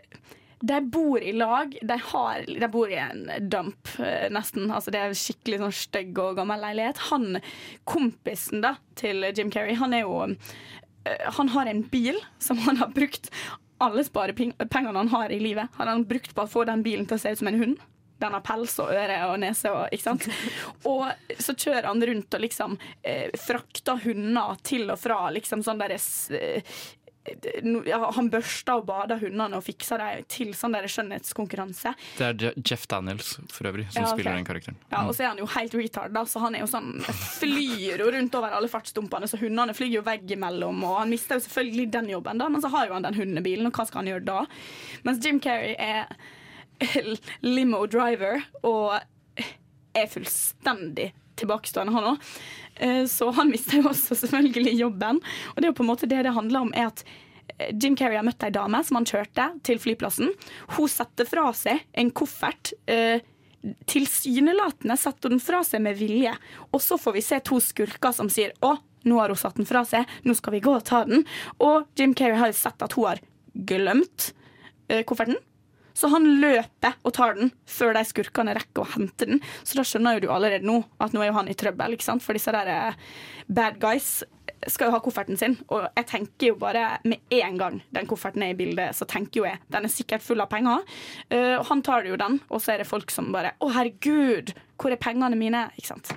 de 0.59 0.79
bor 0.89 1.21
i 1.21 1.33
lag. 1.33 1.77
De, 1.81 1.99
har, 2.03 2.45
de 2.47 2.67
bor 2.71 2.91
i 2.91 2.97
en 3.01 3.27
dump, 3.49 3.87
eh, 3.99 4.25
nesten. 4.33 4.71
Altså, 4.71 4.93
det 4.93 5.03
er 5.03 5.17
skikkelig 5.17 5.61
sånn 5.61 5.77
stygg 5.81 6.17
og 6.23 6.39
gammel 6.39 6.63
leilighet. 6.63 7.03
Han 7.11 7.39
kompisen 7.89 8.65
da, 8.65 8.75
til 8.97 9.29
Jim 9.33 9.53
Carrey, 9.53 9.77
han 9.77 9.93
er 9.93 10.05
jo 10.05 10.23
eh, 10.25 11.29
Han 11.37 11.53
har 11.53 11.69
en 11.69 11.83
bil 11.91 12.17
som 12.39 12.59
han 12.65 12.81
har 12.81 12.93
brukt 12.95 13.31
alle 13.77 14.01
sparepengene 14.03 14.97
han 14.97 15.11
har 15.11 15.29
i 15.29 15.39
livet, 15.39 15.69
han 15.77 15.87
har 15.87 15.99
brukt 16.09 16.33
på 16.35 16.41
å 16.41 16.49
få 16.49 16.63
den 16.65 16.81
bilen 16.85 17.05
til 17.05 17.17
å 17.17 17.21
se 17.21 17.33
ut 17.33 17.41
som 17.43 17.51
en 17.51 17.59
hund. 17.61 17.77
Den 18.17 18.33
har 18.33 18.41
pels 18.41 18.73
og 18.81 18.89
øre 18.89 19.17
og 19.29 19.35
nese 19.43 19.69
og 19.69 19.93
ikke 19.93 20.07
sant. 20.07 20.25
Og 20.89 21.05
så 21.37 21.53
kjører 21.53 21.85
han 21.85 22.01
rundt 22.09 22.33
og 22.33 22.41
liksom 22.41 22.77
eh, 23.05 23.29
frakter 23.37 24.01
hunder 24.07 24.57
til 24.65 24.89
og 24.89 24.97
fra 24.97 25.19
liksom 25.35 25.61
sånn 25.65 25.83
deres 25.83 26.07
eh, 26.33 26.79
Han 28.17 28.29
børsta 28.31 28.77
og 28.79 28.85
bada 28.87 29.17
hundene 29.21 29.57
og 29.59 29.63
fiksa 29.65 29.97
dem 30.01 30.23
til 30.31 30.53
sånn 30.57 30.75
der 30.75 30.87
skjønnhetskonkurranse. 30.91 31.93
Det 32.17 32.27
er 32.27 32.55
Jeff 32.61 32.87
Daniels 32.89 33.35
for 33.53 33.69
øvrig 33.69 33.87
som 33.91 34.01
Ja, 34.01 34.07
okay. 34.07 34.15
spiller 34.21 34.37
den 34.39 34.47
karakteren. 34.47 34.77
Ja, 34.91 35.03
Og 35.07 35.15
så 35.15 35.25
er 35.25 35.31
han 35.33 35.41
jo 35.41 35.47
helt 35.51 35.75
retard, 35.77 36.13
da, 36.15 36.23
så 36.25 36.39
han 36.43 36.55
er 36.55 36.63
jo 36.63 36.69
sånn 36.71 36.93
flyr 37.39 38.03
jo 38.03 38.09
rundt 38.13 38.35
over 38.39 38.55
alle 38.57 38.71
fartsdumpene, 38.71 39.27
så 39.29 39.39
hundene 39.41 39.75
flyr 39.77 39.97
jo 39.99 40.05
veggimellom, 40.07 40.83
og 40.87 40.99
han 41.01 41.11
mister 41.13 41.37
jo 41.39 41.45
selvfølgelig 41.47 41.91
den 41.97 42.09
jobben, 42.15 42.37
da, 42.41 42.49
men 42.49 42.63
så 42.63 42.71
har 42.73 42.87
jo 42.89 42.97
han 42.97 43.05
den 43.07 43.17
hundebilen, 43.19 43.67
og 43.69 43.77
hva 43.77 43.87
skal 43.89 44.03
han 44.03 44.11
gjøre 44.13 44.27
da? 44.27 44.39
Mens 45.07 45.23
Jim 45.25 45.39
Carrey 45.43 45.75
er 45.77 46.07
limo 47.41 47.85
driver 47.89 48.43
og 48.67 48.99
er 49.97 50.11
fullstendig 50.11 51.11
tilbakestående, 51.39 51.93
han 51.95 52.09
òg. 52.13 52.27
Så 53.09 53.31
han 53.33 53.49
mister 53.49 53.79
jo 53.79 53.87
også 53.89 54.13
selvfølgelig 54.19 54.75
jobben. 54.77 55.17
Og 55.53 55.55
det 55.57 55.65
er 55.65 55.71
jo 55.71 55.77
på 55.79 55.85
en 55.85 55.89
måte 55.89 56.09
det 56.09 56.19
det 56.27 56.35
handler 56.35 56.67
om, 56.67 56.73
er 56.77 56.91
at 56.91 57.01
eh, 57.57 57.71
Jim 57.73 57.95
Carrey 57.97 58.19
har 58.19 58.25
møtt 58.27 58.43
ei 58.45 58.51
dame 58.53 58.83
som 58.85 58.99
han 58.99 59.07
kjørte 59.09 59.47
til 59.65 59.79
flyplassen. 59.81 60.29
Hun 60.75 60.91
setter 60.91 61.25
fra 61.25 61.47
seg 61.57 61.81
en 61.97 62.11
koffert. 62.13 62.75
eh, 62.85 63.23
Tilsynelatende 63.89 64.95
setter 65.01 65.33
den 65.33 65.41
fra 65.41 65.63
seg 65.65 65.81
med 65.83 65.97
vilje. 65.99 66.35
Og 66.69 66.83
så 66.85 66.99
får 67.01 67.17
vi 67.17 67.23
se 67.25 67.39
to 67.43 67.57
skurker 67.63 68.13
som 68.15 68.29
sier 68.31 68.53
å, 68.63 68.75
nå 69.09 69.17
har 69.19 69.33
hun 69.33 69.39
satt 69.41 69.57
den 69.57 69.67
fra 69.67 69.81
seg, 69.87 70.05
nå 70.23 70.35
skal 70.37 70.53
vi 70.53 70.61
gå 70.63 70.75
og 70.77 70.85
ta 70.87 71.01
den. 71.09 71.25
Og 71.63 71.87
Jim 71.97 72.13
Carrey 72.15 72.37
har 72.39 72.53
sett 72.55 72.85
at 72.85 72.93
hun 72.93 73.09
har 73.09 73.23
glemt 73.57 74.29
eh, 74.87 75.01
kofferten. 75.07 75.41
Så 75.97 76.11
han 76.13 76.27
løper 76.41 76.97
og 77.01 77.15
tar 77.17 77.37
den 77.39 77.51
før 77.69 77.95
de 77.97 78.05
skurkene 78.05 78.53
rekker 78.57 78.83
å 78.83 78.91
hente 78.93 79.29
den. 79.29 79.41
Så 79.65 79.79
da 79.79 79.85
skjønner 79.87 80.17
jo 80.17 80.27
du 80.27 80.33
allerede 80.33 80.67
nå 80.67 80.83
at 81.01 81.15
nå 81.15 81.23
er 81.23 81.31
jo 81.31 81.37
han 81.39 81.49
i 81.49 81.57
trøbbel, 81.57 81.97
ikke 81.97 82.05
sant? 82.05 82.25
for 82.25 82.37
disse 82.37 82.53
der 82.53 82.69
eh, 82.69 82.99
bad 83.47 83.79
guys 83.81 84.19
skal 84.67 84.89
jo 84.89 84.95
ha 84.95 85.01
kofferten 85.03 85.37
sin. 85.39 85.57
Og 85.73 85.87
jeg 85.87 86.07
tenker 86.09 86.51
jo 86.51 86.59
bare 86.61 86.99
med 87.07 87.33
en 87.33 87.59
gang 87.59 87.81
den 87.93 88.09
kofferten 88.09 88.45
er 88.45 88.53
i 88.53 88.57
bildet, 88.57 88.95
så 88.97 89.07
tenker 89.09 89.41
jo 89.41 89.47
jeg 89.47 89.61
den 89.73 89.85
er 89.85 89.93
sikkert 89.93 90.25
full 90.25 90.41
av 90.41 90.49
penger. 90.51 90.85
Og 91.29 91.65
han 91.69 91.83
tar 91.85 92.07
jo 92.09 92.17
den, 92.19 92.39
og 92.49 92.63
så 92.63 92.73
er 92.73 92.81
det 92.81 92.89
folk 92.89 93.13
som 93.13 93.29
bare 93.35 93.53
Å, 93.61 93.69
herregud, 93.75 94.55
hvor 94.77 94.93
er 94.93 94.99
pengene 95.01 95.37
mine? 95.39 95.67
Ikke 95.77 95.91
sant. 95.95 96.11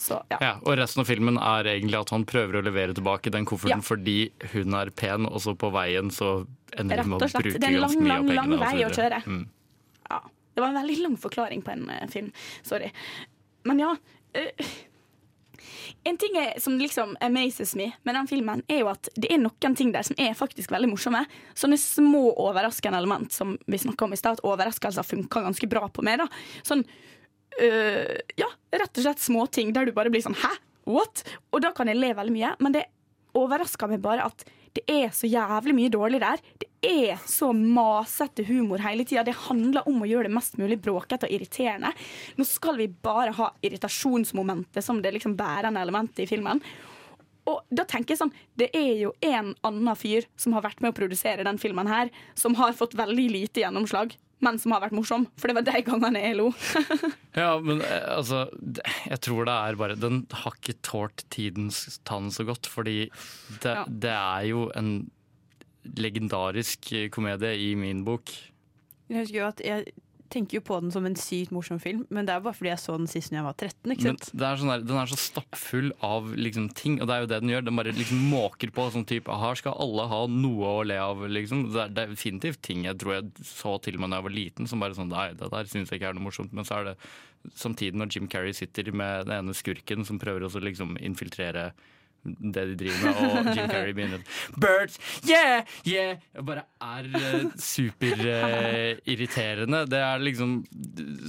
Så 0.00 0.16
ja. 0.32 0.38
Ja, 0.40 0.52
og 0.64 0.78
resten 0.80 1.02
av 1.02 1.08
filmen 1.10 1.36
er 1.36 1.68
egentlig 1.74 1.98
at 2.00 2.12
han 2.14 2.24
prøver 2.28 2.60
å 2.60 2.64
levere 2.64 2.96
tilbake 2.96 3.32
den 3.32 3.46
kofferten 3.48 3.82
Ja. 3.82 3.86
fordi 3.86 4.32
hun 4.54 4.74
er 4.74 4.90
pen, 4.90 5.28
og 5.28 5.40
så 5.44 5.54
på 5.54 5.70
veien 5.74 6.10
så 6.10 6.46
ender 6.72 7.02
hun 7.02 7.10
med 7.12 7.16
og 7.18 7.22
mye 7.22 7.28
slett. 7.28 7.42
pengene. 7.44 7.60
Det 7.60 7.68
er 7.68 7.74
en 7.74 7.80
lang, 7.84 8.06
lang, 8.08 8.30
lang 8.38 8.54
vei 8.62 8.84
å 8.86 8.92
kjøre. 8.94 9.22
Mm. 9.26 9.42
Ja. 10.10 10.20
Det 10.54 10.62
var 10.64 10.72
en 10.72 10.80
veldig 10.80 11.02
lang 11.02 11.16
forklaring 11.20 11.62
på 11.62 11.74
en 11.76 11.90
uh, 11.90 12.06
film. 12.10 12.32
Sorry. 12.62 12.90
Men 13.68 13.78
ja. 13.84 13.96
Uh, 14.36 14.70
en 16.04 16.16
ting 16.16 16.36
er, 16.40 16.54
som 16.60 16.78
liksom 16.80 17.16
amazes 17.20 17.74
me 17.76 17.90
med 18.02 18.16
den 18.16 18.28
filmen, 18.30 18.62
er 18.68 18.82
jo 18.82 18.88
at 18.92 19.08
det 19.20 19.30
er 19.34 19.40
noen 19.42 19.76
ting 19.76 19.92
der 19.92 20.06
som 20.06 20.16
er 20.18 20.32
faktisk 20.38 20.72
veldig 20.72 20.88
morsomme. 20.94 21.22
Sånne 21.58 21.76
små 21.80 22.30
overraskende 22.40 22.98
element 22.98 23.34
som 23.36 23.58
vi 23.66 23.80
snakka 23.80 24.08
om 24.08 24.16
i 24.16 24.20
stad, 24.20 24.40
overraskelser 24.46 25.06
funker 25.06 25.44
ganske 25.44 25.68
bra 25.68 25.88
på 25.92 26.04
meg. 26.06 26.22
da. 26.22 26.28
Sånn 26.64 26.86
øh, 27.58 28.16
ja, 28.38 28.48
rett 28.72 29.00
og 29.00 29.04
slett 29.04 29.22
små 29.22 29.46
ting 29.52 29.74
der 29.76 29.88
du 29.88 29.94
bare 29.96 30.12
blir 30.12 30.24
sånn 30.24 30.38
hæ? 30.38 30.52
What? 30.90 31.24
Og 31.52 31.62
da 31.64 31.74
kan 31.76 31.90
jeg 31.90 32.00
le 32.00 32.14
veldig 32.16 32.34
mye, 32.34 32.54
men 32.62 32.74
det 32.74 32.86
overrasker 33.36 33.90
meg 33.90 34.02
bare 34.02 34.26
at 34.26 34.46
det 34.76 34.84
er 34.86 35.08
så 35.14 35.26
jævlig 35.26 35.74
mye 35.74 35.90
dårlig 35.90 36.20
der. 36.22 36.42
Det 36.62 36.68
er 36.86 37.18
så 37.26 37.50
masete 37.54 38.44
humor 38.46 38.82
hele 38.84 39.04
tida. 39.06 39.24
Det 39.26 39.34
handler 39.48 39.86
om 39.90 39.98
å 40.02 40.08
gjøre 40.08 40.28
det 40.28 40.36
mest 40.36 40.60
mulig 40.60 40.78
bråkete 40.82 41.26
og 41.26 41.34
irriterende. 41.34 41.90
Nå 42.38 42.46
skal 42.46 42.78
vi 42.78 42.86
bare 42.90 43.34
ha 43.34 43.50
irritasjonsmomentet 43.66 44.86
som 44.86 45.02
det 45.02 45.16
liksom 45.16 45.34
bærende 45.38 45.82
elementet 45.82 46.22
i 46.24 46.30
filmen. 46.30 46.62
Og 47.50 47.64
da 47.72 47.86
tenker 47.88 48.14
jeg 48.14 48.20
sånn, 48.20 48.34
Det 48.54 48.70
er 48.76 48.94
jo 49.00 49.14
en 49.24 49.54
annen 49.66 49.96
fyr 49.96 50.26
som 50.36 50.52
har 50.54 50.62
vært 50.62 50.80
med 50.80 50.92
å 50.92 50.98
produsere 51.00 51.46
den 51.46 51.58
filmen 51.58 51.88
her, 51.88 52.10
som 52.34 52.54
har 52.54 52.76
fått 52.76 52.94
veldig 52.94 53.30
lite 53.32 53.64
gjennomslag, 53.64 54.14
men 54.40 54.58
som 54.58 54.72
har 54.72 54.80
vært 54.86 54.94
morsom. 54.96 55.26
For 55.40 55.48
det 55.50 55.56
var 55.58 55.66
de 55.68 55.82
gangene 55.86 56.22
jeg 56.24 56.36
lo. 56.38 56.50
Ja, 57.36 57.52
men 57.62 57.78
eh, 57.86 58.06
altså 58.16 58.48
Jeg 59.06 59.20
tror 59.22 59.44
det 59.46 59.52
er 59.54 59.76
bare 59.78 59.94
Den 60.00 60.24
har 60.34 60.56
ikke 60.58 60.74
tålt 60.82 61.22
tidens 61.30 62.00
tann 62.08 62.26
så 62.34 62.42
godt, 62.48 62.66
fordi 62.66 63.04
det, 63.62 63.74
Ja. 63.76 63.84
det 63.86 64.10
er 64.16 64.48
jo 64.50 64.64
en 64.74 65.10
legendarisk 65.96 66.90
komedie 67.14 67.54
i 67.70 67.74
min 67.78 68.02
bok. 68.04 68.32
Jeg 69.10 69.22
husker 69.24 69.38
jo 69.40 69.46
at 69.48 69.62
jeg 69.64 69.86
tenker 70.30 70.58
jo 70.58 70.62
på 70.64 70.78
den 70.82 70.92
som 70.94 71.06
en 71.08 71.16
sykt 71.18 71.52
morsom 71.54 71.80
film, 71.82 72.04
men 72.10 72.26
det 72.28 72.34
er 72.34 72.42
bare 72.44 72.56
fordi 72.56 72.70
jeg 72.70 72.82
så 72.82 72.96
den 72.98 73.10
sist 73.10 73.32
da 73.32 73.40
jeg 73.40 73.46
var 73.46 73.56
13. 73.58 73.94
ikke 73.94 74.06
Men 74.06 74.18
sant? 74.18 74.30
det 74.32 74.46
er 74.46 74.60
sånn 74.60 74.72
der, 74.72 74.84
den 74.88 75.00
er 75.00 75.10
så 75.10 75.18
stappfull 75.20 75.90
av 76.06 76.30
liksom 76.38 76.68
ting, 76.78 76.98
og 77.00 77.10
det 77.10 77.16
er 77.16 77.24
jo 77.24 77.30
det 77.32 77.40
den 77.44 77.52
gjør. 77.54 77.66
Den 77.68 77.80
bare 77.80 77.94
liksom 77.96 78.22
måker 78.30 78.72
på 78.74 78.86
sånn 78.94 79.06
type 79.10 79.38
Her 79.42 79.58
skal 79.60 79.78
alle 79.82 80.06
ha 80.10 80.20
noe 80.30 80.74
å 80.80 80.84
le 80.86 80.98
av, 81.02 81.24
liksom. 81.28 81.66
Det 81.74 81.84
er, 81.84 81.94
det 81.96 82.04
er 82.04 82.14
definitivt 82.14 82.62
ting 82.66 82.86
jeg 82.86 82.98
tror 83.02 83.16
jeg 83.18 83.46
så 83.46 83.76
til 83.82 83.98
og 83.98 84.04
med 84.04 84.14
da 84.14 84.20
jeg 84.20 84.28
var 84.28 84.36
liten, 84.38 84.70
som 84.70 84.82
bare 84.82 84.98
sånn 84.98 85.10
Nei, 85.10 85.30
det 85.38 85.50
der 85.50 85.70
syns 85.70 85.90
jeg 85.90 86.00
ikke 86.00 86.12
er 86.12 86.18
noe 86.18 86.28
morsomt. 86.28 86.54
Men 86.56 86.68
så 86.68 86.80
er 86.80 86.92
det 86.92 86.96
samtidig 87.56 87.98
når 87.98 88.12
Jim 88.14 88.28
Carrey 88.30 88.54
sitter 88.56 88.90
med 88.92 89.26
den 89.26 89.38
ene 89.40 89.56
skurken 89.56 90.06
som 90.06 90.20
prøver 90.22 90.46
også 90.46 90.62
liksom 90.62 90.94
infiltrere 91.00 91.70
det 92.22 92.64
de 92.70 92.74
driver 92.84 93.00
med, 93.04 93.14
og 93.16 93.56
Jim 93.56 93.68
Carrey 93.70 93.94
begynner 93.96 94.20
Birds, 94.60 94.96
yeah, 95.28 95.64
yeah! 95.88 96.12
Og 96.38 96.44
bare 96.50 96.64
er 96.80 97.04
uh, 97.14 97.20
superirriterende. 97.60 99.80
det 99.90 100.00
er 100.04 100.18
liksom 100.22 100.64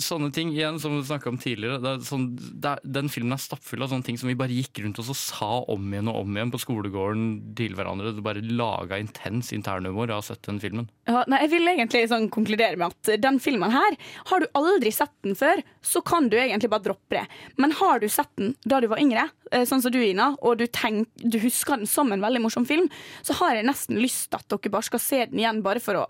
sånne 0.02 0.32
ting 0.36 0.50
igjen, 0.56 0.80
som 0.82 0.98
vi 0.98 1.04
snakka 1.08 1.30
om 1.32 1.40
tidligere. 1.42 1.82
Det 1.84 1.90
er 1.92 1.98
sånn, 2.08 2.26
det 2.36 2.70
er, 2.74 2.80
den 3.00 3.10
filmen 3.12 3.36
er 3.36 3.44
stappfull 3.44 3.84
av 3.84 3.90
sånne 3.92 4.06
ting 4.08 4.18
som 4.20 4.30
vi 4.32 4.40
bare 4.40 4.56
gikk 4.56 4.76
rundt 4.84 5.00
oss 5.02 5.14
og 5.14 5.20
sa 5.20 5.52
om 5.72 5.84
igjen 5.92 6.12
og 6.12 6.18
om 6.24 6.32
igjen 6.36 6.54
på 6.54 6.64
skolegården 6.64 7.26
til 7.58 7.72
hverandre. 7.78 8.14
Det 8.16 8.26
bare 8.26 8.46
laga 8.46 9.02
intens 9.02 9.48
internhumor 9.56 10.08
av 10.12 10.20
å 10.22 10.26
sett 10.26 10.44
den 10.48 10.62
filmen. 10.62 10.86
Ja, 11.10 11.20
nei, 11.32 11.40
jeg 11.46 11.54
vil 11.56 11.72
egentlig 11.72 12.04
sånn 12.12 12.30
konkludere 12.34 12.80
med 12.80 12.88
at 12.92 13.04
den 13.22 13.38
filmen 13.44 13.72
her, 13.74 13.92
har 14.32 14.44
du 14.44 14.48
aldri 14.58 14.92
sett 14.96 15.14
den 15.26 15.38
før, 15.38 15.58
så 15.86 16.00
kan 16.06 16.30
du 16.32 16.38
egentlig 16.40 16.72
bare 16.72 16.88
droppe 16.90 17.18
det. 17.18 17.26
Men 17.62 17.76
har 17.80 18.02
du 18.02 18.08
sett 18.12 18.32
den 18.40 18.56
da 18.68 18.82
du 18.82 18.88
var 18.92 19.02
yngre, 19.02 19.28
eh, 19.52 19.66
sånn 19.68 19.84
som 19.84 19.94
du, 19.94 20.00
Ina, 20.02 20.32
og 20.42 20.62
du, 20.62 20.66
tenk, 20.82 21.08
du 21.22 21.38
husker 21.44 21.78
den 21.82 21.90
som 21.90 22.12
en 22.12 22.24
veldig 22.24 22.42
morsom 22.44 22.66
film, 22.68 22.90
så 23.22 23.38
har 23.44 23.60
jeg 23.60 23.70
nesten 23.70 24.02
lyst 24.02 24.32
til 24.32 24.42
at 24.42 24.50
dere 24.52 24.74
bare 24.74 24.90
skal 24.90 25.04
se 25.04 25.24
den 25.32 25.42
igjen, 25.44 25.62
bare 25.66 25.84
for 25.84 26.02
å 26.02 26.06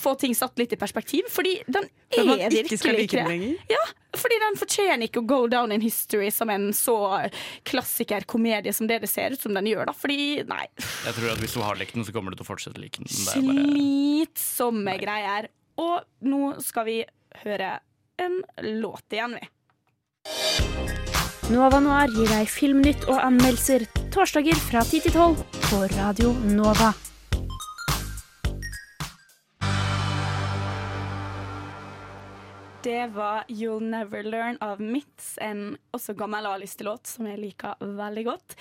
få 0.00 0.14
ting 0.14 0.34
satt 0.34 0.58
litt 0.58 0.72
i 0.72 0.78
perspektiv. 0.80 1.26
Fordi 1.30 1.56
den 1.66 1.88
For 2.14 2.24
man 2.26 2.40
er 2.40 2.54
ikke 2.54 2.78
skal 2.78 2.94
virkelig 2.94 3.02
like 3.02 3.16
den 3.16 3.26
ikke 3.26 3.28
lenger? 3.28 3.72
Ja, 3.74 3.82
fordi 4.16 4.38
den 4.42 4.58
fortjener 4.60 5.06
ikke 5.06 5.22
å 5.22 5.26
go 5.28 5.40
down 5.50 5.74
in 5.74 5.84
history 5.84 6.30
som 6.34 6.50
en 6.52 6.70
så 6.76 6.96
klassiker 7.68 8.24
komedie 8.30 8.72
som 8.76 8.88
det 8.90 9.00
det 9.04 9.10
ser 9.10 9.36
ut 9.36 9.42
som 9.42 9.54
den 9.56 9.68
gjør. 9.70 9.90
da. 9.90 9.96
Fordi, 9.96 10.42
nei, 10.48 10.66
Jeg 11.04 11.14
tror 11.18 11.30
at 11.34 11.42
Hvis 11.42 11.54
du 11.58 11.60
har 11.66 11.78
likt 11.78 11.94
den, 11.98 12.06
så 12.06 12.14
kommer 12.16 12.32
du 12.32 12.40
til 12.40 12.46
å 12.46 12.50
fortsette 12.50 12.80
å 12.80 12.84
like 12.86 13.02
den. 13.02 13.10
Bare 13.28 13.68
slitsomme 13.74 14.96
greier. 15.02 15.50
Og 15.80 16.02
nå 16.26 16.56
skal 16.64 16.88
vi 16.88 16.98
høre 17.44 17.78
en 18.20 18.42
låt 18.80 19.16
igjen, 19.16 19.38
vi. 19.40 21.09
Nova 21.50 21.80
Noir 21.82 22.12
gir 22.14 22.28
deg 22.30 22.46
filmnytt 22.46 23.08
og 23.10 23.16
anmeldelser 23.18 23.82
torsdager 24.14 24.54
fra 24.62 24.84
10 24.86 25.00
til 25.08 25.14
12 25.18 25.40
på 25.64 25.78
Radio 25.96 26.30
Nova. 26.46 26.92
Det 32.86 33.02
var 33.16 33.50
You'll 33.50 33.82
Never 33.82 34.22
Learn 34.22 34.60
av 34.62 34.78
Mitz, 34.78 35.34
en 35.42 35.74
også 35.90 36.14
gammel 36.14 36.46
A-listelåt 36.52 37.10
som 37.10 37.26
jeg 37.26 37.42
liker 37.42 37.82
veldig 37.82 38.24
godt. 38.30 38.54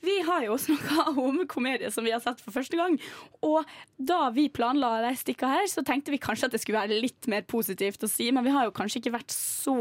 Vi 0.00 0.16
har 0.24 0.44
jo 0.46 0.56
snakka 0.58 1.10
om 1.20 1.42
komedie 1.50 1.90
som 1.92 2.06
vi 2.06 2.12
har 2.14 2.22
sett 2.24 2.40
for 2.40 2.54
første 2.54 2.78
gang. 2.78 2.96
Og 3.44 3.68
da 3.96 4.30
vi 4.34 4.48
planla 4.52 4.94
de 5.04 5.12
stikka 5.20 5.50
her, 5.50 5.68
så 5.68 5.84
tenkte 5.86 6.14
vi 6.14 6.20
kanskje 6.22 6.48
at 6.48 6.56
det 6.56 6.62
skulle 6.62 6.80
være 6.80 7.00
litt 7.02 7.28
mer 7.30 7.44
positivt 7.48 8.06
å 8.06 8.10
si, 8.10 8.30
men 8.32 8.46
vi 8.46 8.54
har 8.54 8.68
jo 8.68 8.74
kanskje 8.76 9.02
ikke 9.02 9.14
vært 9.18 9.34
så 9.34 9.76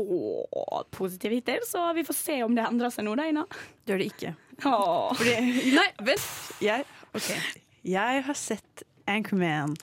positive 0.95 1.39
hittil, 1.39 1.63
så 1.67 1.87
vi 1.95 2.05
får 2.07 2.19
se 2.19 2.37
om 2.43 2.55
det 2.57 2.67
endrer 2.67 2.93
seg 2.93 3.07
nå, 3.07 3.15
da, 3.19 3.29
Ina. 3.31 3.47
Det 3.83 3.95
gjør 3.95 4.03
det 4.03 4.11
ikke. 4.11 4.35
Åh. 4.67 5.09
Fordi, 5.15 5.35
nei, 5.79 5.89
vent. 6.03 6.29
Jeg, 6.63 6.87
okay. 7.15 7.59
jeg 7.87 8.23
har 8.27 8.37
sett 8.37 8.87
Anchorman. 9.09 9.77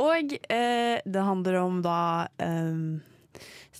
Og 0.00 0.32
eh, 0.50 0.96
det 1.04 1.26
handler 1.28 1.60
om 1.60 1.82
da 1.84 1.98
ehm, 2.42 3.02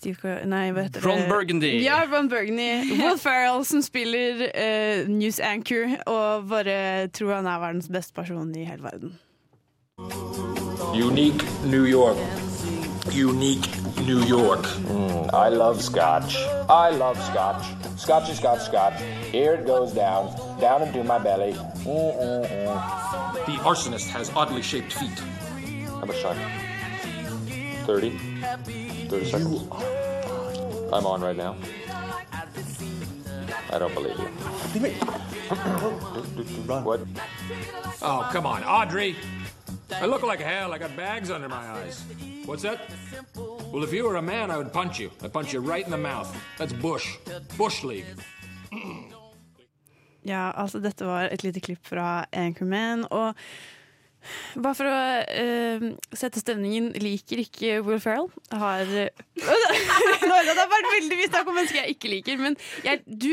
Steve 0.05 0.21
Car 0.21 0.45
Nei, 0.45 0.69
hva 0.77 0.85
heter 0.85 1.01
det? 1.01 1.09
Ron 1.09 1.29
Burgundy. 1.31 1.71
Ja, 1.81 2.03
Ron 2.05 2.29
Burgundy. 2.29 2.93
Will 3.01 3.17
Ferrell 3.17 3.65
som 3.65 3.81
spiller 3.83 4.51
uh, 4.53 5.09
news 5.09 5.41
anchor 5.41 5.97
og 6.07 6.49
bare 6.51 7.09
tror 7.09 7.39
han 7.39 7.47
er 7.49 7.63
verdens 7.63 7.89
beste 7.89 8.13
person 8.13 8.51
i 8.55 8.67
hele 8.69 8.85
verden. 8.85 9.15
Unique 10.93 11.47
New 11.65 11.87
York. 11.89 12.21
Unique 13.15 13.71
New 14.05 14.21
York. 14.29 14.67
Mm, 14.91 15.31
I 15.33 15.49
love 15.49 15.81
scotch. 15.81 16.37
I 16.69 16.91
love 16.91 17.17
scotch. 17.31 17.65
Scotchy, 17.97 18.35
scotch, 18.35 18.61
scotch. 18.61 19.01
Here 19.33 19.55
it 19.55 19.67
goes 19.67 19.93
down, 19.93 20.29
down 20.61 20.83
into 20.83 21.03
my 21.05 21.19
belly. 21.19 21.53
Mm-mm-mm. 21.85 23.47
The 23.47 23.57
arsonist 23.65 24.09
has 24.11 24.31
oddly 24.37 24.63
shaped 24.63 24.93
feet. 24.93 25.23
I'm 26.03 26.11
a 26.11 26.21
time? 26.21 26.64
30? 27.85 28.11
30 29.09 29.25
seconds. 29.31 29.63
I'm 30.93 31.07
on 31.07 31.21
right 31.21 31.37
now. 31.37 31.57
I 33.71 33.79
don't 33.79 33.95
believe 33.95 34.19
you. 34.19 34.25
what? 36.67 37.01
Oh, 38.03 38.29
come 38.33 38.47
on, 38.47 38.65
Audrey. 38.65 39.17
I 39.93 40.07
look 40.07 40.23
like 40.23 40.41
hell. 40.41 40.73
I 40.73 40.79
got 40.79 40.97
bags 40.97 41.31
under 41.31 41.49
my 41.49 41.57
eyes. 41.57 42.05
What's 42.47 42.63
that? 42.63 42.91
Well, 43.37 43.85
if 43.85 43.93
you 43.93 44.05
were 44.05 44.17
a 44.17 44.23
man, 44.23 44.51
I 44.51 44.57
would 44.57 44.73
punch 44.73 44.99
you. 44.99 45.11
I'd 45.23 45.33
punch 45.33 45.53
you 45.53 45.61
right 45.61 45.85
in 45.85 45.91
the 45.91 45.99
mouth. 45.99 46.35
That's 46.59 46.73
Bush. 46.73 47.17
Bush 47.57 47.83
League. 47.85 48.07
Ja, 50.23 50.53
altså 50.57 50.79
dette 50.81 51.05
var 51.05 51.29
et 51.29 51.43
lite 51.43 51.61
klipp 51.61 51.87
fra 51.87 52.25
Anchorman, 52.33 53.05
og 53.11 53.35
bare 54.57 54.79
for 54.79 54.91
å 54.91 55.01
uh, 55.25 55.89
sette 56.17 56.43
stemningen, 56.43 56.93
liker 57.03 57.45
ikke 57.45 57.81
Will 57.87 58.01
Ferrell. 58.03 58.31
Har 58.55 58.87
Nå, 58.95 60.39
Det 60.45 60.57
har 60.57 60.71
vært 60.71 60.93
veldig 60.95 61.21
mye 61.21 61.31
snakk 61.31 61.51
om 61.51 61.61
mennesker 61.61 61.83
jeg 61.83 61.99
ikke 61.99 62.13
liker, 62.17 62.41
men 62.41 62.59
jeg, 62.87 63.03
du, 63.07 63.33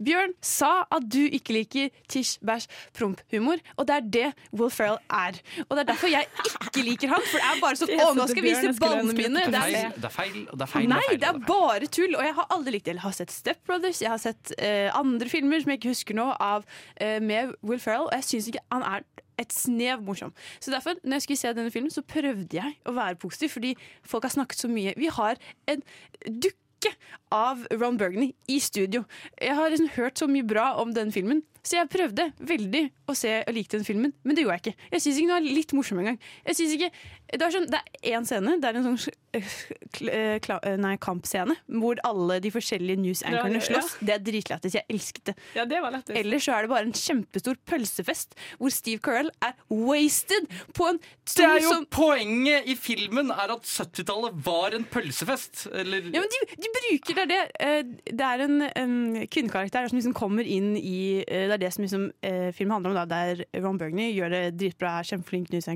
Bjørn, 0.00 0.32
sa 0.40 0.86
at 0.88 1.04
du 1.12 1.20
ikke 1.28 1.54
liker 1.58 1.90
tisj, 2.08 2.38
bæsj, 2.46 2.66
promp-humor, 2.96 3.60
og 3.76 3.88
det 3.88 3.96
er 3.98 4.06
det 4.16 4.28
Will 4.56 4.72
Ferrell 4.72 4.96
er. 5.12 5.36
Og 5.66 5.76
det 5.76 5.82
er 5.82 5.88
derfor 5.90 6.12
jeg 6.12 6.28
ikke 6.46 6.84
liker 6.86 7.12
han, 7.12 7.26
for 7.26 7.36
det 7.36 7.50
er 7.50 7.60
bare 7.60 7.80
sånn 7.80 7.92
Å, 7.92 8.08
nå 8.16 8.28
skal 8.30 8.40
jeg 8.40 8.46
vise 8.48 8.72
ballene 8.80 9.16
mine. 9.18 9.44
det 9.52 9.60
er, 9.60 9.92
Det 9.96 10.08
er 10.08 10.14
feil, 10.14 10.38
det 10.48 10.66
er 10.66 10.72
feil. 10.72 10.88
Nei, 10.88 11.04
det 11.20 11.28
er 11.28 11.40
bare 11.44 11.90
tull, 11.92 12.16
og 12.16 12.24
jeg 12.24 12.36
har 12.40 12.52
aldri 12.56 12.76
likt 12.78 12.88
det. 12.88 12.96
Jeg 12.96 13.04
har 13.04 13.16
sett 13.20 13.34
Step 13.34 13.60
Brothers, 13.68 14.00
jeg 14.00 14.12
har 14.12 14.22
sett 14.22 14.54
uh, 14.56 14.88
andre 14.96 15.28
filmer 15.32 15.60
som 15.60 15.74
jeg 15.74 15.82
ikke 15.82 15.92
husker 15.92 16.16
nå, 16.16 16.30
av, 16.40 16.64
uh, 16.96 17.18
med 17.20 17.52
Will 17.60 17.82
Ferrell, 17.82 18.08
og 18.08 18.16
jeg 18.16 18.30
syns 18.30 18.48
ikke 18.54 18.64
han 18.72 18.86
er 18.88 19.04
et 19.40 19.54
snev 19.54 20.04
morsom. 20.06 20.34
Så 20.60 20.72
derfor, 20.74 20.98
når 21.02 21.18
jeg 21.18 21.26
skulle 21.26 21.42
se 21.42 21.54
denne 21.56 21.74
filmen, 21.74 21.92
så 21.92 22.04
prøvde 22.06 22.58
jeg 22.60 22.78
å 22.86 22.94
være 22.96 23.18
positiv, 23.20 23.54
fordi 23.56 23.74
folk 24.06 24.26
har 24.28 24.36
snakket 24.36 24.64
så 24.64 24.70
mye. 24.72 24.94
Vi 25.00 25.10
har 25.12 25.40
en 25.70 25.84
dukke 26.26 26.94
av 27.34 27.66
Ron 27.74 27.98
Burgundy 28.00 28.32
i 28.48 28.58
studio. 28.62 29.04
Jeg 29.40 29.56
har 29.58 29.72
liksom 29.72 29.92
hørt 29.96 30.20
så 30.20 30.28
mye 30.30 30.46
bra 30.46 30.72
om 30.80 30.94
denne 30.96 31.14
filmen. 31.14 31.42
Så 31.62 31.76
jeg 31.76 31.88
prøvde 31.92 32.28
veldig 32.40 32.84
å 33.10 33.14
se 33.18 33.34
og 33.46 33.52
like 33.54 33.68
den 33.76 33.84
filmen, 33.84 34.12
men 34.24 34.36
det 34.36 34.44
gjorde 34.46 34.56
jeg 34.58 34.64
ikke. 34.74 34.88
Jeg 34.94 35.02
syns 35.04 35.18
ikke 35.20 35.28
den 35.28 35.36
var 35.36 35.48
litt 35.60 35.72
morsom 35.76 35.98
engang. 36.00 36.18
Jeg 36.46 36.56
synes 36.56 36.72
ikke, 36.78 36.90
det 37.34 37.42
er 37.46 37.52
sånn, 37.54 37.66
det 37.70 37.80
er 37.80 38.14
én 38.16 38.26
scene, 38.26 38.54
det 38.62 38.68
er 38.70 38.78
en 38.80 38.86
sånn 38.86 38.96
øh, 39.36 39.50
kl- 39.94 40.12
øh, 40.14 40.38
øh, 40.72 40.76
nei, 40.80 40.94
kampscene, 41.02 41.56
hvor 41.80 42.00
alle 42.08 42.38
de 42.42 42.50
forskjellige 42.54 42.96
news-anchorene 43.02 43.60
Ja, 43.60 43.60
ja. 43.60 43.66
slåss. 43.68 43.96
Det 44.00 44.14
er 44.16 44.24
dritlættis. 44.30 44.76
Jeg 44.78 44.86
elsket 44.90 45.24
det. 45.30 45.34
Ja, 45.58 45.66
det 45.68 45.82
var 45.84 45.92
lettest. 45.94 46.16
Ellers 46.18 46.46
så 46.48 46.56
er 46.56 46.66
det 46.66 46.72
bare 46.72 46.88
en 46.88 46.96
kjempestor 46.96 47.60
pølsefest 47.68 48.34
hvor 48.58 48.72
Steve 48.74 49.02
Carell 49.04 49.30
er 49.44 49.52
wasted 49.68 50.48
på 50.76 50.88
en 50.90 50.98
Det 51.30 51.44
er 51.46 51.60
jo 51.62 51.74
som... 51.74 51.86
Poenget 51.92 52.66
i 52.70 52.74
filmen 52.78 53.30
er 53.34 53.52
at 53.54 53.68
70-tallet 53.68 54.40
var 54.46 54.74
en 54.78 54.84
pølsefest. 54.90 55.66
Eller 55.74 56.08
Ja, 56.10 56.22
men 56.24 56.30
de, 56.32 56.40
de 56.56 56.72
bruker 56.78 57.20
det, 57.20 57.28
det. 57.30 57.40
eh, 57.60 57.82
Det 58.10 58.26
er 58.26 58.44
en, 58.46 58.56
en 58.70 58.96
kvinnekarakter 59.30 59.90
som 59.90 59.98
liksom 60.00 60.14
kommer 60.16 60.46
inn 60.46 60.72
i 60.78 61.20
eh, 61.26 61.46
Det 61.50 61.56
er 61.58 61.64
det 61.66 61.72
som 61.74 61.84
liksom, 61.84 62.04
eh, 62.22 62.50
filmen 62.56 62.76
handler 62.78 62.92
om. 62.94 63.00
Da, 63.00 63.04
der 63.10 63.42
Ron 63.64 63.78
Burgney 63.80 64.12
gjør 64.14 64.30
det 64.34 64.44
dritbra, 64.60 64.98
er 65.00 65.08
kjempeflink 65.10 65.50
news. 65.52 65.68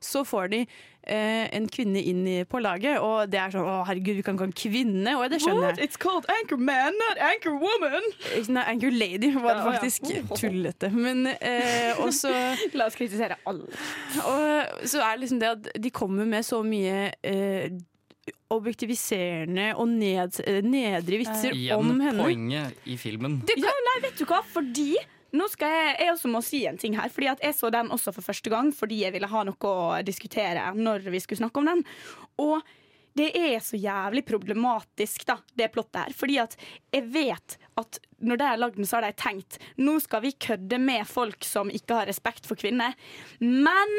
Så 0.00 0.22
får 0.26 0.50
de 0.52 0.60
eh, 0.62 1.48
en 1.56 1.68
kvinne 1.72 2.00
inn 2.00 2.22
i, 2.28 2.36
på 2.48 2.60
laget, 2.62 2.98
og 3.04 3.30
det 3.32 3.40
er 3.40 3.54
sånn 3.54 3.66
Å, 3.68 3.82
herregud, 3.88 4.18
vi 4.20 4.24
kan 4.26 4.36
ikke 4.38 4.46
ha 4.46 4.50
en 4.50 4.56
kvinne. 4.62 5.16
Og 5.18 5.26
det 5.32 5.40
skjønner 5.42 5.68
What? 5.70 5.82
jeg. 5.82 5.90
It's 5.90 6.00
called 6.00 6.28
Anchor 6.38 6.60
Man, 6.60 6.96
not 7.02 7.20
Anchor 7.30 7.58
Woman. 7.58 8.08
Nei, 8.54 8.64
Anchor 8.74 8.94
Lady 8.94 9.32
var 9.36 9.58
det 9.58 9.58
Ja, 9.58 9.66
ja. 9.66 9.76
faktisk 9.76 10.34
tullete. 10.38 10.90
Men 10.94 11.26
eh, 11.34 11.98
også 12.04 12.32
La 12.78 12.88
oss 12.88 12.98
kritisere 12.98 13.38
alle. 13.48 13.68
Og 14.24 14.88
så 14.88 15.02
er 15.02 15.14
det 15.16 15.24
liksom 15.26 15.42
det 15.42 15.52
at 15.56 15.70
de 15.82 15.94
kommer 15.94 16.28
med 16.28 16.46
så 16.46 16.62
mye 16.66 17.08
eh, 17.26 17.70
objektiviserende 18.54 19.74
og 19.76 19.88
ned, 19.92 20.40
eh, 20.46 20.62
nedre 20.64 21.20
vitser 21.20 21.52
om 21.76 21.90
Igjen 21.90 22.00
henne. 22.00 22.24
poenget 22.24 22.88
i 22.88 22.96
filmen. 22.96 23.42
Ja, 23.56 23.72
nei, 23.90 24.00
vet 24.02 24.18
du 24.18 24.24
hva? 24.24 24.42
Fordi 24.42 24.96
nå 25.36 25.48
skal 25.52 25.68
jeg, 25.68 25.96
jeg 26.00 26.12
også 26.14 26.30
må 26.32 26.42
si 26.42 26.62
en 26.66 26.78
ting 26.80 26.96
her. 26.96 27.08
Fordi 27.12 27.28
at 27.28 27.40
Jeg 27.44 27.54
så 27.54 27.70
den 27.70 27.90
også 27.90 28.14
for 28.14 28.22
første 28.22 28.48
gang 28.48 28.72
fordi 28.72 29.02
jeg 29.04 29.12
ville 29.12 29.28
ha 29.28 29.44
noe 29.44 29.56
å 29.60 30.02
diskutere 30.04 30.72
når 30.74 31.10
vi 31.10 31.20
skulle 31.20 31.42
snakke 31.44 31.58
om 31.60 31.66
den. 31.66 31.84
Og 32.38 32.62
det 33.18 33.32
er 33.34 33.58
så 33.58 33.76
jævlig 33.76 34.24
problematisk, 34.24 35.24
da, 35.26 35.38
det 35.58 35.72
plottet 35.74 36.04
her. 36.06 36.12
Fordi 36.14 36.38
at 36.38 36.56
jeg 36.94 37.02
vet 37.12 37.56
at 37.76 37.98
når 38.22 38.38
de 38.38 38.44
har 38.44 38.60
lagd 38.62 38.76
den, 38.76 38.86
så 38.86 38.98
har 39.00 39.08
de 39.08 39.12
tenkt 39.18 39.58
nå 39.76 39.98
skal 40.00 40.22
vi 40.22 40.32
kødde 40.32 40.78
med 40.80 41.06
folk 41.06 41.44
som 41.44 41.68
ikke 41.68 41.98
har 41.98 42.06
respekt 42.06 42.46
for 42.46 42.54
kvinner. 42.56 42.94
Men 43.40 43.92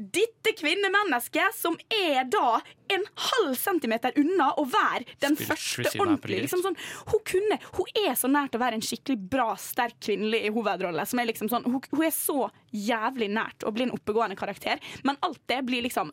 dette 0.00 0.52
kvinnemennesket, 0.58 1.54
som 1.56 1.76
er 1.92 2.24
da 2.30 2.60
en 2.90 3.06
halv 3.30 3.54
centimeter 3.58 4.16
unna 4.18 4.50
å 4.58 4.64
være 4.66 5.06
den 5.22 5.36
Spilt 5.38 5.52
første 5.52 5.92
ordentlige 6.00 6.46
liksom 6.46 6.64
sånn, 6.64 6.78
hun, 7.12 7.22
kunne, 7.28 7.60
hun 7.76 8.02
er 8.02 8.16
så 8.18 8.30
nært 8.30 8.56
å 8.56 8.62
være 8.62 8.80
en 8.80 8.84
skikkelig 8.84 9.30
bra, 9.30 9.52
sterk 9.60 9.98
kvinnelig 10.02 10.50
hovedrolle. 10.56 11.06
Som 11.06 11.22
er 11.22 11.30
liksom 11.30 11.50
sånn, 11.52 11.66
hun, 11.70 11.80
hun 11.92 12.04
er 12.06 12.14
så 12.14 12.48
jævlig 12.74 13.30
nært 13.34 13.66
å 13.66 13.74
bli 13.74 13.86
en 13.86 13.96
oppegående 13.96 14.38
karakter, 14.38 14.82
men 15.06 15.18
alt 15.26 15.42
det 15.50 15.60
blir 15.68 15.84
liksom 15.86 16.12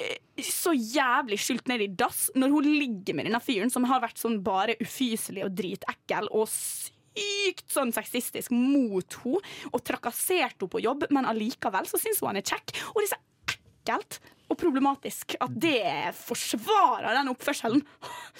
eh, 0.00 0.18
så 0.44 0.74
jævlig 0.74 1.40
skylt 1.42 1.70
ned 1.70 1.84
i 1.86 1.92
dass 1.94 2.26
når 2.38 2.56
hun 2.56 2.72
ligger 2.78 3.18
med 3.18 3.30
denne 3.30 3.42
fyren 3.42 3.72
som 3.72 3.86
har 3.90 4.02
vært 4.04 4.20
sånn 4.22 4.40
bare 4.44 4.78
ufyselig 4.82 5.46
og 5.46 5.56
dritekkel 5.58 6.30
og 6.32 6.50
sykt 6.50 6.94
sånn 7.70 7.92
sexistisk 7.94 8.52
mot 8.54 9.18
henne 9.22 9.72
og 9.72 9.82
trakassert 9.86 10.58
henne 10.58 10.70
på 10.70 10.82
jobb, 10.84 11.08
men 11.14 11.28
allikevel 11.28 11.88
så 11.90 12.00
syns 12.00 12.22
hun 12.22 12.32
han 12.32 12.40
er 12.40 12.46
kjekk. 12.46 12.74
Og 12.94 13.00
det 13.00 13.08
er 13.08 13.14
så 13.14 13.22
ekkelt 13.54 14.20
og 14.52 14.58
problematisk 14.60 15.36
at 15.42 15.54
det 15.56 15.80
forsvarer 16.18 17.16
den 17.16 17.32
oppførselen. 17.32 17.84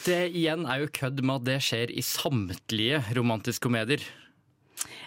Det 0.04 0.20
igjen 0.36 0.66
er 0.68 0.84
jo 0.84 0.92
kødd 1.00 1.22
med 1.24 1.40
at 1.40 1.48
det 1.48 1.58
skjer 1.64 1.94
i 1.94 2.04
samtlige 2.04 3.00
romantiske 3.16 3.64
komedier. 3.64 4.04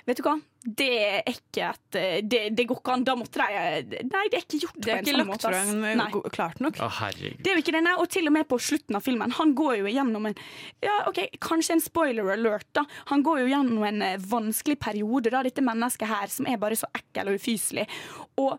Vet 0.07 0.17
du 0.19 0.23
hva? 0.25 0.35
Det 0.67 0.87
er 0.99 1.23
ikke 1.31 1.69
et 1.69 1.97
Det, 2.29 2.39
det 2.57 2.65
går 2.67 2.79
ikke 2.81 2.93
an. 2.97 3.03
Da 3.07 3.15
måtte 3.15 3.39
de 3.39 4.01
Nei, 4.09 4.23
det 4.31 4.39
er 4.39 4.43
ikke 4.45 4.59
gjort 4.65 4.79
Det 4.83 4.91
er 4.91 4.97
på 4.97 4.97
en 4.97 5.05
ikke 5.05 5.13
sånn 5.13 5.21
lagt 5.21 5.31
måte. 5.31 5.51
frem 5.53 5.97
Nei. 6.01 6.07
go- 6.11 6.23
klart 6.33 6.59
nok. 6.63 6.79
Å. 6.83 6.89
Det 7.15 7.51
er 7.51 7.55
jo 7.55 7.63
ikke 7.63 7.75
det, 7.77 7.83
nei. 7.87 7.95
Og 8.01 8.09
til 8.11 8.27
og 8.27 8.33
med 8.35 8.47
på 8.51 8.59
slutten 8.59 8.95
av 8.99 9.05
filmen. 9.05 9.31
Han 9.39 9.53
går 9.55 9.77
jo 9.83 9.91
gjennom 9.95 10.25
en 10.31 10.35
Ja, 10.83 10.97
ok, 11.07 11.21
Kanskje 11.39 11.77
en 11.77 11.83
spoiler 11.85 12.31
alert, 12.33 12.67
da. 12.73 12.83
Han 13.11 13.23
går 13.23 13.43
jo 13.45 13.51
gjennom 13.53 13.83
en 13.87 14.01
eh, 14.01 14.17
vanskelig 14.17 14.79
periode, 14.79 15.31
da, 15.31 15.43
dette 15.43 15.61
mennesket 15.63 16.07
her, 16.07 16.27
som 16.27 16.47
er 16.47 16.57
bare 16.57 16.75
så 16.75 16.89
ekkel 16.93 17.29
og 17.31 17.39
ufyselig. 17.39 17.87
Og 18.37 18.57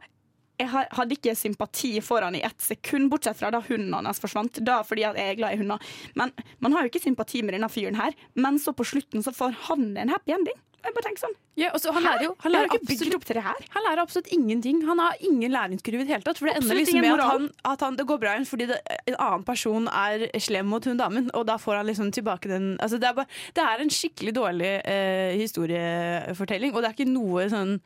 jeg 0.58 0.66
hadde 0.74 1.14
ikke 1.14 1.36
sympati 1.38 2.00
for 2.02 2.24
han 2.24 2.34
i 2.34 2.40
ett 2.42 2.58
sekund, 2.60 3.06
bortsett 3.12 3.36
fra 3.38 3.50
da 3.54 3.60
hunden 3.62 3.92
hans 3.94 4.18
forsvant. 4.18 4.58
Da 4.66 4.80
fordi 4.82 5.04
at 5.06 5.14
jeg 5.20 5.30
er 5.34 5.36
glad 5.38 5.54
i 5.54 5.60
hunder. 5.60 5.78
Men 6.18 6.32
man 6.58 6.72
har 6.74 6.82
jo 6.82 6.90
ikke 6.90 7.04
sympati 7.04 7.44
med 7.46 7.54
denne 7.54 7.68
fyren 7.70 7.94
her. 7.94 8.16
Men 8.34 8.58
så 8.58 8.72
på 8.74 8.82
slutten 8.88 9.22
så 9.22 9.30
får 9.30 9.54
han 9.68 9.92
en 9.96 10.08
happy 10.10 10.32
ending. 10.34 10.58
Jeg 10.78 10.94
bare 10.94 11.04
tenker 11.04 11.22
sånn 11.24 11.36
Ja, 11.58 11.68
og 11.74 11.80
så 11.82 11.92
han 11.94 12.04
lærer 12.04 12.24
jo 12.28 12.32
han 12.44 12.52
lærer 12.54 12.74
absolutt, 12.76 13.30
han 13.74 13.84
lærer 13.84 14.02
absolutt 14.02 14.28
ingenting. 14.34 14.80
Han 14.86 15.00
har 15.02 15.16
ingen 15.26 15.50
læringskurve 15.50 16.04
i 16.04 16.06
det 16.06 16.14
hele 16.14 16.26
tatt. 16.26 16.38
For 16.38 16.48
det 16.48 16.54
ender 16.60 16.78
liksom 16.78 17.00
med 17.02 17.14
at, 17.16 17.24
han, 17.26 17.48
at 17.72 17.84
han, 17.84 17.96
det 17.98 18.06
går 18.08 18.20
bra 18.22 18.34
igjen 18.36 18.46
fordi 18.48 18.68
det, 18.70 18.78
en 19.10 19.16
annen 19.18 19.46
person 19.48 19.88
er 19.90 20.28
slem 20.42 20.68
mot 20.70 20.86
hun 20.86 21.00
damen, 21.00 21.30
og 21.34 21.48
da 21.48 21.58
får 21.60 21.80
han 21.80 21.88
liksom 21.90 22.12
tilbake 22.14 22.50
den 22.50 22.76
altså 22.84 23.00
det, 23.02 23.10
er 23.10 23.16
bare, 23.18 23.40
det 23.56 23.64
er 23.64 23.82
en 23.82 23.90
skikkelig 23.92 24.34
dårlig 24.38 24.74
eh, 24.84 25.34
historiefortelling, 25.40 26.74
og 26.74 26.84
det 26.84 26.92
er 26.92 26.98
ikke 26.98 27.10
noe 27.10 27.48
sånn 27.52 27.80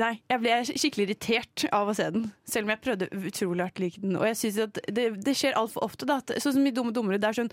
Nei, 0.00 0.14
jeg 0.24 0.40
ble 0.40 0.52
skikkelig 0.64 1.04
irritert 1.04 1.64
av 1.76 1.90
å 1.90 1.94
se 1.96 2.06
den, 2.14 2.30
selv 2.48 2.64
om 2.64 2.70
jeg 2.72 2.80
prøvde 2.80 3.08
utrolig 3.12 3.66
hardt 3.66 3.76
å 3.76 3.82
like 3.82 4.00
den. 4.00 4.14
Og 4.16 4.24
jeg 4.24 4.38
synes 4.40 4.60
at 4.64 4.78
det, 4.88 5.04
det 5.20 5.34
skjer 5.36 5.58
altfor 5.60 5.84
ofte. 5.84 6.08
Da, 6.08 6.16
sånn 6.40 6.54
som 6.56 6.64
i 6.64 6.72
Dumme 6.72 6.94
dummere. 6.96 7.20
Det 7.20 7.28
er 7.28 7.36
sånn 7.42 7.52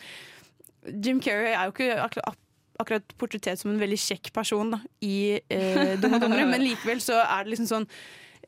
Jim 1.04 1.20
Carrey 1.20 1.52
er 1.52 1.68
jo 1.68 1.74
ikke 1.76 2.32
akkurat, 2.80 3.18
portrettert 3.20 3.60
som 3.60 3.74
en 3.74 3.82
veldig 3.82 4.00
kjekk 4.00 4.32
person 4.36 4.72
da, 4.76 4.80
i 5.06 5.40
eh, 5.52 5.96
Dumme 6.00 6.22
dummere, 6.22 6.48
men 6.50 6.64
likevel 6.64 7.02
så 7.04 7.20
er 7.22 7.44
det 7.44 7.54
liksom 7.54 7.70
sånn 7.70 7.90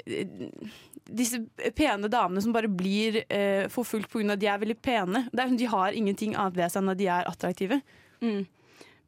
eh, 0.05 0.71
disse 1.11 1.41
pene 1.75 2.07
damene 2.11 2.43
som 2.43 2.53
bare 2.55 2.71
blir 2.71 3.21
eh, 3.27 3.67
forfulgt 3.71 4.11
pga. 4.11 4.31
at 4.33 4.41
de 4.41 4.47
er 4.47 4.61
veldig 4.61 4.77
pene. 4.79 5.25
Er, 5.33 5.43
sånn, 5.49 5.59
de 5.59 5.69
har 5.71 5.97
ingenting 5.97 6.37
annet 6.37 6.57
ved 6.59 6.71
seg 6.71 6.83
enn 6.83 6.93
at 6.93 7.01
de 7.01 7.09
er 7.11 7.27
attraktive. 7.27 7.81
Mm. 8.23 8.45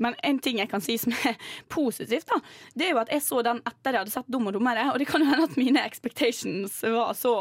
Men 0.04 0.18
en 0.26 0.40
ting 0.44 0.60
jeg 0.60 0.72
kan 0.72 0.84
si 0.84 0.98
som 1.00 1.14
er 1.30 1.38
positivt, 1.72 2.28
da, 2.32 2.42
det 2.76 2.88
er 2.88 2.96
jo 2.96 3.04
at 3.04 3.14
jeg 3.14 3.24
så 3.24 3.44
den 3.46 3.62
etter 3.62 3.94
jeg 3.94 4.04
hadde 4.04 4.16
sett 4.16 4.32
Dum 4.34 4.50
og 4.50 4.58
dummere. 4.58 4.90
Og 4.92 5.00
det 5.00 5.08
kan 5.08 5.24
jo 5.24 5.30
hende 5.30 5.48
at 5.48 5.56
mine 5.60 5.86
expectations 5.86 6.82
var 6.84 7.14
så 7.18 7.38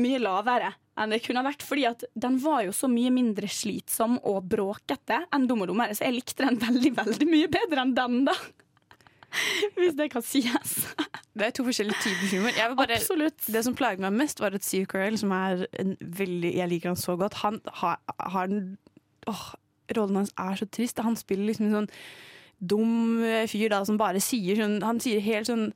mye 0.00 0.22
lavere 0.22 0.72
enn 1.00 1.14
det 1.14 1.22
kunne 1.24 1.44
vært. 1.46 1.64
Fordi 1.66 1.86
at 1.90 2.04
den 2.14 2.36
var 2.42 2.64
jo 2.66 2.74
så 2.74 2.90
mye 2.90 3.12
mindre 3.14 3.48
slitsom 3.50 4.18
og 4.22 4.44
bråkete 4.50 5.24
enn 5.34 5.48
Dum 5.50 5.64
og 5.64 5.72
dummere. 5.72 5.96
Så 5.96 6.06
jeg 6.06 6.18
likte 6.18 6.46
den 6.46 6.60
veldig, 6.62 6.92
veldig 7.00 7.30
mye 7.30 7.50
bedre 7.52 7.84
enn 7.84 7.96
den, 7.96 8.20
da. 8.28 8.36
Hvis 9.78 9.96
det 9.98 10.10
kan 10.12 10.22
sies. 10.22 10.76
Det 11.34 11.48
er 11.48 11.54
to 11.54 11.64
forskjellige 11.66 11.98
typer 12.04 12.30
humor. 12.36 12.76
Bare, 12.78 13.00
Absolutt. 13.00 13.48
Det 13.50 13.64
som 13.66 13.74
plaget 13.74 14.04
meg 14.04 14.14
mest, 14.14 14.42
var 14.42 14.54
at 14.54 14.66
Steve 14.66 14.86
Carell, 14.90 15.18
som 15.18 15.34
er 15.34 15.66
en 15.82 15.96
veldig 15.98 16.54
Jeg 16.54 16.70
liker 16.70 16.92
han 16.92 17.00
så 17.00 17.16
godt. 17.18 17.40
Han 17.42 17.58
har, 17.80 17.98
har 18.20 18.46
en 18.46 18.76
åh, 19.30 19.48
Rollen 19.96 20.22
hans 20.22 20.32
er 20.38 20.60
så 20.60 20.68
trist. 20.70 21.02
Han 21.02 21.18
spiller 21.18 21.50
liksom 21.50 21.68
en 21.68 21.76
sånn 21.80 21.90
dum 22.64 23.18
fyr 23.50 23.68
da, 23.72 23.82
som 23.84 23.98
bare 24.00 24.22
sier 24.22 24.56
sånn 24.56 24.78
Han 24.86 25.00
sier 25.02 25.20
helt 25.20 25.50
sånn 25.50 25.66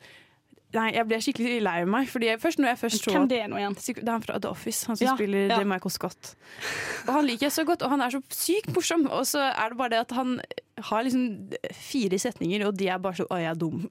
Nei, 0.76 0.90
jeg 0.92 1.08
ble 1.08 1.18
skikkelig 1.24 1.60
lei 1.64 1.78
meg. 1.88 2.10
Fordi 2.12 2.28
jeg, 2.28 2.40
først 2.42 2.60
når 2.60 2.72
jeg 2.74 2.80
først 2.82 3.06
så 3.06 3.14
Hvem 3.14 3.28
det 3.30 3.40
er 3.40 3.48
nå 3.48 3.56
igjen? 3.60 3.76
Det 3.78 4.04
er 4.04 4.12
han 4.12 4.24
fra 4.26 4.36
The 4.36 4.52
Office, 4.52 4.84
han 4.90 4.98
som 5.00 5.06
Ja, 5.06 5.16
spiller 5.16 5.54
ja. 5.54 5.60
Michael 5.64 5.94
Scott. 5.94 6.34
Og 7.06 7.12
han 7.16 7.28
liker 7.28 7.48
jeg 7.48 7.56
så 7.56 7.64
godt, 7.68 7.84
og 7.86 7.94
han 7.94 8.04
er 8.04 8.12
så 8.12 8.20
sykt 8.36 8.72
morsom. 8.76 9.06
Og 9.08 9.24
så 9.30 9.46
er 9.48 9.72
det 9.72 9.80
bare 9.80 9.94
det 9.96 10.04
at 10.04 10.16
han 10.18 10.38
har 10.90 11.04
liksom 11.06 11.54
fire 11.72 12.20
setninger, 12.20 12.66
og 12.68 12.76
de 12.76 12.90
er 12.92 13.00
bare 13.00 13.22
så 13.22 13.28
Å, 13.28 13.40
jeg 13.40 13.52
er 13.54 13.60
dum. 13.60 13.86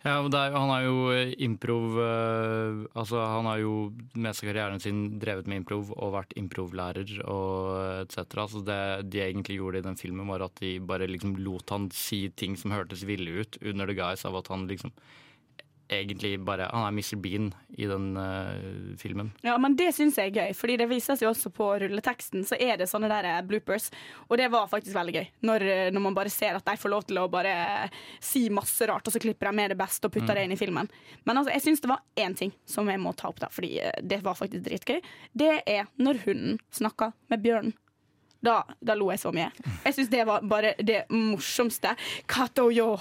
Ja, 0.00 0.14
men 0.24 0.32
det 0.32 0.40
er, 0.40 0.54
han 0.56 0.70
har 0.72 0.84
jo 0.86 1.00
eh, 1.12 1.34
improv 1.44 1.98
eh, 2.00 2.78
Altså, 2.96 3.18
han 3.20 3.44
har 3.44 3.58
jo 3.60 3.72
mest 4.16 4.40
av 4.40 4.48
karrieren 4.48 4.80
sin 4.80 5.02
drevet 5.20 5.48
med 5.50 5.60
improv 5.60 5.90
og 5.92 6.14
vært 6.14 6.32
improvlærer 6.40 7.18
og 7.28 8.06
etc. 8.06 8.46
Så 8.48 8.62
det 8.64 8.80
de 9.12 9.20
egentlig 9.26 9.58
gjorde 9.60 9.82
i 9.82 9.86
den 9.90 10.00
filmen, 10.00 10.30
var 10.32 10.46
at 10.46 10.56
de 10.62 10.78
bare 10.80 11.08
liksom 11.10 11.36
lot 11.44 11.68
han 11.74 11.90
si 11.92 12.30
ting 12.32 12.56
som 12.56 12.72
hørtes 12.72 13.04
ville 13.08 13.44
ut, 13.44 13.60
under 13.60 13.86
the 13.90 13.98
guise 13.98 14.24
av 14.26 14.40
at 14.40 14.48
han 14.48 14.64
liksom 14.70 14.94
egentlig 15.90 16.38
bare 16.46 16.68
Han 16.72 16.86
er 16.86 16.92
Mr. 16.96 17.16
Bean 17.20 17.50
i 17.76 17.86
den 17.90 18.16
uh, 18.16 18.96
filmen. 19.00 19.32
Ja, 19.46 19.56
men 19.58 19.74
det 19.78 19.90
syns 19.96 20.16
jeg 20.18 20.30
er 20.30 20.36
gøy, 20.38 20.54
Fordi 20.56 20.76
det 20.80 20.88
vises 20.90 21.22
jo 21.22 21.30
også 21.30 21.50
på 21.54 21.68
rulleteksten. 21.82 22.44
Så 22.46 22.56
er 22.60 22.76
det 22.80 22.88
sånne 22.90 23.08
der 23.10 23.28
eh, 23.28 23.40
bloopers, 23.46 23.90
og 24.28 24.36
det 24.38 24.48
var 24.52 24.68
faktisk 24.70 24.94
veldig 24.96 25.14
gøy. 25.16 25.26
Når, 25.48 25.66
eh, 25.66 25.90
når 25.94 26.04
man 26.06 26.14
bare 26.16 26.32
ser 26.32 26.56
at 26.58 26.64
de 26.66 26.76
får 26.80 26.92
lov 26.94 27.04
til 27.08 27.18
å 27.22 27.28
bare 27.32 27.54
si 28.22 28.46
masse 28.54 28.86
rart, 28.90 29.06
og 29.06 29.14
så 29.14 29.22
klipper 29.22 29.50
de 29.50 29.56
med 29.60 29.70
det 29.74 29.78
beste 29.80 30.06
og 30.06 30.12
putter 30.14 30.30
Mm. 30.34 30.38
det 30.38 30.44
inn 30.44 30.52
i 30.56 30.60
filmen. 30.60 30.90
Men 31.26 31.36
altså, 31.40 31.52
jeg 31.54 31.62
syns 31.66 31.80
det 31.84 31.90
var 31.90 32.02
én 32.16 32.36
ting 32.36 32.52
som 32.66 32.88
jeg 32.88 33.00
må 33.00 33.14
ta 33.16 33.28
opp, 33.28 33.40
da, 33.40 33.48
fordi 33.50 33.78
det 34.02 34.22
var 34.22 34.34
faktisk 34.38 34.64
dritgøy. 34.66 35.00
Det 35.34 35.62
er 35.66 35.86
når 35.98 36.24
hunden 36.26 36.58
snakker 36.70 37.12
med 37.30 37.42
bjørnen. 37.42 37.74
Da, 38.40 38.62
da 38.80 38.94
lo 38.96 39.10
jeg 39.12 39.20
så 39.20 39.32
mye. 39.36 39.50
Jeg 39.84 39.96
syns 39.96 40.10
det 40.12 40.22
var 40.28 40.44
bare 40.48 40.72
det 40.80 41.02
morsomste. 41.12 41.92
Kato 42.30 42.68
yo! 42.72 42.94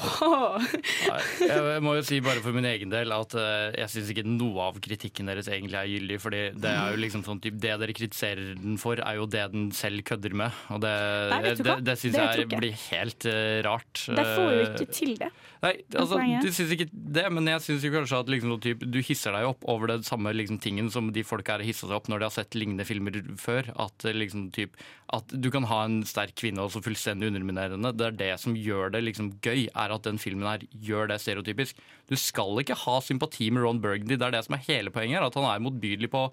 Jeg 1.39 1.83
må 1.83 1.95
jo 1.97 2.03
si 2.05 2.19
bare 2.23 2.41
for 2.43 2.55
min 2.55 2.67
egen 2.69 2.91
del 2.91 3.13
at 3.15 3.35
eh, 3.39 3.77
jeg 3.79 3.93
syns 3.93 4.11
ikke 4.13 4.25
noe 4.27 4.69
av 4.69 4.79
kritikken 4.83 5.29
deres 5.31 5.49
egentlig 5.51 5.79
er 5.79 5.89
gyldig. 5.93 6.19
Fordi 6.21 6.41
det 6.59 6.73
er 6.73 6.93
jo 6.93 7.01
liksom 7.05 7.23
sånn 7.27 7.41
typ, 7.43 7.59
det 7.61 7.75
dere 7.81 7.95
kritiserer 7.95 8.53
den 8.59 8.77
for, 8.81 8.99
er 8.99 9.19
jo 9.19 9.27
det 9.31 9.45
den 9.53 9.69
selv 9.75 10.03
kødder 10.07 10.35
med. 10.43 10.59
Og 10.75 10.83
det, 10.83 10.93
Nei, 11.33 11.41
det, 11.47 11.55
hva? 11.65 11.77
det 11.89 11.97
syns 12.01 12.19
jeg 12.19 12.43
jeg. 12.43 12.51
blir 12.59 12.75
helt 12.89 13.29
uh, 13.29 13.59
rart. 13.67 14.05
De 14.09 14.25
får 14.35 14.51
jo 14.53 14.59
Eh, 14.59 14.73
ikke 14.75 14.87
til 14.93 15.15
det. 15.19 15.29
Nei, 15.63 15.73
altså, 15.99 16.19
du 16.43 16.47
syns 16.55 16.71
ikke 16.75 16.87
det, 16.91 17.25
men 17.35 17.47
jeg 17.51 17.63
syns 17.65 17.85
kanskje 17.91 18.19
at 18.23 18.29
liksom, 18.31 18.53
sånn 18.55 18.63
typ, 18.63 18.85
du 18.87 18.99
hisser 19.03 19.35
deg 19.35 19.47
opp 19.49 19.65
over 19.71 19.91
det 19.91 20.07
samme 20.07 20.31
liksom, 20.35 20.59
tingen 20.63 20.87
som 20.93 21.09
de 21.15 21.23
folka 21.27 21.57
her 21.57 21.65
hissa 21.67 21.87
seg 21.87 21.97
opp 21.97 22.07
når 22.11 22.21
de 22.21 22.27
har 22.29 22.35
sett 22.35 22.57
lignende 22.59 22.85
filmer 22.87 23.19
før. 23.39 23.71
At, 23.79 24.05
eh, 24.07 24.15
liksom, 24.15 24.49
typ, 24.55 24.77
at 25.15 25.28
du 25.29 25.47
kan 25.53 25.65
ha 25.69 25.83
en 25.85 26.01
sterk 26.07 26.33
kvinne 26.39 26.63
og 26.63 26.71
så 26.73 26.81
fullstendig 26.83 27.29
underminerende. 27.29 27.91
Det 27.95 28.05
er 28.07 28.17
det 28.19 28.29
som 28.41 28.55
gjør 28.57 28.93
det 28.93 29.03
liksom, 29.05 29.31
gøy, 29.45 29.67
er 29.69 29.93
at 29.95 30.05
den 30.07 30.19
filmen 30.21 30.47
her 30.47 30.65
gjør 30.73 31.11
det 31.11 31.19
stereotypisk. 31.23 31.79
Du 32.09 32.15
skal 32.19 32.61
ikke 32.61 32.77
ha 32.83 32.97
sympati 33.05 33.49
med 33.53 33.63
Ron 33.65 33.81
Burgundy, 33.83 34.17
det 34.17 34.27
er 34.27 34.35
det 34.35 34.43
som 34.47 34.57
er 34.57 34.65
hele 34.67 34.93
poenget. 34.93 35.23
At 35.25 35.37
han 35.39 35.47
er 35.49 35.63
motbydelig 35.65 36.11
på 36.13 36.25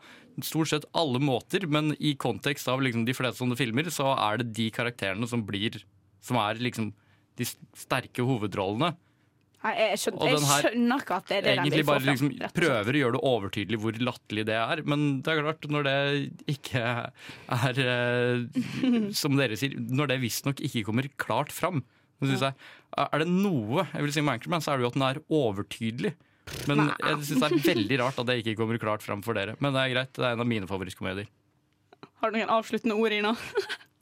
stort 0.44 0.72
sett 0.72 0.88
alle 0.96 1.20
måter, 1.22 1.68
men 1.68 1.94
i 1.98 2.16
kontekst 2.18 2.68
av 2.72 2.84
liksom, 2.84 3.06
de 3.08 3.16
fleste 3.16 3.42
sånne 3.42 3.58
filmer, 3.58 3.90
så 3.92 4.14
er 4.16 4.42
det 4.42 4.52
de 4.56 4.70
karakterene 4.74 5.28
som 5.28 5.44
blir 5.46 5.82
Som 6.26 6.40
er 6.42 6.58
liksom 6.58 6.88
de 7.38 7.44
sterke 7.46 8.24
hovedrollene. 8.24 8.96
Jeg 9.74 9.98
skjønner, 10.00 10.30
jeg 10.30 10.40
skjønner 10.46 11.02
ikke 11.02 11.16
at 11.16 11.28
det 11.30 11.36
er 11.36 11.44
det 11.44 11.50
de 11.50 11.56
egentlig 11.56 11.80
de 11.80 11.84
få 11.84 11.90
bare 11.90 12.06
liksom 12.06 12.30
prøver 12.56 12.98
å 12.98 13.00
gjøre 13.02 13.16
det 13.16 13.22
overtydelig 13.30 13.80
hvor 13.82 13.98
latterlig 14.08 14.44
det 14.48 14.56
er. 14.60 14.82
Men 14.86 15.04
det 15.24 15.32
er 15.32 15.42
klart, 15.42 15.68
når 15.72 15.86
det 15.88 15.96
ikke 16.54 16.84
er 17.56 17.80
eh, 17.86 18.60
Som 19.16 19.40
dere 19.40 19.58
sier, 19.58 19.74
når 19.76 20.12
det 20.12 20.20
visstnok 20.22 20.62
ikke 20.68 20.84
kommer 20.88 21.08
klart 21.20 21.54
fram, 21.54 21.82
jeg, 22.24 22.52
er 22.96 23.20
det 23.20 23.26
noe 23.28 23.84
jeg 23.90 24.06
vil 24.06 24.14
si 24.14 24.22
med 24.24 24.38
Anchorman, 24.38 24.62
så 24.64 24.72
er 24.72 24.78
det 24.78 24.86
jo 24.86 24.92
at 24.92 24.96
den 24.96 25.06
er 25.08 25.22
overtydelig. 25.40 26.14
Men 26.70 26.86
jeg 26.94 27.18
syns 27.26 27.42
det 27.42 27.48
er 27.48 27.66
veldig 27.66 27.98
rart 28.00 28.20
at 28.22 28.28
det 28.30 28.38
ikke 28.40 28.54
kommer 28.60 28.78
klart 28.80 29.04
fram 29.04 29.24
for 29.26 29.36
dere. 29.36 29.56
Men 29.60 29.74
det 29.74 29.82
er 29.82 29.92
greit, 29.96 30.14
det 30.16 30.24
er 30.24 30.36
en 30.36 30.44
av 30.44 30.48
mine 30.48 30.68
favorittkomedier. 30.70 31.28
Har 32.22 32.32
du 32.32 32.38
noen 32.38 32.52
avsluttende 32.54 32.96
ord, 32.96 33.12
Ina? 33.12 33.34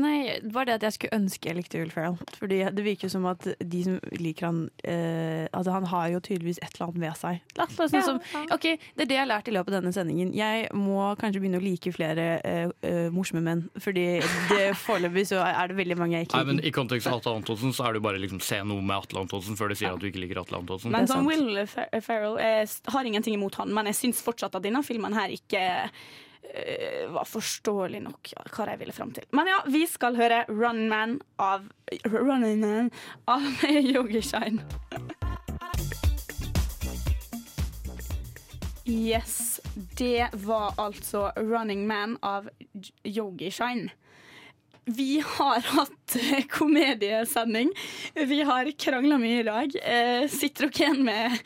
Nei, 0.00 0.38
det 0.42 0.52
var 0.54 0.66
det 0.68 0.78
at 0.78 0.84
jeg 0.88 0.96
skulle 0.96 1.18
ønske 1.20 1.50
jeg 1.50 1.56
likte 1.58 1.80
Will 1.80 1.90
Ferrell. 1.92 2.16
Fordi 2.38 2.60
det 2.76 2.84
virker 2.86 3.08
jo 3.08 3.12
som 3.12 3.26
at 3.30 3.46
de 3.60 3.80
som 3.86 3.98
liker 4.16 4.46
han 4.48 4.60
eh, 4.88 5.46
Altså 5.56 5.74
Han 5.74 5.86
har 5.90 6.08
jo 6.14 6.20
tydeligvis 6.24 6.60
et 6.62 6.74
eller 6.76 6.86
annet 6.88 7.00
ved 7.04 7.18
seg. 7.20 7.40
Eller 7.56 7.90
sånn 7.92 8.06
som, 8.06 8.20
ok, 8.54 8.66
Det 8.96 9.04
er 9.04 9.10
det 9.10 9.16
jeg 9.18 9.22
har 9.24 9.30
lært 9.30 9.50
i 9.50 9.54
løpet 9.56 9.74
av 9.74 9.80
denne 9.82 9.92
sendingen. 9.96 10.32
Jeg 10.36 10.68
må 10.76 11.10
kanskje 11.20 11.42
begynne 11.42 11.60
å 11.60 11.64
like 11.64 11.92
flere 11.94 12.26
eh, 12.46 12.72
eh, 12.86 13.08
morsomme 13.14 13.42
menn. 13.44 13.66
Fordi 13.82 14.06
det 14.50 14.62
foreløpig 14.80 15.26
så 15.32 15.42
er 15.46 15.72
det 15.72 15.78
veldig 15.80 15.98
mange 16.00 16.16
jeg 16.18 16.28
ikke 16.28 16.38
liker. 16.40 16.46
Nei, 16.50 16.56
men. 16.60 16.64
I 16.70 16.74
kontekst 16.74 17.10
av 17.10 17.18
Atle 17.20 17.36
Antonsen 17.40 17.74
så 17.76 17.86
er 17.88 17.94
det 17.96 18.02
jo 18.02 18.06
bare 18.08 18.22
liksom 18.22 18.40
se 18.44 18.60
noe 18.64 18.80
med 18.84 18.96
Atle 18.96 19.24
Antonsen 19.26 19.58
før 19.58 19.72
du 19.72 19.78
sier 19.80 19.92
at 19.94 20.00
du 20.02 20.08
ikke 20.10 20.22
liker 20.24 20.42
Atle 20.44 20.60
Antonsen. 20.62 20.92
Men 20.94 21.08
sånn 21.10 21.26
Will 21.28 21.60
Fer- 21.70 21.90
Ferrell 22.04 22.38
Jeg 22.40 22.68
har 22.94 23.08
ingenting 23.12 23.36
imot 23.36 23.58
han, 23.60 23.72
men 23.74 23.90
jeg 23.90 23.98
syns 24.00 24.22
fortsatt 24.24 24.54
at 24.56 24.64
denne 24.64 24.82
filmen 24.86 25.14
her 25.16 25.32
ikke 25.34 25.62
var 27.10 27.28
forståelig 27.28 28.00
nok 28.02 28.32
hva 28.50 28.66
de 28.66 28.76
ville 28.80 28.94
fram 28.96 29.12
til. 29.14 29.26
Men 29.36 29.50
ja, 29.50 29.60
vi 29.70 29.84
skal 29.86 30.16
høre 30.18 30.44
Run 30.48 30.88
Man 30.90 31.18
av 31.38 31.68
Running 32.10 32.60
Man 32.62 32.90
av 33.30 33.46
Yogi 33.94 34.22
Shine. 34.24 34.64
Yes, 38.90 39.60
det 39.98 40.28
var 40.32 40.74
altså 40.76 41.30
Running 41.36 41.86
Man 41.86 42.16
av 42.22 42.48
Yogishine 42.48 42.70
Yogi 43.04 43.50
Shine. 43.50 43.90
Vi 44.84 45.20
har 45.24 45.60
hatt 45.60 46.16
eh, 46.16 46.44
komediesending. 46.50 47.70
Vi 48.14 48.42
har 48.42 48.70
krangla 48.78 49.18
mye 49.20 49.40
i 49.40 49.46
dag. 49.46 49.74
Eh, 49.76 50.24
sitter 50.32 50.70
dere 50.70 50.80
igjen 50.80 51.04
med 51.04 51.36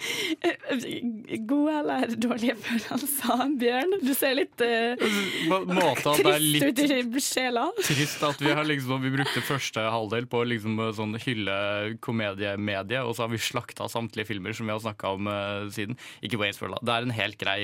eh, 0.47 1.39
gode 1.49 1.75
eller 1.81 2.15
dårlige 2.15 2.57
følelser, 2.63 3.45
Bjørn? 3.61 3.97
Du 4.05 4.13
ser 4.17 4.39
litt 4.39 4.65
eh, 4.65 4.95
trist 5.01 6.69
ut 6.69 6.83
i 6.85 7.25
sjela. 7.25 7.67
trist 7.83 8.25
at 8.25 8.41
vi 8.41 8.55
har 8.55 8.65
liksom 8.69 9.03
Vi 9.05 9.13
brukte 9.13 9.45
første 9.45 9.83
halvdel 9.93 10.29
på 10.31 10.41
å 10.41 10.49
liksom 10.49 10.81
sånn 10.97 11.19
hylle 11.27 11.59
komediemediet, 12.05 13.03
og 13.05 13.17
så 13.17 13.27
har 13.27 13.35
vi 13.35 13.43
slakta 13.43 13.91
samtlige 13.91 14.31
filmer 14.31 14.57
som 14.57 14.71
vi 14.71 14.77
har 14.77 14.83
snakka 14.85 15.17
om 15.19 15.29
eh, 15.31 15.69
siden. 15.75 15.99
Ikke 16.25 16.41
Ways 16.41 16.61
for 16.61 16.73
Love. 16.73 16.87
Det 16.87 16.97
er 16.97 17.09
en 17.09 17.17
helt 17.19 17.41
grei 17.41 17.61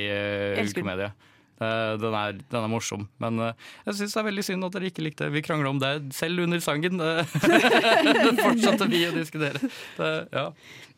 komedie. 0.75 1.13
Eh, 1.61 1.95
den, 2.01 2.15
er, 2.17 2.39
den 2.51 2.63
er 2.65 2.71
morsom, 2.73 3.03
men 3.21 3.41
eh, 3.45 3.67
jeg 3.85 3.99
syns 3.99 4.15
det 4.17 4.21
er 4.23 4.29
veldig 4.31 4.45
synd 4.47 4.65
at 4.65 4.77
dere 4.77 4.89
ikke 4.89 5.03
likte 5.05 5.27
Vi 5.29 5.43
krangla 5.45 5.69
om 5.75 5.81
det 5.83 5.91
selv 6.17 6.41
under 6.47 6.63
sangen. 6.65 7.03
Eh, 7.05 7.35
det 8.25 8.37
fortsatte 8.39 8.89
vi 8.89 9.03
å 9.05 9.13
diskutere. 9.13 9.61
Det, 9.99 10.13
ja. 10.33 10.47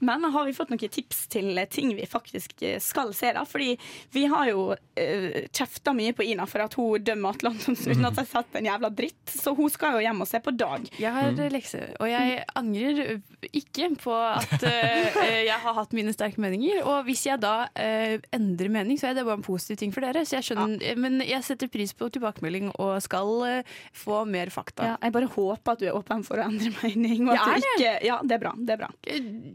Men 0.03 0.25
har 0.35 0.47
vi 0.47 0.55
fått 0.55 0.73
noen 0.73 0.91
tips 0.91 1.29
til 1.31 1.59
ting 1.71 1.93
vi 1.95 2.07
faktisk 2.11 2.63
skal 2.83 3.13
se? 3.15 3.31
da? 3.35 3.45
Fordi 3.47 3.77
vi 4.11 4.25
har 4.27 4.49
jo 4.51 4.65
uh, 4.75 5.37
kjefta 5.55 5.93
mye 5.95 6.15
på 6.19 6.27
Ina 6.27 6.47
for 6.51 6.65
at 6.65 6.75
hun 6.75 7.05
dømmer 7.07 7.37
Atle 7.37 7.53
Antonsen 7.53 7.95
uten 7.95 8.09
at 8.09 8.19
jeg 8.19 8.27
har 8.27 8.43
sett 8.43 8.59
en 8.59 8.67
jævla 8.67 8.91
dritt. 8.99 9.23
Så 9.31 9.55
hun 9.55 9.71
skal 9.71 9.95
jo 9.95 10.03
hjem 10.03 10.25
og 10.25 10.27
se 10.27 10.41
på 10.43 10.55
Dag. 10.59 10.89
Jeg 10.99 11.15
har 11.15 11.39
lekse, 11.55 11.85
og 12.03 12.11
jeg 12.11 12.43
angrer 12.59 13.15
ikke 13.53 13.93
på 14.03 14.17
at 14.17 14.57
uh, 14.67 15.23
jeg 15.47 15.59
har 15.69 15.79
hatt 15.79 15.95
mine 15.95 16.15
sterke 16.15 16.43
meninger. 16.43 16.83
Og 16.83 17.07
hvis 17.07 17.23
jeg 17.29 17.39
da 17.43 17.69
uh, 17.71 18.17
endrer 18.35 18.75
mening, 18.75 18.99
så 18.99 19.13
er 19.13 19.21
det 19.21 19.27
bare 19.29 19.39
en 19.39 19.47
positiv 19.47 19.79
ting 19.85 19.95
for 19.95 20.03
dere. 20.03 20.27
Så 20.27 20.41
jeg 20.41 20.49
skjønner, 20.49 20.52
Men 20.99 21.21
jeg 21.25 21.43
setter 21.47 21.71
pris 21.73 21.95
på 21.97 22.09
tilbakemelding 22.13 22.71
og 22.73 22.97
skal 23.05 23.33
uh, 23.43 23.79
få 23.97 24.23
mer 24.29 24.53
fakta. 24.55 24.93
Ja, 24.93 24.97
jeg 25.03 25.15
bare 25.15 25.31
håper 25.33 25.77
at 25.77 25.83
du 25.83 25.89
er 25.89 25.97
åpen 25.97 26.25
for 26.27 26.41
å 26.41 26.47
endre 26.49 26.73
mening. 26.83 27.27
Og 27.29 27.35
at 27.37 27.47
du 27.47 27.67
det. 27.67 27.73
ikke, 27.77 27.95
ja, 28.09 28.19
det 28.27 28.37
er 28.37 28.43
bra. 28.43 28.55
Det 28.59 28.77
er 28.77 28.83
bra. 28.83 28.91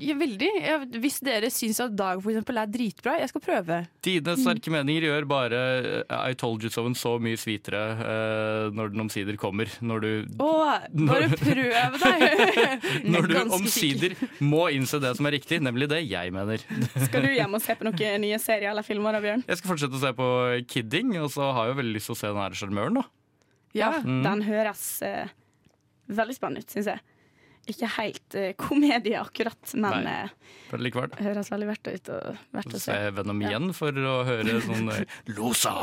Ja, 0.07 0.18
veldig. 0.19 0.52
Ja, 0.64 0.80
hvis 0.98 1.19
dere 1.26 1.52
syns 1.53 1.82
at 1.84 1.95
Dag 1.98 2.19
for 2.22 2.30
eksempel, 2.30 2.60
er 2.61 2.69
dritbra, 2.69 3.15
jeg 3.22 3.32
skal 3.32 3.41
prøve. 3.44 3.80
Dine 4.06 4.36
sterke 4.38 4.72
meninger 4.74 5.07
gjør 5.07 5.26
bare 5.30 5.61
eh, 6.03 6.15
I 6.32 6.36
told 6.38 6.61
you 6.65 6.69
so-en 6.74 6.95
så 6.98 7.15
mye 7.22 7.40
svitere 7.40 7.82
uh, 7.98 8.76
når 8.76 8.94
den 8.94 9.06
omsider 9.07 9.40
kommer. 9.40 9.72
Når 9.82 10.03
du 10.03 10.11
Å, 10.44 10.52
bare 11.07 11.32
prøv 11.40 11.98
deg! 12.03 12.26
Når 13.14 13.30
du 13.32 13.36
omsider 13.44 14.15
må 14.44 14.68
innse 14.76 14.99
det 15.02 15.14
som 15.18 15.28
er 15.30 15.38
riktig, 15.38 15.60
nemlig 15.64 15.90
det 15.91 16.03
jeg 16.06 16.34
mener. 16.36 16.61
Skal 17.07 17.26
du 17.26 17.32
hjem 17.34 17.57
og 17.57 17.64
se 17.64 17.76
på 17.78 17.88
noen 17.88 18.24
nye 18.24 18.40
serier 18.41 18.72
eller 18.72 18.86
filmer? 18.86 19.18
Bjørn? 19.24 19.44
Jeg 19.48 19.60
skal 19.60 19.72
fortsette 19.72 19.98
å 19.98 20.02
se 20.02 20.11
på 20.18 20.28
Kidding, 20.88 21.14
og 21.20 21.30
så 21.34 21.52
har 21.52 21.68
jeg 21.68 21.76
jo 21.76 21.82
veldig 21.82 21.94
lyst 21.98 22.08
til 22.12 22.16
å 22.16 22.20
se 22.22 22.32
den 22.32 22.42
her 22.42 22.56
sjarmøren. 22.56 23.02
da. 23.02 23.06
Ja, 23.76 23.92
Mm. 24.00 24.24
Den 24.24 24.42
høres 24.48 24.82
uh, 25.04 25.28
veldig 26.08 26.36
spennende 26.38 26.64
ut, 26.64 26.72
syns 26.72 26.88
jeg. 26.88 27.02
Ikke 27.68 27.90
helt 27.98 28.36
uh, 28.40 28.54
komedie 28.56 29.18
akkurat, 29.20 29.74
men 29.76 30.06
Nei. 30.06 30.14
uh, 30.72 30.78
likevel. 30.80 31.12
høres 31.20 31.52
veldig 31.52 31.68
verdt 31.68 31.90
ut 31.92 32.10
og 32.16 32.38
verdt 32.56 32.74
å 32.78 32.80
Se 32.80 32.86
se. 32.96 33.12
Venom 33.18 33.42
igjen 33.44 33.74
for 33.76 33.92
å 33.92 34.14
høre 34.28 34.62
sånn 34.64 34.88
Losa! 35.36 35.74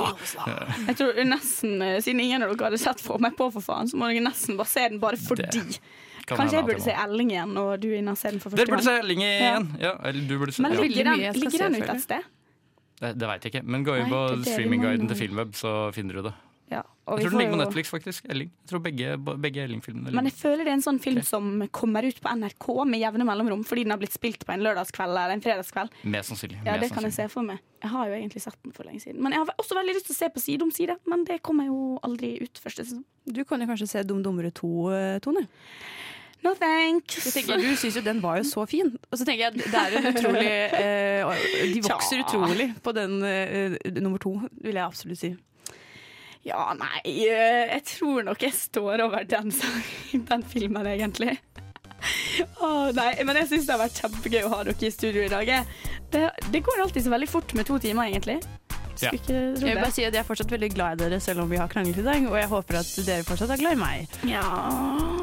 Jeg 0.88 0.96
tror 0.96 1.20
nesten, 1.28 1.76
Siden 2.00 2.24
ingen 2.24 2.42
av 2.46 2.54
dere 2.54 2.70
hadde 2.70 2.80
sett 2.80 3.04
Få 3.04 3.18
meg 3.20 3.36
på, 3.36 3.50
for 3.52 3.64
faen, 3.64 3.90
så 3.90 4.00
må 4.00 4.08
dere 4.08 4.24
nesten 4.24 4.56
bare 4.56 4.72
se 4.72 4.86
den 4.88 5.02
bare 5.02 5.20
fordi. 5.20 5.60
kan 6.24 6.40
Kanskje 6.40 6.56
jeg 6.62 6.68
burde 6.70 6.86
se 6.86 6.96
Elling 7.04 7.34
igjen, 7.36 7.52
og 7.60 7.74
du 7.84 7.90
Ina 7.92 8.16
ser 8.16 8.32
den 8.32 8.40
for 8.40 8.48
første 8.54 8.64
Dere 8.64 8.72
burde 8.72 8.86
se 8.88 8.96
gang. 8.96 9.04
Elling 9.04 9.26
igjen! 9.28 9.68
Ja, 9.84 9.92
eller 10.08 10.24
du 10.32 10.38
burde 10.40 10.56
se 10.56 10.64
Men 10.64 10.72
ja. 10.78 10.80
ligger 10.88 11.10
den, 11.12 11.26
ligger 11.44 11.66
den 11.68 11.78
ute 11.82 11.92
et 11.98 12.06
sted? 12.08 12.30
Det, 13.04 13.12
det 13.20 13.30
veit 13.30 13.46
jeg 13.46 13.54
ikke, 13.54 13.64
men 13.68 13.86
gå 13.86 14.00
inn 14.00 14.10
på 14.12 14.24
streamingguiden 14.48 15.10
til. 15.10 15.22
Filmweb, 15.26 15.54
så 15.58 15.76
finner 15.96 16.20
du 16.20 16.28
det. 16.30 16.34
Ja, 16.72 16.80
og 17.04 17.20
Jeg 17.20 17.26
tror 17.26 17.34
den 17.34 17.40
ligger 17.42 17.52
på 17.52 17.58
Netflix, 17.60 17.90
faktisk. 17.92 18.26
Elling. 18.32 18.48
Jeg 18.64 18.70
tror 18.70 18.80
begge, 18.82 19.08
begge 19.20 19.64
Elling-filmene 19.66 20.14
Men 20.16 20.28
jeg 20.30 20.36
føler 20.38 20.64
det 20.64 20.72
er 20.72 20.78
en 20.78 20.84
sånn 20.86 21.00
film 21.02 21.20
som 21.26 21.50
kommer 21.76 22.06
ut 22.08 22.20
på 22.24 22.32
NRK 22.40 22.68
med 22.88 23.02
jevne 23.02 23.26
mellomrom 23.28 23.66
fordi 23.68 23.84
den 23.84 23.92
har 23.92 24.00
blitt 24.00 24.16
spilt 24.16 24.46
på 24.48 24.54
en 24.54 24.64
lørdagskveld 24.64 25.12
eller 25.12 25.34
en 25.36 25.44
fredagskveld. 25.44 25.92
Mest 26.14 26.32
sannsynlig. 26.32 26.62
Ja, 26.64 26.78
det 26.78 26.88
det 26.88 26.90
kan 26.96 27.04
jeg 27.04 27.16
se 27.18 27.28
for 27.32 27.46
meg. 27.46 27.60
Jeg 27.84 27.92
har 27.92 28.08
jo 28.08 28.16
egentlig 28.16 28.42
sett 28.46 28.56
den 28.64 28.72
for 28.72 28.88
lenge 28.88 29.04
siden. 29.04 29.20
Men 29.20 29.36
jeg 29.36 29.44
har 29.44 29.52
også 29.60 29.76
veldig 29.76 29.96
lyst 29.98 30.08
til 30.08 30.16
å 30.16 30.20
se 30.22 30.30
på 30.32 30.44
Side 30.44 30.64
om 30.64 30.72
side, 30.72 30.96
men 31.10 31.26
det 31.28 31.42
kommer 31.44 31.68
jo 31.68 31.78
aldri 32.06 32.34
ut 32.40 32.64
første 32.64 32.86
sesong. 32.88 33.04
Du 33.28 33.44
kan 33.48 33.60
jo 33.60 33.68
kanskje 33.68 33.90
se 33.90 34.04
Dum 34.08 34.24
Dummere 34.24 34.52
2, 34.56 34.72
eh, 34.96 35.18
Tone. 35.24 35.44
No 36.44 36.52
thanks. 36.58 37.30
Tenker, 37.32 37.56
du 37.56 37.72
syns 37.80 37.96
jo 37.96 38.02
den 38.04 38.20
var 38.20 38.36
jo 38.40 38.44
så 38.48 38.66
fin. 38.68 38.90
Og 39.08 39.16
så 39.16 39.24
tenker 39.24 39.46
jeg 39.46 39.64
det 39.64 39.80
er 39.80 39.96
en 39.96 40.08
utrolig 40.10 40.50
eh, 40.76 41.46
De 41.72 41.80
vokser 41.86 42.20
Tja. 42.20 42.26
utrolig 42.26 42.68
på 42.84 42.92
den 42.96 43.16
eh, 43.24 43.76
nummer 43.96 44.20
to, 44.20 44.34
vil 44.60 44.76
jeg 44.76 44.84
absolutt 44.84 45.22
si. 45.22 45.32
Ja, 46.44 46.66
nei, 46.76 47.00
eh, 47.24 47.70
jeg 47.72 47.84
tror 47.88 48.26
nok 48.26 48.42
jeg 48.44 48.52
står 48.52 49.00
over 49.06 49.24
den, 49.24 49.48
den 50.28 50.44
filmen, 50.52 50.86
egentlig. 50.92 51.38
Oh, 52.60 52.90
nei, 52.92 53.14
men 53.24 53.38
jeg 53.40 53.48
syns 53.48 53.64
det 53.64 53.72
har 53.72 53.80
vært 53.86 54.02
kjempegøy 54.02 54.42
å 54.44 54.52
ha 54.52 54.60
dere 54.68 54.84
i 54.84 54.92
studio 54.92 55.24
i 55.24 55.30
dag. 55.32 55.54
Det, 56.12 56.26
det 56.52 56.60
går 56.66 56.84
alltid 56.84 57.06
så 57.06 57.14
veldig 57.14 57.30
fort 57.32 57.54
med 57.56 57.64
to 57.70 57.78
timer, 57.80 58.10
egentlig. 58.12 58.42
Ja. 59.02 59.10
Jeg 59.14 59.58
vil 59.58 59.78
bare 59.80 59.92
si 59.94 60.04
at 60.06 60.14
jeg 60.14 60.20
er 60.22 60.26
fortsatt 60.28 60.52
veldig 60.52 60.70
glad 60.74 60.98
i 60.98 61.04
dere, 61.04 61.20
selv 61.22 61.44
om 61.44 61.50
vi 61.50 61.58
har 61.60 61.70
kranglet 61.72 61.98
i 62.00 62.06
dag. 62.06 62.26
Og 62.30 62.36
jeg 62.38 62.50
håper 62.52 62.78
at 62.80 62.92
dere 63.08 63.26
fortsatt 63.26 63.54
er 63.54 63.62
glad 63.62 63.76
i 63.76 63.80
meg. 63.80 64.18
Ja. 64.28 64.44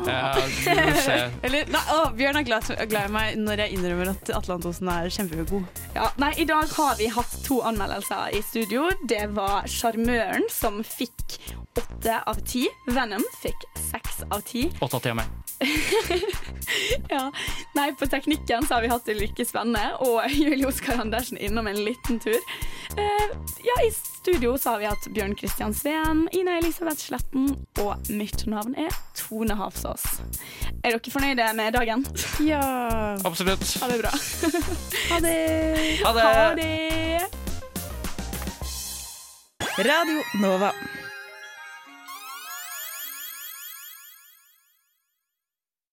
Eller, 1.46 1.70
nei, 1.72 1.84
å, 1.96 2.00
Bjørn 2.18 2.42
er 2.42 2.48
glad, 2.48 2.70
glad 2.92 3.10
i 3.10 3.14
meg 3.14 3.40
når 3.42 3.66
jeg 3.66 3.78
innrømmer 3.78 4.14
at 4.16 4.34
Atle 4.36 4.58
Antonsen 4.58 4.92
er 4.92 5.10
kjempegod. 5.14 5.82
Ja, 5.96 6.10
nei, 6.22 6.34
I 6.42 6.48
dag 6.50 6.72
har 6.78 6.98
vi 7.00 7.10
hatt 7.14 7.38
to 7.46 7.62
anmeldelser 7.68 8.36
i 8.38 8.44
studio. 8.46 8.90
Det 9.08 9.28
var 9.36 9.68
'Sjarmøren', 9.70 10.50
som 10.52 10.82
fikk 10.86 11.40
åtte 11.78 12.20
av 12.28 12.42
ti. 12.46 12.68
Venom 12.88 13.24
fikk 13.42 13.68
seks 13.92 14.24
av 14.30 14.42
ti. 14.42 14.72
Åtte 14.80 14.96
av 14.96 15.00
ti 15.00 15.10
av 15.10 15.16
meg. 15.22 15.26
Ja. 17.10 17.32
Nei, 17.76 17.92
på 18.00 18.06
teknikken 18.08 18.64
så 18.68 18.74
har 18.78 18.82
vi 18.86 18.88
hatt 18.88 19.06
det 19.06 19.18
like 19.18 19.46
spennende, 19.46 19.98
og 20.06 20.24
Julie 20.40 20.68
Oskar 20.68 21.02
Andersen 21.04 21.38
innom 21.38 21.68
en 21.68 21.80
liten 21.84 22.20
tur. 22.24 22.38
Uh, 22.96 23.28
ja, 23.66 23.76
i 23.84 23.92
studio 23.92 24.54
så 24.58 24.70
har 24.76 24.80
vi 24.80 24.88
hatt 24.88 25.08
Bjørn 25.12 25.36
Kristian 25.36 25.74
Sveen, 25.76 26.30
Ina 26.32 26.58
Elisabeth 26.62 27.02
Sletten, 27.04 27.52
og 27.84 28.10
mitt 28.10 28.46
navn 28.48 28.76
er 28.80 28.94
Tone 29.18 29.56
Havsås. 29.60 30.06
Er 30.84 30.96
dere 30.96 31.14
fornøyde 31.14 31.52
med 31.60 31.76
dagen? 31.76 32.06
Ja. 32.52 32.64
Absolutt. 33.28 33.68
Ha 33.84 33.88
det 33.92 34.00
bra. 34.02 34.12
Ha 35.12 35.20
det. 35.22 35.38
Ha 36.06 36.16
det. 36.16 36.26
Ha 36.32 36.56
det. 36.56 36.72
Radio 39.86 40.24
Nova. 40.42 40.72